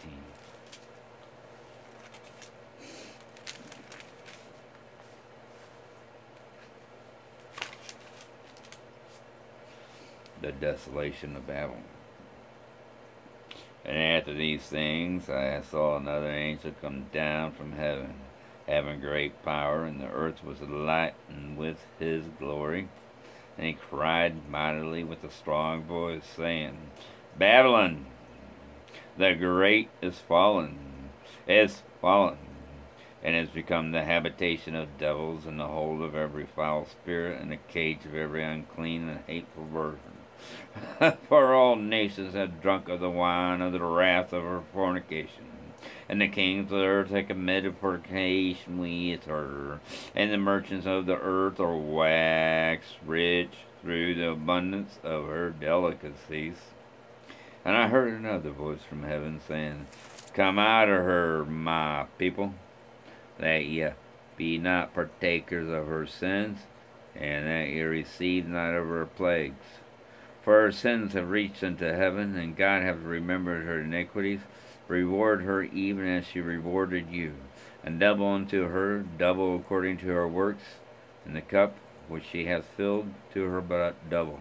The 10.44 10.52
desolation 10.52 11.36
of 11.36 11.46
Babylon. 11.46 11.84
And 13.82 13.96
after 13.96 14.34
these 14.34 14.60
things 14.60 15.30
I 15.30 15.62
saw 15.62 15.96
another 15.96 16.30
angel 16.30 16.72
come 16.82 17.06
down 17.14 17.52
from 17.52 17.72
heaven, 17.72 18.12
having 18.66 19.00
great 19.00 19.42
power, 19.42 19.84
and 19.84 20.02
the 20.02 20.10
earth 20.10 20.44
was 20.44 20.60
lightened 20.60 21.56
with 21.56 21.86
his 21.98 22.26
glory. 22.38 22.90
And 23.56 23.66
he 23.66 23.72
cried 23.72 24.46
mightily 24.50 25.02
with 25.02 25.24
a 25.24 25.30
strong 25.30 25.84
voice, 25.84 26.24
saying, 26.36 26.76
Babylon, 27.38 28.04
the 29.16 29.32
great 29.32 29.88
is 30.02 30.18
fallen, 30.18 31.08
is 31.48 31.84
fallen, 32.02 32.36
and 33.22 33.34
has 33.34 33.48
become 33.48 33.92
the 33.92 34.04
habitation 34.04 34.74
of 34.74 34.98
devils, 34.98 35.46
and 35.46 35.58
the 35.58 35.68
hold 35.68 36.02
of 36.02 36.14
every 36.14 36.44
foul 36.44 36.84
spirit, 36.84 37.40
and 37.40 37.50
the 37.50 37.56
cage 37.56 38.04
of 38.04 38.14
every 38.14 38.44
unclean 38.44 39.08
and 39.08 39.20
hateful 39.26 39.64
virgin. 39.72 40.14
For 41.28 41.54
all 41.54 41.76
nations 41.76 42.34
have 42.34 42.62
drunk 42.62 42.88
of 42.88 43.00
the 43.00 43.10
wine 43.10 43.60
of 43.60 43.72
the 43.72 43.82
wrath 43.82 44.32
of 44.32 44.42
her 44.42 44.62
fornication 44.72 45.44
and 46.08 46.20
the 46.20 46.28
kings 46.28 46.70
of 46.70 46.78
the 46.78 46.84
earth 46.84 47.10
have 47.10 47.28
committed 47.28 47.76
fornication 47.78 48.78
with 48.78 49.24
her, 49.24 49.80
and 50.14 50.32
the 50.32 50.38
merchants 50.38 50.86
of 50.86 51.06
the 51.06 51.18
earth 51.18 51.58
are 51.58 51.76
waxed 51.76 52.96
rich 53.06 53.52
through 53.80 54.14
the 54.14 54.30
abundance 54.30 54.98
of 55.02 55.26
her 55.26 55.50
delicacies. 55.50 56.56
And 57.64 57.76
I 57.76 57.88
heard 57.88 58.12
another 58.12 58.50
voice 58.50 58.82
from 58.88 59.04
heaven 59.04 59.40
saying, 59.46 59.86
Come 60.34 60.58
out 60.58 60.88
of 60.88 60.96
her, 60.96 61.44
my 61.46 62.06
people, 62.18 62.54
that 63.38 63.64
ye 63.64 63.88
be 64.36 64.58
not 64.58 64.92
partakers 64.92 65.68
of 65.68 65.86
her 65.86 66.06
sins, 66.06 66.60
and 67.14 67.46
that 67.46 67.68
ye 67.68 67.80
receive 67.80 68.46
not 68.46 68.74
of 68.74 68.86
her 68.88 69.06
plagues. 69.06 69.80
For 70.44 70.60
her 70.60 70.72
sins 70.72 71.14
have 71.14 71.30
reached 71.30 71.64
unto 71.64 71.86
heaven, 71.86 72.36
and 72.36 72.54
God 72.54 72.82
hath 72.82 72.98
remembered 72.98 73.64
her 73.64 73.80
iniquities. 73.80 74.40
Reward 74.88 75.40
her 75.42 75.62
even 75.62 76.06
as 76.06 76.26
she 76.26 76.42
rewarded 76.42 77.08
you, 77.08 77.32
and 77.82 77.98
double 77.98 78.28
unto 78.28 78.68
her, 78.68 79.06
double 79.16 79.56
according 79.56 79.96
to 79.98 80.08
her 80.08 80.28
works, 80.28 80.64
and 81.24 81.34
the 81.34 81.40
cup 81.40 81.76
which 82.08 82.24
she 82.30 82.44
hath 82.44 82.66
filled 82.76 83.14
to 83.32 83.44
her 83.44 83.62
but 83.62 84.10
double. 84.10 84.40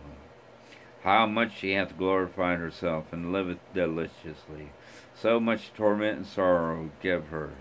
How 1.03 1.25
much 1.25 1.57
she 1.57 1.71
hath 1.71 1.97
glorified 1.97 2.59
herself, 2.59 3.13
and 3.13 3.31
liveth 3.31 3.59
deliciously. 3.73 4.71
So 5.15 5.39
much 5.39 5.73
torment 5.73 6.17
and 6.17 6.27
sorrow 6.27 6.89
give 7.01 7.27
her. 7.27 7.51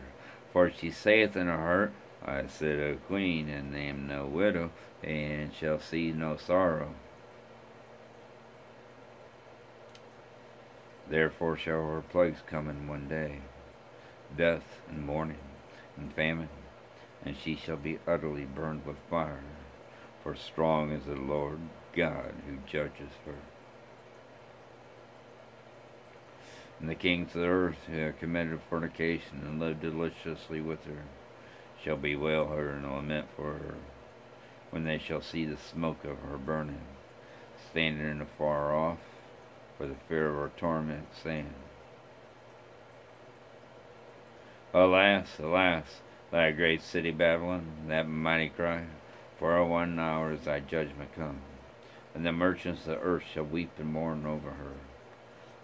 For 0.52 0.68
she 0.68 0.90
saith 0.90 1.36
in 1.36 1.46
her 1.46 1.56
heart, 1.56 1.92
I 2.24 2.48
sit 2.48 2.80
a 2.80 2.96
queen, 2.96 3.48
and 3.48 3.76
am 3.76 4.08
no 4.08 4.26
widow, 4.26 4.72
and 5.00 5.54
shall 5.54 5.78
see 5.78 6.10
no 6.10 6.36
sorrow. 6.36 6.94
Therefore 11.12 11.58
shall 11.58 11.82
her 11.88 12.00
plagues 12.00 12.40
come 12.46 12.70
in 12.70 12.88
one 12.88 13.06
day, 13.06 13.42
death 14.34 14.80
and 14.88 15.04
mourning 15.04 15.44
and 15.98 16.10
famine, 16.10 16.48
and 17.22 17.36
she 17.36 17.54
shall 17.54 17.76
be 17.76 17.98
utterly 18.06 18.46
burned 18.46 18.86
with 18.86 18.96
fire, 19.10 19.42
for 20.22 20.34
strong 20.34 20.90
is 20.90 21.04
the 21.04 21.14
Lord 21.14 21.58
God 21.92 22.32
who 22.46 22.56
judges 22.66 23.10
her. 23.26 23.34
And 26.80 26.88
the 26.88 26.94
kings 26.94 27.34
of 27.34 27.42
the 27.42 27.46
earth 27.46 27.84
who 27.86 27.98
have 27.98 28.18
committed 28.18 28.58
fornication 28.70 29.42
and 29.44 29.60
lived 29.60 29.82
deliciously 29.82 30.62
with 30.62 30.82
her 30.86 31.02
shall 31.84 31.98
bewail 31.98 32.46
her 32.46 32.70
and 32.70 32.90
lament 32.90 33.28
for 33.36 33.52
her, 33.52 33.74
when 34.70 34.84
they 34.84 34.96
shall 34.96 35.20
see 35.20 35.44
the 35.44 35.58
smoke 35.58 36.04
of 36.04 36.18
her 36.20 36.38
burning, 36.38 36.86
standing 37.70 38.22
afar 38.22 38.74
off 38.74 39.11
for 39.82 39.88
the 39.88 39.94
fear 40.08 40.28
of 40.28 40.36
her 40.36 40.52
torment, 40.56 41.08
saying, 41.24 41.52
Alas, 44.72 45.40
alas, 45.40 46.02
thy 46.30 46.52
great 46.52 46.80
city 46.80 47.10
Babylon, 47.10 47.66
that 47.88 48.06
mighty 48.08 48.48
cry, 48.48 48.84
for 49.40 49.64
one 49.64 49.98
hour 49.98 50.34
is 50.34 50.42
thy 50.42 50.60
judgment 50.60 51.12
come, 51.16 51.40
and 52.14 52.24
the 52.24 52.30
merchants 52.30 52.82
of 52.82 52.92
the 52.92 53.00
earth 53.00 53.24
shall 53.34 53.42
weep 53.42 53.72
and 53.76 53.92
mourn 53.92 54.24
over 54.24 54.50
her. 54.50 54.74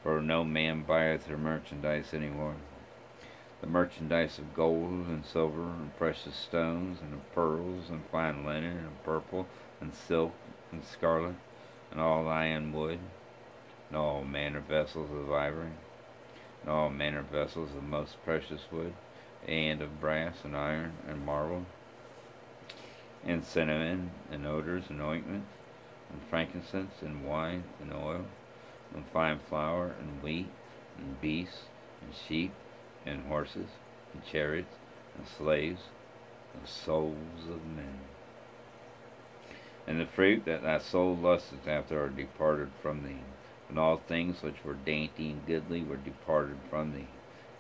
For 0.03 0.21
no 0.21 0.43
man 0.43 0.83
buyeth 0.83 1.29
her 1.29 1.39
merchandise 1.39 2.13
any 2.13 2.29
more. 2.29 2.57
The 3.61 3.69
merchandise 3.69 4.37
of 4.41 4.53
gold 4.53 5.07
and 5.07 5.25
silver 5.25 5.63
and 5.63 5.97
precious 5.97 6.35
stones 6.35 6.99
and 7.01 7.15
of 7.15 7.33
pearls 7.37 7.89
and 7.89 8.05
fine 8.07 8.45
linen 8.45 8.79
and 8.79 9.05
purple 9.05 9.47
and 9.81 9.95
silk 9.95 10.33
and 10.73 10.85
scarlet 10.85 11.37
and 11.93 12.01
all 12.01 12.27
iron 12.27 12.73
wood 12.73 12.99
and 13.89 13.97
all 13.97 14.23
manner 14.23 14.61
vessels 14.61 15.11
of 15.11 15.33
ivory, 15.33 15.71
and 16.63 16.71
all 16.71 16.91
manner 16.91 17.23
vessels 17.23 17.71
of 17.75 17.83
most 17.83 18.23
precious 18.25 18.61
wood, 18.71 18.93
and 19.47 19.81
of 19.81 20.01
brass 20.01 20.35
and 20.45 20.57
iron 20.57 20.93
and 21.09 21.25
marble, 21.25 21.65
and 23.27 23.45
cinnamon 23.45 24.11
and 24.31 24.47
odors 24.47 24.85
and 24.91 25.01
ointments, 25.01 25.49
and 26.13 26.23
frankincense 26.29 26.93
and 27.01 27.27
wine 27.27 27.65
and 27.81 27.93
oil, 27.93 28.25
and 28.95 29.05
fine 29.07 29.39
flour 29.49 29.95
and 30.01 30.23
wheat, 30.23 30.51
and 30.99 31.21
beasts 31.21 31.65
and 32.03 32.15
sheep 32.15 32.53
and 33.07 33.27
horses, 33.27 33.69
and 34.13 34.25
chariots 34.27 34.75
and 35.17 35.27
slaves, 35.27 35.81
and 36.55 36.69
souls 36.69 37.49
of 37.51 37.65
men. 37.75 37.99
And 39.87 39.99
the 39.99 40.07
fruit 40.07 40.45
that 40.45 40.63
thy 40.63 40.79
soul 40.79 41.17
lusteth 41.17 41.67
after 41.67 42.03
are 42.03 42.11
departed 42.11 42.69
from 42.83 43.03
thee 43.05 43.23
and 43.69 43.79
all 43.79 43.99
things 43.99 44.43
which 44.43 44.65
were 44.65 44.75
dainty 44.75 45.31
and 45.31 45.47
goodly 45.47 45.83
were 45.83 45.97
departed 45.97 46.57
from 46.71 46.93
thee, 46.93 47.09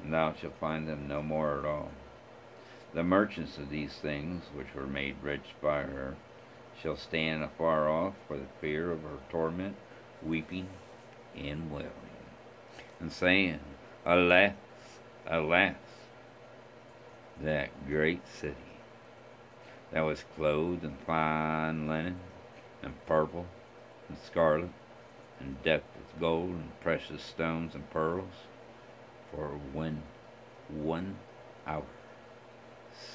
and 0.02 0.12
thou 0.12 0.32
shalt 0.32 0.58
find 0.58 0.88
them 0.88 1.06
no 1.06 1.22
more 1.22 1.58
at 1.58 1.64
all. 1.64 1.90
The 2.94 3.04
merchants 3.04 3.58
of 3.58 3.68
these 3.68 3.94
things, 3.94 4.44
which 4.54 4.74
were 4.74 4.86
made 4.86 5.16
rich 5.22 5.54
by 5.60 5.82
her, 5.82 6.16
shall 6.80 6.96
stand 6.96 7.42
afar 7.42 7.88
off 7.88 8.14
for 8.26 8.36
the 8.36 8.46
fear 8.60 8.90
of 8.90 9.02
her 9.02 9.18
torment, 9.30 9.76
weeping 10.22 10.68
and 11.36 11.70
wailing, 11.70 11.90
and 13.00 13.12
saying, 13.12 13.60
Alas, 14.06 14.54
alas, 15.26 15.74
that 17.40 17.86
great 17.86 18.26
city 18.26 18.54
that 19.92 20.00
was 20.00 20.24
clothed 20.36 20.84
in 20.84 20.96
fine 21.06 21.88
linen, 21.88 22.20
and 22.82 22.94
purple, 23.06 23.46
and 24.08 24.18
scarlet, 24.18 24.70
and 25.40 25.62
decked 25.62 25.97
gold 26.18 26.50
and 26.50 26.80
precious 26.80 27.22
stones 27.22 27.74
and 27.74 27.88
pearls, 27.90 28.46
for 29.30 29.58
when 29.72 30.02
one 30.68 31.16
hour 31.66 31.84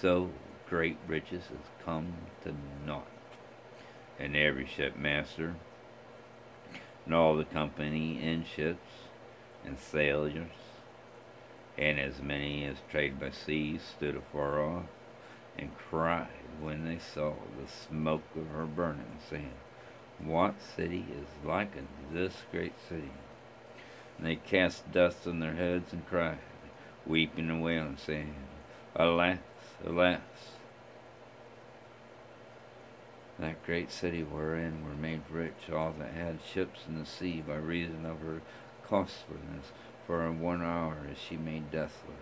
so 0.01 0.29
great 0.69 0.97
riches 1.07 1.43
has 1.47 1.85
come 1.85 2.13
to 2.43 2.53
naught. 2.85 3.07
And 4.19 4.35
every 4.35 4.65
shipmaster 4.65 5.55
and 7.05 7.13
all 7.13 7.35
the 7.35 7.45
company 7.45 8.21
in 8.21 8.45
ships 8.45 9.09
and 9.65 9.77
sailors, 9.77 10.47
and 11.77 11.99
as 11.99 12.21
many 12.21 12.65
as 12.65 12.77
trade 12.89 13.19
by 13.19 13.31
sea 13.31 13.79
stood 13.79 14.15
afar 14.15 14.63
off, 14.63 14.85
and 15.57 15.75
cried 15.77 16.27
when 16.59 16.85
they 16.85 16.99
saw 16.99 17.33
the 17.59 17.67
smoke 17.67 18.23
of 18.35 18.47
her 18.49 18.65
burning, 18.65 19.19
saying, 19.29 19.53
What 20.25 20.55
city 20.75 21.05
is 21.11 21.45
like 21.45 21.73
this 22.11 22.33
great 22.51 22.73
city? 22.87 23.11
And 24.17 24.27
they 24.27 24.35
cast 24.37 24.91
dust 24.91 25.27
on 25.27 25.39
their 25.39 25.55
heads 25.55 25.91
and 25.91 26.07
cried, 26.07 26.39
weeping 27.05 27.49
and 27.49 27.61
wailing, 27.61 27.97
saying, 27.97 28.35
Alas, 28.95 29.39
alas, 29.85 30.21
that 33.39 33.63
great 33.65 33.91
city 33.91 34.21
wherein 34.21 34.85
were 34.85 34.95
made 34.95 35.21
rich 35.29 35.69
all 35.73 35.93
that 35.99 36.13
had 36.13 36.39
ships 36.53 36.81
in 36.87 36.99
the 36.99 37.05
sea 37.05 37.43
by 37.45 37.55
reason 37.55 38.05
of 38.05 38.21
her 38.21 38.41
costliness, 38.87 39.71
for 40.05 40.25
in 40.25 40.39
one 40.39 40.61
hour 40.61 41.07
is 41.11 41.17
she 41.17 41.35
made 41.35 41.71
desolate. 41.71 42.13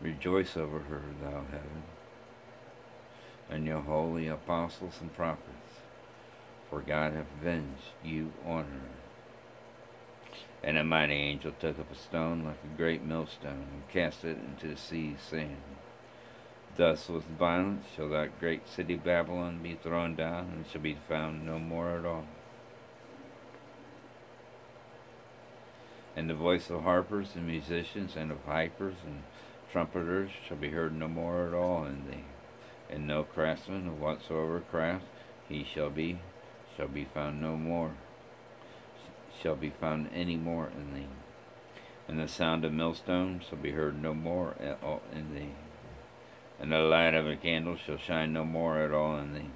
Rejoice 0.00 0.56
over 0.56 0.80
her, 0.80 1.02
thou 1.22 1.44
heaven, 1.50 1.84
and 3.48 3.66
your 3.66 3.80
holy 3.80 4.28
apostles 4.28 4.98
and 5.00 5.14
prophets, 5.14 5.55
for 6.76 6.82
God 6.82 7.14
hath 7.14 7.24
avenged 7.40 7.94
you 8.04 8.30
on 8.44 8.64
her. 8.64 8.90
And 10.62 10.76
a 10.76 10.84
mighty 10.84 11.14
angel 11.14 11.52
took 11.58 11.78
up 11.78 11.90
a 11.90 11.94
stone 11.94 12.44
like 12.44 12.58
a 12.62 12.76
great 12.76 13.02
millstone, 13.02 13.64
and 13.72 13.88
cast 13.90 14.26
it 14.26 14.36
into 14.36 14.68
the 14.68 14.76
sea, 14.76 15.16
saying, 15.30 15.56
Thus 16.76 17.08
with 17.08 17.24
violence 17.38 17.86
shall 17.96 18.10
that 18.10 18.38
great 18.38 18.68
city 18.68 18.94
Babylon 18.94 19.62
be 19.62 19.78
thrown 19.82 20.16
down, 20.16 20.52
and 20.54 20.66
shall 20.70 20.82
be 20.82 20.98
found 21.08 21.46
no 21.46 21.58
more 21.58 21.96
at 21.96 22.04
all. 22.04 22.26
And 26.14 26.28
the 26.28 26.34
voice 26.34 26.68
of 26.68 26.82
harpers 26.82 27.28
and 27.36 27.46
musicians, 27.46 28.16
and 28.16 28.30
of 28.30 28.44
pipers 28.44 28.96
and 29.06 29.22
trumpeters 29.72 30.30
shall 30.46 30.58
be 30.58 30.72
heard 30.72 30.94
no 30.94 31.08
more 31.08 31.48
at 31.48 31.54
all 31.54 31.86
in 31.86 32.04
thee. 32.10 32.24
And 32.90 33.06
no 33.06 33.22
craftsman 33.22 33.88
of 33.88 33.98
whatsoever 33.98 34.60
craft 34.60 35.06
he 35.48 35.64
shall 35.64 35.88
be, 35.88 36.18
shall 36.76 36.88
be 36.88 37.04
found 37.04 37.40
no 37.40 37.56
more, 37.56 37.92
shall 39.42 39.56
be 39.56 39.70
found 39.70 40.08
any 40.14 40.36
more 40.36 40.68
in 40.76 40.94
thee. 40.94 41.08
And 42.08 42.18
the 42.18 42.28
sound 42.28 42.64
of 42.64 42.72
millstones 42.72 43.44
shall 43.48 43.58
be 43.58 43.72
heard 43.72 44.00
no 44.00 44.14
more 44.14 44.54
at 44.60 44.78
all 44.82 45.02
in 45.12 45.34
thee. 45.34 45.52
And 46.60 46.72
the 46.72 46.78
light 46.78 47.14
of 47.14 47.26
a 47.26 47.36
candle 47.36 47.76
shall 47.76 47.98
shine 47.98 48.32
no 48.32 48.44
more 48.44 48.78
at 48.78 48.92
all 48.92 49.18
in 49.18 49.34
thee. 49.34 49.50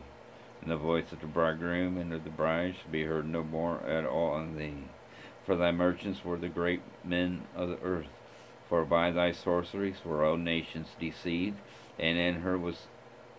And 0.61 0.71
the 0.71 0.77
voice 0.77 1.13
of 1.13 1.21
the 1.21 1.27
bridegroom 1.27 1.97
and 1.97 2.13
of 2.13 2.25
the 2.25 2.31
bride 2.31 2.75
shall 2.81 2.91
be 2.91 3.05
heard 3.05 3.27
no 3.27 3.43
more 3.43 3.81
at 3.87 4.05
all 4.05 4.39
in 4.39 4.57
thee. 4.57 4.89
For 5.47 5.57
thy 5.57 5.73
merchants 5.73 6.25
were 6.25 6.37
the 6.37 6.49
great 6.49 6.83
men 7.05 7.43
of 7.57 7.69
the 7.69 7.79
earth. 7.83 8.09
For 8.69 8.85
by 8.85 9.11
thy 9.11 9.33
sorceries 9.33 10.05
were 10.05 10.25
all 10.25 10.37
nations 10.37 10.89
deceived, 11.01 11.57
and 11.99 12.19
in 12.19 12.43
her 12.43 12.59
was 12.59 12.87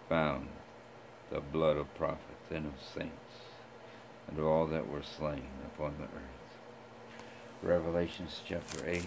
found 0.10 0.48
the 1.30 1.40
blood 1.40 1.78
of 1.78 1.94
prophets 1.95 2.49
and 2.49 2.66
of 2.66 2.74
saints, 2.82 3.20
and 4.27 4.39
all 4.39 4.65
that 4.68 4.89
were 4.89 5.03
slain 5.03 5.48
upon 5.65 5.95
the 5.98 6.03
earth. 6.03 7.22
Revelations 7.61 8.41
chapter 8.48 8.88
8, 8.88 9.03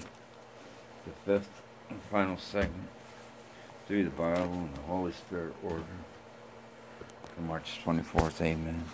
the 1.07 1.13
fifth 1.25 1.63
and 1.91 2.01
final 2.11 2.37
segment 2.37 2.89
through 3.87 4.05
the 4.05 4.11
Bible 4.11 4.53
and 4.53 4.75
the 4.75 4.83
Holy 4.83 5.13
Spirit 5.13 5.55
order. 5.63 5.85
March 7.47 7.81
24th, 7.85 8.41
amen. 8.41 8.85